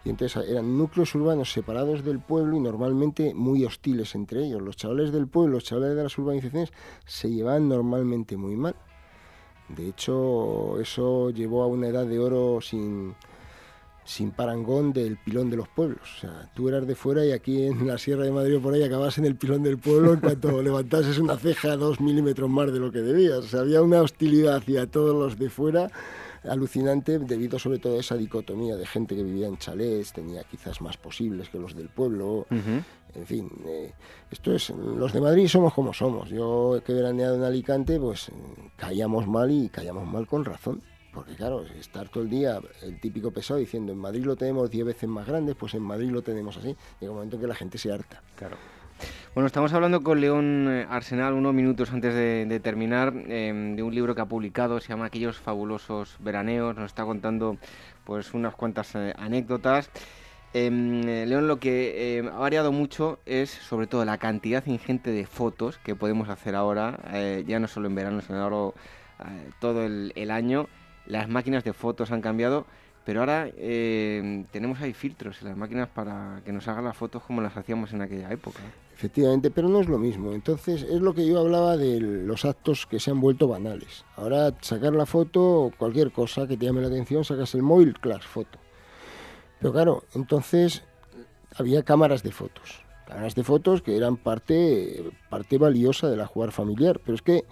y 0.05 0.11
entonces 0.11 0.49
eran 0.49 0.77
núcleos 0.77 1.15
urbanos 1.15 1.53
separados 1.53 2.05
del 2.05 2.21
pueblo 2.21 2.57
y 2.57 2.61
normalmente 2.61 3.35
muy 3.35 3.65
hostiles 3.65 4.15
entre 4.15 4.45
ellos. 4.45 4.61
Los 4.61 4.77
chavales 4.77 5.13
del 5.13 5.27
pueblo, 5.29 5.55
los 5.55 5.65
chavales 5.65 5.97
de 5.97 6.03
las 6.03 6.17
urbanizaciones, 6.19 6.71
se 7.07 7.31
llevaban 7.31 7.69
normalmente 7.69 8.37
muy 8.37 8.55
mal. 8.55 8.77
De 9.69 9.89
hecho, 9.89 10.79
eso 10.81 11.31
llevó 11.31 11.63
a 11.63 11.67
una 11.67 11.89
edad 11.89 12.07
de 12.07 12.19
oro 12.19 12.61
sin, 12.61 13.15
sin 14.05 14.31
parangón 14.31 14.93
del 14.93 15.17
pilón 15.17 15.51
de 15.51 15.57
los 15.57 15.69
pueblos. 15.69 16.01
O 16.17 16.21
sea, 16.21 16.51
tú 16.55 16.69
eras 16.69 16.87
de 16.87 16.95
fuera 16.95 17.25
y 17.25 17.33
aquí 17.33 17.65
en 17.65 17.87
la 17.87 17.99
Sierra 17.99 18.25
de 18.25 18.33
Madrid 18.33 18.57
o 18.57 18.61
por 18.61 18.75
ahí 18.75 18.83
acabas 18.83 19.19
en 19.19 19.25
el 19.25 19.37
pilón 19.37 19.63
del 19.63 19.79
pueblo 19.79 20.15
en 20.15 20.21
cuanto 20.21 20.63
levantases 20.63 21.19
una 21.19 21.37
ceja 21.37 21.77
dos 21.77 22.01
milímetros 22.01 22.51
más 22.51 22.73
de 22.73 22.81
lo 22.81 22.91
que 22.91 23.01
debías. 23.01 23.39
O 23.39 23.49
sea, 23.49 23.61
había 23.61 23.83
una 23.83 24.03
hostilidad 24.03 24.57
hacia 24.57 24.87
todos 24.87 25.15
los 25.15 25.39
de 25.39 25.51
fuera 25.51 25.91
alucinante 26.49 27.19
debido 27.19 27.59
sobre 27.59 27.79
todo 27.79 27.97
a 27.97 28.01
esa 28.01 28.17
dicotomía 28.17 28.77
de 28.77 28.87
gente 28.87 29.15
que 29.15 29.23
vivía 29.23 29.47
en 29.47 29.59
chalés, 29.59 30.13
tenía 30.13 30.43
quizás 30.45 30.81
más 30.81 30.97
posibles 30.97 31.49
que 31.49 31.59
los 31.59 31.75
del 31.75 31.89
pueblo. 31.89 32.47
En 32.51 33.27
fin, 33.27 33.51
eh, 33.67 33.93
esto 34.31 34.55
es, 34.55 34.71
los 34.71 35.13
de 35.13 35.21
Madrid 35.21 35.49
somos 35.49 35.75
como 35.75 35.93
somos. 35.93 36.31
Yo 36.31 36.81
que 36.85 36.93
he 36.93 36.95
veraneado 36.95 37.37
en 37.37 37.43
Alicante, 37.43 37.99
pues 37.99 38.31
caíamos 38.77 39.27
mal 39.27 39.51
y 39.51 39.69
caíamos 39.69 40.07
mal 40.07 40.27
con 40.27 40.45
razón. 40.45 40.83
Porque 41.13 41.35
claro, 41.35 41.65
estar 41.79 42.09
todo 42.09 42.23
el 42.23 42.31
día 42.31 42.61
el 42.83 43.01
típico 43.01 43.33
pesado 43.33 43.59
diciendo 43.59 43.93
en 43.93 43.99
Madrid 43.99 44.25
lo 44.25 44.37
tenemos 44.37 44.71
10 44.71 44.87
veces 44.87 45.09
más 45.09 45.27
grande, 45.27 45.55
pues 45.55 45.75
en 45.75 45.83
Madrid 45.83 46.11
lo 46.11 46.23
tenemos 46.23 46.57
así. 46.57 46.77
Llega 47.01 47.11
un 47.11 47.19
momento 47.19 47.41
que 47.41 47.47
la 47.47 47.55
gente 47.55 47.79
se 47.79 47.93
harta. 47.93 48.23
Claro. 48.37 48.57
Bueno, 49.35 49.47
estamos 49.47 49.73
hablando 49.73 50.03
con 50.03 50.21
León 50.21 50.67
eh, 50.69 50.87
Arsenal 50.89 51.35
unos 51.35 51.55
minutos 51.55 51.93
antes 51.93 52.15
de, 52.15 52.61
terminar 52.61 53.13
em, 53.29 53.77
de 53.77 53.83
un 53.83 53.95
libro 53.95 54.15
que 54.15 54.21
ha 54.21 54.27
publicado, 54.27 54.81
se 54.81 54.89
llama 54.89 55.07
Aquellos 55.07 55.39
fabulosos 55.39 56.17
veraneos, 56.19 56.77
nos 56.77 56.87
está 56.87 57.05
contando 57.05 57.57
pues 58.05 58.35
unas 58.35 58.55
cuantas 58.55 58.95
eh, 58.95 59.15
anécdotas. 59.17 59.91
Em, 60.53 61.03
eh, 61.09 61.27
León, 61.27 61.47
lo 61.47 61.61
que 61.61 62.19
em, 62.19 62.29
ha 62.29 62.39
variado 62.39 62.73
mucho 62.73 63.21
es 63.25 63.51
sobre 63.51 63.87
todo 63.87 64.05
la 64.05 64.19
cantidad 64.19 64.67
ingente 64.67 65.11
de 65.11 65.27
fotos 65.27 65.79
que 65.79 65.95
podemos 65.95 66.29
hacer 66.29 66.57
ahora, 66.57 66.99
ya 67.47 67.61
no 67.61 67.69
solo 67.69 67.87
en 67.87 67.95
verano, 67.95 68.21
sino 68.21 68.43
ahora 68.43 68.75
todo 69.61 69.85
el 69.85 70.31
año 70.31 70.69
las 71.11 71.29
máquinas 71.29 71.65
de 71.65 71.73
fotos 71.73 72.13
han 72.13 72.21
cambiado, 72.21 72.67
pero 73.05 73.21
ahora 73.21 73.49
eh, 73.57 74.45
tenemos 74.51 74.81
ahí 74.81 74.93
filtros 74.93 75.41
en 75.43 75.49
las 75.49 75.57
máquinas 75.57 75.89
para 75.89 76.43
que 76.45 76.53
nos 76.53 76.69
hagan 76.69 76.85
las 76.85 76.97
fotos 76.97 77.23
como 77.23 77.41
las 77.41 77.57
hacíamos 77.57 77.93
en 77.93 78.03
aquella 78.03 78.31
época. 78.31 78.61
Efectivamente, 78.95 79.51
pero 79.51 79.69
no 79.69 79.81
es 79.81 79.89
lo 79.89 79.99
mismo. 79.99 80.33
Entonces, 80.33 80.83
es 80.83 81.01
lo 81.01 81.15
que 81.15 81.27
yo 81.27 81.41
hablaba 81.41 81.77
de 81.77 82.01
los 82.01 82.45
actos 82.45 82.87
que 82.87 83.01
se 83.01 83.11
han 83.11 83.21
vuelto 83.21 83.49
banales. 83.49 84.05
Ahora, 84.17 84.55
sacar 84.61 84.93
la 84.93 85.07
foto, 85.07 85.73
cualquier 85.79 86.13
cosa 86.13 86.47
que 86.47 86.57
te 86.59 86.67
llame 86.67 86.83
la 86.83 86.89
atención, 86.89 87.25
sacas 87.25 87.55
el 87.55 87.63
móvil, 87.63 87.99
claro, 87.99 88.23
foto. 88.23 88.59
Pero 89.59 89.73
claro, 89.73 90.05
entonces 90.15 90.83
había 91.57 91.83
cámaras 91.83 92.23
de 92.23 92.31
fotos. 92.31 92.85
Cámaras 93.07 93.35
de 93.35 93.43
fotos 93.43 93.83
que 93.83 93.97
eran 93.97 94.19
parte, 94.19 95.03
parte 95.31 95.57
valiosa 95.57 96.09
de 96.09 96.17
la 96.17 96.27
jugar 96.27 96.53
familiar. 96.53 97.01
Pero 97.05 97.15
es 97.15 97.23
que 97.23 97.45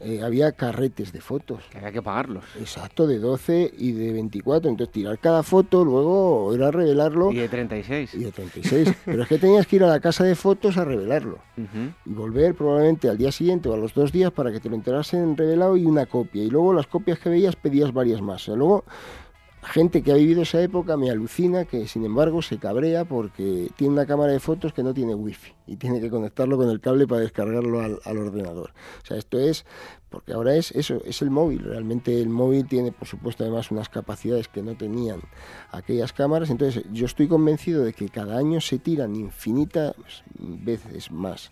eh, 0.00 0.22
había 0.22 0.52
carretes 0.52 1.12
de 1.12 1.20
fotos. 1.20 1.62
Que 1.70 1.78
había 1.78 1.92
que 1.92 2.02
pagarlos. 2.02 2.44
Exacto, 2.58 3.06
de 3.06 3.18
12 3.18 3.72
y 3.78 3.92
de 3.92 4.12
24. 4.12 4.68
Entonces 4.68 4.92
tirar 4.92 5.18
cada 5.18 5.42
foto, 5.42 5.84
luego 5.84 6.52
era 6.54 6.70
revelarlo. 6.70 7.32
Y 7.32 7.36
de 7.36 7.48
36. 7.48 8.14
Y 8.14 8.24
de 8.24 8.32
36. 8.32 8.92
Pero 9.04 9.22
es 9.22 9.28
que 9.28 9.38
tenías 9.38 9.66
que 9.66 9.76
ir 9.76 9.84
a 9.84 9.88
la 9.88 10.00
casa 10.00 10.24
de 10.24 10.34
fotos 10.34 10.76
a 10.76 10.84
revelarlo. 10.84 11.38
Y 12.04 12.12
volver 12.12 12.54
probablemente 12.54 13.08
al 13.08 13.16
día 13.16 13.30
siguiente 13.30 13.68
o 13.68 13.74
a 13.74 13.76
los 13.76 13.94
dos 13.94 14.10
días 14.10 14.32
para 14.32 14.50
que 14.50 14.60
te 14.60 14.68
lo 14.68 14.74
enterasen 14.74 15.36
revelado 15.36 15.76
y 15.76 15.84
una 15.84 16.06
copia. 16.06 16.42
Y 16.42 16.50
luego 16.50 16.74
las 16.74 16.86
copias 16.86 17.18
que 17.18 17.28
veías 17.28 17.56
pedías 17.56 17.92
varias 17.92 18.20
más. 18.20 18.48
O 18.48 18.56
luego 18.56 18.84
gente 19.64 20.02
que 20.02 20.12
ha 20.12 20.14
vivido 20.14 20.42
esa 20.42 20.60
época 20.60 20.96
me 20.96 21.10
alucina 21.10 21.64
que 21.64 21.88
sin 21.88 22.04
embargo 22.04 22.42
se 22.42 22.58
cabrea 22.58 23.04
porque 23.04 23.70
tiene 23.76 23.94
una 23.94 24.06
cámara 24.06 24.32
de 24.32 24.40
fotos 24.40 24.72
que 24.72 24.82
no 24.82 24.92
tiene 24.92 25.14
wifi 25.14 25.52
y 25.66 25.76
tiene 25.76 26.00
que 26.00 26.10
conectarlo 26.10 26.56
con 26.56 26.68
el 26.68 26.80
cable 26.80 27.06
para 27.06 27.22
descargarlo 27.22 27.80
al, 27.80 28.18
ordenador. 28.18 28.72
O 29.02 29.06
sea, 29.06 29.16
esto 29.16 29.38
es, 29.38 29.64
porque 30.10 30.34
ahora 30.34 30.54
es 30.54 30.70
eso, 30.72 31.00
es 31.04 31.22
el 31.22 31.30
móvil. 31.30 31.60
Realmente 31.60 32.20
el 32.20 32.28
móvil 32.28 32.66
tiene, 32.68 32.92
por 32.92 33.08
supuesto, 33.08 33.44
además 33.44 33.70
unas 33.70 33.88
capacidades 33.88 34.48
que 34.48 34.62
no 34.62 34.76
tenían 34.76 35.20
aquellas 35.70 36.12
cámaras. 36.12 36.50
Entonces, 36.50 36.84
yo 36.92 37.06
estoy 37.06 37.28
convencido 37.28 37.82
de 37.82 37.94
que 37.94 38.10
cada 38.10 38.36
año 38.38 38.60
se 38.60 38.78
tiran 38.78 39.16
infinitas 39.16 39.94
veces 40.38 41.10
más 41.10 41.50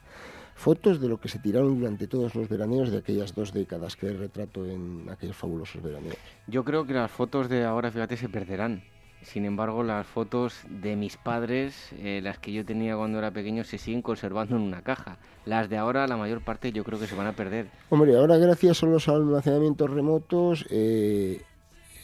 fotos 0.63 1.01
de 1.01 1.09
lo 1.09 1.19
que 1.19 1.29
se 1.29 1.41
tiraron 1.41 1.77
durante 1.81 2.07
todos 2.07 2.37
los 2.37 2.49
veraneos 2.49 2.93
de 2.93 2.99
aquellas 2.99 3.35
dos 3.35 3.53
décadas 3.53 3.97
que 3.97 4.13
retrato 4.13 4.65
en 4.65 5.09
aquellos 5.11 5.37
fabulosos 5.37 5.83
veraneos. 5.83 6.15
Yo 6.47 6.63
creo 6.63 6.87
que 6.87 6.95
las 6.95 7.11
fotos 7.11 7.49
de 7.49 7.65
ahora, 7.65 7.91
fíjate, 7.91 8.17
se 8.17 8.29
perderán. 8.29 8.85
Sin 9.23 9.45
embargo, 9.45 9.83
las 9.83 10.07
fotos 10.07 10.55
de 10.69 10.95
mis 10.95 11.17
padres, 11.17 11.93
eh, 11.99 12.21
las 12.23 12.39
que 12.39 12.53
yo 12.53 12.65
tenía 12.65 12.97
cuando 12.97 13.19
era 13.19 13.33
pequeño, 13.33 13.65
se 13.65 13.77
siguen 13.77 14.03
conservando 14.03 14.55
en 14.55 14.63
una 14.63 14.83
caja. 14.83 15.19
Las 15.47 15.69
de 15.69 15.79
ahora, 15.79 16.07
la 16.07 16.17
mayor 16.17 16.43
parte, 16.43 16.71
yo 16.71 16.85
creo 16.85 16.99
que 17.01 17.09
se 17.09 17.17
van 17.17 17.27
a 17.27 17.33
perder. 17.33 17.67
Hombre, 17.91 18.17
ahora 18.17 18.37
gracias 18.37 18.85
a 18.85 18.87
los 18.87 19.09
almacenamientos 19.09 19.91
remotos, 19.91 20.67
eh, 20.71 21.43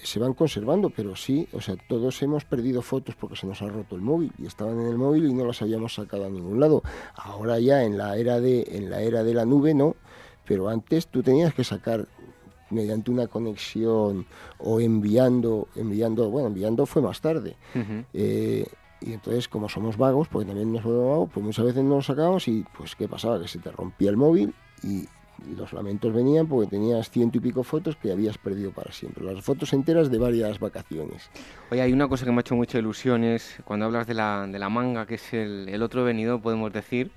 se 0.03 0.19
van 0.19 0.35
conservando, 0.35 0.91
pero 0.91 1.17
sí, 1.17 1.49
o 1.53 1.61
sea, 1.61 1.77
todos 1.89 2.23
hemos 2.23 2.45
perdido 2.45 2.83
fotos 2.83 3.15
porque 3.15 3.37
se 3.37 3.47
nos 3.47 3.63
ha 3.63 3.69
roto 3.69 3.97
el 3.97 4.03
móvil 4.03 4.33
y 4.39 4.47
estaban 4.47 4.81
en 4.81 4.87
el 4.87 4.97
móvil 4.97 5.27
y 5.27 5.35
no 5.35 5.45
las 5.45 5.63
habíamos 5.63 5.95
sacado 5.95 6.27
a 6.27 6.31
ningún 6.31 6.61
lado. 6.61 6.83
Ahora 7.15 7.59
ya 7.59 7.85
en 7.85 7.99
la 7.99 8.17
era 8.17 8.41
de 8.41 8.67
en 8.73 8.91
la 8.91 9.03
era 9.03 9.25
de 9.25 9.35
la 9.35 9.45
nube 9.45 9.75
no, 9.75 9.97
pero 10.45 10.69
antes 10.69 11.09
tú 11.09 11.23
tenías 11.23 11.55
que 11.55 11.65
sacar 11.65 12.07
mediante 12.71 13.11
una 13.11 13.27
conexión 13.27 14.27
o 14.59 14.81
enviando, 14.81 15.69
enviando, 15.75 16.31
bueno, 16.31 16.49
enviando 16.49 16.87
fue 16.87 17.03
más 17.03 17.21
tarde. 17.21 17.57
Eh, 18.13 18.67
y 19.01 19.13
entonces, 19.13 19.49
como 19.49 19.69
somos 19.69 19.97
vagos, 19.97 20.29
porque 20.29 20.47
también 20.47 20.73
nos 20.73 20.83
volvemos 20.83 21.11
vagos, 21.11 21.31
pues 21.33 21.47
muchas 21.47 21.65
veces 21.65 21.85
no 21.85 21.97
lo 21.97 22.03
sacábamos 22.03 22.49
y 22.49 22.65
pues 22.77 22.97
¿qué 22.97 23.09
pasaba? 23.09 23.41
Que 23.41 23.49
se 23.49 23.59
te 23.59 23.71
rompía 23.71 24.11
el 24.11 24.17
móvil 24.17 24.55
y, 24.83 25.07
y 25.47 25.55
los 25.55 25.72
lamentos 25.72 26.12
venían 26.12 26.47
porque 26.47 26.70
tenías 26.70 27.11
ciento 27.11 27.39
y 27.39 27.41
pico 27.41 27.62
fotos 27.62 27.97
que 27.97 28.11
habías 28.11 28.39
perdido 28.39 28.72
para 28.72 28.93
siempre. 28.93 29.24
Las 29.24 29.45
fotos 29.45 29.72
enteras 29.72 30.11
de 30.11 30.18
varias 30.18 30.59
vacaciones. 30.59 31.30
Oye, 31.70 31.82
hay 31.82 31.93
una 31.93 32.09
cosa 32.09 32.24
que 32.24 32.32
me 32.32 32.39
ha 32.39 32.41
hecho 32.41 32.57
mucha 32.57 32.78
ilusión, 32.78 33.24
es 33.24 33.59
cuando 33.64 33.86
hablas 33.86 34.07
de 34.07 34.14
la, 34.14 34.47
de 34.47 34.59
la 34.59 34.68
manga, 34.68 35.07
que 35.07 35.14
es 35.14 35.32
el, 35.32 35.82
otro 35.82 36.05
venido, 36.05 36.41
podemos 36.41 36.72
decir. 36.72 37.11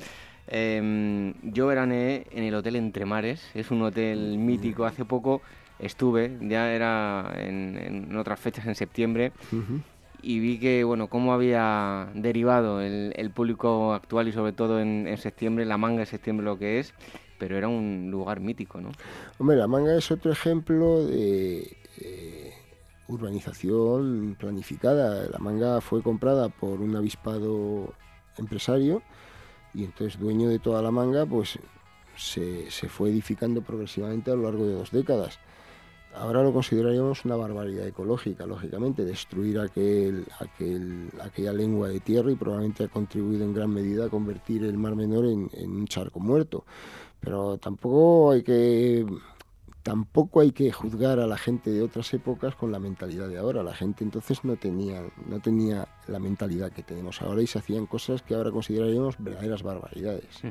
Em, 0.48 1.34
yo 1.44 1.68
veraneé 1.68 2.28
en 2.32 2.44
el 2.44 2.54
Hotel 2.56 2.76
Entre 2.76 3.06
Mares, 3.06 3.50
es 3.54 3.72
un 3.72 3.82
hotel 3.84 4.38
mítico. 4.38 4.86
Hace 4.86 5.06
poco 5.06 5.42
estuve, 5.80 6.38
ya 6.42 6.72
era 6.72 7.34
en, 7.38 8.16
otras 8.16 8.40
fechas, 8.40 8.66
en 8.66 8.76
septiembre, 8.76 9.32
y 10.22 10.40
vi 10.40 10.60
que, 10.60 10.84
bueno, 10.84 11.08
cómo 11.08 11.34
había 11.34 12.10
derivado 12.14 12.82
el, 12.82 13.32
público 13.34 13.94
actual 13.94 14.28
y 14.28 14.32
sobre 14.32 14.54
todo 14.54 14.80
en, 14.80 15.08
en 15.08 15.18
septiembre, 15.18 15.66
la 15.66 15.78
manga 15.78 16.02
de 16.02 16.06
septiembre 16.06 16.46
lo 16.46 16.60
que 16.60 16.80
es 16.80 16.94
pero 17.42 17.58
era 17.58 17.68
un 17.68 18.12
lugar 18.12 18.40
mítico, 18.40 18.80
¿no? 18.80 18.92
Hombre, 19.40 19.58
la 19.58 19.66
manga 19.66 19.98
es 19.98 20.12
otro 20.12 20.32
ejemplo 20.32 21.04
de 21.04 21.76
urbanización 23.08 24.36
planificada. 24.40 25.28
La 25.28 25.40
manga 25.40 25.82
fue 25.82 26.04
comprada 26.04 26.50
por 26.50 26.82
un 26.82 26.96
avispado 26.96 27.96
empresario 28.38 29.02
y 29.74 29.86
entonces 29.86 30.20
dueño 30.20 30.50
de 30.50 30.60
toda 30.60 30.84
la 30.84 30.92
manga, 30.92 31.26
pues 31.26 31.58
se, 32.16 32.70
se 32.70 32.90
fue 32.90 33.10
edificando 33.10 33.64
progresivamente 33.64 34.30
a 34.30 34.36
lo 34.36 34.44
largo 34.44 34.68
de 34.68 34.74
dos 34.74 34.92
décadas. 34.92 35.40
Ahora 36.14 36.44
lo 36.44 36.52
consideraríamos 36.52 37.24
una 37.24 37.38
barbaridad 37.38 37.88
ecológica, 37.88 38.46
lógicamente, 38.46 39.04
destruir 39.04 39.60
aquel, 39.60 40.26
aquel, 40.40 41.10
aquella 41.22 41.54
lengua 41.54 41.88
de 41.88 42.02
tierra 42.02 42.32
y 42.32 42.36
probablemente 42.36 42.84
ha 42.84 42.90
contribuido 42.90 43.46
en 43.46 43.54
gran 43.54 43.70
medida 43.70 44.06
a 44.06 44.10
convertir 44.10 44.66
el 44.66 44.78
Mar 44.78 44.96
Menor 44.96 45.26
en, 45.26 45.50
en 45.54 45.72
un 45.72 45.88
charco 45.88 46.20
muerto. 46.20 46.66
Pero 47.22 47.58
tampoco 47.58 48.32
hay 48.32 48.44
que 48.44 49.06
tampoco 49.84 50.42
hay 50.42 50.52
que 50.52 50.72
juzgar 50.72 51.20
a 51.20 51.28
la 51.28 51.38
gente 51.38 51.72
de 51.72 51.82
otras 51.82 52.14
épocas 52.14 52.56
con 52.56 52.72
la 52.72 52.80
mentalidad 52.80 53.28
de 53.28 53.38
ahora. 53.38 53.64
La 53.64 53.74
gente 53.74 54.04
entonces 54.04 54.44
no 54.44 54.56
tenía, 54.56 55.02
no 55.28 55.40
tenía 55.40 55.88
la 56.08 56.20
mentalidad 56.20 56.72
que 56.72 56.84
tenemos 56.84 57.22
ahora 57.22 57.42
y 57.42 57.48
se 57.48 57.60
hacían 57.60 57.86
cosas 57.86 58.22
que 58.22 58.36
ahora 58.36 58.52
consideraríamos 58.52 59.16
verdaderas 59.18 59.64
barbaridades. 59.64 60.42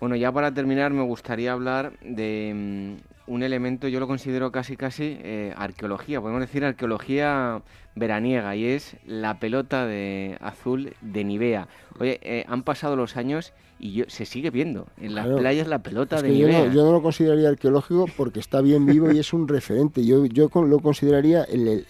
Bueno, 0.00 0.16
ya 0.16 0.32
para 0.32 0.52
terminar 0.52 0.92
me 0.92 1.02
gustaría 1.02 1.52
hablar 1.52 1.98
de 2.00 2.98
mm, 3.00 3.17
un 3.28 3.42
elemento, 3.42 3.88
yo 3.88 4.00
lo 4.00 4.06
considero 4.06 4.50
casi 4.50 4.76
casi 4.76 5.18
eh, 5.20 5.52
arqueología, 5.56 6.20
podemos 6.20 6.40
decir 6.40 6.64
arqueología 6.64 7.62
veraniega, 7.94 8.56
y 8.56 8.66
es 8.66 8.96
la 9.06 9.38
pelota 9.38 9.86
de 9.86 10.36
azul 10.40 10.94
de 11.00 11.24
Nivea. 11.24 11.68
Oye, 11.98 12.18
eh, 12.22 12.44
han 12.48 12.62
pasado 12.62 12.96
los 12.96 13.16
años 13.16 13.52
y 13.78 13.92
yo, 13.92 14.04
se 14.08 14.24
sigue 14.24 14.50
viendo 14.50 14.86
en 14.96 15.14
las 15.14 15.26
playas 15.26 15.68
la 15.68 15.82
pelota 15.82 16.20
de 16.22 16.30
Nivea. 16.30 16.72
Yo 16.72 16.84
no, 16.84 16.92
lo 16.92 17.02
consideraría 17.02 17.48
arqueológico 17.48 18.06
porque 18.16 18.40
está 18.40 18.60
bien 18.60 18.86
vivo 18.86 19.12
y 19.12 19.18
es 19.18 19.32
un 19.32 19.46
referente. 19.46 20.04
Yo, 20.04 20.24
yo 20.26 20.50
lo 20.54 20.80
consideraría 20.80 21.44
el, 21.44 21.86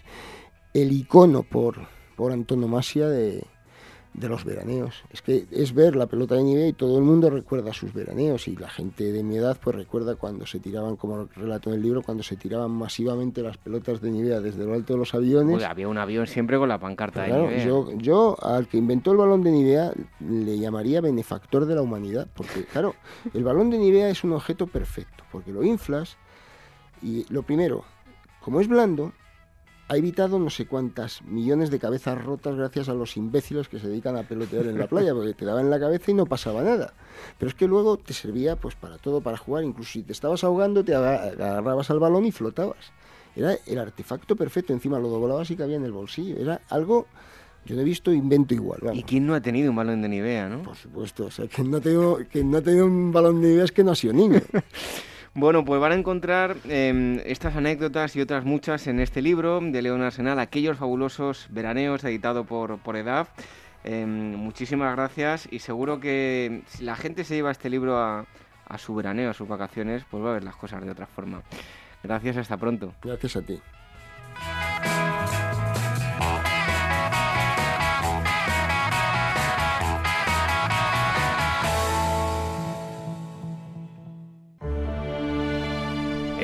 el 0.74 0.92
icono 0.92 1.42
por, 1.42 1.76
por 2.16 2.32
antonomasia 2.32 3.08
de, 3.08 3.44
de 4.14 4.28
los 4.28 4.44
veraneos. 4.44 5.02
Es 5.10 5.22
que 5.22 5.46
es 5.50 5.74
ver 5.74 5.94
la 5.94 6.06
pelota 6.06 6.34
de 6.34 6.42
nieve 6.42 6.68
y 6.68 6.72
todo 6.72 6.98
el 6.98 7.04
mundo 7.04 7.30
recuerda 7.30 7.72
sus 7.72 7.92
veraneos 7.92 8.48
y 8.48 8.56
la 8.56 8.68
gente 8.68 9.12
de 9.12 9.22
mi 9.22 9.36
edad 9.36 9.56
pues 9.62 9.76
recuerda 9.76 10.16
cuando 10.16 10.46
se 10.46 10.60
tiraban, 10.60 10.96
como 10.96 11.26
relato 11.36 11.70
en 11.70 11.76
el 11.76 11.82
libro, 11.82 12.02
cuando 12.02 12.22
se 12.22 12.36
tiraban 12.36 12.70
masivamente 12.70 13.42
las 13.42 13.56
pelotas 13.58 14.00
de 14.00 14.10
nieve 14.10 14.40
desde 14.40 14.64
lo 14.64 14.74
alto 14.74 14.94
de 14.94 14.98
los 14.98 15.14
aviones. 15.14 15.62
había 15.62 15.88
un 15.88 15.98
avión 15.98 16.26
siempre 16.26 16.58
con 16.58 16.68
la 16.68 16.78
pancarta 16.78 17.22
de 17.22 17.32
nieve. 17.32 17.64
Yo, 17.64 17.92
yo 17.96 18.36
al 18.42 18.66
que 18.68 18.78
inventó 18.78 19.12
el 19.12 19.18
balón 19.18 19.42
de 19.42 19.50
Nivea 19.50 19.92
le 20.20 20.58
llamaría 20.58 21.00
benefactor 21.00 21.66
de 21.66 21.74
la 21.74 21.82
humanidad, 21.82 22.26
porque 22.34 22.64
claro, 22.64 22.94
el 23.34 23.44
balón 23.44 23.70
de 23.70 23.78
Nivea 23.78 24.08
es 24.08 24.24
un 24.24 24.32
objeto 24.32 24.66
perfecto, 24.66 25.24
porque 25.30 25.52
lo 25.52 25.62
inflas 25.62 26.16
y 27.02 27.24
lo 27.32 27.42
primero, 27.42 27.84
como 28.40 28.60
es 28.60 28.68
blando, 28.68 29.12
ha 29.88 29.96
evitado 29.96 30.38
no 30.38 30.50
sé 30.50 30.66
cuántas 30.66 31.22
millones 31.22 31.70
de 31.70 31.78
cabezas 31.78 32.22
rotas 32.22 32.56
gracias 32.56 32.88
a 32.88 32.94
los 32.94 33.16
imbéciles 33.16 33.68
que 33.68 33.78
se 33.78 33.88
dedican 33.88 34.16
a 34.16 34.22
pelotear 34.22 34.66
en 34.66 34.78
la 34.78 34.86
playa, 34.88 35.14
porque 35.14 35.34
te 35.34 35.44
daban 35.44 35.64
en 35.64 35.70
la 35.70 35.80
cabeza 35.80 36.10
y 36.10 36.14
no 36.14 36.26
pasaba 36.26 36.62
nada. 36.62 36.92
Pero 37.38 37.48
es 37.48 37.54
que 37.54 37.66
luego 37.66 37.96
te 37.96 38.12
servía 38.12 38.56
pues 38.56 38.74
para 38.74 38.98
todo, 38.98 39.20
para 39.20 39.38
jugar, 39.38 39.64
incluso 39.64 39.92
si 39.92 40.02
te 40.02 40.12
estabas 40.12 40.44
ahogando 40.44 40.84
te 40.84 40.94
agarrabas 40.94 41.90
al 41.90 41.98
balón 41.98 42.26
y 42.26 42.32
flotabas. 42.32 42.92
Era 43.34 43.56
el 43.66 43.78
artefacto 43.78 44.36
perfecto, 44.36 44.72
encima 44.72 44.98
lo 44.98 45.08
doblabas 45.08 45.50
y 45.50 45.56
cabía 45.56 45.76
en 45.76 45.84
el 45.84 45.92
bolsillo. 45.92 46.36
Era 46.38 46.60
algo 46.68 47.06
yo 47.64 47.74
no 47.74 47.82
he 47.82 47.84
visto 47.84 48.12
invento 48.12 48.54
igual. 48.54 48.80
¿Y 48.94 49.02
quién 49.02 49.26
no 49.26 49.34
ha 49.34 49.40
tenido 49.40 49.70
un 49.70 49.76
balón 49.76 50.00
de 50.00 50.08
Nivea, 50.08 50.48
no? 50.48 50.62
Por 50.62 50.76
supuesto, 50.76 51.26
o 51.26 51.30
sea, 51.30 51.46
quien 51.48 51.70
no 51.70 51.76
ha 51.76 51.80
tenido, 51.80 52.18
no 52.44 52.58
ha 52.58 52.62
tenido 52.62 52.86
un 52.86 53.12
balón 53.12 53.42
de 53.42 53.48
Nivea 53.48 53.64
es 53.64 53.72
que 53.72 53.84
no 53.84 53.92
ha 53.92 53.94
sido 53.94 54.14
niño. 54.14 54.40
Bueno, 55.34 55.64
pues 55.64 55.80
van 55.80 55.92
a 55.92 55.94
encontrar 55.94 56.56
em, 56.68 57.20
estas 57.24 57.56
anécdotas 57.56 58.16
y 58.16 58.20
otras 58.20 58.44
muchas 58.44 58.86
en 58.86 59.00
este 59.00 59.22
libro 59.22 59.60
de 59.60 59.82
León 59.82 60.02
Arsenal, 60.02 60.38
Aquellos 60.38 60.78
fabulosos 60.78 61.46
veraneos, 61.50 62.02
editado 62.04 62.44
por, 62.44 62.78
por 62.78 62.96
EDAF. 62.96 63.28
Em, 63.84 64.34
muchísimas 64.34 64.94
gracias 64.96 65.48
y 65.50 65.60
seguro 65.60 66.00
que 66.00 66.62
si 66.66 66.84
la 66.84 66.96
gente 66.96 67.24
se 67.24 67.36
lleva 67.36 67.50
este 67.50 67.70
libro 67.70 67.98
a, 67.98 68.26
a 68.66 68.78
su 68.78 68.94
veraneo, 68.94 69.30
a 69.30 69.34
sus 69.34 69.48
vacaciones, 69.48 70.04
pues 70.10 70.22
va 70.24 70.30
a 70.30 70.34
ver 70.34 70.44
las 70.44 70.56
cosas 70.56 70.82
de 70.84 70.90
otra 70.90 71.06
forma. 71.06 71.42
Gracias, 72.02 72.36
hasta 72.36 72.56
pronto. 72.56 72.94
Gracias 73.02 73.36
a 73.36 73.42
ti. 73.42 73.60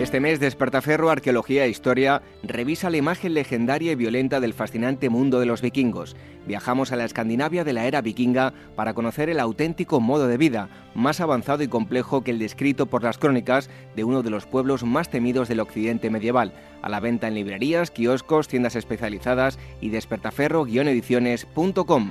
Este 0.05 0.21
mes, 0.21 0.39
Despertaferro, 0.39 1.09
Arqueología 1.09 1.65
e 1.65 1.71
Historia 1.71 2.21
revisa 2.43 2.91
la 2.91 2.99
imagen 2.99 3.33
legendaria 3.33 3.93
y 3.93 3.95
violenta 3.95 4.39
del 4.39 4.53
fascinante 4.53 5.09
mundo 5.09 5.41
de 5.41 5.47
los 5.47 5.63
vikingos. 5.63 6.15
Viajamos 6.47 6.93
a 6.93 6.97
la 6.97 7.07
Escandinavia 7.07 7.65
de 7.65 7.73
la 7.73 7.87
era 7.87 8.03
vikinga 8.03 8.53
para 8.77 8.93
conocer 8.93 9.31
el 9.31 9.41
auténtico 9.41 10.03
modo 10.03 10.29
de 10.29 10.37
vida, 10.37 10.69
más 10.95 11.23
avanzado 11.23 11.63
y 11.63 11.69
complejo 11.69 12.23
que 12.23 12.33
el 12.33 12.39
descrito 12.39 12.85
por 12.85 13.03
las 13.03 13.17
crónicas 13.17 13.71
de 13.97 14.05
uno 14.05 14.23
de 14.23 14.29
los 14.29 14.45
pueblos 14.45 14.85
más 14.85 15.09
temidos 15.09 15.49
del 15.49 15.61
occidente 15.61 16.11
medieval. 16.11 16.53
A 16.83 16.91
la 16.91 17.01
venta 17.01 17.27
en 17.27 17.35
librerías, 17.35 17.91
kioscos, 17.91 18.47
tiendas 18.47 18.77
especializadas 18.77 19.59
y 19.81 19.89
despertaferro-ediciones.com. 19.89 22.11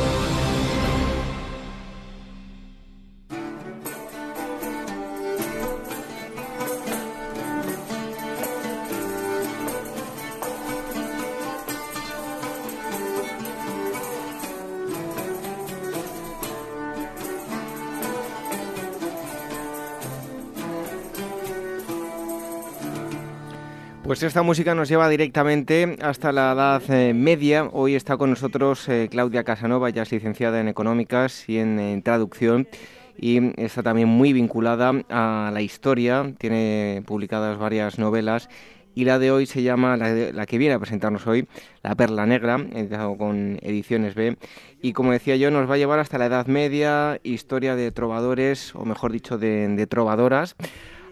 Pues 24.21 24.27
esta 24.27 24.43
música 24.43 24.75
nos 24.75 24.87
lleva 24.87 25.09
directamente 25.09 25.97
hasta 25.99 26.31
la 26.31 26.51
edad 26.51 26.83
eh, 26.89 27.11
media. 27.11 27.67
Hoy 27.73 27.95
está 27.95 28.17
con 28.17 28.29
nosotros 28.29 28.87
eh, 28.87 29.07
Claudia 29.09 29.43
Casanova, 29.43 29.89
ya 29.89 30.03
es 30.03 30.11
licenciada 30.11 30.59
en 30.59 30.67
Económicas 30.67 31.49
y 31.49 31.57
en, 31.57 32.03
Traducción 32.03 32.67
y 33.17 33.59
está 33.59 33.81
también 33.81 34.09
muy 34.09 34.31
vinculada 34.31 34.93
a 35.09 35.49
la 35.51 35.61
historia, 35.63 36.35
tiene 36.37 37.01
publicadas 37.07 37.57
varias 37.57 37.97
novelas 37.97 38.47
y 38.93 39.05
la 39.05 39.17
de 39.17 39.31
hoy 39.31 39.47
se 39.47 39.63
llama, 39.63 39.97
la, 39.97 40.45
que 40.45 40.57
viene 40.59 40.75
a 40.75 40.79
presentarnos 40.79 41.25
hoy, 41.25 41.47
La 41.81 41.95
Perla 41.95 42.27
Negra, 42.27 42.63
editado 42.75 43.17
con 43.17 43.57
Ediciones 43.63 44.13
B. 44.13 44.37
Y 44.83 44.93
como 44.93 45.13
decía 45.13 45.35
yo, 45.35 45.49
nos 45.49 45.67
va 45.67 45.75
a 45.75 45.77
llevar 45.77 45.97
hasta 45.97 46.17
la 46.17 46.27
Edad 46.27 46.45
Media, 46.45 47.19
historia 47.23 47.75
de 47.75 47.91
trovadores, 47.91 48.75
o 48.75 48.85
mejor 48.85 49.13
dicho, 49.13 49.37
de, 49.37 49.87
trovadoras. 49.89 50.55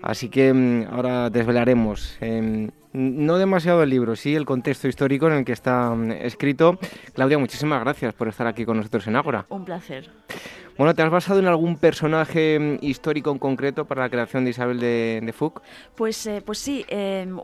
Así 0.02 0.30
que 0.30 0.54
mm, 0.54 0.88
ahora 0.92 1.30
desvelaremos, 1.30 2.18
em, 2.22 2.70
no 2.94 3.38
demasiado 3.38 3.84
el 3.84 3.90
libro, 3.90 4.16
sí 4.16 4.36
el 4.36 4.46
contexto 4.46 4.88
histórico 4.88 5.28
en 5.28 5.34
el 5.34 5.46
que 5.46 5.52
está 5.52 5.92
mm, 5.92 6.12
escrito. 6.12 6.80
Claudia, 7.14 7.38
muchísimas 7.38 7.82
gracias 7.82 8.14
por 8.14 8.28
estar 8.28 8.48
aquí 8.48 8.66
con 8.66 8.78
nosotros 8.78 9.08
en 9.08 9.16
Ágora. 9.16 9.46
Un 9.50 9.66
placer. 9.66 10.10
Bueno, 10.80 10.96
¿te 10.96 11.02
has 11.02 11.12
basado 11.12 11.40
en 11.40 11.46
algún 11.46 11.76
personaje 11.78 12.58
mm, 12.58 12.78
histórico 12.86 13.32
en 13.32 13.38
concreto 13.38 13.84
para 13.84 14.04
la 14.04 14.10
creación 14.10 14.46
de 14.46 14.52
Isabel 14.52 14.80
de, 14.80 15.20
de? 15.22 15.52
Pues, 15.94 16.26
eh, 16.26 16.42
pues 16.46 16.58
sí, 16.58 16.86
em, 16.88 17.36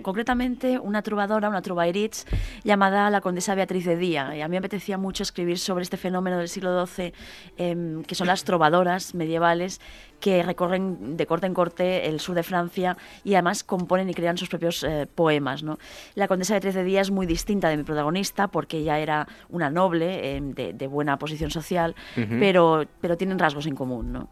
concretamente 0.00 0.78
una 0.78 1.02
trovadora, 1.02 1.48
una 1.48 1.60
trovairitz, 1.60 2.24
llamada 2.62 3.10
la 3.10 3.20
condesa 3.20 3.56
Beatriz 3.56 3.84
de 3.84 3.96
Día. 3.96 4.36
Y 4.36 4.42
a 4.42 4.46
mí 4.46 4.52
me 4.52 4.58
apetecía 4.58 4.96
mucho 4.96 5.24
escribir 5.24 5.58
sobre 5.58 5.82
este 5.82 5.96
fenómeno 5.96 6.38
del 6.38 6.48
siglo 6.48 6.86
XII, 6.86 7.12
em, 7.56 8.04
que 8.04 8.14
son 8.14 8.28
las 8.28 8.44
trovadoras 8.44 9.12
medievales, 9.16 9.80
que 10.24 10.42
recorren 10.42 11.18
de 11.18 11.26
corte 11.26 11.46
en 11.46 11.52
corte 11.52 12.08
el 12.08 12.18
sur 12.18 12.34
de 12.34 12.42
Francia 12.42 12.96
y 13.24 13.34
además 13.34 13.62
componen 13.62 14.08
y 14.08 14.14
crean 14.14 14.38
sus 14.38 14.48
propios 14.48 14.82
eh, 14.82 15.06
poemas. 15.14 15.62
¿no? 15.62 15.78
La 16.14 16.28
condesa 16.28 16.58
de 16.58 16.72
de 16.72 16.82
días 16.82 17.08
es 17.08 17.10
muy 17.10 17.26
distinta 17.26 17.68
de 17.68 17.76
mi 17.76 17.82
protagonista 17.82 18.48
porque 18.48 18.78
ella 18.78 18.98
era 18.98 19.28
una 19.50 19.68
noble 19.68 20.34
em, 20.36 20.54
de, 20.54 20.86
buena 20.86 21.18
posición 21.18 21.50
social, 21.50 21.94
pero, 22.14 22.86
pero 23.02 23.18
tienen 23.18 23.38
rasgos 23.38 23.66
en 23.66 23.74
común. 23.74 24.14
¿no? 24.14 24.30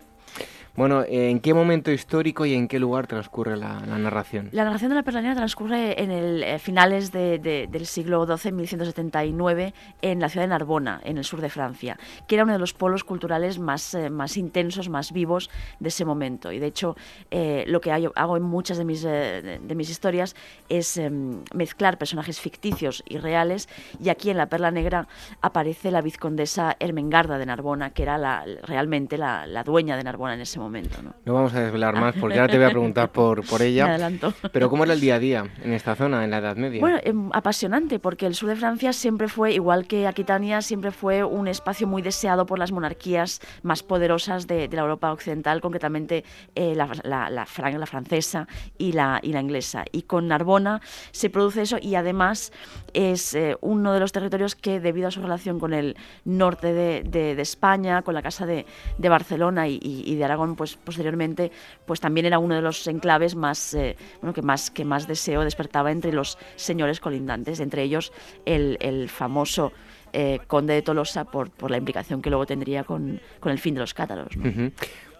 Bueno, 0.74 1.04
¿en 1.06 1.40
qué 1.40 1.52
momento 1.52 1.92
histórico 1.92 2.46
y 2.46 2.54
en 2.54 2.66
qué 2.66 2.78
lugar 2.78 3.06
transcurre 3.06 3.58
la, 3.58 3.80
narración? 3.80 4.48
La 4.52 4.64
narración 4.64 4.88
de 4.88 4.94
la 4.94 5.02
Perla 5.02 5.34
transcurre 5.34 6.02
en 6.02 6.10
el 6.10 6.42
eh, 6.42 6.58
finales 6.58 7.12
del 7.12 7.84
siglo 7.84 8.24
XII, 8.24 8.52
1179, 8.52 9.74
en 10.00 10.18
la 10.18 10.30
ciudad 10.30 10.44
de 10.44 10.48
Narbona, 10.48 11.02
en 11.04 11.18
el 11.18 11.24
sur 11.24 11.42
de 11.42 11.50
Francia, 11.50 11.98
que 12.26 12.36
era 12.36 12.44
uno 12.44 12.54
de 12.54 12.58
los 12.58 12.72
polos 12.72 13.04
culturales 13.04 13.58
más, 13.58 13.92
eh, 13.92 14.08
más 14.08 14.38
intensos, 14.38 14.88
más 14.88 15.12
vivos 15.12 15.50
de 15.78 15.90
ese 15.90 16.06
momento. 16.06 16.50
Y 16.50 16.58
de 16.58 16.68
hecho, 16.68 16.96
eh, 17.30 17.64
lo 17.66 17.82
que 17.82 17.92
hago 17.92 18.36
en 18.38 18.42
muchas 18.42 18.78
de 18.78 18.86
mis, 18.86 19.02
de, 19.02 19.74
mis 19.76 19.90
historias 19.90 20.34
es 20.70 20.96
em, 20.96 21.42
mezclar 21.52 21.98
personajes 21.98 22.40
ficticios 22.40 23.04
y 23.06 23.18
reales. 23.18 23.68
Y 24.02 24.08
aquí 24.08 24.30
en 24.30 24.38
La 24.38 24.46
Perla 24.46 24.70
Negra 24.70 25.06
aparece 25.42 25.90
la 25.90 26.00
vizcondesa 26.00 26.76
Ermengarda 26.80 27.36
de 27.36 27.44
Narbona, 27.44 27.90
que 27.90 28.04
era 28.04 28.16
la, 28.16 28.46
realmente 28.62 29.18
la, 29.18 29.46
la 29.46 29.64
dueña 29.64 29.98
de 29.98 30.04
Narbona 30.04 30.32
en 30.32 30.40
ese 30.40 30.58
momento 30.58 30.61
momento. 30.62 31.02
¿no? 31.02 31.14
no 31.24 31.34
vamos 31.34 31.54
a 31.54 31.60
desvelar 31.60 31.98
más 31.98 32.14
porque 32.16 32.38
ahora 32.38 32.50
te 32.50 32.58
voy 32.58 32.66
a 32.66 32.70
preguntar 32.70 33.12
por, 33.12 33.46
por 33.46 33.62
ella. 33.62 33.86
adelanto. 33.86 34.32
Pero 34.52 34.70
¿cómo 34.70 34.84
era 34.84 34.92
el 34.92 35.00
día 35.00 35.16
a 35.16 35.18
día 35.18 35.44
en 35.62 35.72
esta 35.72 35.94
zona, 35.94 36.24
en 36.24 36.30
la 36.30 36.38
Edad 36.38 36.56
Media? 36.56 36.80
Bueno, 36.80 36.98
em, 37.02 37.30
apasionante, 37.32 37.98
porque 37.98 38.26
el 38.26 38.34
sur 38.34 38.48
de 38.48 38.56
Francia 38.56 38.92
siempre 38.92 39.28
fue, 39.28 39.52
igual 39.52 39.86
que 39.86 40.06
Aquitania, 40.06 40.62
siempre 40.62 40.90
fue 40.90 41.24
un 41.24 41.48
espacio 41.48 41.86
muy 41.86 42.02
deseado 42.02 42.46
por 42.46 42.58
las 42.58 42.72
monarquías 42.72 43.40
más 43.62 43.82
poderosas 43.82 44.46
de, 44.46 44.68
la 44.72 44.82
Europa 44.82 45.12
occidental, 45.12 45.60
concretamente 45.60 46.24
eh, 46.54 46.74
la, 46.74 46.88
la, 47.04 47.30
la, 47.30 47.46
francesa 47.46 48.48
y 48.78 48.92
la, 48.92 49.20
y 49.22 49.32
la 49.32 49.40
inglesa. 49.40 49.84
Y 49.92 50.02
con 50.02 50.28
Narbona 50.28 50.80
se 51.10 51.30
produce 51.30 51.62
eso 51.62 51.76
y 51.80 51.94
además 51.94 52.52
es 52.94 53.34
eh, 53.34 53.56
uno 53.60 53.92
de 53.92 54.00
los 54.00 54.12
territorios 54.12 54.54
que, 54.54 54.80
debido 54.80 55.08
a 55.08 55.10
su 55.10 55.22
relación 55.22 55.58
con 55.58 55.72
el 55.74 55.96
norte 56.24 56.72
de, 56.72 57.02
de, 57.02 57.40
España, 57.40 58.02
con 58.02 58.14
la 58.14 58.22
Casa 58.22 58.46
de, 58.46 58.66
de 58.98 59.08
Barcelona 59.08 59.68
y, 59.68 59.80
y 59.82 60.14
de 60.14 60.24
Aragón, 60.24 60.56
pues 60.56 60.76
posteriormente 60.76 61.50
pues 61.86 62.00
también 62.00 62.26
era 62.26 62.38
uno 62.38 62.54
de 62.54 62.62
los 62.62 62.86
enclaves 62.86 63.34
más 63.34 63.74
eh, 63.74 63.96
bueno 64.20 64.32
que 64.32 64.42
más 64.42 64.70
que 64.70 64.84
más 64.84 65.06
deseo 65.06 65.44
despertaba 65.44 65.90
entre 65.90 66.12
los 66.12 66.38
señores 66.56 67.00
colindantes 67.00 67.60
entre 67.60 67.82
ellos 67.82 68.12
el, 68.44 68.76
el 68.80 69.08
famoso 69.08 69.72
eh, 70.12 70.40
conde 70.46 70.74
de 70.74 70.82
Tolosa 70.82 71.24
por, 71.24 71.50
por 71.50 71.70
la 71.70 71.78
implicación 71.78 72.20
que 72.20 72.30
luego 72.30 72.46
tendría 72.46 72.84
con, 72.84 73.20
con 73.40 73.52
el 73.52 73.58
fin 73.58 73.74
de 73.74 73.80
los 73.80 73.94
cátaros 73.94 74.34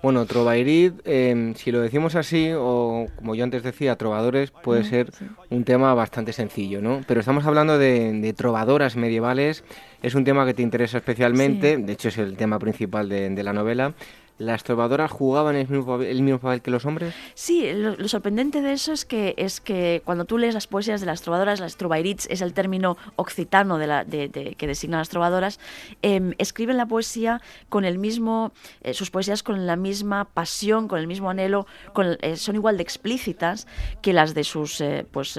Bueno, 0.03 0.27
Trovairid, 0.27 0.95
em, 1.05 1.55
si 1.55 1.71
lo 1.71 1.81
decimos 1.81 2.17
así, 2.17 2.51
o 2.53 3.07
como 3.15 3.37
yo 3.37 3.45
antes 3.45 3.63
decía, 3.63 3.95
trovadores, 3.95 4.51
puede 4.51 4.83
ser 4.83 5.13
un 5.49 5.63
tema 5.63 5.95
bastante 5.95 6.33
sencillo, 6.33 6.83
¿no? 6.83 7.03
Pero 7.07 7.21
estamos 7.21 7.47
hablando 7.47 7.79
de, 7.79 8.35
trovadoras 8.37 8.97
medievales, 8.97 9.63
es 10.03 10.17
un 10.17 10.25
tema 10.25 10.45
que 10.45 10.55
te 10.55 10.63
interesa 10.63 10.99
especialmente, 10.99 11.77
de 11.77 11.93
hecho 11.93 12.09
es 12.09 12.19
el 12.19 12.37
tema 12.37 12.59
principal 12.59 13.09
de, 13.09 13.31
de 13.31 13.43
la 13.45 13.53
novela. 13.53 13.95
¿Las 14.39 14.65
trovadoras 14.65 15.11
jugaban 15.11 15.55
el 15.55 15.69
mismo, 15.69 16.39
papel, 16.39 16.63
que 16.63 16.71
los 16.71 16.85
hombres? 16.85 17.15
Sí, 17.35 17.71
lo, 17.75 18.09
sorprendente 18.09 18.63
de 18.63 18.73
eso 18.73 18.93
es 18.93 19.05
que, 19.05 19.35
es 19.37 19.61
que 19.61 20.03
cuando 20.05 20.25
tú 20.25 20.39
lees 20.39 20.55
las 20.55 20.67
poesías 20.67 21.01
de 21.01 21.07
las 21.07 21.23
trovadoras, 21.23 21.61
las 21.61 21.77
trovairits 21.77 22.27
es 22.31 22.41
el 22.41 22.55
término 22.55 22.97
occitano 23.17 23.79
de 23.79 23.87
la, 23.87 24.05
de, 24.05 24.31
que 24.57 24.67
designa 24.67 24.99
las 24.99 25.11
trovadoras, 25.11 25.61
em, 26.01 26.33
escriben 26.39 26.77
la 26.77 26.87
poesía 26.87 27.41
con 27.69 27.85
el 27.85 27.99
mismo, 27.99 28.53
eh, 28.83 28.95
sus 28.95 29.11
poesías 29.11 29.43
con 29.43 29.67
la 29.67 29.77
misma 29.77 30.25
pasión, 30.25 30.89
con 30.89 30.99
el 30.99 31.07
mismo 31.07 31.31
anhelo, 31.31 31.67
con, 31.93 32.17
eh, 32.23 32.37
son 32.37 32.57
igual 32.57 32.79
de 32.79 32.83
explícitas 32.83 33.67
que 34.01 34.13
las 34.13 34.35
de 34.35 34.45
sus 34.45 34.81
eh, 34.81 35.07
pues, 35.11 35.39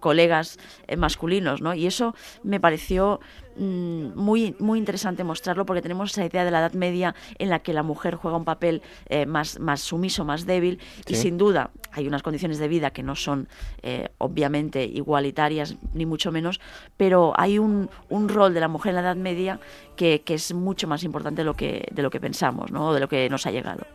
colegas 0.00 0.58
masculinos, 0.96 1.62
¿no? 1.62 1.72
Y 1.72 1.86
eso 1.86 2.14
me 2.42 2.60
pareció 2.60 3.20
muy, 3.58 4.54
muy 4.58 4.78
interesante 4.78 5.24
mostrarlo 5.24 5.66
porque 5.66 5.82
tenemos 5.82 6.12
esa 6.12 6.24
idea 6.24 6.44
de 6.44 6.50
la 6.50 6.60
Edad 6.60 6.72
Media 6.72 7.14
en 7.38 7.50
la 7.50 7.60
que 7.60 7.72
la 7.72 7.82
mujer 7.82 8.14
juega 8.14 8.36
un 8.36 8.44
papel 8.44 8.82
eh, 9.06 9.26
más, 9.26 9.58
más 9.58 9.80
sumiso, 9.80 10.24
más 10.24 10.46
débil 10.46 10.78
y 11.06 11.14
sin 11.14 11.38
duda 11.38 11.70
hay 11.92 12.06
unas 12.06 12.22
condiciones 12.22 12.58
de 12.58 12.68
vida 12.68 12.90
que 12.90 13.02
no 13.02 13.16
son 13.16 13.48
eh, 13.82 14.08
obviamente 14.18 14.84
igualitarias 14.84 15.76
ni 15.94 16.06
mucho 16.06 16.30
menos, 16.32 16.60
pero 16.96 17.32
hay 17.36 17.58
un, 17.58 17.90
un, 18.08 18.28
rol 18.28 18.54
de 18.54 18.60
la 18.60 18.68
mujer 18.68 18.90
en 18.90 18.96
la 18.96 19.02
Edad 19.02 19.16
Media 19.16 19.58
que, 19.96 20.22
que, 20.22 20.34
es 20.34 20.54
mucho 20.54 20.86
más 20.86 21.02
importante 21.02 21.40
de 21.40 21.44
lo 21.44 21.54
que, 21.54 21.88
de 21.90 22.02
lo 22.02 22.10
que 22.10 22.20
pensamos, 22.20 22.70
¿no? 22.70 22.92
de 22.92 23.00
lo 23.00 23.08
que 23.08 23.28
nos 23.28 23.46
ha 23.46 23.50
llegado. 23.50 23.86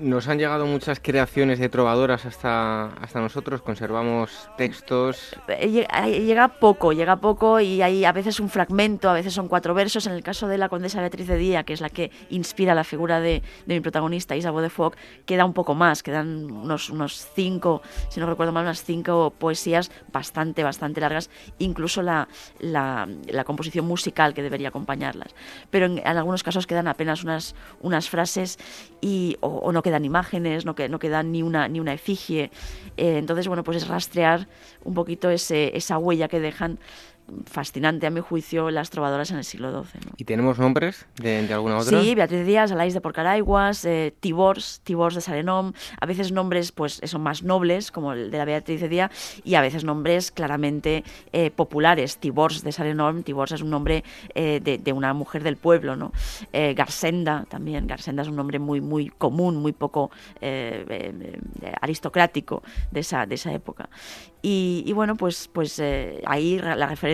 Nos 0.00 0.28
han 0.28 0.38
llegado 0.38 0.66
muchas 0.66 1.00
creaciones 1.00 1.58
de 1.58 1.68
trovadoras 1.68 2.24
hasta, 2.24 2.86
hasta 2.86 3.20
nosotros, 3.20 3.62
conservamos 3.62 4.48
textos. 4.56 5.36
Llega 5.60 6.48
poco, 6.60 6.92
llega 6.92 7.16
poco 7.16 7.60
y 7.60 7.82
hay 7.82 8.04
a 8.04 8.12
veces 8.12 8.38
un 8.40 8.48
fragmento, 8.48 9.10
a 9.10 9.12
veces 9.12 9.34
son 9.34 9.48
cuatro 9.48 9.74
versos. 9.74 10.06
En 10.06 10.12
el 10.12 10.22
caso 10.22 10.46
de 10.46 10.58
la 10.58 10.68
condesa 10.68 11.00
Beatriz 11.00 11.26
de 11.26 11.36
Día, 11.36 11.64
que 11.64 11.72
es 11.72 11.80
la 11.80 11.88
que 11.88 12.10
inspira 12.30 12.74
la 12.74 12.84
figura 12.84 13.20
de, 13.20 13.42
de 13.66 13.74
mi 13.74 13.80
protagonista, 13.80 14.36
Isabel 14.36 14.62
de 14.62 14.70
Foc, 14.70 14.96
queda 15.26 15.44
un 15.44 15.52
poco 15.52 15.74
más, 15.74 16.02
quedan 16.02 16.50
unos, 16.50 16.90
unos 16.90 17.26
cinco, 17.34 17.82
si 18.08 18.20
no 18.20 18.26
recuerdo 18.26 18.52
mal, 18.52 18.62
unas 18.64 18.84
cinco 18.84 19.32
poesías 19.36 19.90
bastante, 20.12 20.62
bastante 20.62 21.00
largas, 21.00 21.30
incluso 21.58 22.02
la, 22.02 22.28
la, 22.60 23.08
la 23.26 23.44
composición 23.44 23.86
musical 23.86 24.34
que 24.34 24.42
debería 24.42 24.68
acompañarlas. 24.68 25.34
Pero 25.70 25.86
en, 25.86 26.06
algunos 26.06 26.42
casos 26.42 26.66
quedan 26.66 26.86
apenas 26.86 27.24
unas, 27.24 27.54
unas 27.80 28.08
frases 28.08 28.58
y, 29.00 29.36
o 29.40 29.71
no 29.72 29.82
quedan 29.82 30.04
imágenes, 30.04 30.64
no, 30.64 30.74
que, 30.74 30.88
no 30.88 30.98
quedan 30.98 31.32
ni 31.32 31.42
una, 31.42 31.68
ni 31.68 31.80
una 31.80 31.92
efigie. 31.92 32.50
Eh, 32.96 33.18
entonces, 33.18 33.48
bueno, 33.48 33.64
pues 33.64 33.78
es 33.78 33.88
rastrear 33.88 34.48
un 34.84 34.94
poquito 34.94 35.30
ese, 35.30 35.76
esa 35.76 35.98
huella 35.98 36.28
que 36.28 36.40
dejan 36.40 36.78
fascinante 37.46 38.06
a 38.06 38.10
mi 38.10 38.20
juicio 38.20 38.70
las 38.70 38.90
trovadoras 38.90 39.30
en 39.30 39.38
el 39.38 39.44
siglo 39.44 39.84
XII. 39.84 40.00
¿Y 40.16 40.24
tenemos 40.24 40.58
nombres 40.58 41.06
de, 41.16 41.48
alguna 41.52 41.78
otra? 41.78 42.00
Sí, 42.00 42.14
Beatriz 42.14 42.46
Díaz, 42.46 42.72
Alais 42.72 42.94
de 42.94 43.00
Porcaraiguas, 43.00 43.84
eh, 43.84 44.14
Tibors, 44.20 44.80
Tibors 44.84 45.14
de 45.14 45.20
Sarenom, 45.20 45.72
a 46.00 46.06
veces 46.06 46.32
nombres 46.32 46.72
pues 46.72 47.00
son 47.04 47.22
más 47.22 47.42
nobles, 47.42 47.90
como 47.90 48.12
el 48.12 48.30
de 48.30 48.38
la 48.38 48.44
Beatriz 48.44 48.80
de 48.80 48.88
Díaz, 48.88 49.10
y 49.44 49.54
a 49.54 49.60
veces 49.60 49.84
nombres 49.84 50.30
claramente 50.30 51.04
eh, 51.32 51.50
populares. 51.50 52.18
Tibors 52.18 52.62
de 52.62 52.72
Sarenom, 52.72 53.22
Tibors 53.22 53.52
es 53.52 53.62
un 53.62 53.70
nombre 53.70 54.04
eh, 54.34 54.60
de, 54.60 54.92
una 54.92 55.14
mujer 55.14 55.42
del 55.42 55.56
pueblo, 55.56 55.96
¿no? 55.96 56.12
Garsenda 56.52 57.46
también, 57.48 57.86
Garsenda 57.86 58.22
es 58.22 58.28
un 58.28 58.36
nombre 58.36 58.58
muy, 58.58 58.82
muy 58.82 59.08
común, 59.08 59.56
muy 59.56 59.72
poco 59.72 60.10
aristocrático 61.80 62.62
de 62.90 63.00
esa, 63.00 63.24
de 63.24 63.36
esa 63.36 63.52
época. 63.52 63.88
Y, 64.42 64.92
bueno, 64.92 65.16
pues, 65.16 65.48
pues 65.52 65.80
ahí 66.26 66.58
la 66.58 66.86
referencia 66.86 67.11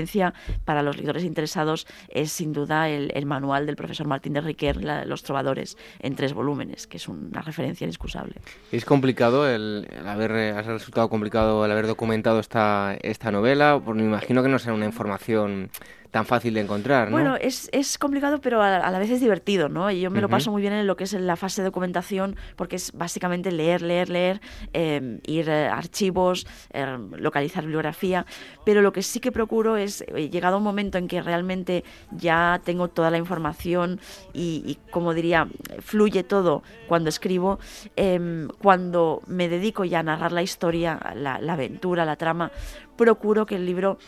para 0.65 0.83
los 0.83 0.97
lectores 0.97 1.25
interesados 1.25 1.87
es 2.09 2.33
sin 2.33 2.53
duda 2.53 2.89
el, 2.89 3.27
manual 3.27 3.67
del 3.67 3.77
profesor 3.77 4.07
Martín 4.07 4.33
de 4.33 4.41
Riquer, 4.41 4.83
Los 5.07 5.23
Trovadores, 5.23 5.77
en 6.01 6.15
tres 6.15 6.33
volúmenes, 6.33 6.87
que 6.87 6.97
es 6.97 7.09
una 7.09 7.43
referencia 7.43 7.85
inexcusable. 7.85 8.35
¿Es 8.73 8.85
complicado 8.85 9.49
el, 9.49 9.89
haber, 10.07 10.33
ha 10.33 10.63
resultado 10.63 11.09
complicado 11.09 11.65
el 11.65 11.71
haber 11.71 11.87
documentado 11.87 12.41
esta, 12.41 12.97
esta 13.03 13.31
novela? 13.31 13.81
Porque 13.85 14.03
me 14.03 14.09
imagino 14.09 14.43
que 14.43 14.49
no 14.49 14.59
será 14.59 14.75
una 14.75 14.87
información 14.87 15.71
tan 16.11 16.25
fácil 16.25 16.55
de 16.55 16.61
encontrar, 16.61 17.09
¿no? 17.09 17.13
Bueno, 17.13 17.37
es, 17.37 17.69
es 17.73 17.99
complicado, 17.99 18.41
pero 18.41 18.63
a, 18.63 18.91
la 18.91 18.99
vez 18.99 19.11
es 19.11 19.21
divertido, 19.21 19.69
¿no? 19.69 19.91
Y 19.91 20.01
yo 20.01 20.11
me 20.11 20.21
lo 20.21 20.29
paso 20.29 20.51
muy 20.51 20.63
bien 20.63 20.73
en 20.73 20.87
lo 20.87 20.97
que 20.97 21.05
es 21.05 21.13
la 21.13 21.37
fase 21.37 21.61
de 21.61 21.67
documentación, 21.67 22.37
porque 22.57 22.77
es 22.77 22.93
básicamente 22.93 23.53
leer, 23.53 23.83
leer, 23.83 24.09
leer, 24.09 24.41
em, 24.73 25.21
ir 25.27 25.51
a 25.51 25.77
archivos, 25.77 26.47
em, 26.71 27.11
localizar 27.13 27.65
bibliografía, 27.65 28.25
pero 28.65 28.81
lo 28.81 28.93
que 28.93 29.03
sí 29.03 29.21
que 29.21 29.33
procuro 29.33 29.77
es, 29.77 30.03
eh, 30.09 30.31
llegado 30.31 30.57
un 30.57 30.65
momento 30.65 30.97
en 30.99 31.09
que 31.09 31.21
realmente 31.21 31.85
ya 32.11 32.61
tengo 32.65 32.89
toda 32.89 33.11
la 33.11 33.19
información 33.19 34.01
y, 34.33 34.79
como 34.91 35.13
diría, 35.13 35.49
fluye 35.81 36.23
todo 36.23 36.63
cuando 36.87 37.11
escribo, 37.11 37.59
em, 37.97 38.49
cuando 38.63 39.21
me 39.27 39.49
dedico 39.49 39.85
ya 39.85 40.01
a 40.01 40.03
narrar 40.03 40.33
la 40.33 40.43
historia, 40.43 40.99
la 41.15 41.53
aventura, 41.53 42.05
la 42.05 42.17
trama, 42.17 42.51
procuro 42.97 43.47
que 43.47 43.57
el 43.57 43.67
libro 43.67 43.99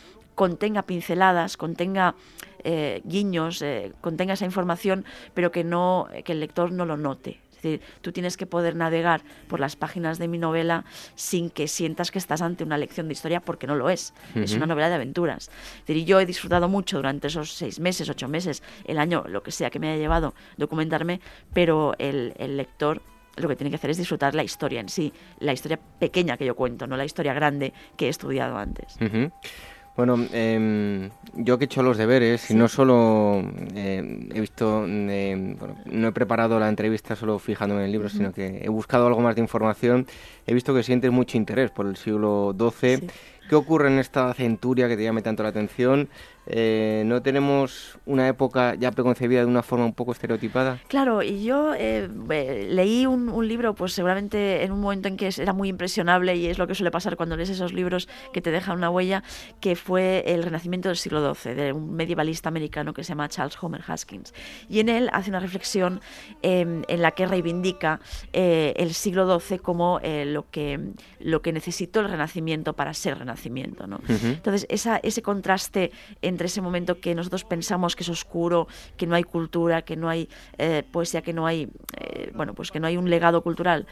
contenga 0.40 0.84
pinceladas, 0.84 1.58
contenga 1.58 2.14
eh, 2.64 3.02
guiños, 3.04 3.60
eh, 3.60 3.92
contenga 4.00 4.32
esa 4.32 4.46
información, 4.46 5.04
pero 5.34 5.52
que 5.52 5.64
no 5.64 6.08
que 6.24 6.32
el 6.32 6.40
lector 6.40 6.72
no 6.72 6.86
lo 6.86 6.96
note. 6.96 7.42
Es 7.50 7.56
decir, 7.56 7.82
tú 8.00 8.10
tienes 8.10 8.38
que 8.38 8.46
poder 8.46 8.74
navegar 8.74 9.20
por 9.46 9.60
las 9.60 9.76
páginas 9.76 10.18
de 10.18 10.28
mi 10.28 10.38
novela 10.38 10.86
sin 11.14 11.50
que 11.50 11.68
sientas 11.68 12.10
que 12.10 12.18
estás 12.18 12.40
ante 12.40 12.64
una 12.64 12.78
lección 12.78 13.06
de 13.06 13.12
historia, 13.12 13.40
porque 13.40 13.66
no 13.66 13.74
lo 13.74 13.90
es. 13.90 14.14
Es 14.34 14.54
una 14.54 14.64
novela 14.64 14.88
de 14.88 14.94
aventuras. 14.94 15.50
Es 15.80 15.86
decir, 15.86 16.06
yo 16.06 16.18
he 16.18 16.24
disfrutado 16.24 16.70
mucho 16.70 16.96
durante 16.96 17.26
esos 17.26 17.52
seis 17.52 17.78
meses, 17.78 18.08
ocho 18.08 18.26
meses, 18.26 18.62
el 18.86 18.98
año, 18.98 19.24
lo 19.28 19.42
que 19.42 19.52
sea 19.52 19.68
que 19.68 19.78
me 19.78 19.90
haya 19.90 19.98
llevado 19.98 20.32
documentarme, 20.56 21.20
pero 21.52 21.94
el, 21.98 22.32
lector 22.56 23.02
lo 23.36 23.46
que 23.46 23.56
tiene 23.56 23.68
que 23.68 23.76
hacer 23.76 23.90
es 23.90 23.98
disfrutar 23.98 24.34
la 24.34 24.42
historia 24.42 24.80
en 24.80 24.88
sí, 24.88 25.12
la 25.38 25.52
historia 25.52 25.78
pequeña 25.98 26.38
que 26.38 26.46
yo 26.46 26.56
cuento, 26.56 26.86
no 26.86 26.96
la 26.96 27.04
historia 27.04 27.34
grande 27.34 27.74
que 27.98 28.06
he 28.06 28.08
estudiado 28.08 28.56
antes. 28.56 28.96
Bueno, 29.96 30.16
eh, 30.32 31.10
yo 31.34 31.58
que 31.58 31.64
he 31.64 31.66
hecho 31.66 31.82
los 31.82 31.98
deberes 31.98 32.50
y 32.50 32.54
no 32.54 32.68
solo 32.68 33.42
eh, 33.74 34.28
he 34.32 34.40
visto, 34.40 34.84
eh, 34.86 35.56
bueno, 35.58 35.76
no 35.84 36.08
he 36.08 36.12
preparado 36.12 36.58
la 36.58 36.68
entrevista 36.68 37.16
solo 37.16 37.38
fijándome 37.38 37.82
en 37.82 37.86
el 37.86 37.92
libro, 37.92 38.08
sino 38.08 38.32
que 38.32 38.62
he 38.64 38.68
buscado 38.68 39.06
algo 39.06 39.20
más 39.20 39.34
de 39.34 39.42
información, 39.42 40.06
he 40.46 40.54
visto 40.54 40.74
que 40.74 40.82
sientes 40.82 41.10
mucho 41.10 41.36
interés 41.36 41.70
por 41.70 41.86
el 41.86 41.96
siglo 41.96 42.54
XII. 42.58 43.08
¿Qué 43.48 43.56
ocurre 43.56 43.88
en 43.88 43.98
esta 43.98 44.32
centuria 44.32 44.86
que 44.86 44.96
te 44.96 45.02
llame 45.02 45.22
tanto 45.22 45.42
la 45.42 45.48
atención? 45.48 46.08
Eh, 46.52 47.04
¿No 47.06 47.22
tenemos 47.22 47.96
una 48.06 48.26
época 48.26 48.74
ya 48.74 48.90
preconcebida 48.90 49.40
de 49.40 49.46
una 49.46 49.62
forma 49.62 49.84
un 49.84 49.92
poco 49.92 50.10
estereotipada? 50.10 50.80
Claro, 50.88 51.22
y 51.22 51.44
yo 51.44 51.74
eh, 51.74 52.08
leí 52.68 53.06
un, 53.06 53.30
libro, 53.46 53.74
pues 53.74 53.92
seguramente 53.92 54.64
en 54.64 54.72
un 54.72 54.80
momento 54.80 55.06
en 55.06 55.16
que 55.16 55.30
era 55.38 55.52
muy 55.52 55.68
impresionable, 55.68 56.34
y 56.36 56.46
es 56.46 56.58
lo 56.58 56.66
que 56.66 56.74
suele 56.74 56.90
pasar 56.90 57.16
cuando 57.16 57.36
lees 57.36 57.50
esos 57.50 57.72
libros 57.72 58.08
que 58.32 58.40
te 58.40 58.50
dejan 58.50 58.76
una 58.76 58.90
huella, 58.90 59.22
que 59.60 59.76
fue 59.76 60.24
El 60.26 60.42
Renacimiento 60.42 60.88
del 60.88 60.96
siglo 60.96 61.34
XII, 61.34 61.54
de 61.54 61.72
un 61.72 61.94
medievalista 61.94 62.48
americano 62.48 62.94
que 62.94 63.04
se 63.04 63.10
llama 63.10 63.28
Charles 63.28 63.56
Homer 63.60 63.82
Haskins. 63.86 64.34
Y 64.68 64.80
en 64.80 64.88
él 64.88 65.08
hace 65.12 65.30
una 65.30 65.40
reflexión 65.40 66.00
em, 66.42 66.82
en 66.88 67.02
la 67.02 67.12
que 67.12 67.26
reivindica 67.26 68.00
eh, 68.32 68.74
el 68.76 68.92
siglo 68.94 69.38
XII 69.38 69.58
como 69.58 70.00
lo, 70.02 70.50
que, 70.50 70.80
lo 71.20 71.42
que 71.42 71.52
necesitó 71.52 72.00
el 72.00 72.08
Renacimiento 72.08 72.72
para 72.72 72.92
ser 72.92 73.18
Renacimiento. 73.18 73.86
¿no? 73.86 74.00
Entonces, 74.08 74.66
esa, 74.68 74.96
ese 74.98 75.22
contraste 75.22 75.92
entre 76.22 76.39
ese 76.46 76.60
momento 76.60 77.00
que 77.00 77.14
nosotros 77.14 77.44
pensamos 77.44 77.96
que 77.96 78.02
es 78.02 78.08
oscuro, 78.08 78.68
que 78.96 79.06
no 79.06 79.14
hay 79.14 79.24
cultura, 79.24 79.82
que 79.82 79.96
no 79.96 80.08
hay 80.08 80.28
eh, 80.58 80.82
poesía, 80.90 81.22
que 81.22 81.32
no 81.32 81.46
hay, 81.46 81.68
eh, 81.96 82.30
bueno, 82.34 82.54
pues 82.54 82.70
que 82.70 82.80
no 82.80 82.86
hay 82.86 82.96
un 82.96 83.10
legado 83.10 83.42
cultural 83.42 83.86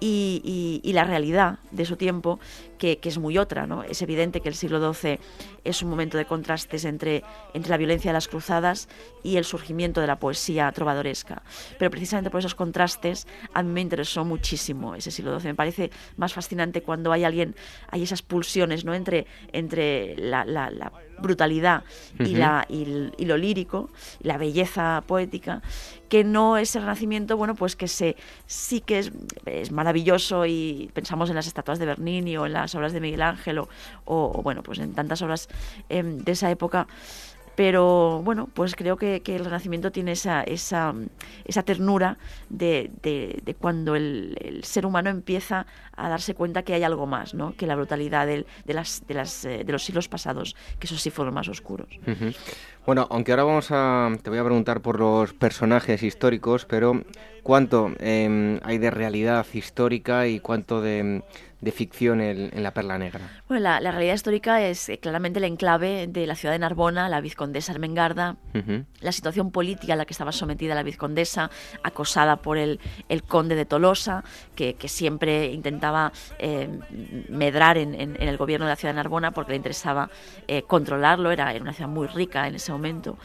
y, 0.00 0.92
la 0.94 1.04
realidad 1.04 1.58
de 1.70 1.84
su 1.84 1.96
tiempo, 1.96 2.40
que, 2.78 2.98
es 3.02 3.18
muy 3.18 3.38
otra. 3.38 3.66
¿no? 3.66 3.82
Es 3.82 4.02
evidente 4.02 4.40
que 4.40 4.48
el 4.48 4.54
siglo 4.54 4.92
XII 4.92 5.18
es 5.64 5.82
un 5.82 5.90
momento 5.90 6.16
de 6.18 6.24
contrastes 6.24 6.84
entre, 6.84 7.22
entre 7.54 7.70
la 7.70 7.76
violencia 7.76 8.10
de 8.10 8.14
las 8.14 8.28
cruzadas 8.28 8.88
y 9.22 9.36
el 9.36 9.44
surgimiento 9.44 10.00
de 10.00 10.06
la 10.06 10.18
poesía 10.18 10.70
trovadoresca. 10.72 11.42
Pero 11.78 11.90
precisamente 11.90 12.30
por 12.30 12.40
esos 12.40 12.54
contrastes 12.54 13.26
a 13.52 13.62
mí 13.62 13.70
me 13.70 13.80
interesó 13.80 14.24
muchísimo 14.24 14.94
ese 14.94 15.10
siglo 15.10 15.38
XII. 15.38 15.50
Me 15.50 15.54
parece 15.54 15.90
más 16.16 16.32
fascinante 16.32 16.82
cuando 16.82 17.12
hay 17.12 17.24
alguien, 17.24 17.54
hay 17.88 18.02
esas 18.02 18.22
pulsiones 18.22 18.84
¿no? 18.84 18.94
entre, 18.94 19.26
entre 19.52 20.16
la, 20.16 20.44
brutalidad 21.20 21.84
y, 22.18 22.34
la, 22.34 22.66
y, 22.68 23.24
lo 23.24 23.36
lírico, 23.36 23.90
la 24.20 24.38
belleza 24.38 25.02
poética, 25.06 25.62
que 26.08 26.24
no 26.24 26.56
es 26.56 26.74
el 26.74 26.82
renacimiento, 26.82 27.36
bueno, 27.36 27.54
pues 27.54 27.76
que 27.76 27.88
se, 27.88 28.16
sí 28.46 28.80
que 28.80 28.98
es, 28.98 29.12
es 29.46 29.70
maravilloso 29.70 30.46
y 30.46 30.90
pensamos 30.92 31.28
en 31.28 31.36
las 31.36 31.46
estatuas 31.46 31.78
de 31.78 31.86
Bernini 31.86 32.36
o 32.36 32.46
en 32.46 32.52
las 32.52 32.74
obras 32.74 32.92
de 32.92 33.00
Miguel 33.00 33.22
Ángel 33.22 33.60
o, 34.04 34.42
bueno, 34.42 34.62
pues 34.62 34.78
en 34.78 34.92
tantas 34.92 35.22
obras 35.22 35.48
em, 35.88 36.18
de 36.18 36.32
esa 36.32 36.50
época 36.50 36.86
pero 37.56 38.22
bueno, 38.22 38.48
pues 38.52 38.74
creo 38.74 38.96
que, 38.96 39.22
el 39.24 39.44
Renacimiento 39.44 39.92
tiene 39.92 40.12
esa, 40.12 40.42
esa, 40.42 40.94
esa 41.44 41.62
ternura 41.62 42.18
de, 42.48 42.90
de, 43.02 43.54
cuando 43.58 43.94
el, 43.96 44.60
ser 44.62 44.86
humano 44.86 45.10
empieza 45.10 45.66
a 45.96 46.08
darse 46.08 46.34
cuenta 46.34 46.62
que 46.62 46.74
hay 46.74 46.82
algo 46.82 47.06
más, 47.06 47.34
¿no? 47.34 47.54
que 47.56 47.66
la 47.66 47.76
brutalidad 47.76 48.26
de, 48.26 48.44
las, 48.66 49.06
de, 49.06 49.14
las, 49.14 49.44
eh, 49.44 49.64
de 49.64 49.72
los 49.72 49.84
siglos 49.84 50.08
pasados, 50.08 50.56
que 50.78 50.86
esos 50.86 51.00
sí 51.00 51.10
fueron 51.10 51.34
más 51.34 51.48
oscuros. 51.48 51.88
Bueno, 52.86 53.06
aunque 53.10 53.32
ahora 53.32 53.44
vamos 53.44 53.68
a, 53.70 54.10
te 54.22 54.30
voy 54.30 54.38
a 54.38 54.44
preguntar 54.44 54.80
por 54.80 54.98
los 54.98 55.32
personajes 55.34 56.02
históricos, 56.02 56.64
pero 56.64 57.02
¿cuánto 57.42 57.92
em, 57.98 58.58
hay 58.62 58.78
de 58.78 58.90
realidad 58.90 59.46
histórica 59.52 60.26
y 60.26 60.40
cuánto 60.40 60.80
de 60.80 61.22
de 61.60 61.72
ficción 61.72 62.20
en, 62.20 62.62
La 62.62 62.72
Perla 62.72 62.98
Negra? 62.98 63.20
Bueno, 63.48 63.62
la, 63.62 63.90
realidad 63.90 64.14
histórica 64.14 64.62
es 64.62 64.88
eh, 64.88 64.98
claramente 64.98 65.38
el 65.38 65.44
enclave 65.44 66.06
de 66.06 66.26
la 66.26 66.34
ciudad 66.34 66.54
de 66.54 66.58
Narbona, 66.58 67.08
la 67.08 67.20
vizcondesa 67.20 67.72
Armengarda, 67.72 68.36
la 69.00 69.12
situación 69.12 69.50
política 69.50 69.92
a 69.92 69.96
la 69.96 70.04
que 70.04 70.12
estaba 70.12 70.32
sometida 70.32 70.74
la 70.74 70.82
vizcondesa, 70.82 71.50
acosada 71.82 72.36
por 72.36 72.58
el, 72.58 72.80
el 73.08 73.22
conde 73.22 73.54
de 73.54 73.64
Tolosa, 73.64 74.24
que, 74.54 74.76
siempre 74.90 75.46
intentaba 75.46 76.12
eh, 76.38 76.68
medrar 77.28 77.78
en, 77.78 77.94
el 77.94 78.36
gobierno 78.36 78.66
de 78.66 78.72
la 78.72 78.76
ciudad 78.76 78.92
de 78.92 78.96
Narbona 78.96 79.30
porque 79.30 79.52
le 79.52 79.56
interesaba 79.56 80.10
eh, 80.48 80.62
controlarlo, 80.62 81.30
era, 81.30 81.54
una 81.60 81.72
ciudad 81.72 81.88
muy 81.88 82.08
rica 82.08 82.48
en 82.48 82.56
ese 82.56 82.72
momento, 82.72 83.18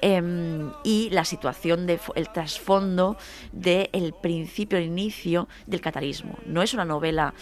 em, 0.00 0.70
y 0.84 1.10
la 1.10 1.24
situación, 1.24 1.86
de, 1.86 1.98
el 2.14 2.28
trasfondo 2.30 3.16
del 3.52 3.88
el 3.92 4.12
principio, 4.12 4.78
el 4.78 4.84
inicio 4.84 5.48
del 5.66 5.80
catarismo. 5.80 6.38
No 6.46 6.62
es 6.62 6.74
una 6.74 6.84
novela 6.84 7.34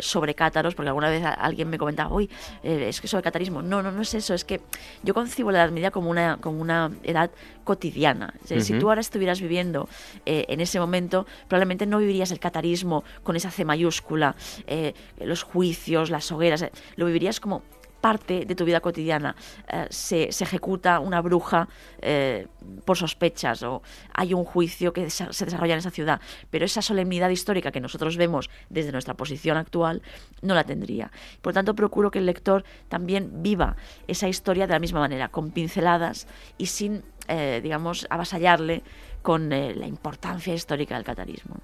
sobre 0.00 0.34
cátaros, 0.34 0.74
porque 0.74 0.88
alguna 0.88 1.10
vez 1.10 1.24
alguien 1.24 1.68
me 1.68 1.78
comentaba, 1.78 2.12
uy, 2.12 2.30
eh, 2.62 2.86
es 2.88 3.00
que 3.00 3.08
sobre 3.08 3.22
catarismo. 3.22 3.62
No, 3.62 3.82
no, 3.82 3.92
no 3.92 4.02
es 4.02 4.14
eso, 4.14 4.34
es 4.34 4.44
que 4.44 4.60
yo 5.02 5.14
concibo 5.14 5.50
la 5.50 5.58
Edad 5.62 5.70
Media 5.70 5.90
como 5.90 6.10
una, 6.10 6.38
como 6.38 6.60
una 6.60 6.90
edad 7.02 7.30
cotidiana. 7.64 8.34
Si 8.44 8.78
tú 8.78 8.88
ahora 8.88 9.00
estuvieras 9.00 9.40
viviendo 9.40 9.88
eh, 10.24 10.44
en 10.48 10.60
ese 10.60 10.78
momento, 10.78 11.26
probablemente 11.48 11.86
no 11.86 11.98
vivirías 11.98 12.30
el 12.30 12.38
catarismo 12.38 13.04
con 13.22 13.36
esa 13.36 13.50
C 13.50 13.64
mayúscula, 13.64 14.36
eh, 14.66 14.94
los 15.18 15.42
juicios, 15.42 16.10
las 16.10 16.30
hogueras, 16.30 16.64
lo 16.96 17.06
vivirías 17.06 17.40
como 17.40 17.62
parte 18.00 18.44
de 18.44 18.54
tu 18.54 18.64
vida 18.64 18.80
cotidiana 18.80 19.34
eh, 19.68 19.86
se, 19.90 20.24
ejecuta 20.28 21.00
una 21.00 21.20
bruja 21.20 21.68
eh, 22.00 22.46
por 22.84 22.96
sospechas 22.96 23.62
o 23.62 23.82
hay 24.12 24.34
un 24.34 24.44
juicio 24.44 24.92
que 24.92 25.10
se 25.10 25.44
desarrolla 25.44 25.74
en 25.74 25.78
esa 25.78 25.90
ciudad, 25.90 26.20
pero 26.50 26.64
esa 26.64 26.82
solemnidad 26.82 27.30
histórica 27.30 27.72
que 27.72 27.80
nosotros 27.80 28.16
vemos 28.16 28.50
desde 28.68 28.92
nuestra 28.92 29.14
posición 29.14 29.56
actual 29.56 30.02
no 30.42 30.54
la 30.54 30.64
tendría. 30.64 31.10
Por 31.42 31.52
tanto, 31.52 31.74
procuro 31.74 32.10
que 32.10 32.18
el 32.18 32.26
lector 32.26 32.64
también 32.88 33.42
viva 33.42 33.76
esa 34.06 34.28
historia 34.28 34.66
de 34.66 34.72
la 34.72 34.78
misma 34.78 35.00
manera, 35.00 35.28
con 35.28 35.50
pinceladas 35.50 36.26
y 36.58 36.66
sin, 36.66 37.02
eh, 37.28 37.60
digamos, 37.62 38.06
avasallarle 38.10 38.82
con 39.22 39.50
la 39.50 39.86
importancia 39.88 40.54
histórica 40.54 40.94
del 40.94 41.02
catarismo. 41.02 41.56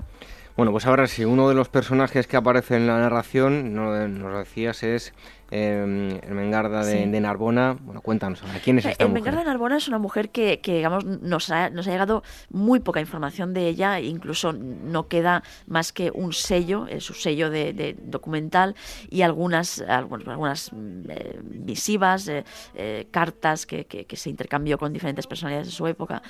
Bueno, 0.56 0.70
pues 0.70 0.84
ahora 0.84 1.06
sí, 1.06 1.24
uno 1.24 1.48
de 1.48 1.54
los 1.54 1.68
personajes 1.68 2.26
que 2.26 2.36
aparece 2.36 2.76
en 2.76 2.86
la 2.86 2.98
narración, 2.98 3.72
nos 3.72 4.10
lo 4.20 4.38
decías, 4.38 4.82
es 4.82 5.14
eh, 5.54 6.20
Mengarda 6.30 6.82
de, 6.82 7.20
Narbona. 7.20 7.76
Bueno, 7.78 8.00
cuéntanos, 8.00 8.42
¿quién 8.64 8.78
es 8.78 8.86
esta 8.86 9.06
mujer? 9.06 9.36
de 9.36 9.44
Narbona 9.44 9.76
es 9.76 9.86
una 9.86 9.98
mujer 9.98 10.30
que, 10.30 10.58
digamos, 10.64 11.04
nos 11.04 11.50
ha, 11.50 11.68
nos 11.68 11.86
ha 11.86 11.90
llegado 11.90 12.22
muy 12.50 12.80
poca 12.80 13.00
información 13.00 13.52
de 13.52 13.68
ella, 13.68 14.00
incluso 14.00 14.54
no 14.54 15.08
queda 15.08 15.42
más 15.66 15.92
que 15.92 16.10
un 16.10 16.32
sello, 16.32 16.86
eh, 16.88 17.00
su 17.00 17.12
sello 17.12 17.50
de, 17.50 17.96
documental 18.02 18.74
y 19.10 19.22
algunas, 19.22 19.82
algunas 19.82 20.70
eh, 21.08 21.38
visivas, 21.42 22.28
eh, 22.28 23.06
cartas 23.10 23.66
que, 23.66 23.84
que, 23.84 24.16
se 24.16 24.30
intercambió 24.30 24.78
con 24.78 24.92
diferentes 24.92 25.26
personalidades 25.26 25.68
de 25.68 25.72
su 25.72 25.86
época, 25.86 26.22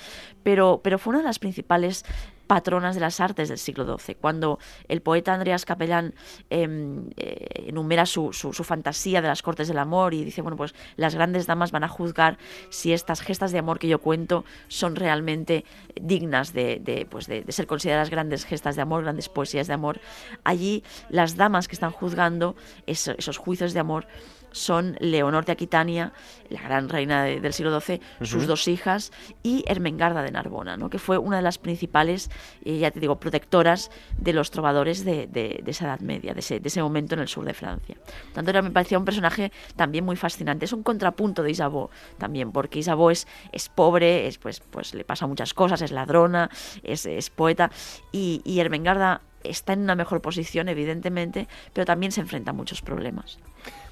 pero, 0.43 0.81
pero 0.83 0.97
fue 0.97 1.11
una 1.11 1.19
de 1.19 1.25
las 1.25 1.39
principales 1.39 2.03
patronas 2.47 2.95
de 2.95 3.01
las 3.01 3.19
artes 3.21 3.49
del 3.49 3.57
siglo 3.57 3.97
XII. 3.97 4.15
Cuando 4.15 4.59
el 4.89 5.01
poeta 5.01 5.33
Andreas 5.33 5.65
Capellán 5.65 6.13
em, 6.49 7.09
enumera 7.15 8.05
su, 8.05 8.33
su, 8.33 8.51
su 8.51 8.63
fantasía, 8.63 9.12
de 9.21 9.27
las 9.27 9.41
Cortes 9.41 9.67
del 9.67 9.77
Amor 9.77 10.13
y 10.13 10.23
dice, 10.23 10.41
bueno, 10.41 10.57
pues 10.57 10.73
las 10.95 11.15
grandes 11.15 11.45
damas 11.47 11.71
van 11.71 11.83
a 11.83 11.87
juzgar 11.87 12.37
si 12.69 12.93
estas 12.93 13.21
gestas 13.21 13.51
de 13.51 13.59
amor 13.59 13.79
que 13.79 13.87
yo 13.87 13.99
cuento 13.99 14.45
son 14.67 14.95
realmente 14.95 15.65
dignas 15.99 16.53
de, 16.53 17.07
pues 17.09 17.27
de, 17.27 17.43
ser 17.49 17.67
consideradas 17.67 18.09
grandes 18.09 18.45
gestas 18.45 18.75
de 18.75 18.81
amor, 18.81 19.03
grandes 19.03 19.29
poesías 19.29 19.67
de 19.67 19.73
amor. 19.73 19.99
Allí 20.43 20.83
las 21.09 21.35
damas 21.35 21.67
que 21.67 21.75
están 21.75 21.91
juzgando 21.91 22.55
esos 22.85 23.37
juicios 23.37 23.73
de 23.73 23.79
amor 23.79 24.07
son 24.53 24.95
Leonor 24.99 25.43
de 25.43 25.51
Aquitania, 25.51 26.13
la 26.49 26.61
gran 26.61 26.87
reina 26.87 27.23
del 27.23 27.51
siglo 27.53 27.77
XII, 27.79 27.99
sus 28.21 28.47
dos 28.47 28.67
hijas, 28.67 29.11
y 29.41 29.65
Ermengarda 29.67 30.21
de 30.23 30.31
Narbona, 30.31 30.77
¿no? 30.77 30.89
que 30.89 30.99
fue 30.99 31.17
una 31.17 31.37
de 31.37 31.43
las 31.43 31.57
principales, 31.57 32.29
eh, 32.63 32.77
ya 32.77 32.91
te 32.91 32.99
digo, 32.99 33.19
protectoras 33.19 33.91
de 34.17 34.33
los 34.33 34.51
trovadores 34.51 35.03
de, 35.03 35.63
esa 35.65 35.85
Edad 35.85 35.99
Media, 35.99 36.33
de 36.33 36.39
ese, 36.39 36.81
momento 36.81 37.15
en 37.15 37.21
el 37.21 37.27
sur 37.27 37.43
de 37.43 37.53
Francia. 37.53 37.97
Tanto, 38.33 38.51
era, 38.51 38.61
me 38.61 38.71
parecía 38.71 38.97
un 38.97 39.05
personaje 39.05 39.51
también 39.75 40.05
muy 40.05 40.15
fascinante. 40.15 40.65
Es 40.65 40.73
un 40.73 40.83
contrapunto 40.83 41.43
de 41.43 41.51
Isabeau 41.51 41.89
también, 42.17 42.51
porque 42.51 42.79
Isabeau 42.79 43.09
es, 43.09 43.27
es 43.51 43.69
pobre, 43.69 44.27
es, 44.27 44.37
pues, 44.37 44.61
pues 44.61 44.93
le 44.93 45.03
pasa 45.03 45.27
muchas 45.27 45.53
cosas, 45.53 45.81
es 45.81 45.91
ladrona, 45.91 46.49
es, 46.83 47.29
poeta, 47.29 47.71
y, 48.11 48.41
y 48.45 48.59
Ermengarda 48.59 49.21
está 49.43 49.73
en 49.73 49.81
una 49.81 49.95
mejor 49.95 50.21
posición, 50.21 50.69
evidentemente, 50.69 51.47
pero 51.73 51.85
también 51.85 52.11
se 52.11 52.21
enfrenta 52.21 52.51
a 52.51 52.53
muchos 52.53 52.81
problemas. 52.81 53.39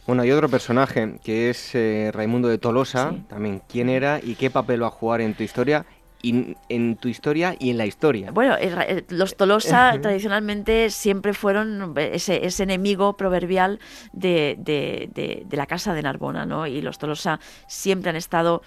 Bueno, 0.07 0.23
hay 0.23 0.31
otro 0.31 0.49
personaje 0.49 1.19
que 1.23 1.49
es 1.49 1.75
eh, 1.75 2.09
Raimundo 2.11 2.47
de 2.47 2.57
Tolosa, 2.57 3.13
también 3.29 3.61
quién 3.69 3.87
era 3.87 4.19
y 4.21 4.35
qué 4.35 4.49
papel 4.49 4.81
va 4.81 4.87
a 4.87 4.91
jugar 4.91 5.21
en 5.21 5.35
tu 5.35 5.43
historia 5.43 5.85
en 6.23 6.95
tu 6.97 7.07
historia 7.07 7.55
y 7.59 7.69
en 7.69 7.77
la 7.77 7.85
historia. 7.85 8.31
Bueno, 8.31 8.55
los 9.09 9.35
Tolosa 9.35 9.97
tradicionalmente 10.01 10.89
siempre 10.89 11.33
fueron 11.33 11.93
ese, 11.97 12.41
enemigo 12.61 13.17
proverbial 13.17 13.79
de, 14.13 15.47
la 15.51 15.65
casa 15.65 15.93
de 15.93 16.01
Narbona, 16.01 16.45
¿no? 16.45 16.67
Y 16.67 16.81
los 16.81 16.99
Tolosa 16.99 17.39
siempre 17.67 18.09
han 18.09 18.15
estado 18.15 18.61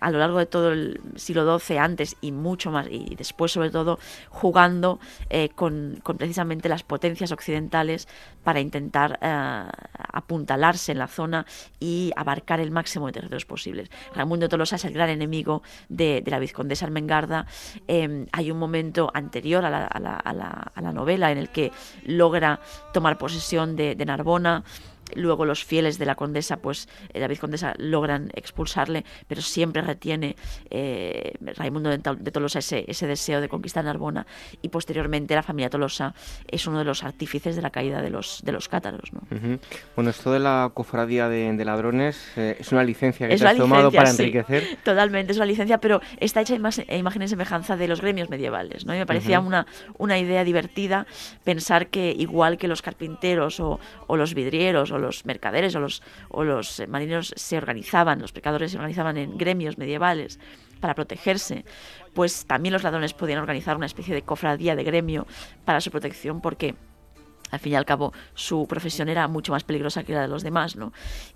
a 0.00 0.10
lo 0.10 0.18
largo 0.18 0.38
de 0.38 0.46
todo 0.46 0.72
el 0.72 1.00
siglo 1.16 1.58
XII, 1.58 1.78
antes 1.78 2.16
y 2.20 2.32
mucho 2.32 2.70
más, 2.70 2.86
y 2.90 3.14
después 3.14 3.52
sobre 3.52 3.70
todo, 3.70 3.98
jugando 4.28 5.00
eh, 5.30 5.48
con, 5.54 6.00
precisamente 6.18 6.68
las 6.68 6.82
potencias 6.82 7.32
occidentales 7.32 8.08
para 8.42 8.60
intentar 8.60 9.18
eh, 9.22 9.64
apuntalarse 10.12 10.92
en 10.92 10.98
la 10.98 11.08
zona 11.08 11.46
y 11.80 12.12
abarcar 12.16 12.60
el 12.60 12.70
máximo 12.70 13.06
de 13.06 13.12
territorios 13.12 13.46
posibles. 13.46 13.90
Raimundo 14.14 14.48
Tolosa 14.48 14.76
es 14.76 14.84
el 14.84 14.92
gran 14.92 15.08
enemigo 15.08 15.62
de, 15.88 16.20
de 16.22 16.30
la 16.30 16.38
vizcondesa 16.38 16.73
de 16.74 16.76
Salmengarda, 16.76 17.46
em, 17.86 18.26
hay 18.32 18.50
un 18.50 18.58
momento 18.58 19.10
anterior 19.14 19.64
a 19.64 19.70
la, 19.70 20.92
novela 20.92 21.32
en 21.32 21.38
el 21.38 21.48
que 21.48 21.72
logra 22.04 22.60
tomar 22.92 23.18
posesión 23.18 23.74
de 23.76 24.04
Narbona, 24.04 24.62
Luego 25.14 25.44
los 25.44 25.64
fieles 25.64 25.98
de 25.98 26.06
la 26.06 26.14
condesa, 26.14 26.58
pues 26.58 26.88
eh, 27.12 27.20
David 27.20 27.38
Condesa 27.38 27.74
logran 27.78 28.30
expulsarle, 28.34 29.04
pero 29.26 29.42
siempre 29.42 29.82
retiene 29.82 30.36
eh, 30.70 31.34
Raimundo 31.56 31.90
de, 31.90 31.98
Tolosa 31.98 32.58
ese, 32.58 32.84
ese, 32.88 33.06
deseo 33.06 33.40
de 33.40 33.48
conquistar 33.48 33.84
Narbona 33.84 34.26
y 34.62 34.68
posteriormente 34.68 35.34
la 35.34 35.42
familia 35.42 35.70
Tolosa 35.70 36.14
es 36.48 36.66
uno 36.66 36.78
de 36.78 36.84
los 36.84 37.04
artífices 37.04 37.56
de 37.56 37.62
la 37.62 37.70
caída 37.70 38.02
de 38.02 38.10
los, 38.10 38.40
de 38.44 38.52
los 38.52 38.68
cátaros. 38.68 39.12
¿no? 39.12 39.22
Bueno, 39.94 40.10
esto 40.10 40.32
de 40.32 40.40
la 40.40 40.70
cofradía 40.74 41.28
de, 41.28 41.64
ladrones 41.64 42.20
eh, 42.36 42.56
es 42.58 42.72
una 42.72 42.84
licencia 42.84 43.28
que 43.28 43.36
te 43.36 43.46
has 43.46 43.56
tomado 43.56 43.90
para 43.90 44.10
enriquecer. 44.10 44.78
Totalmente, 44.84 45.32
es 45.32 45.38
una 45.38 45.46
licencia, 45.46 45.78
pero 45.78 46.00
está 46.18 46.40
hecha 46.40 46.54
a 46.54 46.96
imagen 46.96 47.22
y 47.22 47.28
semejanza 47.28 47.76
de 47.76 47.88
los 47.88 48.00
gremios 48.00 48.28
medievales. 48.28 48.84
¿no? 48.84 48.94
Y 48.94 48.98
me 48.98 49.06
parecía 49.06 49.40
una, 49.40 49.66
una 49.98 50.18
idea 50.18 50.44
divertida 50.44 51.06
pensar 51.44 51.88
que 51.88 52.14
igual 52.16 52.58
que 52.58 52.68
los 52.68 52.82
carpinteros 52.82 53.60
o, 53.60 53.80
o 54.06 54.16
los 54.16 54.34
vidrieros 54.34 54.90
o 54.90 54.98
los 55.04 55.24
mercaderes 55.24 55.74
o 55.76 55.80
los, 55.80 56.02
o 56.28 56.44
los 56.44 56.80
eh, 56.80 56.86
marineros 56.86 57.32
se 57.36 57.56
organizaban, 57.56 58.20
los 58.20 58.32
pecadores 58.32 58.72
se 58.72 58.78
organizaban 58.78 59.16
en 59.16 59.38
gremios 59.38 59.78
medievales 59.78 60.38
para 60.80 60.94
protegerse, 60.94 61.64
pues 62.12 62.46
también 62.46 62.72
los 62.72 62.82
ladrones 62.82 63.14
podían 63.14 63.38
organizar 63.38 63.76
una 63.76 63.86
especie 63.86 64.14
de 64.14 64.22
cofradía 64.22 64.76
de 64.76 64.84
gremio 64.84 65.26
para 65.64 65.80
su 65.80 65.90
protección 65.90 66.40
porque 66.40 66.74
al 67.54 67.60
fin 67.60 67.72
y 67.72 67.76
al 67.76 67.84
cabo 67.84 68.12
su 68.34 68.66
profesión 68.66 69.08
era 69.08 69.26
mucho 69.28 69.52
más 69.52 69.64
peligrosa 69.64 70.04
que 70.04 70.12
la 70.12 70.22
de 70.22 70.28
los 70.28 70.42
demás, 70.42 70.76
¿no? 70.76 70.92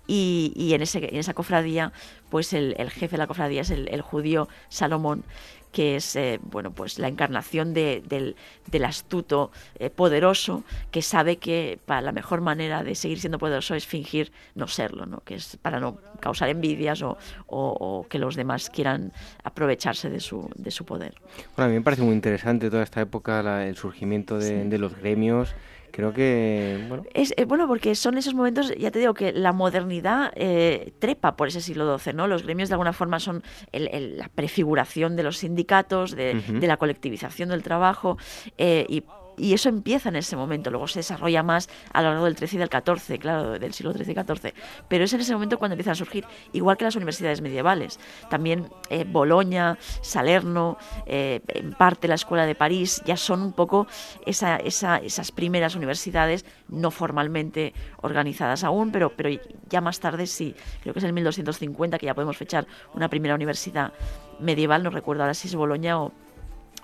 Y, 0.07 0.71
en, 0.73 0.81
ese, 0.81 0.97
en 0.97 1.17
esa 1.17 1.33
cofradía, 1.33 1.91
pues 2.29 2.53
el, 2.53 2.75
jefe 2.89 3.15
de 3.15 3.17
la 3.17 3.27
cofradía 3.27 3.61
es 3.61 3.69
el 3.69 4.01
judío 4.01 4.47
Salomón, 4.69 5.23
que 5.71 5.95
es 5.95 6.15
eh, 6.15 6.39
bueno 6.41 6.71
pues 6.71 6.99
la 6.99 7.07
encarnación 7.07 7.73
de, 7.73 8.01
del, 8.07 8.35
astuto 8.83 9.51
eh, 9.77 9.89
poderoso 9.89 10.63
que 10.91 11.01
sabe 11.01 11.37
que 11.37 11.79
para 11.85 12.01
la 12.01 12.11
mejor 12.11 12.41
manera 12.41 12.83
de 12.83 12.95
seguir 12.95 13.19
siendo 13.19 13.37
poderoso 13.37 13.75
es 13.75 13.85
fingir 13.85 14.31
no 14.55 14.67
serlo, 14.67 15.05
¿no? 15.05 15.19
que 15.19 15.35
es 15.35 15.57
para 15.61 15.79
no 15.79 15.97
causar 16.19 16.49
envidias 16.49 17.01
o, 17.01 17.17
o, 17.47 18.05
que 18.09 18.19
los 18.19 18.35
demás 18.35 18.69
quieran 18.69 19.11
aprovecharse 19.43 20.09
de 20.09 20.19
su, 20.19 20.49
de 20.55 20.71
su 20.71 20.85
poder. 20.85 21.15
Bueno, 21.55 21.65
a 21.65 21.67
mí 21.67 21.75
me 21.75 21.81
parece 21.81 22.03
muy 22.03 22.13
interesante 22.13 22.69
toda 22.69 22.83
esta 22.83 23.01
época, 23.01 23.65
el 23.65 23.75
surgimiento 23.75 24.37
de, 24.37 24.65
de 24.65 24.77
los 24.77 24.95
gremios 24.95 25.53
creo 25.91 26.13
que 26.13 26.85
bueno. 26.87 27.03
Es 27.13 27.33
eh, 27.37 27.45
bueno 27.45 27.67
porque 27.67 27.95
son 27.95 28.17
esos 28.17 28.33
momentos 28.33 28.73
ya 28.77 28.91
te 28.91 28.99
digo 28.99 29.13
que 29.13 29.31
la 29.31 29.51
modernidad 29.51 30.31
eh, 30.35 30.93
trepa 30.99 31.35
por 31.35 31.47
ese 31.47 31.61
siglo 31.61 31.97
XII 31.97 32.13
no 32.13 32.27
los 32.27 32.43
gremios 32.43 32.69
de 32.69 32.75
alguna 32.75 32.93
forma 32.93 33.19
son 33.19 33.43
la 33.71 34.29
prefiguración 34.29 35.15
de 35.15 35.23
los 35.23 35.37
sindicatos 35.37 36.15
de, 36.15 36.41
la 36.61 36.77
colectivización 36.77 37.49
del 37.49 37.63
trabajo 37.63 38.17
eh, 38.57 38.85
y 38.89 39.03
y 39.39 39.53
eso 39.53 39.69
empieza 39.69 40.09
en 40.09 40.17
ese 40.17 40.35
momento, 40.35 40.69
luego 40.69 40.87
se 40.87 40.99
desarrolla 40.99 41.43
más 41.43 41.69
a 41.93 42.01
lo 42.01 42.09
largo 42.09 42.25
del 42.25 42.35
13 42.35 42.57
y 42.57 42.59
del 42.59 42.69
14, 42.69 43.19
claro, 43.19 43.57
del 43.57 43.73
siglo 43.73 43.93
XIII 43.93 44.11
y 44.11 44.15
XIV, 44.15 44.53
pero 44.87 45.03
es 45.05 45.13
en 45.13 45.21
ese 45.21 45.33
momento 45.33 45.57
cuando 45.57 45.73
empiezan 45.73 45.93
a 45.93 45.95
surgir, 45.95 46.25
igual 46.53 46.77
que 46.77 46.85
las 46.85 46.95
universidades 46.95 47.41
medievales, 47.41 47.99
también 48.29 48.69
eh, 48.89 49.05
Boloña, 49.07 49.77
Salerno, 50.01 50.77
eh, 51.05 51.41
en 51.47 51.73
parte 51.73 52.07
la 52.07 52.15
Escuela 52.15 52.45
de 52.45 52.55
París, 52.55 53.01
ya 53.05 53.17
son 53.17 53.41
un 53.41 53.53
poco 53.53 53.87
esa, 54.25 54.57
esas 54.57 55.31
primeras 55.31 55.75
universidades, 55.75 56.45
no 56.67 56.91
formalmente 56.91 57.73
organizadas 58.01 58.63
aún, 58.63 58.91
pero, 58.91 59.11
pero 59.15 59.29
ya 59.69 59.81
más 59.81 59.99
tarde 59.99 60.27
sí, 60.27 60.55
creo 60.81 60.93
que 60.93 60.99
es 60.99 61.05
en 61.05 61.13
1250 61.13 61.97
que 61.97 62.05
ya 62.05 62.13
podemos 62.13 62.37
fechar 62.37 62.67
una 62.93 63.09
primera 63.09 63.35
universidad 63.35 63.93
medieval, 64.39 64.83
no 64.83 64.89
recuerdo 64.89 65.23
ahora 65.23 65.33
si 65.33 65.47
es 65.47 65.55
Boloña 65.55 66.01
o 66.01 66.11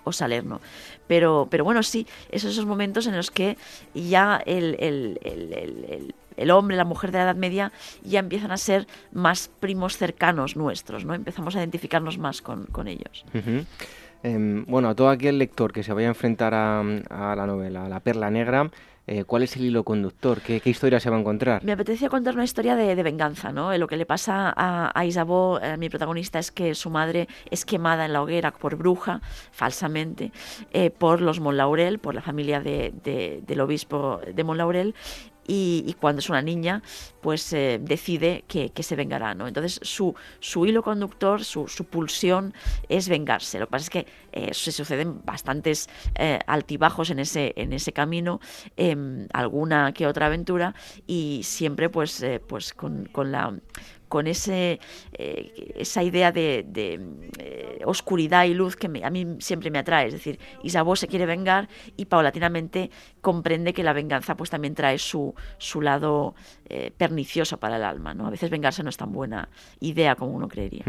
o 0.06 0.12
Salerno. 0.12 0.60
Pero, 1.06 1.48
pero 1.50 1.64
bueno, 1.64 1.82
sí, 1.82 2.06
esos, 2.30 2.52
esos 2.52 2.64
momentos 2.64 3.06
en 3.06 3.16
los 3.16 3.30
que 3.30 3.58
ya 3.92 4.40
el, 4.46 4.76
el, 6.36 6.50
hombre, 6.50 6.76
la 6.76 6.84
mujer 6.84 7.10
de 7.10 7.18
la 7.18 7.24
Edad 7.24 7.36
Media 7.36 7.72
ya 8.02 8.20
empiezan 8.20 8.52
a 8.52 8.56
ser 8.56 8.86
más 9.12 9.50
primos 9.60 9.96
cercanos 9.96 10.56
nuestros, 10.56 11.04
¿no? 11.04 11.14
Empezamos 11.14 11.56
a 11.56 11.58
identificarnos 11.58 12.18
más 12.18 12.40
con, 12.40 12.66
ellos. 12.86 13.24
Em, 14.22 14.64
bueno, 14.66 14.88
a 14.88 14.94
todo 14.94 15.10
aquel 15.10 15.38
lector 15.38 15.72
que 15.72 15.82
se 15.82 15.92
vaya 15.92 16.06
a 16.06 16.10
enfrentar 16.10 16.54
a, 16.54 16.80
a 16.80 17.36
la 17.36 17.46
novela, 17.46 17.86
a 17.86 17.88
la 17.88 18.00
Perla 18.00 18.30
Negra, 18.30 18.70
eh, 19.08 19.24
¿cuál 19.24 19.44
es 19.44 19.56
el 19.56 19.64
hilo 19.64 19.84
conductor? 19.84 20.40
¿Qué, 20.40 20.60
historia 20.64 20.98
se 20.98 21.10
va 21.10 21.16
a 21.16 21.20
encontrar? 21.20 21.62
Me 21.64 21.72
apetecía 21.72 22.08
contar 22.08 22.34
una 22.34 22.44
historia 22.44 22.74
de, 22.74 23.02
venganza, 23.02 23.52
¿no? 23.52 23.72
Eh, 23.72 23.78
lo 23.78 23.86
que 23.86 23.96
le 23.96 24.04
pasa 24.04 24.52
a, 24.56 24.92
a 24.98 25.04
eh, 25.04 25.76
mi 25.78 25.88
protagonista, 25.88 26.38
es 26.40 26.50
que 26.50 26.74
su 26.74 26.90
madre 26.90 27.28
es 27.50 27.64
quemada 27.64 28.06
en 28.06 28.12
la 28.12 28.22
hoguera 28.22 28.52
por 28.52 28.76
bruja, 28.76 29.20
falsamente, 29.52 30.32
por 30.98 31.20
los 31.20 31.40
Monlaurel, 31.40 31.98
por 31.98 32.14
la 32.14 32.22
familia 32.22 32.60
del 32.60 33.60
obispo 33.60 34.20
de 34.34 34.44
Monlaurel, 34.44 34.94
y, 35.46 35.94
cuando 36.00 36.20
es 36.20 36.28
una 36.28 36.42
niña, 36.42 36.82
pues 37.20 37.52
eh, 37.52 37.78
decide 37.80 38.44
que, 38.48 38.70
se 38.82 38.96
vengará, 38.96 39.34
¿no? 39.34 39.48
Entonces 39.48 39.80
su, 39.82 40.14
su 40.40 40.66
hilo 40.66 40.82
conductor, 40.82 41.44
su, 41.44 41.66
su, 41.66 41.84
pulsión 41.84 42.54
es 42.88 43.08
vengarse. 43.08 43.58
Lo 43.58 43.66
que 43.66 43.70
pasa 43.70 43.82
es 43.84 43.90
que 43.90 44.06
eh, 44.32 44.54
se 44.54 44.72
suceden 44.72 45.20
bastantes 45.24 45.88
eh, 46.14 46.38
altibajos 46.46 47.10
en 47.10 47.18
ese, 47.18 47.52
en 47.56 47.72
ese 47.72 47.92
camino, 47.92 48.40
em, 48.76 49.26
alguna 49.32 49.92
que 49.92 50.06
otra 50.06 50.26
aventura, 50.26 50.74
y 51.06 51.40
siempre 51.42 51.88
pues, 51.88 52.24
pues 52.46 52.74
con, 52.74 53.06
con 53.06 53.32
la 53.32 53.52
con 54.08 54.26
ese, 54.26 54.80
eh, 55.12 55.72
esa 55.76 56.02
idea 56.02 56.32
de, 56.32 56.66
eh, 57.38 57.80
oscuridad 57.84 58.44
y 58.44 58.54
luz 58.54 58.76
que 58.76 58.86
a 59.02 59.10
mí 59.10 59.36
siempre 59.40 59.70
me 59.70 59.78
atrae. 59.78 60.06
Es 60.06 60.12
decir, 60.12 60.38
Isabeau 60.62 60.96
se 60.96 61.08
quiere 61.08 61.26
vengar 61.26 61.68
y 61.96 62.06
paulatinamente 62.06 62.90
comprende 63.20 63.72
que 63.72 63.82
la 63.82 63.92
venganza 63.92 64.36
pues 64.36 64.50
también 64.50 64.74
trae 64.74 64.98
su, 64.98 65.34
su 65.58 65.80
lado 65.80 66.34
eh, 66.68 66.92
pernicioso 66.96 67.58
para 67.58 67.76
el 67.76 67.84
alma. 67.84 68.14
¿no? 68.14 68.26
A 68.26 68.30
veces 68.30 68.50
vengarse 68.50 68.82
no 68.82 68.90
es 68.90 68.96
tan 68.96 69.12
buena 69.12 69.48
idea 69.80 70.14
como 70.14 70.32
uno 70.32 70.48
creería. 70.48 70.84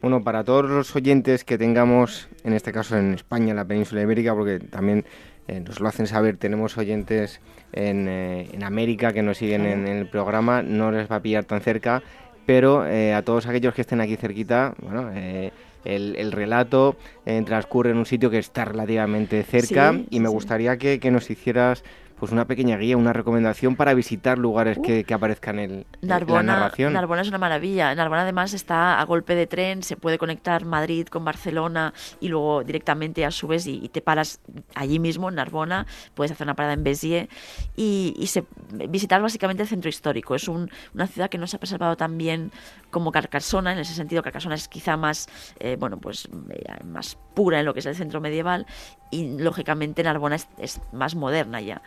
Bueno, 0.00 0.22
para 0.22 0.44
todos 0.44 0.68
los 0.68 0.94
oyentes 0.94 1.44
que 1.44 1.58
tengamos, 1.58 2.28
en 2.44 2.52
este 2.52 2.72
caso 2.72 2.96
en 2.96 3.14
España, 3.14 3.50
en 3.50 3.56
la 3.56 3.64
península 3.64 4.02
ibérica, 4.02 4.34
porque 4.34 4.58
también 4.58 5.04
nos 5.48 5.80
lo 5.80 5.88
hacen 5.88 6.06
saber, 6.06 6.36
tenemos 6.36 6.78
oyentes 6.78 7.40
en, 7.72 8.08
en 8.08 8.62
América 8.62 9.12
que 9.12 9.22
nos 9.22 9.38
siguen 9.38 9.66
en, 9.66 9.86
en, 9.86 9.96
el 9.96 10.06
programa, 10.06 10.62
no 10.62 10.92
les 10.92 11.10
va 11.10 11.16
a 11.16 11.20
pillar 11.20 11.44
tan 11.44 11.60
cerca 11.60 12.02
pero 12.46 12.86
eh, 12.86 13.14
a 13.14 13.22
todos 13.22 13.46
aquellos 13.46 13.74
que 13.74 13.82
estén 13.82 14.00
aquí 14.00 14.16
cerquita, 14.16 14.74
bueno, 14.80 15.10
eh, 15.14 15.52
el, 15.84 16.32
relato 16.32 16.96
eh, 17.26 17.42
transcurre 17.44 17.90
en 17.90 17.98
un 17.98 18.06
sitio 18.06 18.30
que 18.30 18.38
está 18.38 18.64
relativamente 18.64 19.42
cerca 19.42 19.94
y 20.10 20.20
me 20.20 20.28
gustaría 20.28 20.76
que, 20.76 21.10
nos 21.10 21.30
hicieras 21.30 21.84
pues 22.22 22.30
una 22.30 22.46
pequeña 22.46 22.76
guía, 22.76 22.96
una 22.96 23.12
recomendación 23.12 23.74
para 23.74 23.94
visitar 23.94 24.38
lugares 24.38 24.78
que, 24.78 25.04
aparezcan 25.12 25.58
en, 25.58 25.86
Narbona, 26.02 26.42
la 26.44 26.60
narración. 26.60 26.92
Narbona 26.92 27.22
es 27.22 27.28
una 27.28 27.38
maravilla. 27.38 27.92
Narbona 27.96 28.22
además 28.22 28.54
está 28.54 29.00
a 29.00 29.04
golpe 29.04 29.34
de 29.34 29.48
tren, 29.48 29.82
se 29.82 29.96
puede 29.96 30.18
conectar 30.18 30.64
Madrid 30.64 31.08
con 31.08 31.24
Barcelona 31.24 31.92
y 32.20 32.28
luego 32.28 32.62
directamente 32.62 33.24
a 33.24 33.32
su 33.32 33.48
vez 33.48 33.66
y, 33.66 33.88
te 33.88 34.02
paras 34.02 34.38
allí 34.76 35.00
mismo 35.00 35.30
en 35.30 35.34
Narbona, 35.34 35.84
puedes 36.14 36.30
hacer 36.30 36.46
una 36.46 36.54
parada 36.54 36.74
en 36.74 36.84
Béziers 36.84 37.28
y, 37.74 38.14
se, 38.28 38.44
visitar 38.88 39.20
básicamente 39.20 39.64
el 39.64 39.68
centro 39.68 39.88
histórico. 39.88 40.36
Es 40.36 40.46
una 40.46 41.08
ciudad 41.08 41.28
que 41.28 41.38
no 41.38 41.48
se 41.48 41.56
ha 41.56 41.58
preservado 41.58 41.96
tan 41.96 42.18
bien 42.18 42.52
como 42.92 43.10
Carcassona, 43.10 43.72
en 43.72 43.80
ese 43.80 43.94
sentido 43.94 44.22
Carcassona 44.22 44.54
es 44.54 44.68
quizá 44.68 44.96
más, 44.96 45.28
eh, 45.58 45.76
bueno, 45.80 45.98
pues 45.98 46.28
eh, 46.50 46.84
más 46.84 47.18
pura 47.34 47.58
en 47.58 47.66
lo 47.66 47.74
que 47.74 47.80
es 47.80 47.86
el 47.86 47.96
centro 47.96 48.20
medieval 48.20 48.66
y 49.12 49.38
lógicamente 49.38 50.02
Narbona 50.02 50.36
es, 50.58 50.80
más 50.92 51.14
moderna 51.14 51.60
ya. 51.60 51.82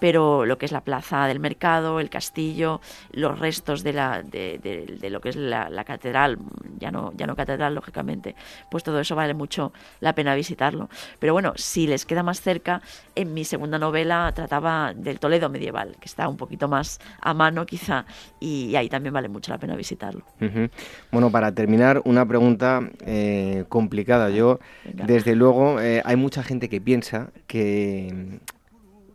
Pero 0.00 0.46
lo 0.46 0.56
que 0.56 0.66
es 0.66 0.72
la 0.72 0.80
plaza 0.80 1.26
del 1.26 1.38
mercado, 1.38 2.00
el 2.00 2.08
castillo, 2.08 2.80
los 3.12 3.38
restos 3.38 3.82
de, 3.82 3.92
la, 3.92 4.22
de, 4.22 5.08
lo 5.10 5.20
que 5.20 5.28
es 5.28 5.36
la, 5.36 5.84
catedral, 5.84 6.38
ya 6.78 6.90
no, 6.90 7.12
ya 7.16 7.26
no 7.26 7.36
catedral 7.36 7.74
lógicamente, 7.74 8.34
pues 8.70 8.82
todo 8.82 8.98
eso 9.00 9.14
vale 9.14 9.34
mucho 9.34 9.72
la 10.00 10.14
pena 10.14 10.34
visitarlo. 10.34 10.88
Pero 11.18 11.34
bueno, 11.34 11.52
si 11.56 11.86
les 11.86 12.06
queda 12.06 12.22
más 12.22 12.40
cerca, 12.40 12.80
en 13.14 13.34
mi 13.34 13.44
segunda 13.44 13.78
novela 13.78 14.32
trataba 14.34 14.94
del 14.94 15.20
Toledo 15.20 15.50
medieval, 15.50 15.96
que 16.00 16.06
está 16.06 16.28
un 16.28 16.38
poquito 16.38 16.66
más 16.66 16.98
a 17.20 17.34
mano 17.34 17.66
quizá, 17.66 18.06
y, 18.40 18.74
ahí 18.74 18.88
también 18.88 19.12
vale 19.12 19.28
mucho 19.28 19.52
la 19.52 19.58
pena 19.58 19.76
visitarlo. 19.76 20.24
Bueno, 21.10 21.30
para 21.30 21.52
terminar, 21.52 22.02
una 22.04 22.26
pregunta 22.26 22.82
eh, 23.06 23.64
complicada. 23.68 24.30
Yo, 24.30 24.60
desde 24.84 25.34
luego, 25.34 25.80
eh, 25.80 26.02
hay 26.04 26.16
mucha 26.16 26.42
gente 26.42 26.68
que 26.68 26.80
piensa 26.80 27.30
que 27.46 28.12
mm, 28.12 28.60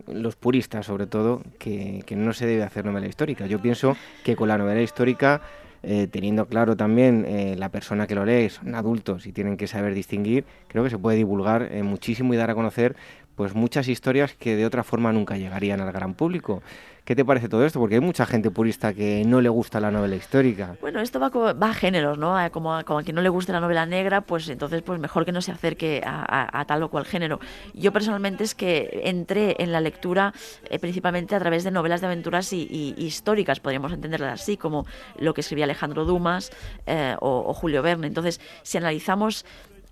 los 0.08 0.36
puristas 0.36 0.86
sobre 0.86 1.08
todo, 1.08 1.42
que, 1.58 2.04
no 2.16 2.34
se 2.34 2.46
debe 2.46 2.64
hacer 2.64 2.86
novela 2.86 3.08
histórica. 3.08 3.46
Yo 3.48 3.62
pienso 3.62 3.96
que 4.24 4.36
con 4.36 4.48
la 4.48 4.58
novela 4.58 4.82
histórica, 4.82 5.42
eh, 5.84 6.08
teniendo 6.10 6.48
claro 6.48 6.76
también 6.76 7.26
eh, 7.28 7.56
la 7.58 7.70
persona 7.70 8.08
que 8.08 8.16
lo 8.16 8.26
lee, 8.26 8.50
son 8.50 8.76
adultos 8.76 9.26
y 9.28 9.32
tienen 9.32 9.58
que 9.58 9.68
saber 9.68 9.94
distinguir, 9.94 10.46
creo 10.68 10.84
que 10.84 10.90
se 10.90 10.98
puede 10.98 11.18
divulgar 11.18 11.70
eh, 11.72 11.84
muchísimo 11.84 12.34
y 12.34 12.38
dar 12.38 12.50
a 12.50 12.56
conocer 12.56 12.96
pues 13.36 13.54
muchas 13.54 13.88
historias 13.90 14.34
que 14.34 14.56
de 14.56 14.66
otra 14.66 14.84
forma 14.84 15.12
nunca 15.12 15.38
llegarían 15.38 15.82
al 15.82 15.92
gran 15.92 16.14
público. 16.14 16.64
¿Qué 17.06 17.16
te 17.16 17.24
parece 17.24 17.48
todo 17.48 17.64
esto? 17.64 17.80
Porque 17.80 17.96
hay 17.96 18.02
mucha 18.02 18.26
gente 18.26 18.50
purista 18.50 18.92
que 18.92 19.24
no 19.28 19.40
le 19.40 19.48
gusta 19.48 19.80
la 19.80 19.92
novela 19.92 20.16
histórica. 20.16 20.76
Bueno, 20.82 21.02
esto 21.02 21.20
va, 21.20 21.30
va 21.30 21.70
a 21.70 21.74
géneros, 21.76 22.18
¿no? 22.18 22.36
Como 22.52 22.76
a, 22.76 22.84
como 22.84 23.04
quien 23.04 23.14
no 23.14 23.22
le 23.22 23.30
guste 23.30 23.54
la 23.54 23.60
novela 23.60 23.86
negra, 23.86 24.22
pues 24.22 24.50
entonces 24.50 24.82
pues 24.82 25.00
mejor 25.00 25.24
que 25.24 25.32
no 25.32 25.40
se 25.40 25.52
acerque 25.52 26.02
a, 26.04 26.66
tal 26.68 26.82
o 26.82 26.90
cual 26.90 27.06
género. 27.06 27.40
Yo 27.76 27.94
personalmente 27.94 28.44
es 28.44 28.56
que 28.56 29.02
entré 29.04 29.56
en 29.60 29.72
la 29.72 29.82
lectura 29.82 30.34
eh, 30.68 30.80
principalmente 30.80 31.36
a 31.36 31.40
través 31.40 31.64
de 31.64 31.70
novelas 31.70 32.02
de 32.02 32.08
aventuras 32.08 32.52
y, 32.52 32.96
históricas, 32.98 33.60
podríamos 33.60 33.94
entenderlas 33.94 34.42
así, 34.42 34.58
como 34.58 34.88
lo 35.20 35.36
que 35.36 35.42
escribía 35.42 35.66
Alejandro 35.66 36.06
Dumas 36.06 36.52
eh, 36.88 37.16
o 37.20 37.54
Julio 37.54 37.84
Verne. 37.84 38.08
Entonces, 38.08 38.42
si 38.64 38.80
analizamos 38.80 39.46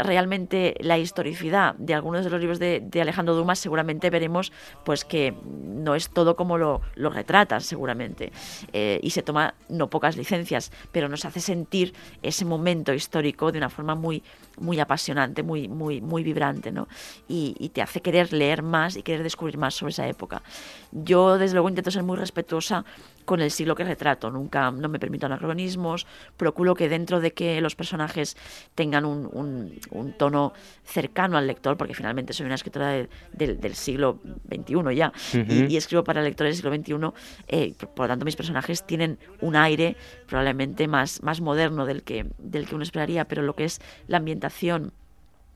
realmente 0.04 0.76
la 0.80 0.98
historicidad 0.98 1.76
de 1.76 1.94
algunos 1.94 2.24
de 2.24 2.30
los 2.30 2.40
libros 2.40 2.60
de, 2.60 2.90
Alejandro 3.02 3.36
Dumas, 3.36 3.60
seguramente 3.60 4.10
veremos 4.10 4.52
pues 4.84 5.06
que 5.06 5.34
no 5.44 5.96
es 5.96 6.10
todo 6.10 6.36
como 6.36 6.58
lo, 6.58 6.82
lo 6.96 7.10
retratan, 7.10 7.62
seguramente. 7.62 8.32
Eh, 8.72 9.00
y 9.02 9.10
se 9.10 9.24
toma 9.24 9.56
no 9.70 9.90
pocas 9.90 10.18
licencias, 10.18 10.72
pero 10.92 11.10
nos 11.10 11.26
hace 11.26 11.40
sentir 11.40 11.94
ese 12.22 12.46
momento 12.46 12.94
histórico 12.94 13.52
de 13.52 13.58
una 13.58 13.70
forma 13.70 13.96
muy, 13.96 14.24
muy 14.58 14.80
apasionante, 14.80 15.44
muy, 15.44 15.68
muy, 15.68 16.02
muy 16.02 16.24
vibrante, 16.24 16.72
¿no? 16.72 16.88
Y, 17.28 17.54
te 17.74 17.82
hace 17.82 18.02
querer 18.02 18.34
leer 18.34 18.62
más 18.62 18.96
y 18.98 19.04
querer 19.04 19.24
descubrir 19.24 19.58
más 19.58 19.74
sobre 19.74 19.92
esa 19.92 20.08
época. 20.08 20.44
Yo, 20.92 21.40
desde 21.40 21.56
luego, 21.56 21.70
intento 21.70 21.90
ser 21.90 22.04
muy 22.04 22.18
respetuosa 22.18 22.86
con 23.26 23.42
el 23.42 23.52
siglo 23.52 23.76
que 23.76 23.84
retrato. 23.84 24.30
Nunca 24.30 24.70
no 24.70 24.90
me 24.90 25.00
permito 25.00 25.26
anacronismos, 25.26 26.06
procuro 26.38 26.76
que 26.76 26.90
dentro 26.90 27.20
de 27.20 27.32
que 27.32 27.62
los 27.62 27.76
personajes 27.76 28.38
tengan 28.76 29.06
un, 29.06 29.80
tono 30.18 30.54
cercano 30.84 31.38
al 31.38 31.48
lector, 31.48 31.78
porque 31.78 31.94
finalmente 31.94 32.34
soy 32.34 32.46
una 32.46 32.56
escritora 32.56 33.08
del 33.32 33.76
siglo 33.76 34.20
XXI 34.50 34.96
ya, 34.96 35.14
y, 35.34 35.78
escribo 35.78 36.04
para 36.04 36.22
lectores 36.22 36.62
del 36.62 36.84
siglo 36.84 37.12
XXI, 37.12 37.22
eh, 37.48 37.74
por, 37.96 38.06
lo 38.06 38.08
tanto 38.08 38.26
mis 38.26 38.36
personajes 38.36 38.86
tienen 38.86 39.20
un 39.42 39.56
aire 39.56 39.96
probablemente 40.28 40.88
más, 40.88 41.22
más 41.24 41.42
moderno 41.42 41.86
del 41.86 42.04
que, 42.04 42.26
del 42.38 42.68
que 42.68 42.76
uno 42.76 42.84
esperaría, 42.84 43.26
pero 43.26 43.42
lo 43.42 43.56
que 43.56 43.66
es 43.66 43.80
la 44.08 44.18
ambientación 44.18 44.94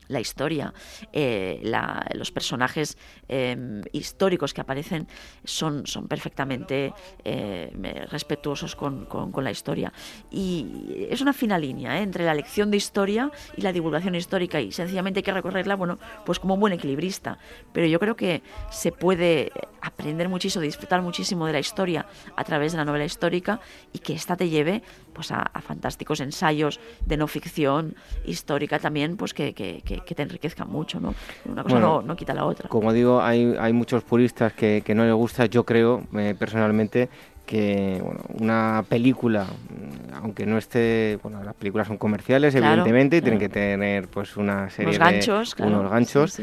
la 0.08 0.20
historia, 0.20 0.72
eh, 1.12 1.60
los 2.14 2.32
personajes 2.32 2.98
em, 3.28 3.82
históricos 3.92 4.52
que 4.54 4.60
aparecen 4.60 5.06
son, 5.44 5.86
son 5.86 6.08
perfectamente 6.08 6.92
eh, 7.24 8.06
respetuosos 8.10 8.74
con, 8.74 9.06
la 9.38 9.50
historia. 9.50 9.92
Y 10.30 11.06
es 11.10 11.20
una 11.20 11.32
fina 11.32 11.58
línea 11.58 11.98
¿eh? 11.98 12.02
entre 12.02 12.24
la 12.24 12.34
lección 12.34 12.70
de 12.70 12.76
historia 12.76 13.30
y 13.56 13.62
la 13.62 13.72
divulgación 13.72 14.14
histórica 14.14 14.60
y 14.60 14.72
sencillamente 14.72 15.18
hay 15.18 15.22
que 15.22 15.32
recorrerla, 15.32 15.76
bueno, 15.76 15.98
pues 16.26 16.40
como 16.40 16.54
un 16.54 16.60
buen 16.60 16.72
equilibrista. 16.72 17.38
Pero 17.72 17.86
yo 17.86 18.00
creo 18.00 18.16
que 18.16 18.42
se 18.70 18.90
puede 18.90 19.52
aprender 19.80 20.28
muchísimo, 20.28 20.62
disfrutar 20.62 21.02
muchísimo 21.02 21.46
de 21.46 21.52
la 21.52 21.60
historia 21.60 22.06
a 22.36 22.44
través 22.44 22.72
de 22.72 22.78
la 22.78 22.84
novela 22.84 23.04
histórica 23.04 23.60
y 23.92 24.00
que 24.00 24.14
ésta 24.14 24.36
te 24.36 24.48
lleve 24.48 24.82
pues 25.18 25.32
a, 25.32 25.50
fantásticos 25.60 26.20
ensayos 26.20 26.78
de 27.04 27.16
no 27.16 27.26
ficción 27.26 27.96
histórica 28.24 28.78
también, 28.78 29.16
pues 29.16 29.34
que, 29.34 29.52
que, 29.52 29.82
que, 29.82 30.14
te 30.14 30.22
enriquezcan 30.22 30.70
mucho, 30.70 31.00
¿no? 31.00 31.12
Una 31.44 31.64
cosa 31.64 31.80
no, 31.80 32.02
no, 32.02 32.14
quita 32.14 32.34
la 32.34 32.44
otra. 32.44 32.68
Como 32.68 32.92
digo, 32.92 33.20
hay, 33.20 33.56
hay 33.58 33.72
muchos 33.72 34.04
puristas 34.04 34.52
que, 34.52 34.84
que 34.86 34.94
no 34.94 35.04
les 35.04 35.14
gusta, 35.14 35.46
yo 35.46 35.64
creo 35.64 36.04
eh, 36.16 36.36
personalmente 36.38 37.08
que 37.46 37.98
bueno, 38.00 38.20
una 38.38 38.84
película, 38.88 39.44
mm, 39.44 40.14
aunque 40.14 40.46
no 40.46 40.56
esté, 40.56 41.18
bueno, 41.20 41.42
las 41.42 41.56
películas 41.56 41.88
son 41.88 41.96
comerciales, 41.96 42.54
evidentemente, 42.54 43.16
y 43.16 43.20
tienen 43.20 43.40
que 43.40 43.48
tener 43.48 44.06
pues 44.06 44.36
una 44.36 44.70
serie 44.70 44.96
unos 44.96 44.98
ganchos, 45.00 45.56
de 45.56 45.64
unos 45.64 45.90
ganchos. 45.90 46.40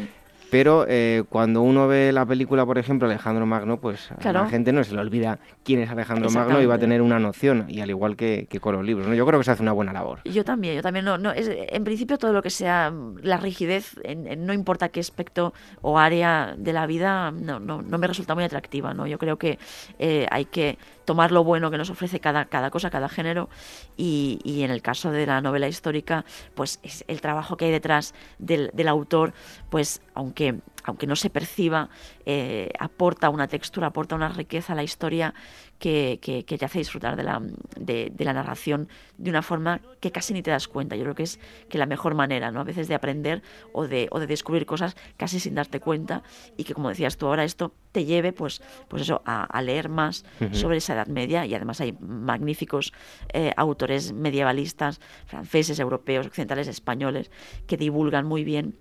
Pero 0.56 0.86
eh, 0.88 1.26
cuando 1.28 1.62
uno 1.62 1.86
ve 1.86 2.14
la 2.14 2.26
película, 2.26 2.66
por 2.66 2.78
ejemplo, 2.78 3.10
Alejandro 3.10 3.46
Magno, 3.46 3.78
pues 3.82 4.10
a 4.10 4.32
la 4.32 4.48
gente 4.48 4.72
no 4.72 4.86
se 4.86 4.96
le 4.96 5.02
olvida 5.02 5.38
quién 5.66 5.82
es 5.82 5.90
Alejandro 5.90 6.30
Magno 6.30 6.62
y 6.62 6.66
va 6.66 6.76
a 6.76 6.80
tener 6.80 7.02
una 7.02 7.20
noción, 7.20 7.66
y 7.68 7.82
al 7.82 7.90
igual 7.90 8.16
que, 8.16 8.48
con 8.62 8.74
los 8.74 8.86
libros. 8.86 9.06
¿no? 9.06 9.14
Yo 9.16 9.26
creo 9.26 9.38
que 9.38 9.44
se 9.44 9.52
hace 9.52 9.62
una 9.62 9.74
buena 9.74 9.92
labor. 9.92 10.22
Yo 10.24 10.46
también, 10.46 10.76
yo 10.76 10.82
también. 10.82 11.04
No, 11.04 11.18
no, 11.18 11.34
es, 11.34 11.52
en 11.52 11.84
principio, 11.84 12.18
todo 12.18 12.32
lo 12.32 12.42
que 12.42 12.52
sea 12.52 12.94
la 13.22 13.36
rigidez, 13.36 14.00
no 14.38 14.54
importa 14.54 14.88
qué 14.88 15.02
aspecto 15.02 15.54
o 15.82 16.00
área 16.00 16.56
de 16.58 16.72
la 16.72 16.88
vida, 16.88 17.32
no, 17.32 17.60
no, 17.60 17.82
no 17.82 17.98
me 17.98 18.08
resulta 18.08 18.34
muy 18.34 18.46
atractiva. 18.46 18.94
¿no? 18.94 19.08
Yo 19.08 19.18
creo 19.18 19.36
que 19.36 19.60
eh, 20.00 20.26
hay 20.32 20.46
que 20.46 20.78
tomar 21.06 21.32
lo 21.32 21.44
bueno 21.44 21.72
que 21.72 21.78
nos 21.78 21.90
ofrece 21.90 22.20
cada, 22.20 22.46
cada 22.46 22.72
cosa, 22.72 22.90
cada 22.90 23.10
género, 23.10 23.50
y, 23.96 24.40
y, 24.44 24.64
en 24.64 24.72
el 24.72 24.82
caso 24.82 25.12
de 25.12 25.26
la 25.26 25.42
novela 25.42 25.68
histórica, 25.68 26.26
pues 26.56 26.80
es 26.84 27.06
el 27.08 27.22
trabajo 27.22 27.58
que 27.58 27.66
hay 27.66 27.72
detrás 27.72 28.14
del, 28.40 28.72
del 28.74 28.88
autor, 28.88 29.34
pues 29.70 30.02
aunque 30.14 30.60
aunque 30.86 31.08
no 31.08 31.16
se 31.16 31.30
perciba, 31.30 31.90
eh, 32.26 32.70
aporta 32.80 33.30
una 33.30 33.48
textura, 33.48 33.88
aporta 33.88 34.16
una 34.16 34.30
riqueza 34.30 34.74
a 34.74 34.76
la 34.76 34.84
historia 34.84 35.34
que, 35.80 36.20
te 36.48 36.66
hace 36.66 36.80
disfrutar 36.80 37.16
de 37.16 37.24
la, 37.24 37.42
de, 37.78 38.12
la, 38.20 38.34
narración 38.34 38.88
de 39.18 39.30
una 39.30 39.42
forma 39.42 39.82
que 40.00 40.12
casi 40.12 40.34
ni 40.34 40.42
te 40.42 40.52
das 40.52 40.68
cuenta. 40.68 40.96
Yo 40.96 41.04
creo 41.04 41.16
que 41.16 41.24
es 41.24 41.40
que 41.70 41.78
la 41.78 41.86
mejor 41.86 42.16
manera, 42.16 42.52
¿no? 42.52 42.62
A 42.62 42.64
veces 42.64 42.88
de 42.88 42.96
aprender 42.96 43.42
o 43.74 43.88
de, 43.88 44.08
o 44.12 44.20
de 44.20 44.28
descubrir 44.28 44.66
cosas 44.66 44.96
casi 45.18 45.40
sin 45.40 45.56
darte 45.56 45.80
cuenta 45.80 46.24
y 46.56 46.64
que, 46.64 46.74
como 46.74 46.90
decías 46.90 47.18
tú 47.18 47.28
ahora, 47.28 47.44
esto 47.44 47.74
te 47.92 48.06
lleve, 48.06 48.32
pues, 48.32 48.62
pues 48.88 49.02
eso, 49.02 49.22
a, 49.26 49.62
leer 49.62 49.90
más 49.90 50.26
sobre 50.52 50.78
esa 50.78 50.94
Edad 50.94 51.08
Media 51.08 51.46
y 51.46 51.56
además 51.56 51.82
hay 51.82 51.98
magníficos 52.00 52.94
eh, 53.34 53.52
autores 53.58 54.14
medievalistas, 54.14 55.00
franceses, 55.26 55.80
europeos, 55.80 56.28
occidentales, 56.28 56.68
españoles, 56.68 57.32
que 57.68 57.78
divulgan 57.78 58.28
muy 58.28 58.44
bien 58.44 58.76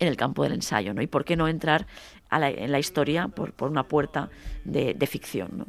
en 0.00 0.08
el 0.08 0.16
campo 0.16 0.42
del 0.42 0.54
ensayo, 0.54 0.92
¿no? 0.94 1.02
Y 1.02 1.06
por 1.06 1.24
qué 1.24 1.36
no 1.36 1.46
entrar 1.46 1.86
en 2.30 2.72
la 2.72 2.78
historia 2.78 3.28
por, 3.28 3.52
por 3.52 3.70
una 3.70 3.84
puerta 3.84 4.28
de, 4.64 5.06
ficción, 5.06 5.50
¿no? 5.58 5.66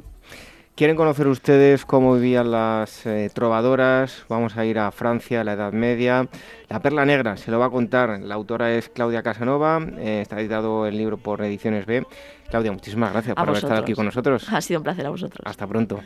¿Quieren 0.75 0.95
conocer 0.95 1.27
ustedes 1.27 1.85
cómo 1.85 2.15
vivían 2.15 2.49
las 2.49 3.05
eh, 3.05 3.29
trovadoras? 3.31 4.25
Vamos 4.29 4.57
a 4.57 4.65
ir 4.65 4.79
a 4.79 4.89
Francia, 4.91 5.41
a 5.41 5.43
la 5.43 5.53
Edad 5.53 5.73
Media. 5.73 6.27
La 6.69 6.79
Perla 6.79 7.05
Negra 7.05 7.35
se 7.37 7.51
lo 7.51 7.59
va 7.59 7.65
a 7.65 7.69
contar. 7.69 8.19
La 8.21 8.35
autora 8.35 8.73
es 8.73 8.89
Claudia 8.89 9.21
Casanova. 9.21 9.85
Eh, 9.97 10.21
está 10.21 10.39
editado 10.39 10.87
el 10.87 10.97
libro 10.97 11.17
por 11.17 11.43
Ediciones 11.43 11.85
B. 11.85 12.03
Claudia, 12.49 12.71
muchísimas 12.71 13.11
gracias 13.11 13.35
por 13.35 13.49
haber 13.49 13.63
estado 13.63 13.81
aquí 13.81 13.93
con 13.93 14.05
nosotros. 14.05 14.51
Ha 14.51 14.61
sido 14.61 14.79
un 14.79 14.85
placer 14.85 15.05
a 15.05 15.09
vosotros. 15.09 15.41
Hasta 15.45 15.67
pronto. 15.67 15.99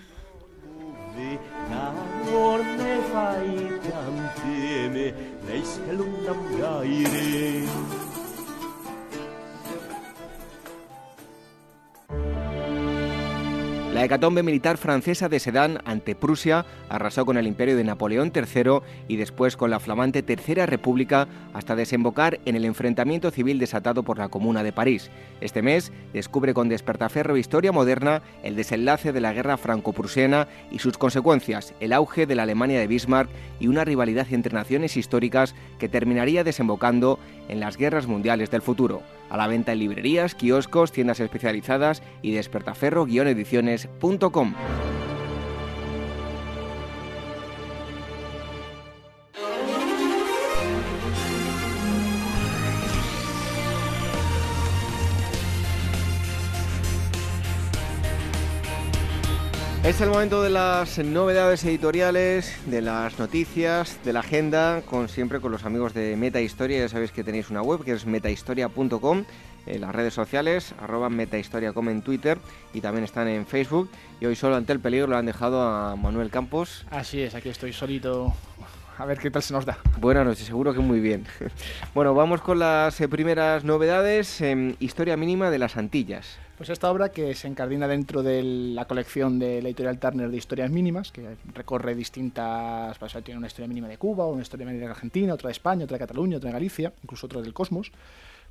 La 13.96 14.04
hecatombe 14.04 14.44
militar 14.44 14.76
francesa 14.76 15.30
de 15.30 15.40
Sedan 15.40 15.80
ante 15.86 16.16
Prusia 16.16 16.66
arrasó 16.90 17.26
con 17.26 17.38
el 17.38 17.48
imperio 17.48 17.78
de 17.78 17.86
Napoleón 17.86 18.34
III 18.36 18.82
y 19.08 19.16
después 19.16 19.56
con 19.56 19.70
la 19.70 19.80
flamante 19.80 20.22
Tercera 20.22 20.66
República 20.66 21.30
hasta 21.54 21.78
desembocar 21.78 22.42
en 22.44 22.58
el 22.58 22.66
enfrentamiento 22.66 23.32
civil 23.32 23.58
desatado 23.58 24.04
por 24.04 24.18
la 24.18 24.28
Comuna 24.28 24.64
de 24.64 24.74
París. 24.74 25.12
Este 25.40 25.62
mes 25.62 25.94
descubre 26.12 26.54
con 26.54 26.68
despertaferro 26.68 27.38
Historia 27.38 27.72
Moderna 27.72 28.22
el 28.44 28.58
desenlace 28.58 29.14
de 29.14 29.22
la 29.22 29.32
guerra 29.32 29.56
franco-prusiana 29.56 30.50
y 30.72 30.80
sus 30.80 30.98
consecuencias, 30.98 31.74
el 31.80 31.94
auge 31.94 32.26
de 32.26 32.36
la 32.36 32.44
Alemania 32.44 32.82
de 32.82 32.88
Bismarck 32.88 33.30
y 33.62 33.68
una 33.68 33.86
rivalidad 33.86 34.28
entre 34.32 34.54
naciones 34.54 34.98
históricas 34.98 35.56
que 35.80 35.88
terminaría 35.88 36.44
desembocando 36.44 37.18
en 37.48 37.62
las 37.62 37.78
guerras 37.78 38.08
mundiales 38.08 38.52
del 38.52 38.62
futuro. 38.62 39.04
A 39.30 39.38
la 39.38 39.48
venta 39.48 39.72
en 39.72 39.80
librerías, 39.80 40.36
kioscos, 40.36 40.92
tiendas 40.92 41.20
especializadas 41.20 42.04
y 42.22 42.32
Es 59.86 60.02
el 60.02 60.10
momento 60.10 60.42
de 60.42 60.50
las 60.50 60.98
novedades 60.98 61.64
editoriales, 61.64 62.58
de 62.66 62.82
las 62.82 63.20
noticias, 63.20 64.00
de 64.04 64.14
la 64.14 64.22
agenda, 64.22 64.82
con 64.84 65.10
siempre 65.10 65.40
con 65.40 65.52
los 65.52 65.64
amigos 65.64 65.94
de 65.94 66.16
Meta 66.16 66.42
Historia. 66.42 66.80
Ya 66.80 66.90
sabéis 66.90 67.12
que 67.12 67.24
tenéis 67.24 67.52
una 67.52 67.62
web 67.62 67.84
que 67.84 67.92
es 67.92 68.08
metahistoria.com, 68.08 69.26
en 69.66 69.82
las 69.82 69.94
redes 69.94 70.14
sociales, 70.14 70.74
arroba 70.80 71.10
metahistoriacom 71.10 71.90
en 71.90 72.02
Twitter 72.02 72.38
y 72.74 72.82
también 72.82 73.04
están 73.04 73.28
en 73.28 73.46
Facebook. 73.46 73.90
Y 74.20 74.26
hoy 74.26 74.36
solo 74.36 74.56
ante 74.56 74.74
el 74.74 74.80
peligro 74.80 75.08
lo 75.08 75.18
han 75.18 75.26
dejado 75.26 75.62
a 75.62 75.96
Manuel 75.96 76.30
Campos. 76.30 76.86
Así 76.92 77.22
es, 77.22 77.36
aquí 77.36 77.50
estoy 77.50 77.74
solito. 77.74 78.34
A 78.98 79.06
ver 79.06 79.18
qué 79.18 79.30
tal 79.30 79.44
se 79.44 79.54
nos 79.54 79.66
da. 79.66 79.78
Buenas 80.00 80.26
noches, 80.26 80.46
seguro 80.46 80.74
que 80.74 80.80
muy 80.80 81.02
bien. 81.02 81.26
bueno, 81.94 82.14
vamos 82.14 82.42
con 82.42 82.60
las 82.60 83.00
eh, 83.02 83.10
primeras 83.10 83.66
novedades. 83.66 84.40
en 84.40 84.78
historia 84.80 85.18
mínima 85.18 85.50
de 85.50 85.60
las 85.60 85.76
Antillas. 85.76 86.38
Pues 86.58 86.70
esta 86.70 86.90
obra 86.90 87.10
que 87.10 87.36
se 87.36 87.50
encardina 87.50 87.86
dentro 87.86 88.24
de 88.24 88.42
la 88.42 88.86
colección 88.86 89.38
de 89.38 89.62
la 89.62 89.68
editorial 89.68 90.00
Turner 90.00 90.30
de 90.30 90.38
historias 90.38 90.72
mínimas, 90.72 91.12
que 91.12 91.36
recorre 91.54 91.94
distintas, 91.94 92.98
pues, 92.98 93.18
tiene 93.26 93.38
una 93.38 93.48
historia 93.48 93.68
mínima 93.68 93.90
de 93.90 93.98
Cuba, 93.98 94.26
una 94.28 94.42
historia 94.42 94.66
mínima 94.66 94.86
de 94.86 94.92
Argentina, 94.92 95.34
otra 95.34 95.50
de 95.50 95.52
España, 95.52 95.84
otra 95.84 95.96
de 95.96 96.00
Cataluña, 96.00 96.38
otra 96.38 96.48
de 96.48 96.54
Galicia, 96.54 96.94
incluso 97.04 97.26
otra 97.26 97.42
del 97.42 97.54
Cosmos. 97.54 97.92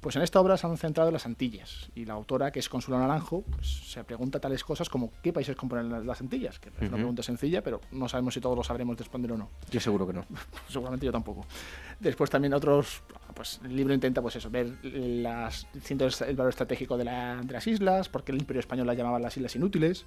Pues 0.05 0.17
en 0.17 0.23
esta 0.23 0.39
obra 0.39 0.59
se 0.59 0.67
han 0.67 0.77
centrado 0.77 1.11
las 1.11 1.25
Antillas 1.25 1.91
y 1.95 2.05
la 2.05 2.13
autora, 2.13 2.51
que 2.51 2.59
es 2.59 2.69
Consuelo 2.69 3.01
Naranjo, 3.01 3.41
pues 3.41 3.67
se 3.91 4.05
pregunta 4.05 4.39
tales 4.39 4.63
cosas 4.63 4.91
como 4.91 5.11
¿qué 5.23 5.33
países 5.33 5.57
componen 5.57 6.07
las 6.07 6.21
Antillas? 6.21 6.59
Que 6.59 6.69
es 6.69 6.89
una 6.89 6.99
pregunta 6.99 7.23
sencilla, 7.23 7.63
pero 7.63 7.81
no 7.91 8.07
sabemos 8.07 8.35
si 8.35 8.41
todos 8.43 8.55
lo 8.55 8.63
sabremos 8.63 8.99
responder 8.99 9.33
o 9.33 9.39
no. 9.39 9.49
Yo 9.71 9.81
seguro 9.81 10.07
que 10.07 10.13
no. 10.13 10.27
Seguramente 10.69 11.07
yo 11.07 11.11
tampoco. 11.11 11.47
Después 12.01 12.29
también 12.29 12.53
otros, 12.53 13.03
pues 13.33 13.63
el 13.65 13.75
libro 13.75 13.95
intenta 13.95 14.21
pues 14.21 14.37
eso, 14.37 14.51
ver 14.51 14.77
las, 14.85 15.67
el 15.73 16.37
valor 16.37 16.51
estratégico 16.51 16.99
de, 16.99 17.05
de 17.05 17.53
las 17.55 17.67
islas, 17.67 18.11
porque 18.11 18.33
el 18.33 18.41
imperio 18.41 18.61
español 18.61 18.87
las 18.87 18.99
llamaba 18.99 19.19
las 19.19 19.35
islas 19.39 19.57
inútiles, 19.57 20.05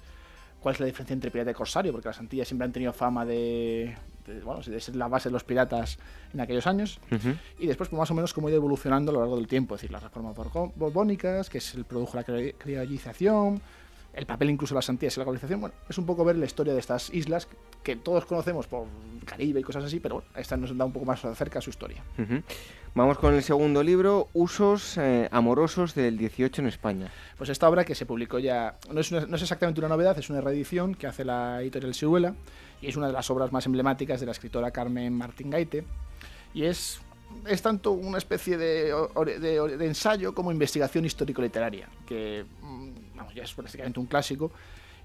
cuál 0.60 0.76
es 0.76 0.80
la 0.80 0.86
diferencia 0.86 1.14
entre 1.14 1.32
pirata 1.32 1.50
y 1.50 1.54
corsario, 1.54 1.90
porque 1.90 2.06
las 2.06 2.20
Antillas 2.20 2.46
siempre 2.46 2.66
han 2.66 2.72
tenido 2.72 2.92
fama 2.92 3.26
de, 3.26 3.96
bueno, 4.44 4.60
de 4.62 4.80
ser 4.80 4.96
la 4.96 5.08
base 5.08 5.28
de 5.28 5.32
los 5.32 5.44
piratas 5.44 5.98
en 6.32 6.40
aquellos 6.40 6.66
años. 6.66 7.00
Y 7.58 7.66
después, 7.66 7.88
pues, 7.88 7.98
más 7.98 8.10
o 8.10 8.14
menos, 8.14 8.32
cómo 8.32 8.48
ha 8.48 8.50
ido 8.50 8.58
evolucionando 8.58 9.10
a 9.10 9.14
lo 9.14 9.20
largo 9.20 9.36
del 9.36 9.46
tiempo. 9.46 9.74
Es 9.74 9.80
decir, 9.80 9.92
las 9.92 10.02
reformas 10.02 10.34
borbónicas, 10.76 11.50
que 11.50 11.58
es 11.58 11.74
el 11.74 11.84
produjo 11.84 12.16
la 12.16 12.24
criollización, 12.24 13.60
el 14.18 14.26
papel 14.26 14.50
incluso 14.50 14.74
de 14.74 14.78
las 14.78 14.88
Antillas 14.88 15.16
en 15.16 15.20
la 15.20 15.24
colonización. 15.24 15.60
Bueno, 15.60 15.74
es 15.88 15.96
un 15.98 16.06
poco 16.06 16.24
ver 16.24 16.36
la 16.36 16.46
historia 16.46 16.72
de 16.72 16.80
estas 16.80 17.12
islas 17.14 17.48
que 17.82 17.96
todos 17.96 18.24
conocemos 18.26 18.66
por 18.66 18.86
Caribe 19.24 19.60
y 19.60 19.62
cosas 19.62 19.84
así, 19.84 20.00
pero 20.00 20.16
bueno, 20.16 20.30
esta 20.36 20.56
nos 20.56 20.76
da 20.76 20.84
un 20.84 20.92
poco 20.92 21.06
más 21.06 21.20
cerca 21.36 21.60
a 21.60 21.62
su 21.62 21.70
historia. 21.70 22.02
Vamos 22.94 23.18
con 23.18 23.34
el 23.34 23.42
segundo 23.42 23.82
libro, 23.82 24.28
Usos 24.32 24.98
eh, 24.98 25.28
amorosos 25.30 25.94
del 25.94 26.18
18 26.18 26.62
en 26.62 26.68
España. 26.68 27.12
Pues 27.36 27.50
esta 27.50 27.68
obra 27.68 27.84
que 27.84 27.94
se 27.94 28.06
publicó 28.06 28.38
ya, 28.38 28.76
no 28.92 29.00
es, 29.00 29.12
no 29.12 29.36
es 29.36 29.42
exactamente 29.42 29.80
una 29.80 29.88
novedad, 29.88 30.18
es 30.18 30.30
una 30.30 30.40
reedición 30.40 30.94
que 30.94 31.06
hace 31.06 31.24
la 31.24 31.60
editorial 31.60 31.94
Siruela 31.94 32.34
y 32.80 32.88
es 32.88 32.96
una 32.96 33.06
de 33.06 33.12
las 33.12 33.30
obras 33.30 33.52
más 33.52 33.66
emblemáticas 33.66 34.20
de 34.20 34.26
la 34.26 34.32
escritora 34.32 34.70
Carmen 34.70 35.12
Martín 35.12 35.50
Gaite. 35.50 35.84
Y 36.54 36.64
es 36.64 37.00
es 37.46 37.62
tanto 37.62 37.92
una 37.92 38.18
especie 38.18 38.56
de, 38.56 38.92
de, 39.40 39.86
ensayo 39.86 40.34
como 40.34 40.50
investigación 40.50 41.04
histórico-literaria, 41.04 41.88
que 42.06 42.44
mm, 42.62 43.16
vamos, 43.16 43.34
ya 43.34 43.42
es 43.42 43.52
prácticamente 43.52 44.00
un 44.00 44.06
clásico, 44.06 44.50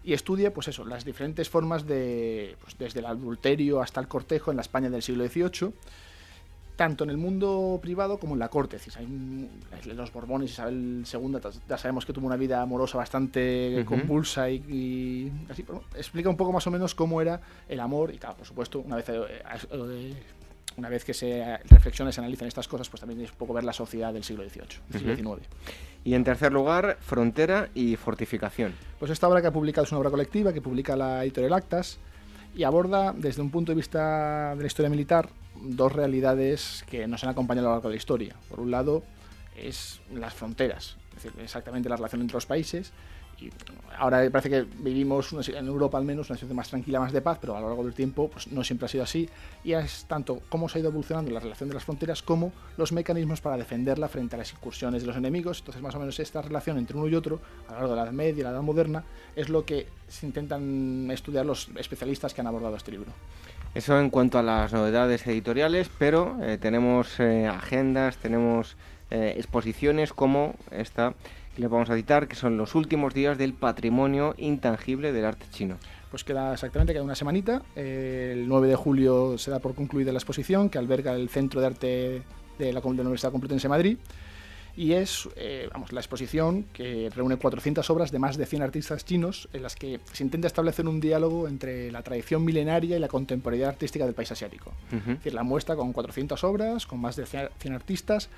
y 0.04 0.14
estudia 0.14 0.54
pues 0.54 0.68
eso, 0.68 0.86
las 0.86 1.06
diferentes 1.06 1.50
formas 1.50 1.86
de, 1.86 2.58
pues, 2.62 2.78
desde 2.78 3.00
el 3.00 3.06
adulterio 3.06 3.82
hasta 3.82 4.02
el 4.02 4.08
cortejo 4.08 4.52
en 4.52 4.58
la 4.58 4.62
España 4.62 4.90
del 4.90 5.02
siglo 5.02 5.26
XVIII, 5.28 5.74
tanto 6.76 7.04
en 7.04 7.10
el 7.10 7.18
mundo 7.18 7.80
privado 7.82 8.18
como 8.18 8.34
en 8.34 8.40
la 8.40 8.50
corte. 8.50 8.78
Es 8.78 8.86
decir, 8.86 9.00
hay 9.00 9.94
los 9.94 10.12
Borbones, 10.12 10.52
Isabel 10.52 11.04
II, 11.12 11.38
ya 11.68 11.78
sabemos 11.78 12.06
que 12.06 12.14
tuvo 12.14 12.28
una 12.28 12.36
vida 12.36 12.62
amorosa 12.62 12.98
bastante 12.98 13.84
compulsa 13.86 14.50
y, 14.50 14.56
y 14.68 15.32
así, 15.50 15.66
explica 15.96 16.30
un 16.30 16.38
poco 16.38 16.52
más 16.52 16.66
o 16.68 16.72
menos 16.72 16.96
cómo 16.96 17.22
era 17.22 17.40
el 17.68 17.80
amor 17.80 18.14
y 18.14 18.18
claro, 18.18 18.38
por 18.38 18.48
supuesto, 18.48 18.80
una 18.80 18.96
vez, 18.96 19.10
eh, 19.10 20.14
una 20.78 20.90
vez 20.90 21.06
que 21.06 21.14
se 21.14 21.60
reflexionen, 21.70 22.12
se 22.12 22.22
analizan 22.22 22.48
estas 22.48 22.68
cosas, 22.68 22.90
pues 22.90 23.00
también 23.00 23.22
es 23.22 23.32
un 23.32 23.38
poco 23.38 23.54
ver 23.54 23.64
la 23.64 23.74
sociedad 23.74 24.12
del 24.12 24.24
siglo 24.24 24.44
XVIII, 24.44 24.80
del 24.90 25.16
siglo 25.16 25.38
XIX. 25.38 25.48
Y 26.04 26.16
en 26.16 26.24
tercer 26.24 26.52
lugar, 26.52 26.98
Frontera 27.00 27.70
y 27.76 27.96
Fortificación. 27.96 28.74
Pues 29.00 29.12
esta 29.12 29.28
obra 29.28 29.42
que 29.42 29.48
ha 29.48 29.54
publicado 29.54 29.86
es 29.86 29.92
una 29.92 30.00
obra 30.00 30.10
colectiva 30.10 30.52
que 30.52 30.62
publica 30.62 30.96
la 30.96 31.24
editorial 31.24 31.54
Actas 31.54 32.00
y 32.56 32.64
aborda 32.64 33.14
desde 33.14 33.42
un 33.42 33.52
punto 33.52 33.72
de 33.72 33.76
vista 33.76 34.56
de 34.56 34.62
la 34.62 34.68
historia 34.68 34.90
militar 34.90 35.30
dos 35.64 35.92
realidades 35.92 36.84
que 36.90 37.08
nos 37.08 37.24
han 37.24 37.30
acompañado 37.30 37.68
a 37.68 37.72
lo 37.72 37.76
largo 37.76 37.90
de 37.90 37.96
la 37.96 37.98
historia. 37.98 38.36
Por 38.50 38.60
un 38.60 38.72
lado, 38.72 39.04
es 39.56 40.02
las 40.14 40.34
fronteras, 40.34 40.98
es 41.16 41.24
decir, 41.24 41.42
exactamente 41.42 41.90
la 41.90 41.96
relación 41.96 42.22
entre 42.22 42.36
los 42.36 42.46
países. 42.46 42.92
Y 43.42 43.50
ahora 43.98 44.30
parece 44.32 44.50
que 44.50 44.62
vivimos 44.62 45.34
en 45.34 45.68
Europa 45.68 45.98
al 45.98 46.06
menos 46.06 46.30
una 46.30 46.38
situación 46.38 46.56
más 46.56 46.70
tranquila, 46.70 47.00
más 47.00 47.12
de 47.12 47.22
paz, 47.22 47.40
pero 47.42 47.58
a 47.58 47.60
lo 47.60 47.68
largo 47.68 47.84
del 47.84 47.94
tiempo 47.94 48.30
pues, 48.30 48.48
no 48.48 48.64
siempre 48.64 48.86
ha 48.86 48.90
sido 48.90 49.04
así. 49.04 49.28
Y 49.64 49.74
es 49.74 50.06
tanto 50.06 50.42
cómo 50.50 50.70
se 50.70 50.78
ha 50.78 50.82
ido 50.82 50.90
evolucionando 50.90 51.32
la 51.32 51.40
relación 51.40 51.68
de 51.68 51.76
las 51.76 51.84
fronteras 51.84 52.22
como 52.22 52.54
los 52.78 52.92
mecanismos 52.92 53.42
para 53.42 53.58
defenderla 53.58 54.08
frente 54.08 54.36
a 54.36 54.40
las 54.40 54.54
incursiones 54.54 55.02
de 55.02 55.08
los 55.08 55.18
enemigos. 55.18 55.60
Entonces, 55.60 55.82
más 55.82 55.96
o 55.96 56.00
menos 56.00 56.20
esta 56.20 56.42
relación 56.42 56.78
entre 56.78 56.96
uno 56.96 57.08
y 57.08 57.16
otro, 57.16 57.42
a 57.68 57.74
lo 57.74 57.80
largo 57.80 57.90
de 57.90 57.96
la 57.96 58.04
Edad 58.04 58.14
Media 58.14 58.40
y 58.40 58.44
la 58.44 58.52
Edad 58.52 58.62
Moderna, 58.62 59.04
es 59.36 59.50
lo 59.50 59.66
que 59.66 59.88
se 60.08 60.28
intentan 60.28 61.10
estudiar 61.12 61.46
los 61.46 61.70
especialistas 61.76 62.34
que 62.34 62.42
han 62.42 62.48
abordado 62.48 62.76
este 62.76 62.92
libro. 62.92 63.12
Eso 63.76 64.00
en 64.00 64.12
cuanto 64.12 64.38
a 64.38 64.44
las 64.44 64.72
novedades 64.72 65.26
editoriales, 65.26 65.90
pero 65.98 66.38
eh, 66.44 66.60
tenemos 66.60 67.20
eh, 67.20 67.48
agendas, 67.48 68.18
tenemos 68.18 68.78
eh, 69.10 69.34
exposiciones 69.38 70.14
como 70.14 70.54
esta 70.70 71.16
que 71.56 71.62
le 71.62 71.68
vamos 71.68 71.90
a 71.90 71.96
citar, 71.96 72.28
que 72.28 72.36
son 72.36 72.56
los 72.56 72.76
últimos 72.76 73.16
días 73.16 73.38
del 73.38 73.54
patrimonio 73.54 74.36
intangible 74.38 75.12
del 75.12 75.26
arte 75.26 75.46
chino. 75.52 75.78
Pues 76.12 76.24
queda 76.24 76.54
exactamente, 76.54 76.94
queda 76.94 77.04
una 77.04 77.16
semanita. 77.16 77.64
el 77.76 78.48
9 78.48 78.68
de 78.68 78.76
julio 78.76 79.38
se 79.40 79.50
da 79.50 79.60
por 79.60 79.74
concluida 79.74 80.12
la 80.12 80.20
exposición 80.20 80.70
que 80.70 80.78
alberga 80.78 81.14
el 81.14 81.30
Centro 81.30 81.60
de 81.60 81.68
Arte 81.68 82.22
de 82.60 82.74
la, 82.74 82.80
de 82.80 82.96
la 82.96 83.02
Universidad 83.02 83.32
Complutense 83.32 83.64
de 83.64 83.70
Madrid 83.70 83.98
y 84.76 84.94
es 84.94 85.30
eh, 85.36 85.70
vamos, 85.72 85.92
la 85.92 86.00
exposición 86.00 86.66
que 86.74 87.12
reúne 87.16 87.38
400 87.38 87.88
obras 87.90 88.12
de 88.12 88.20
más 88.20 88.38
de 88.38 88.46
100 88.46 88.64
artistas 88.64 89.06
chinos 89.06 89.48
en 89.54 89.62
las 89.62 89.76
que 89.76 90.00
se 90.12 90.24
intenta 90.24 90.48
establecer 90.48 90.88
un 90.88 91.00
diálogo 91.00 91.48
entre 91.48 91.92
la 91.92 92.02
tradición 92.02 92.44
milenaria 92.44 92.98
y 92.98 93.00
la 93.00 93.08
contemporaneidad 93.08 93.70
artística 93.70 94.06
del 94.06 94.16
país 94.16 94.32
asiático. 94.32 94.74
Es 94.92 95.06
decir, 95.06 95.34
la 95.34 95.44
muestra 95.44 95.76
con 95.76 95.94
400 95.94 96.44
obras, 96.44 96.88
con 96.88 97.00
más 97.00 97.16
de 97.16 97.26
100 97.26 97.74
artistas, 97.74 98.30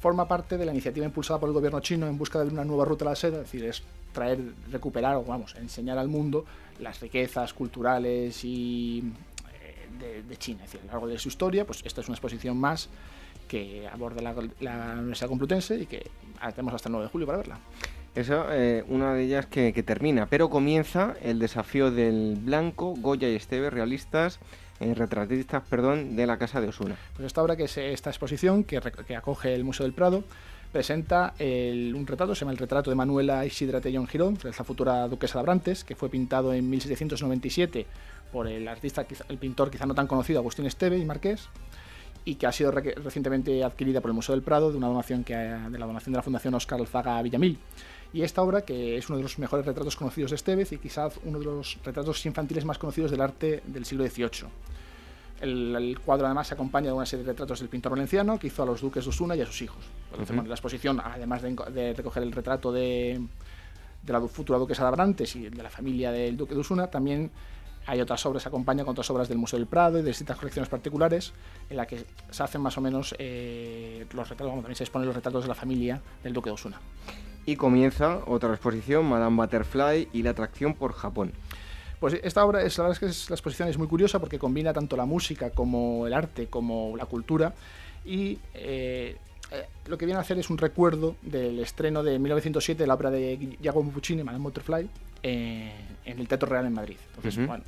forma 0.00 0.26
parte 0.26 0.56
de 0.58 0.66
la 0.66 0.72
iniciativa 0.72 1.06
impulsada 1.06 1.38
por 1.38 1.48
el 1.48 1.52
gobierno 1.52 1.80
chino 1.80 2.06
en 2.06 2.18
busca 2.18 2.40
de 2.40 2.48
una 2.48 2.64
nueva 2.64 2.84
ruta 2.84 3.04
a 3.04 3.10
la 3.10 3.16
seda, 3.16 3.38
es 3.38 3.44
decir, 3.44 3.64
es 3.64 3.82
traer, 4.12 4.38
recuperar 4.70 5.16
o 5.16 5.24
vamos, 5.24 5.54
enseñar 5.56 5.98
al 5.98 6.08
mundo 6.08 6.44
las 6.80 7.00
riquezas 7.00 7.52
culturales 7.52 8.44
y 8.44 9.02
eh, 9.62 9.88
de, 9.98 10.22
de, 10.22 10.36
China. 10.36 10.64
Es 10.64 10.72
decir, 10.72 10.80
a 10.82 10.86
lo 10.86 10.92
largo 10.92 11.08
de 11.08 11.18
su 11.18 11.28
historia, 11.28 11.64
pues 11.66 11.82
esta 11.84 12.00
es 12.00 12.08
una 12.08 12.14
exposición 12.14 12.56
más 12.56 12.88
que 13.48 13.88
aborda 13.88 14.22
la, 14.22 14.94
Universidad 14.98 15.28
Complutense 15.28 15.76
y 15.76 15.86
que 15.86 16.08
tenemos 16.50 16.74
hasta 16.74 16.88
el 16.88 16.92
9 16.92 17.06
de 17.06 17.10
julio 17.10 17.26
para 17.26 17.38
verla. 17.38 17.58
Eso, 18.14 18.46
eh, 18.50 18.84
una 18.88 19.14
de 19.14 19.24
ellas 19.24 19.46
que, 19.46 19.72
termina, 19.82 20.26
pero 20.26 20.50
comienza 20.50 21.16
el 21.22 21.38
desafío 21.38 21.90
del 21.90 22.36
Blanco, 22.40 22.94
Goya 22.96 23.28
y 23.28 23.34
Esteve, 23.34 23.70
realistas, 23.70 24.38
eh, 24.80 24.94
retratistas, 24.94 25.62
perdón, 25.68 26.16
de 26.16 26.26
la 26.26 26.36
Casa 26.36 26.60
de 26.60 26.68
Osuna. 26.68 26.96
Pues 27.14 27.26
esta 27.26 27.42
obra, 27.42 27.56
que 27.56 27.64
es 27.64 27.78
esta 27.78 28.10
exposición 28.10 28.64
que, 28.64 28.80
acoge 29.16 29.54
el 29.54 29.64
Museo 29.64 29.84
del 29.84 29.92
Prado, 29.92 30.24
presenta 30.72 31.34
un 31.40 32.04
retrato, 32.06 32.34
se 32.34 32.40
llama 32.40 32.52
el 32.52 32.58
retrato 32.58 32.90
de 32.90 32.96
Manuela 32.96 33.46
Isidra 33.46 33.80
Tellón 33.80 34.06
Girón, 34.06 34.38
la 34.42 34.52
futura 34.52 35.08
duquesa 35.08 35.38
de 35.38 35.40
Abrantes, 35.40 35.84
que 35.84 35.94
fue 35.94 36.10
pintado 36.10 36.52
en 36.52 36.68
1797 36.68 37.86
por 38.32 38.46
el 38.46 38.68
artista, 38.68 39.06
el 39.28 39.38
pintor 39.38 39.70
quizá 39.70 39.86
no 39.86 39.94
tan 39.94 40.06
conocido, 40.06 40.40
Agustín 40.40 40.66
Esteve 40.66 40.98
y 40.98 41.04
Marqués 41.04 41.48
y 42.28 42.34
que 42.34 42.46
ha 42.46 42.52
sido 42.52 42.70
recientemente 42.72 43.64
adquirida 43.64 44.02
por 44.02 44.10
el 44.10 44.14
Museo 44.14 44.34
del 44.34 44.42
Prado 44.42 44.70
de 44.70 44.76
una 44.76 44.86
donación 44.86 45.24
que, 45.24 45.34
de 45.34 45.78
la 45.78 45.86
donación 45.86 46.12
de 46.12 46.18
la 46.18 46.22
Fundación 46.22 46.52
Oscar 46.52 46.78
Alzaga 46.78 47.22
Villamil. 47.22 47.58
Y 48.12 48.20
esta 48.20 48.42
obra, 48.42 48.60
que 48.66 48.98
es 48.98 49.08
uno 49.08 49.16
de 49.16 49.22
los 49.22 49.38
mejores 49.38 49.64
retratos 49.64 49.96
conocidos 49.96 50.32
de 50.32 50.36
Estevez 50.36 50.70
y 50.72 50.76
quizás 50.76 51.18
uno 51.24 51.38
de 51.38 51.46
los 51.46 51.78
retratos 51.82 52.26
infantiles 52.26 52.66
más 52.66 52.76
conocidos 52.76 53.10
del 53.10 53.22
arte 53.22 53.62
del 53.66 53.86
siglo 53.86 54.06
XVIII. 54.06 54.46
El, 55.40 55.98
cuadro 56.04 56.26
además 56.26 56.48
se 56.48 56.54
acompaña 56.54 56.88
de 56.88 56.92
una 56.92 57.06
serie 57.06 57.24
de 57.24 57.32
retratos 57.32 57.60
del 57.60 57.70
pintor 57.70 57.92
valenciano 57.92 58.38
que 58.38 58.48
hizo 58.48 58.62
a 58.62 58.66
los 58.66 58.82
duques 58.82 59.04
de 59.04 59.08
Osuna 59.08 59.34
y 59.34 59.40
a 59.40 59.46
sus 59.46 59.62
hijos. 59.62 59.82
La 60.28 60.52
exposición, 60.52 61.00
además 61.02 61.40
de, 61.40 61.94
recoger 61.94 62.22
el 62.24 62.32
retrato 62.32 62.70
de, 62.70 63.22
la 64.06 64.20
futura 64.20 64.58
duquesa 64.58 64.82
de 64.82 64.88
Abrantes 64.88 65.34
y 65.34 65.48
de 65.48 65.62
la 65.62 65.70
familia 65.70 66.12
del 66.12 66.36
duque 66.36 66.52
de 66.52 66.60
Osuna, 66.60 66.88
también 66.88 67.30
hay 67.88 68.02
otras 68.02 68.24
obras, 68.26 68.42
se 68.42 68.50
acompaña 68.50 68.84
con 68.84 68.92
otras 68.92 69.08
obras 69.10 69.28
del 69.28 69.38
Museo 69.38 69.58
del 69.58 69.66
Prado 69.66 69.98
y 69.98 70.02
de 70.02 70.08
distintas 70.08 70.36
colecciones 70.36 70.68
particulares 70.68 71.32
en 71.70 71.78
las 71.78 71.86
que 71.86 72.04
se 72.30 72.42
hacen 72.42 72.60
más 72.60 72.76
o 72.76 72.82
menos 72.82 73.14
eh, 73.18 74.04
los 74.12 74.28
retratos, 74.28 74.54
también 74.54 74.76
se 74.76 74.84
exponen 74.84 75.06
los 75.06 75.16
retratos 75.16 75.44
de 75.44 75.48
la 75.48 75.54
familia 75.54 76.02
del 76.22 76.34
duque 76.34 76.50
de 76.50 76.54
Osuna. 76.54 76.78
Y 77.46 77.56
comienza 77.56 78.20
otra 78.26 78.50
exposición, 78.50 79.06
Madame 79.06 79.36
Butterfly 79.36 80.10
y 80.12 80.22
la 80.22 80.30
atracción 80.30 80.74
por 80.74 80.92
Japón. 80.92 81.32
Pues 81.98 82.20
esta 82.22 82.44
obra, 82.44 82.62
es, 82.62 82.76
la 82.76 82.84
verdad 82.84 83.02
es 83.02 83.24
que 83.24 83.30
la 83.30 83.34
exposición 83.34 83.68
es 83.70 83.78
muy 83.78 83.88
curiosa 83.88 84.18
porque 84.18 84.38
combina 84.38 84.74
tanto 84.74 84.94
la 84.94 85.06
música 85.06 85.48
como 85.48 86.06
el 86.06 86.12
arte, 86.12 86.48
como 86.48 86.94
la 86.94 87.06
cultura. 87.06 87.54
Y 88.04 88.38
eh, 88.52 89.16
eh, 89.50 89.66
lo 89.86 89.96
que 89.98 90.06
viene 90.06 90.18
a 90.18 90.22
hacer 90.22 90.38
es 90.38 90.50
un 90.50 90.58
recuerdo 90.58 91.16
del 91.22 91.58
estreno 91.60 92.02
de 92.02 92.18
1907 92.18 92.82
de 92.82 92.86
la 92.86 92.94
obra 92.94 93.10
de 93.10 93.56
Giacomo 93.60 93.90
Puccini, 93.90 94.22
Madame 94.22 94.42
Butterfly, 94.44 94.88
eh, 95.22 95.72
en 96.04 96.18
el 96.18 96.28
Teatro 96.28 96.48
Real 96.48 96.66
en 96.66 96.74
Madrid. 96.74 96.96
Entonces, 97.16 97.46
bueno, 97.46 97.64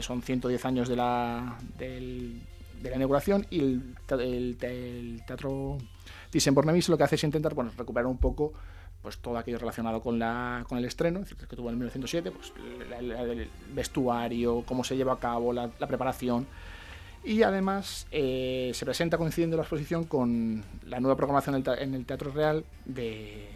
son 0.00 0.22
110 0.22 0.64
años 0.64 0.88
de 0.88 0.96
la, 0.96 1.58
de 1.78 2.90
la 2.90 2.96
inauguración 2.96 3.46
y 3.50 3.60
el, 3.60 3.96
el, 4.10 5.22
Teatro 5.26 5.78
Thyssen-Bornemisza 6.30 6.88
lo 6.88 6.98
que 6.98 7.04
hace 7.04 7.16
es 7.16 7.24
intentar 7.24 7.54
bueno, 7.54 7.70
recuperar 7.76 8.06
un 8.06 8.18
poco 8.18 8.52
pues 9.02 9.18
todo 9.18 9.36
aquello 9.36 9.58
relacionado 9.58 10.00
con, 10.00 10.18
la, 10.18 10.64
con 10.68 10.78
el 10.78 10.84
estreno, 10.84 11.22
que 11.24 11.56
tuvo 11.56 11.70
en 11.70 11.76
1907, 11.76 12.30
pues 12.30 12.52
el, 12.98 13.48
vestuario, 13.74 14.62
cómo 14.64 14.84
se 14.84 14.96
lleva 14.96 15.14
a 15.14 15.18
cabo, 15.18 15.52
la, 15.52 15.68
preparación. 15.68 16.46
Y 17.24 17.42
además 17.42 18.06
eh, 18.10 18.72
se 18.74 18.84
presenta 18.84 19.16
coincidiendo 19.16 19.56
la 19.56 19.62
exposición 19.62 20.04
con 20.04 20.64
la 20.86 20.98
nueva 20.98 21.16
programación 21.16 21.62
en 21.78 21.94
el 21.94 22.04
Teatro 22.04 22.32
Real 22.32 22.64
de, 22.84 23.48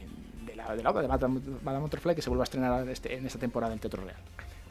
de 0.46 0.56
la, 0.56 0.76
de 0.76 0.82
la 0.82 0.90
obra 0.90 1.02
de 1.02 1.08
Madame, 1.08 1.40
Butterfly 1.80 2.14
que 2.14 2.22
se 2.22 2.30
vuelve 2.30 2.42
a 2.42 2.44
estrenar 2.44 2.88
este, 2.88 3.16
en 3.16 3.26
esta 3.26 3.38
temporada 3.38 3.72
en 3.72 3.76
el 3.76 3.80
Teatro 3.80 4.04
Real. 4.04 4.16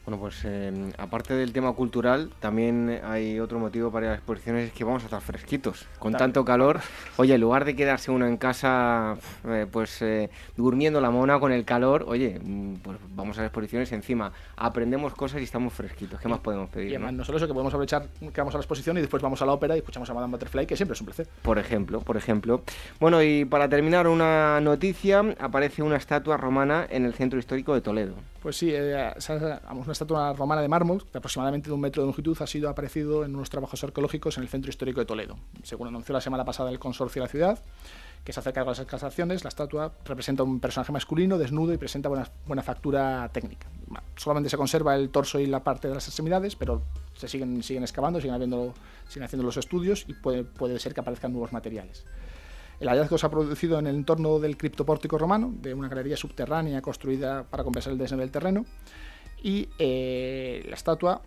Bueno, 0.06 0.20
pues 0.20 0.42
eh, 0.46 0.72
aparte 1.00 1.34
del 1.34 1.52
tema 1.52 1.74
cultural, 1.74 2.30
también 2.40 3.02
hay 3.04 3.40
otro 3.40 3.58
motivo 3.58 3.92
para 3.92 4.08
las 4.08 4.18
exposiciones, 4.18 4.68
es 4.68 4.74
que 4.74 4.84
vamos 4.84 5.02
a 5.02 5.06
estar 5.06 5.20
fresquitos. 5.20 5.88
Con 5.98 6.14
tanto 6.14 6.46
calor, 6.46 6.80
oye, 7.18 7.34
en 7.34 7.42
lugar 7.42 7.66
de 7.66 7.76
quedarse 7.76 8.12
uno 8.12 8.28
en 8.28 8.38
casa, 8.38 9.18
eh, 9.48 9.66
pues 9.72 10.04
eh, 10.04 10.30
durmiendo 10.56 11.02
la 11.02 11.10
mona 11.10 11.40
con 11.40 11.52
el 11.52 11.66
calor, 11.66 12.06
oye, 12.08 12.40
mm, 12.40 12.76
pues 12.84 13.00
vamos 13.16 13.38
a 13.40 13.42
las 13.42 13.48
exposiciones 13.50 13.92
encima, 13.94 14.32
aprendemos 14.56 15.16
cosas 15.16 15.42
y 15.42 15.44
estamos 15.46 15.74
fresquitos. 15.74 16.20
¿Qué 16.22 16.28
más 16.28 16.40
podemos 16.40 16.70
pedir? 16.70 16.92
Y 16.92 16.96
además, 16.96 17.14
¿no? 17.14 17.26
solo 17.26 17.40
eso, 17.40 17.48
que 17.48 17.54
podemos 17.54 17.74
aprovechar 17.74 18.08
que 18.20 18.42
vamos 18.42 18.54
a 18.54 18.60
la 18.60 18.62
exposición 18.62 18.98
y 18.98 19.02
después 19.02 19.24
vamos 19.24 19.42
a 19.42 19.46
la 19.48 19.54
ópera 19.54 19.76
y 19.76 19.80
escuchamos 19.80 20.08
a 20.08 20.14
Madame 20.14 20.34
Butterfly, 20.34 20.68
que 20.68 20.76
siempre 20.76 20.94
es 20.94 21.02
un 21.02 21.06
placer. 21.06 21.28
Por 21.42 21.58
ejemplo, 21.58 22.02
por 22.02 22.16
ejemplo. 22.16 22.62
Bueno, 23.00 23.24
y 23.24 23.46
para 23.46 23.68
terminar, 23.70 24.08
una 24.08 24.62
noticia, 24.62 25.24
aparece 25.40 25.82
una 25.82 25.96
estatua 25.96 26.38
romana 26.38 26.86
en 26.90 27.06
el 27.06 27.16
centro 27.16 27.40
histórico 27.40 27.74
de 27.74 27.82
Toledo. 27.82 28.14
Pues 28.44 28.58
sí, 28.58 28.70
eh, 28.72 29.12
una 29.72 29.95
estatua 29.96 30.34
romana 30.34 30.62
de 30.62 30.68
mármol 30.68 31.04
de 31.12 31.18
aproximadamente 31.18 31.70
de 31.70 31.74
un 31.74 31.82
metro 31.82 32.04
de 32.04 32.08
longitud 32.08 32.38
ha 32.42 32.48
sido 32.48 32.70
aparecido 32.70 33.26
en 33.26 33.36
unos 33.36 33.50
trabajos 33.50 33.84
arqueológicos 33.84 34.38
en 34.38 34.44
el 34.44 34.50
centro 34.50 34.70
histórico 34.70 35.00
de 35.00 35.06
Toledo. 35.06 35.38
Según 35.64 35.88
anunció 35.88 36.14
la 36.14 36.22
semana 36.22 36.46
pasada 36.46 36.70
el 36.70 36.80
consorcio 36.80 37.22
de 37.22 37.26
la 37.26 37.32
ciudad, 37.32 37.60
que 38.24 38.34
se 38.34 38.40
hace 38.40 38.54
cargo 38.54 38.72
de 38.72 38.72
las 38.72 38.80
excavaciones, 38.80 39.44
la 39.44 39.50
estatua 39.50 39.94
representa 40.04 40.44
un 40.44 40.60
personaje 40.60 40.92
masculino 40.92 41.38
desnudo 41.38 41.74
y 41.74 41.78
presenta 41.78 42.10
buena, 42.10 42.64
factura 42.64 43.30
técnica. 43.32 43.68
Solamente 44.16 44.50
se 44.50 44.58
conserva 44.58 44.96
el 44.96 45.10
torso 45.10 45.40
y 45.40 45.46
la 45.46 45.64
parte 45.64 45.88
de 45.88 45.94
las 45.94 46.08
extremidades, 46.08 46.56
pero 46.56 46.82
se 47.16 47.28
siguen, 47.28 47.62
siguen 47.62 47.84
excavando, 47.84 48.20
siguen, 48.20 48.34
habiendo, 48.34 48.74
siguen 49.08 49.26
haciendo 49.26 49.46
los 49.46 49.58
estudios 49.58 50.06
y 50.08 50.14
puede, 50.14 50.44
puede 50.44 50.80
ser 50.80 50.94
que 50.94 51.02
aparezcan 51.02 51.32
nuevos 51.32 51.54
materiales. 51.54 52.04
El 52.80 52.90
hallazgo 52.90 53.18
se 53.18 53.26
ha 53.26 53.30
producido 53.30 53.80
en 53.80 53.88
el 53.88 53.96
entorno 53.96 54.40
del 54.40 54.58
criptopórtico 54.58 55.18
romano, 55.18 55.54
de 55.62 55.74
una 55.74 55.88
galería 55.88 56.18
subterránea 56.18 56.82
construida 56.82 57.44
para 57.44 57.64
compensar 57.64 57.94
el 57.94 58.00
desnivel 58.00 58.26
del 58.26 58.32
terreno, 58.32 58.66
y 59.42 59.70
eh, 59.80 60.66
la 60.68 60.76
estatua 60.76 61.22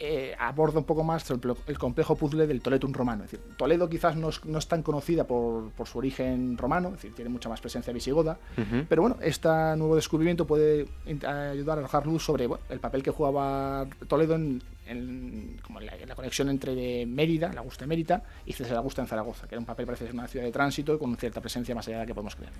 eh, 0.00 0.34
aborda 0.40 0.80
un 0.80 0.84
poco 0.84 1.04
más 1.04 1.30
el, 1.30 1.78
complejo 1.78 2.16
puzzle 2.16 2.48
del 2.48 2.60
Toledo 2.60 2.88
romano. 2.90 3.24
Es 3.24 3.30
decir, 3.30 3.46
Toledo 3.56 3.88
quizás 3.88 4.16
no 4.16 4.28
es, 4.28 4.68
tan 4.68 4.82
conocida 4.82 5.24
por, 5.24 5.70
su 5.84 5.98
origen 5.98 6.58
romano, 6.58 6.88
es 6.88 6.94
decir, 6.94 7.14
tiene 7.14 7.30
mucha 7.30 7.48
más 7.48 7.60
presencia 7.60 7.92
visigoda, 7.92 8.36
pero 8.88 9.02
bueno, 9.02 9.16
este 9.22 9.48
nuevo 9.76 9.94
descubrimiento 9.94 10.46
puede 10.46 10.88
ayudar 11.06 11.78
a 11.78 11.80
arrojar 11.82 12.06
luz 12.06 12.24
sobre 12.24 12.48
el 12.68 12.80
papel 12.80 13.04
que 13.04 13.12
jugaba 13.12 13.86
Toledo 14.08 14.34
en, 14.34 14.60
la, 16.08 16.14
conexión 16.16 16.48
entre 16.48 17.06
Mérida, 17.06 17.52
la 17.52 17.60
Augusta 17.60 17.86
Mérida, 17.86 18.24
y 18.44 18.52
César 18.52 18.76
Augusta 18.78 19.00
en 19.00 19.08
Zaragoza, 19.08 19.46
que 19.46 19.54
era 19.54 19.60
un 19.60 19.66
papel 19.66 19.86
parece 19.86 20.06
ser 20.06 20.14
una 20.14 20.26
ciudad 20.26 20.44
de 20.44 20.52
tránsito 20.52 20.96
y 20.96 20.98
con 20.98 21.16
cierta 21.16 21.40
presencia 21.40 21.72
más 21.74 21.86
allá 21.86 21.98
de 21.98 22.02
la 22.02 22.06
que 22.06 22.14
podemos 22.14 22.34
creer. 22.34 22.52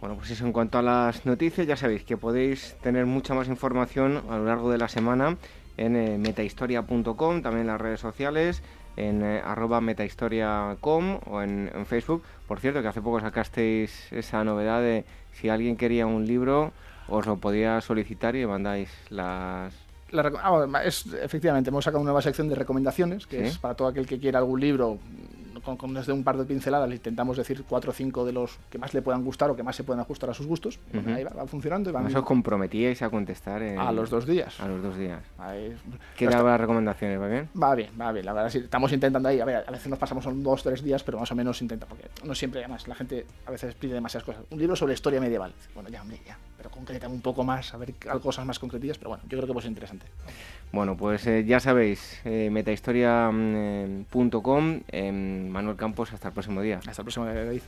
Bueno, 0.00 0.16
pues 0.16 0.30
eso 0.30 0.46
en 0.46 0.52
cuanto 0.52 0.78
a 0.78 0.82
las 0.82 1.26
noticias, 1.26 1.66
ya 1.66 1.76
sabéis 1.76 2.04
que 2.04 2.16
podéis 2.16 2.76
tener 2.82 3.04
mucha 3.04 3.34
más 3.34 3.48
información 3.48 4.22
a 4.30 4.38
lo 4.38 4.44
largo 4.44 4.70
de 4.70 4.78
la 4.78 4.88
semana 4.88 5.36
en 5.76 5.96
eh, 5.96 6.18
metahistoria.com, 6.18 7.42
también 7.42 7.62
en 7.62 7.66
las 7.66 7.80
redes 7.80 8.00
sociales, 8.00 8.62
en 8.96 9.24
eh, 9.24 9.40
arroba 9.44 9.80
metahistoria.com 9.80 11.20
o 11.26 11.42
en, 11.42 11.70
Facebook. 11.86 12.22
Por 12.46 12.60
cierto, 12.60 12.80
que 12.80 12.88
hace 12.88 13.02
poco 13.02 13.20
sacasteis 13.20 14.12
esa 14.12 14.44
novedad 14.44 14.80
de 14.80 15.04
si 15.32 15.48
alguien 15.48 15.76
quería 15.76 16.06
un 16.06 16.26
libro, 16.26 16.72
os 17.08 17.26
lo 17.26 17.36
podía 17.36 17.80
solicitar 17.80 18.36
y 18.36 18.40
le 18.40 18.46
mandáis 18.46 18.90
las... 19.10 19.72
Ah, 20.12 20.82
es, 20.84 21.06
efectivamente, 21.22 21.70
hemos 21.70 21.84
sacado 21.84 22.00
una 22.00 22.08
nueva 22.08 22.22
sección 22.22 22.48
de 22.48 22.54
recomendaciones, 22.54 23.26
que 23.26 23.46
es 23.46 23.58
para 23.58 23.74
todo 23.74 23.88
aquel 23.88 24.06
que 24.06 24.18
quiera 24.18 24.38
algún 24.38 24.60
libro 24.60 24.98
con, 25.62 25.94
desde 25.94 26.12
un 26.12 26.24
par 26.24 26.36
de 26.36 26.44
pinceladas 26.44 26.88
le 26.88 26.96
intentamos 26.96 27.36
decir 27.36 27.64
cuatro 27.68 27.90
o 27.90 27.94
cinco 27.94 28.24
de 28.24 28.32
los 28.32 28.58
que 28.70 28.78
más 28.78 28.94
le 28.94 29.02
puedan 29.02 29.24
gustar 29.24 29.50
o 29.50 29.56
que 29.56 29.62
más 29.62 29.76
se 29.76 29.84
puedan 29.84 30.00
ajustar 30.00 30.30
a 30.30 30.34
sus 30.34 30.46
gustos. 30.46 30.78
Ahí 31.06 31.24
va, 31.24 31.46
funcionando. 31.46 31.90
Y 31.90 31.92
van... 31.92 32.06
¿Eso 32.06 32.24
comprometíais 32.24 33.02
a 33.02 33.10
contestar? 33.10 33.62
A 33.62 33.92
los 33.92 34.10
dos 34.10 34.26
días. 34.26 34.60
A 34.60 34.68
los 34.68 34.82
dos 34.82 34.96
días. 34.96 35.22
¿Qué 36.16 36.26
daba 36.26 36.50
las 36.50 36.60
recomendaciones? 36.60 37.20
¿Va 37.20 37.28
bien? 37.28 37.48
Va 37.60 37.74
bien, 37.74 37.90
va 38.00 38.12
bien. 38.12 38.26
La 38.26 38.32
verdad, 38.32 38.50
sí, 38.50 38.58
estamos 38.58 38.92
intentando 38.92 39.28
ahí. 39.28 39.40
A 39.40 39.44
ver, 39.44 39.64
a 39.66 39.70
veces 39.70 39.88
nos 39.88 39.98
pasamos 39.98 40.24
son 40.24 40.42
dos, 40.42 40.62
tres 40.62 40.82
días, 40.82 41.02
pero 41.02 41.18
más 41.18 41.30
o 41.32 41.34
menos 41.34 41.60
intenta, 41.62 41.86
porque 41.86 42.08
no 42.24 42.34
siempre, 42.34 42.60
además, 42.60 42.86
la 42.88 42.94
gente 42.94 43.26
a 43.46 43.50
veces 43.50 43.74
pide 43.74 43.94
demasiadas 43.94 44.24
cosas. 44.24 44.44
Un 44.50 44.58
libro 44.58 44.76
sobre 44.76 44.94
historia 44.94 45.20
medieval. 45.20 45.52
Bueno, 45.74 45.88
ya, 45.88 46.02
hombre, 46.02 46.20
ya. 46.26 46.36
Pero 46.56 46.70
concretamos 46.70 47.14
un 47.14 47.22
poco 47.22 47.44
más, 47.44 47.72
a 47.72 47.76
ver 47.76 47.94
cosas 48.20 48.44
más 48.44 48.58
concretillas, 48.58 48.98
pero 48.98 49.10
bueno, 49.10 49.22
yo 49.24 49.38
creo 49.38 49.46
que 49.46 49.52
pues 49.52 49.64
es 49.64 49.70
interesante. 49.70 50.06
Bueno, 50.70 50.96
pues 50.96 51.26
eh, 51.26 51.44
ya 51.46 51.60
sabéis, 51.60 52.20
eh, 52.24 52.50
metahistoria.com, 52.50 54.80
eh, 54.88 55.12
Manuel 55.12 55.76
Campos, 55.76 56.12
hasta 56.12 56.28
el 56.28 56.34
próximo 56.34 56.60
día. 56.60 56.80
Hasta 56.86 57.02
el 57.02 57.04
próximo 57.04 57.26
día, 57.26 57.44
David. 57.44 57.62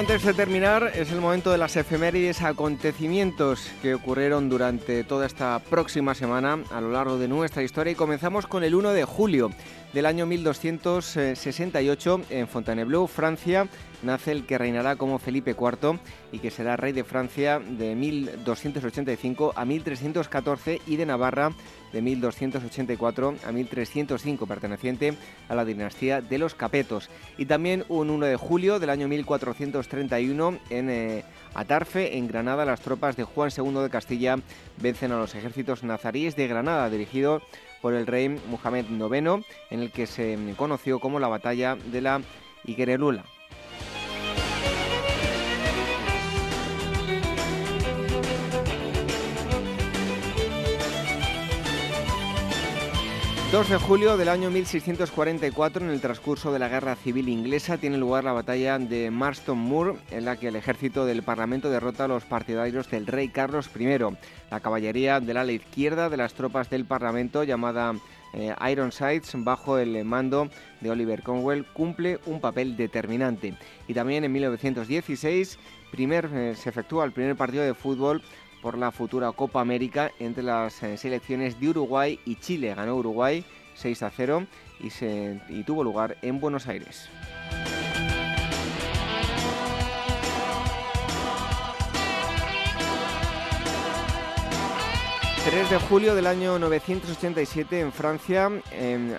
Antes 0.00 0.24
de 0.24 0.32
terminar, 0.32 0.92
es 0.94 1.12
el 1.12 1.20
momento 1.20 1.52
de 1.52 1.58
las 1.58 1.76
efemérides 1.76 2.40
acontecimientos 2.40 3.70
que 3.82 3.92
ocurrieron 3.92 4.48
durante 4.48 5.04
toda 5.04 5.26
esta 5.26 5.58
próxima 5.58 6.14
semana 6.14 6.58
a 6.70 6.80
lo 6.80 6.90
largo 6.90 7.18
de 7.18 7.28
nuestra 7.28 7.62
historia. 7.62 7.92
Y 7.92 7.96
comenzamos 7.96 8.46
con 8.46 8.64
el 8.64 8.74
1 8.74 8.92
de 8.94 9.04
julio 9.04 9.50
del 9.92 10.06
año 10.06 10.24
1268 10.24 12.22
en 12.30 12.48
Fontainebleau, 12.48 13.06
Francia, 13.08 13.68
nace 14.02 14.32
el 14.32 14.46
que 14.46 14.58
reinará 14.58 14.96
como 14.96 15.18
Felipe 15.18 15.52
IV 15.58 15.98
y 16.32 16.38
que 16.38 16.50
será 16.50 16.76
rey 16.76 16.92
de 16.92 17.04
Francia 17.04 17.60
de 17.60 17.94
1285 17.94 19.52
a 19.56 19.64
1314 19.64 20.80
y 20.86 20.96
de 20.96 21.06
Navarra 21.06 21.52
de 21.92 22.02
1284 22.02 23.34
a 23.44 23.52
1305, 23.52 24.46
perteneciente 24.46 25.14
a 25.48 25.54
la 25.54 25.64
dinastía 25.64 26.20
de 26.20 26.38
los 26.38 26.54
Capetos. 26.54 27.10
Y 27.36 27.46
también 27.46 27.84
un 27.88 28.10
1 28.10 28.26
de 28.26 28.36
julio 28.36 28.78
del 28.78 28.90
año 28.90 29.08
1431 29.08 30.58
en 30.70 30.90
eh, 30.90 31.24
Atarfe, 31.54 32.16
en 32.16 32.28
Granada, 32.28 32.64
las 32.64 32.80
tropas 32.80 33.16
de 33.16 33.24
Juan 33.24 33.50
II 33.56 33.82
de 33.82 33.90
Castilla 33.90 34.36
vencen 34.78 35.12
a 35.12 35.18
los 35.18 35.34
ejércitos 35.34 35.82
nazaríes 35.82 36.36
de 36.36 36.48
Granada, 36.48 36.90
dirigido 36.90 37.42
por 37.82 37.94
el 37.94 38.06
rey 38.06 38.28
Muhammad 38.28 38.84
IX, 38.90 39.44
en 39.70 39.80
el 39.80 39.90
que 39.90 40.06
se 40.06 40.38
conoció 40.56 41.00
como 41.00 41.18
la 41.18 41.28
batalla 41.28 41.76
de 41.76 42.00
la 42.00 42.20
Iguerelula. 42.64 43.24
2 53.50 53.68
de 53.68 53.78
julio 53.78 54.16
del 54.16 54.28
año 54.28 54.48
1644, 54.48 55.84
en 55.84 55.90
el 55.90 56.00
transcurso 56.00 56.52
de 56.52 56.60
la 56.60 56.68
Guerra 56.68 56.94
Civil 56.94 57.28
Inglesa, 57.28 57.78
tiene 57.78 57.98
lugar 57.98 58.22
la 58.22 58.32
batalla 58.32 58.78
de 58.78 59.10
Marston 59.10 59.58
Moor, 59.58 59.96
en 60.12 60.24
la 60.24 60.36
que 60.36 60.46
el 60.46 60.54
ejército 60.54 61.04
del 61.04 61.24
Parlamento 61.24 61.68
derrota 61.68 62.04
a 62.04 62.08
los 62.08 62.22
partidarios 62.22 62.88
del 62.88 63.08
rey 63.08 63.28
Carlos 63.28 63.68
I. 63.76 63.98
La 64.52 64.60
caballería 64.60 65.18
del 65.18 65.36
ala 65.36 65.50
izquierda 65.50 66.08
de 66.08 66.16
las 66.16 66.34
tropas 66.34 66.70
del 66.70 66.84
Parlamento, 66.84 67.42
llamada 67.42 67.92
eh, 68.34 68.54
Ironsides, 68.70 69.32
bajo 69.34 69.78
el 69.78 70.04
mando 70.04 70.48
de 70.80 70.90
Oliver 70.92 71.24
Cromwell, 71.24 71.66
cumple 71.72 72.20
un 72.26 72.40
papel 72.40 72.76
determinante. 72.76 73.54
Y 73.88 73.94
también 73.94 74.22
en 74.22 74.30
1916 74.30 75.58
primer, 75.90 76.30
eh, 76.32 76.54
se 76.54 76.68
efectúa 76.68 77.04
el 77.04 77.10
primer 77.10 77.34
partido 77.34 77.64
de 77.64 77.74
fútbol 77.74 78.22
por 78.62 78.78
la 78.78 78.90
futura 78.90 79.32
Copa 79.32 79.60
América 79.60 80.12
entre 80.18 80.42
las 80.42 80.82
eh, 80.82 80.96
selecciones 80.96 81.58
de 81.60 81.68
Uruguay 81.68 82.18
y 82.24 82.36
Chile. 82.36 82.74
Ganó 82.74 82.96
Uruguay 82.96 83.44
6 83.74 84.02
a 84.02 84.10
0 84.10 84.46
y, 84.80 85.62
tuvo 85.64 85.84
lugar 85.84 86.16
en 86.22 86.40
Buenos 86.40 86.66
Aires. 86.66 87.08
3 95.44 95.70
de 95.70 95.78
julio 95.78 96.14
del 96.14 96.26
año 96.26 96.58
987 96.58 97.80
en 97.80 97.92
Francia, 97.92 98.50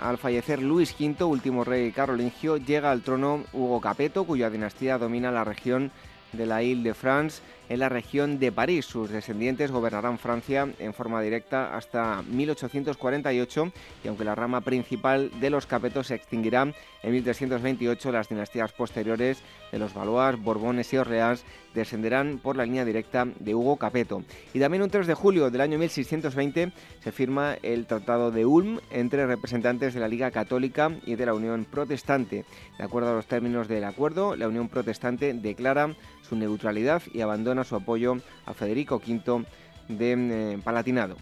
al 0.01 0.18
fallecer 0.19 0.61
Luis 0.61 0.95
V, 0.99 1.23
último 1.23 1.63
rey 1.63 1.91
carolingio, 1.91 2.57
llega 2.57 2.91
al 2.91 3.01
trono 3.01 3.43
Hugo 3.53 3.81
Capeto, 3.81 4.23
cuya 4.23 4.51
dinastía 4.51 4.99
domina 4.99 5.31
la 5.31 5.43
región 5.43 5.91
de 6.31 6.45
la 6.45 6.61
Ile 6.61 6.84
de 6.84 6.93
France 6.93 7.41
en 7.72 7.80
la 7.80 7.88
región 7.88 8.38
de 8.38 8.52
París. 8.52 8.85
Sus 8.85 9.10
descendientes 9.10 9.72
gobernarán 9.72 10.19
Francia 10.19 10.68
en 10.77 10.93
forma 10.93 11.22
directa 11.22 11.76
hasta 11.77 12.22
1848 12.23 13.72
y 14.03 14.07
aunque 14.10 14.26
la 14.26 14.35
rama 14.35 14.60
principal 14.60 15.31
de 15.39 15.49
los 15.49 15.65
capetos 15.68 16.07
se 16.07 16.15
extinguirá 16.15 16.73
en 17.03 17.11
1328, 17.11 18.11
las 18.11 18.27
dinastías 18.27 18.73
posteriores 18.73 19.41
de 19.72 19.80
los 19.80 19.93
Valois, 19.93 20.38
Borbones 20.38 20.91
y 20.91 20.98
Orleans 20.98 21.45
descenderán 21.73 22.39
por 22.39 22.57
la 22.57 22.65
línea 22.65 22.84
directa 22.84 23.26
de 23.39 23.56
Hugo 23.56 23.77
Capeto. 23.77 24.23
Y 24.53 24.60
también 24.60 24.84
un 24.84 24.89
3 24.89 25.07
de 25.07 25.14
julio 25.14 25.49
del 25.49 25.61
año 25.61 25.80
1620 25.80 26.73
se 26.99 27.11
firma 27.14 27.56
el 27.64 27.85
Tratado 27.85 28.31
de 28.31 28.45
Ulm 28.45 28.81
entre 28.91 29.26
representantes 29.26 29.93
de 29.93 30.02
la 30.02 30.10
Liga 30.10 30.31
Católica 30.31 30.91
y 31.06 31.15
de 31.15 31.26
la 31.26 31.34
Unión 31.34 31.65
Protestante. 31.65 32.43
De 32.77 32.84
acuerdo 32.84 33.11
a 33.11 33.14
los 33.14 33.27
términos 33.27 33.69
del 33.69 33.85
acuerdo, 33.85 34.35
la 34.35 34.49
Unión 34.49 34.68
Protestante 34.68 35.34
declara 35.34 35.95
su 36.31 36.37
neutralidad 36.37 37.01
y 37.13 37.19
abandona 37.19 37.65
su 37.65 37.75
apoyo 37.75 38.15
a 38.45 38.53
Federico 38.53 39.01
V 39.05 39.43
de 39.89 40.53
eh, 40.53 40.59
Palatinado. 40.63 41.17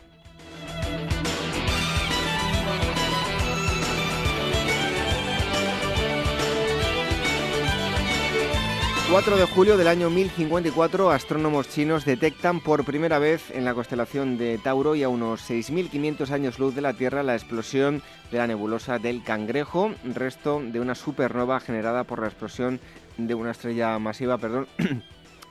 4 9.12 9.38
de 9.38 9.46
julio 9.46 9.76
del 9.76 9.88
año 9.88 10.12
1054, 10.12 11.10
astrónomos 11.10 11.68
chinos 11.68 12.06
detectan 12.06 12.60
por 12.60 12.86
primera 12.86 13.18
vez 13.18 13.50
en 13.50 13.66
la 13.66 13.74
constelación 13.74 14.38
de 14.38 14.60
Tauro 14.60 14.94
y 14.94 15.02
a 15.02 15.10
unos 15.10 15.50
6.500 15.50 16.30
años 16.30 16.60
luz 16.60 16.76
de 16.76 16.82
la 16.82 16.94
Tierra 16.94 17.24
la 17.24 17.34
explosión 17.34 18.04
de 18.32 18.38
la 18.38 18.46
nebulosa 18.46 19.00
del 19.00 19.24
Cangrejo, 19.24 19.96
resto 20.04 20.62
de 20.64 20.80
una 20.80 20.94
supernova 20.94 21.60
generada 21.60 22.04
por 22.04 22.22
la 22.22 22.28
explosión 22.28 22.80
de 23.28 23.36
una 23.36 23.52
estrella 23.52 23.98
masiva, 24.00 24.38
perdón, 24.38 24.68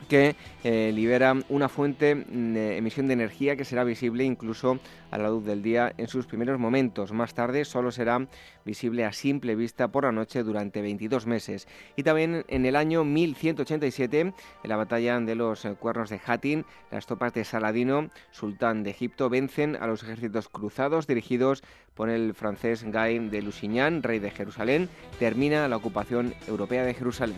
que 0.09 0.37
eh, 0.65 0.91
libera 0.95 1.35
una 1.49 1.69
fuente 1.69 2.15
de 2.15 2.77
emisión 2.77 3.09
de 3.09 3.15
energía 3.15 3.57
que 3.57 3.65
será 3.65 3.85
visible 3.85 4.25
incluso 4.25 4.79
a 5.11 5.19
la 5.19 5.29
luz 5.29 5.45
del 5.45 5.62
día 5.62 5.93
en 5.97 6.09
sus 6.09 6.27
primeros 6.27 6.59
momentos. 6.59 7.12
Más 7.12 7.35
tarde 7.35 7.65
solo 7.65 7.91
será 7.91 8.27
visible 8.65 9.05
a 9.05 9.12
simple 9.12 9.55
vista 9.55 9.89
por 9.89 10.05
la 10.05 10.12
noche 10.12 10.43
durante 10.43 10.83
22 10.83 11.27
meses. 11.27 11.69
Y 11.97 12.03
también 12.03 12.45
en 12.49 12.66
el 12.66 12.77
año 12.77 13.05
1187, 13.05 14.20
en 14.20 14.35
la 14.65 14.77
batalla 14.77 15.19
de 15.20 15.35
los 15.35 15.65
eh, 15.65 15.75
cuernos 15.75 16.11
de 16.11 16.20
Hattin, 16.25 16.65
las 16.91 17.07
tropas 17.07 17.35
de 17.35 17.45
Saladino, 17.45 18.11
sultán 18.31 18.83
de 18.83 18.91
Egipto, 18.91 19.29
vencen 19.29 19.77
a 19.77 19.87
los 19.87 20.03
ejércitos 20.03 20.49
cruzados 20.49 21.07
dirigidos 21.07 21.62
por 21.95 22.11
el 22.11 22.35
francés 22.35 22.85
Guy 22.85 23.19
de 23.29 23.43
Lusignan, 23.43 24.03
rey 24.03 24.19
de 24.19 24.31
Jerusalén. 24.31 24.89
Termina 25.19 25.66
la 25.69 25.77
ocupación 25.77 26.35
europea 26.47 26.85
de 26.85 26.95
Jerusalén. 26.95 27.37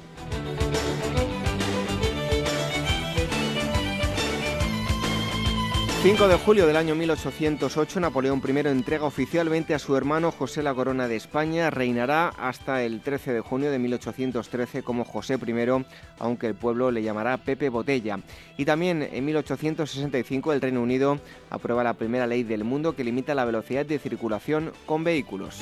5 6.02 6.28
de 6.28 6.36
julio 6.36 6.66
del 6.66 6.76
año 6.76 6.94
1808, 6.94 8.00
Napoleón 8.00 8.40
I 8.42 8.58
entrega 8.68 9.04
oficialmente 9.04 9.74
a 9.74 9.78
su 9.78 9.94
hermano 9.98 10.32
José 10.32 10.62
la 10.62 10.72
corona 10.72 11.06
de 11.08 11.16
España. 11.16 11.68
Reinará 11.68 12.28
hasta 12.38 12.82
el 12.82 13.02
13 13.02 13.34
de 13.34 13.40
junio 13.42 13.70
de 13.70 13.78
1813 13.78 14.82
como 14.82 15.04
José 15.04 15.34
I, 15.34 15.84
aunque 16.18 16.46
el 16.46 16.54
pueblo 16.54 16.90
le 16.90 17.02
llamará 17.02 17.36
Pepe 17.36 17.68
Botella. 17.68 18.18
Y 18.56 18.64
también 18.64 19.06
en 19.12 19.26
1865 19.26 20.54
el 20.54 20.62
Reino 20.62 20.80
Unido 20.80 21.20
aprueba 21.50 21.84
la 21.84 21.92
primera 21.92 22.26
ley 22.26 22.44
del 22.44 22.64
mundo 22.64 22.96
que 22.96 23.04
limita 23.04 23.34
la 23.34 23.44
velocidad 23.44 23.84
de 23.84 23.98
circulación 23.98 24.72
con 24.86 25.04
vehículos. 25.04 25.60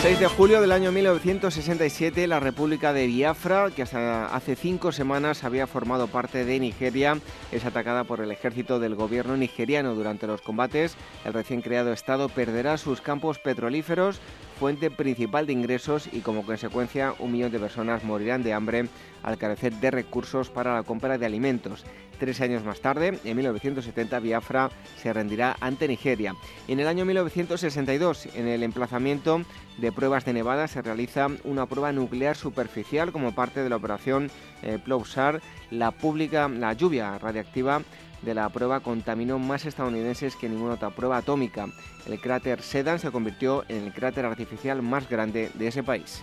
6 0.00 0.20
de 0.20 0.26
julio 0.28 0.60
del 0.60 0.70
año 0.70 0.92
1967, 0.92 2.28
la 2.28 2.38
República 2.38 2.92
de 2.92 3.08
Biafra, 3.08 3.70
que 3.74 3.82
hasta 3.82 4.26
hace 4.26 4.54
cinco 4.54 4.92
semanas 4.92 5.42
había 5.42 5.66
formado 5.66 6.06
parte 6.06 6.44
de 6.44 6.60
Nigeria, 6.60 7.18
es 7.50 7.64
atacada 7.64 8.04
por 8.04 8.20
el 8.20 8.30
ejército 8.30 8.78
del 8.78 8.94
gobierno 8.94 9.36
nigeriano. 9.36 9.96
Durante 9.96 10.28
los 10.28 10.40
combates, 10.40 10.96
el 11.24 11.32
recién 11.32 11.62
creado 11.62 11.92
Estado 11.92 12.28
perderá 12.28 12.78
sus 12.78 13.00
campos 13.00 13.40
petrolíferos, 13.40 14.20
fuente 14.58 14.90
principal 14.90 15.46
de 15.46 15.52
ingresos, 15.52 16.08
y 16.12 16.20
como 16.20 16.44
consecuencia 16.44 17.14
un 17.18 17.32
millón 17.32 17.52
de 17.52 17.60
personas 17.60 18.02
morirán 18.02 18.42
de 18.42 18.52
hambre 18.52 18.88
al 19.22 19.38
carecer 19.38 19.72
de 19.74 19.90
recursos 19.90 20.50
para 20.50 20.74
la 20.74 20.82
compra 20.82 21.16
de 21.16 21.26
alimentos. 21.26 21.84
Tres 22.18 22.40
años 22.40 22.64
más 22.64 22.80
tarde, 22.80 23.18
en 23.24 23.36
1970, 23.36 24.18
Biafra 24.18 24.70
se 24.96 25.12
rendirá 25.12 25.56
ante 25.60 25.86
Nigeria. 25.86 26.34
En 26.66 26.80
el 26.80 26.88
año 26.88 27.04
1962, 27.04 28.34
en 28.34 28.48
el 28.48 28.64
emplazamiento 28.64 29.42
de 29.78 29.92
pruebas 29.92 30.24
de 30.24 30.32
Nevada, 30.32 30.66
se 30.66 30.82
realiza 30.82 31.28
una 31.44 31.66
prueba 31.66 31.92
nuclear 31.92 32.36
superficial 32.36 33.12
como 33.12 33.36
parte 33.36 33.62
de 33.62 33.68
la 33.68 33.76
operación 33.76 34.30
eh, 34.62 34.78
Plousar. 34.84 35.40
La, 35.70 35.92
pública, 35.92 36.48
la 36.48 36.72
lluvia 36.72 37.18
radiactiva 37.18 37.82
de 38.22 38.34
la 38.34 38.48
prueba 38.48 38.80
contaminó 38.80 39.38
más 39.38 39.66
estadounidenses 39.66 40.36
que 40.36 40.48
ninguna 40.48 40.74
otra 40.74 40.90
prueba 40.90 41.18
atómica. 41.18 41.68
El 42.06 42.20
cráter 42.20 42.62
Sedan 42.62 42.98
se 42.98 43.10
convirtió 43.10 43.64
en 43.68 43.84
el 43.84 43.92
cráter 43.92 44.24
artificial 44.24 44.82
más 44.82 45.08
grande 45.08 45.50
de 45.54 45.68
ese 45.68 45.82
país. 45.82 46.22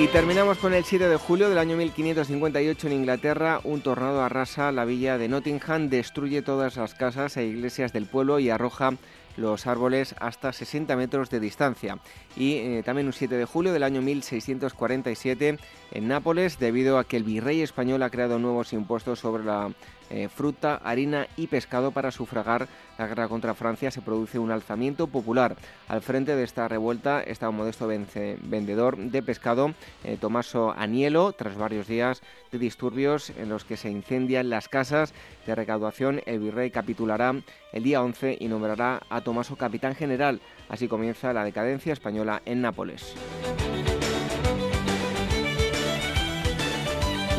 Y 0.00 0.06
terminamos 0.06 0.56
con 0.56 0.72
el 0.72 0.82
7 0.82 1.10
de 1.10 1.16
julio 1.16 1.50
del 1.50 1.58
año 1.58 1.76
1558 1.76 2.86
en 2.86 2.92
Inglaterra. 2.94 3.60
Un 3.64 3.82
tornado 3.82 4.22
arrasa 4.22 4.72
la 4.72 4.86
villa 4.86 5.18
de 5.18 5.28
Nottingham, 5.28 5.90
destruye 5.90 6.40
todas 6.40 6.76
las 6.76 6.94
casas 6.94 7.36
e 7.36 7.44
iglesias 7.44 7.92
del 7.92 8.06
pueblo 8.06 8.38
y 8.38 8.48
arroja 8.48 8.94
los 9.40 9.66
árboles 9.66 10.14
hasta 10.20 10.52
60 10.52 10.94
metros 10.96 11.30
de 11.30 11.40
distancia. 11.40 11.98
Y 12.36 12.54
eh, 12.54 12.82
también 12.84 13.06
un 13.06 13.12
7 13.12 13.36
de 13.36 13.44
julio 13.44 13.72
del 13.72 13.82
año 13.82 14.02
1647 14.02 15.58
en 15.92 16.08
Nápoles, 16.08 16.58
debido 16.58 16.98
a 16.98 17.04
que 17.04 17.16
el 17.16 17.24
virrey 17.24 17.62
español 17.62 18.02
ha 18.02 18.10
creado 18.10 18.38
nuevos 18.38 18.72
impuestos 18.72 19.18
sobre 19.18 19.44
la 19.44 19.72
eh, 20.10 20.28
fruta, 20.28 20.80
harina 20.84 21.26
y 21.36 21.46
pescado 21.46 21.92
para 21.92 22.10
sufragar 22.10 22.68
la 22.98 23.06
guerra 23.06 23.28
contra 23.28 23.54
Francia, 23.54 23.90
se 23.90 24.02
produce 24.02 24.38
un 24.38 24.50
alzamiento 24.50 25.06
popular. 25.06 25.56
Al 25.88 26.02
frente 26.02 26.36
de 26.36 26.44
esta 26.44 26.68
revuelta 26.68 27.22
está 27.22 27.48
un 27.48 27.56
modesto 27.56 27.88
vendedor 27.88 28.96
de 28.96 29.22
pescado, 29.22 29.74
eh, 30.04 30.16
Tomaso 30.20 30.74
Anielo, 30.76 31.32
tras 31.32 31.56
varios 31.56 31.86
días 31.86 32.22
de 32.52 32.58
disturbios 32.58 33.30
en 33.30 33.48
los 33.48 33.64
que 33.64 33.76
se 33.76 33.90
incendian 33.90 34.50
las 34.50 34.68
casas 34.68 35.14
de 35.46 35.54
recaudación, 35.54 36.20
el 36.26 36.40
virrey 36.40 36.70
capitulará 36.70 37.34
el 37.72 37.82
día 37.82 38.02
11 38.02 38.36
y 38.40 38.48
nombrará 38.48 39.00
a 39.08 39.20
Tomaso 39.20 39.56
capitán 39.56 39.94
general. 39.94 40.40
Así 40.68 40.88
comienza 40.88 41.32
la 41.32 41.44
decadencia 41.44 41.92
española 41.92 42.42
en 42.44 42.62
Nápoles. 42.62 43.14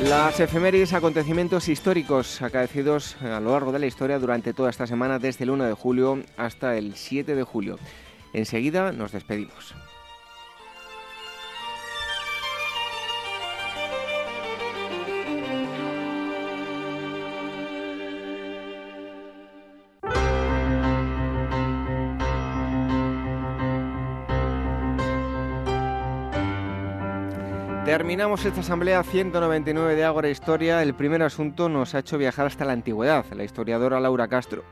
Las 0.10 0.40
efemérides, 0.40 0.94
acontecimientos 0.94 1.70
históricos 1.70 2.42
acaecidos 2.42 3.16
a 3.22 3.40
lo 3.40 3.52
largo 3.52 3.72
de 3.72 3.78
la 3.78 3.86
historia 3.86 4.18
durante 4.18 4.52
toda 4.52 4.72
esta 4.72 4.88
semana, 4.88 5.20
desde 5.20 5.44
el 5.44 5.52
1 5.52 5.66
de 5.66 5.74
julio 5.74 6.24
hasta 6.38 6.76
el 6.76 6.96
7 6.96 7.36
de 7.36 7.44
julio. 7.44 7.78
Enseguida 8.34 8.92
nos 8.92 9.12
despedimos. 9.12 9.76
Terminamos 28.02 28.44
esta 28.46 28.62
asamblea 28.62 29.04
199 29.04 29.96
de 29.96 30.04
Ágora 30.04 30.28
Historia. 30.28 30.82
El 30.82 30.96
primer 30.96 31.22
asunto 31.22 31.70
nos 31.70 31.94
ha 31.94 32.00
hecho 32.00 32.18
viajar 32.18 32.48
hasta 32.48 32.66
la 32.66 32.74
antigüedad. 32.74 33.24
La 33.36 33.44
historiadora 33.44 34.00
Laura 34.00 34.28
Castro 34.28 34.64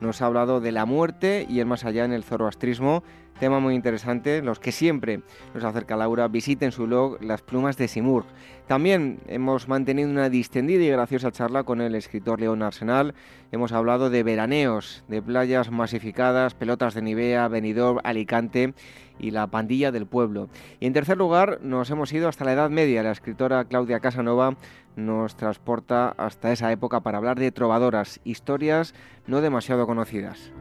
nos 0.00 0.22
ha 0.22 0.24
hablado 0.24 0.62
de 0.62 0.72
la 0.72 0.86
muerte 0.86 1.46
y 1.50 1.60
el 1.60 1.66
más 1.66 1.84
allá 1.84 2.06
en 2.06 2.14
el 2.14 2.24
zoroastrismo 2.24 3.02
Tema 3.40 3.60
muy 3.60 3.76
interesante, 3.76 4.42
los 4.42 4.58
que 4.58 4.72
siempre 4.72 5.20
nos 5.54 5.62
acerca 5.62 5.96
Laura, 5.96 6.26
visiten 6.26 6.72
su 6.72 6.86
blog 6.86 7.22
Las 7.22 7.40
Plumas 7.40 7.76
de 7.76 7.86
Simur. 7.86 8.24
También 8.66 9.20
hemos 9.28 9.68
mantenido 9.68 10.10
una 10.10 10.28
distendida 10.28 10.82
y 10.82 10.88
graciosa 10.88 11.30
charla 11.30 11.62
con 11.62 11.80
el 11.80 11.94
escritor 11.94 12.40
León 12.40 12.62
Arsenal. 12.62 13.14
Hemos 13.52 13.70
hablado 13.70 14.10
de 14.10 14.24
veraneos, 14.24 15.04
de 15.06 15.22
playas 15.22 15.70
masificadas, 15.70 16.54
pelotas 16.54 16.94
de 16.94 17.02
Nivea, 17.02 17.46
Benidorm, 17.46 18.00
Alicante 18.02 18.74
y 19.20 19.30
la 19.30 19.46
pandilla 19.46 19.92
del 19.92 20.06
pueblo. 20.06 20.48
Y 20.80 20.86
en 20.86 20.92
tercer 20.92 21.16
lugar 21.16 21.60
nos 21.62 21.90
hemos 21.90 22.12
ido 22.12 22.28
hasta 22.28 22.44
la 22.44 22.54
Edad 22.54 22.70
Media. 22.70 23.04
La 23.04 23.12
escritora 23.12 23.66
Claudia 23.66 24.00
Casanova 24.00 24.56
nos 24.96 25.36
transporta 25.36 26.08
hasta 26.18 26.50
esa 26.50 26.72
época 26.72 27.00
para 27.00 27.18
hablar 27.18 27.38
de 27.38 27.52
trovadoras, 27.52 28.20
historias 28.24 28.94
no 29.28 29.40
demasiado 29.40 29.86
conocidas. 29.86 30.52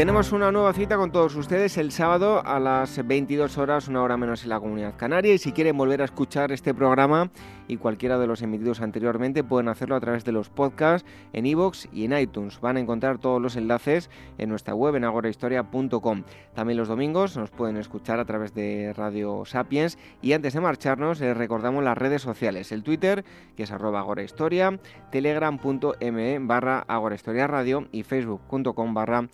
Tenemos 0.00 0.32
una 0.32 0.50
nueva 0.50 0.72
cita 0.72 0.96
con 0.96 1.12
todos 1.12 1.36
ustedes 1.36 1.76
el 1.76 1.92
sábado 1.92 2.42
a 2.42 2.58
las 2.58 3.06
22 3.06 3.58
horas, 3.58 3.86
una 3.86 4.02
hora 4.02 4.16
menos 4.16 4.42
en 4.44 4.48
la 4.48 4.58
Comunidad 4.58 4.96
Canaria. 4.96 5.34
Y 5.34 5.36
si 5.36 5.52
quieren 5.52 5.76
volver 5.76 6.00
a 6.00 6.06
escuchar 6.06 6.52
este 6.52 6.72
programa 6.72 7.30
y 7.70 7.76
cualquiera 7.76 8.18
de 8.18 8.26
los 8.26 8.42
emitidos 8.42 8.80
anteriormente, 8.80 9.44
pueden 9.44 9.68
hacerlo 9.68 9.94
a 9.94 10.00
través 10.00 10.24
de 10.24 10.32
los 10.32 10.50
podcasts 10.50 11.08
en 11.32 11.46
iVoox 11.46 11.86
y 11.92 12.04
en 12.04 12.18
iTunes. 12.18 12.60
Van 12.60 12.76
a 12.76 12.80
encontrar 12.80 13.18
todos 13.18 13.40
los 13.40 13.54
enlaces 13.54 14.10
en 14.38 14.48
nuestra 14.48 14.74
web 14.74 14.96
en 14.96 15.04
agorahistoria.com. 15.04 16.24
También 16.54 16.76
los 16.76 16.88
domingos 16.88 17.36
nos 17.36 17.50
pueden 17.50 17.76
escuchar 17.76 18.18
a 18.18 18.24
través 18.24 18.54
de 18.54 18.92
Radio 18.96 19.44
Sapiens. 19.44 19.98
Y 20.20 20.32
antes 20.32 20.54
de 20.54 20.60
marcharnos, 20.60 21.20
les 21.20 21.36
recordamos 21.36 21.84
las 21.84 21.96
redes 21.96 22.22
sociales: 22.22 22.72
el 22.72 22.82
Twitter, 22.82 23.24
que 23.56 23.62
es 23.62 23.70
arroba 23.70 24.00
agorahistoria, 24.00 24.80
telegram.me 25.12 26.38
barra 26.40 26.80
agorahistoria 26.88 27.46
radio 27.46 27.86
y 27.92 28.02
facebook.com 28.02 28.94
barra 28.94 29.28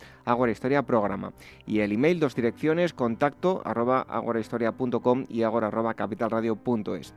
Historia 0.51 0.83
Programa. 0.83 1.33
Y 1.67 1.81
el 1.81 1.93
email, 1.93 2.21
dos 2.21 2.35
direcciones, 2.35 2.93
contacto 2.93 3.63
arroba 3.65 4.01
agorahistoria.com 4.01 5.25
y 5.29 5.43
agora 5.43 5.69
arroba 5.69 5.95
capitalradio.es. 5.95 7.15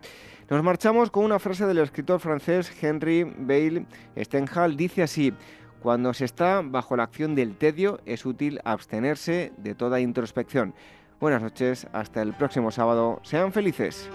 Nos 0.49 0.63
marchamos 0.63 1.11
con 1.11 1.25
una 1.25 1.37
frase 1.37 1.67
del 1.67 1.77
escritor 1.77 2.19
francés 2.19 2.71
Henry 2.81 3.23
Bale 3.23 3.85
Stenhal. 4.17 4.75
Dice 4.75 5.03
así, 5.03 5.31
cuando 5.79 6.11
se 6.15 6.25
está 6.25 6.63
bajo 6.63 6.97
la 6.97 7.03
acción 7.03 7.35
del 7.35 7.55
tedio 7.55 7.99
es 8.07 8.25
útil 8.25 8.59
abstenerse 8.63 9.53
de 9.57 9.75
toda 9.75 9.99
introspección. 9.99 10.73
Buenas 11.19 11.43
noches, 11.43 11.85
hasta 11.93 12.23
el 12.23 12.33
próximo 12.33 12.71
sábado. 12.71 13.19
Sean 13.21 13.53
felices. 13.53 14.09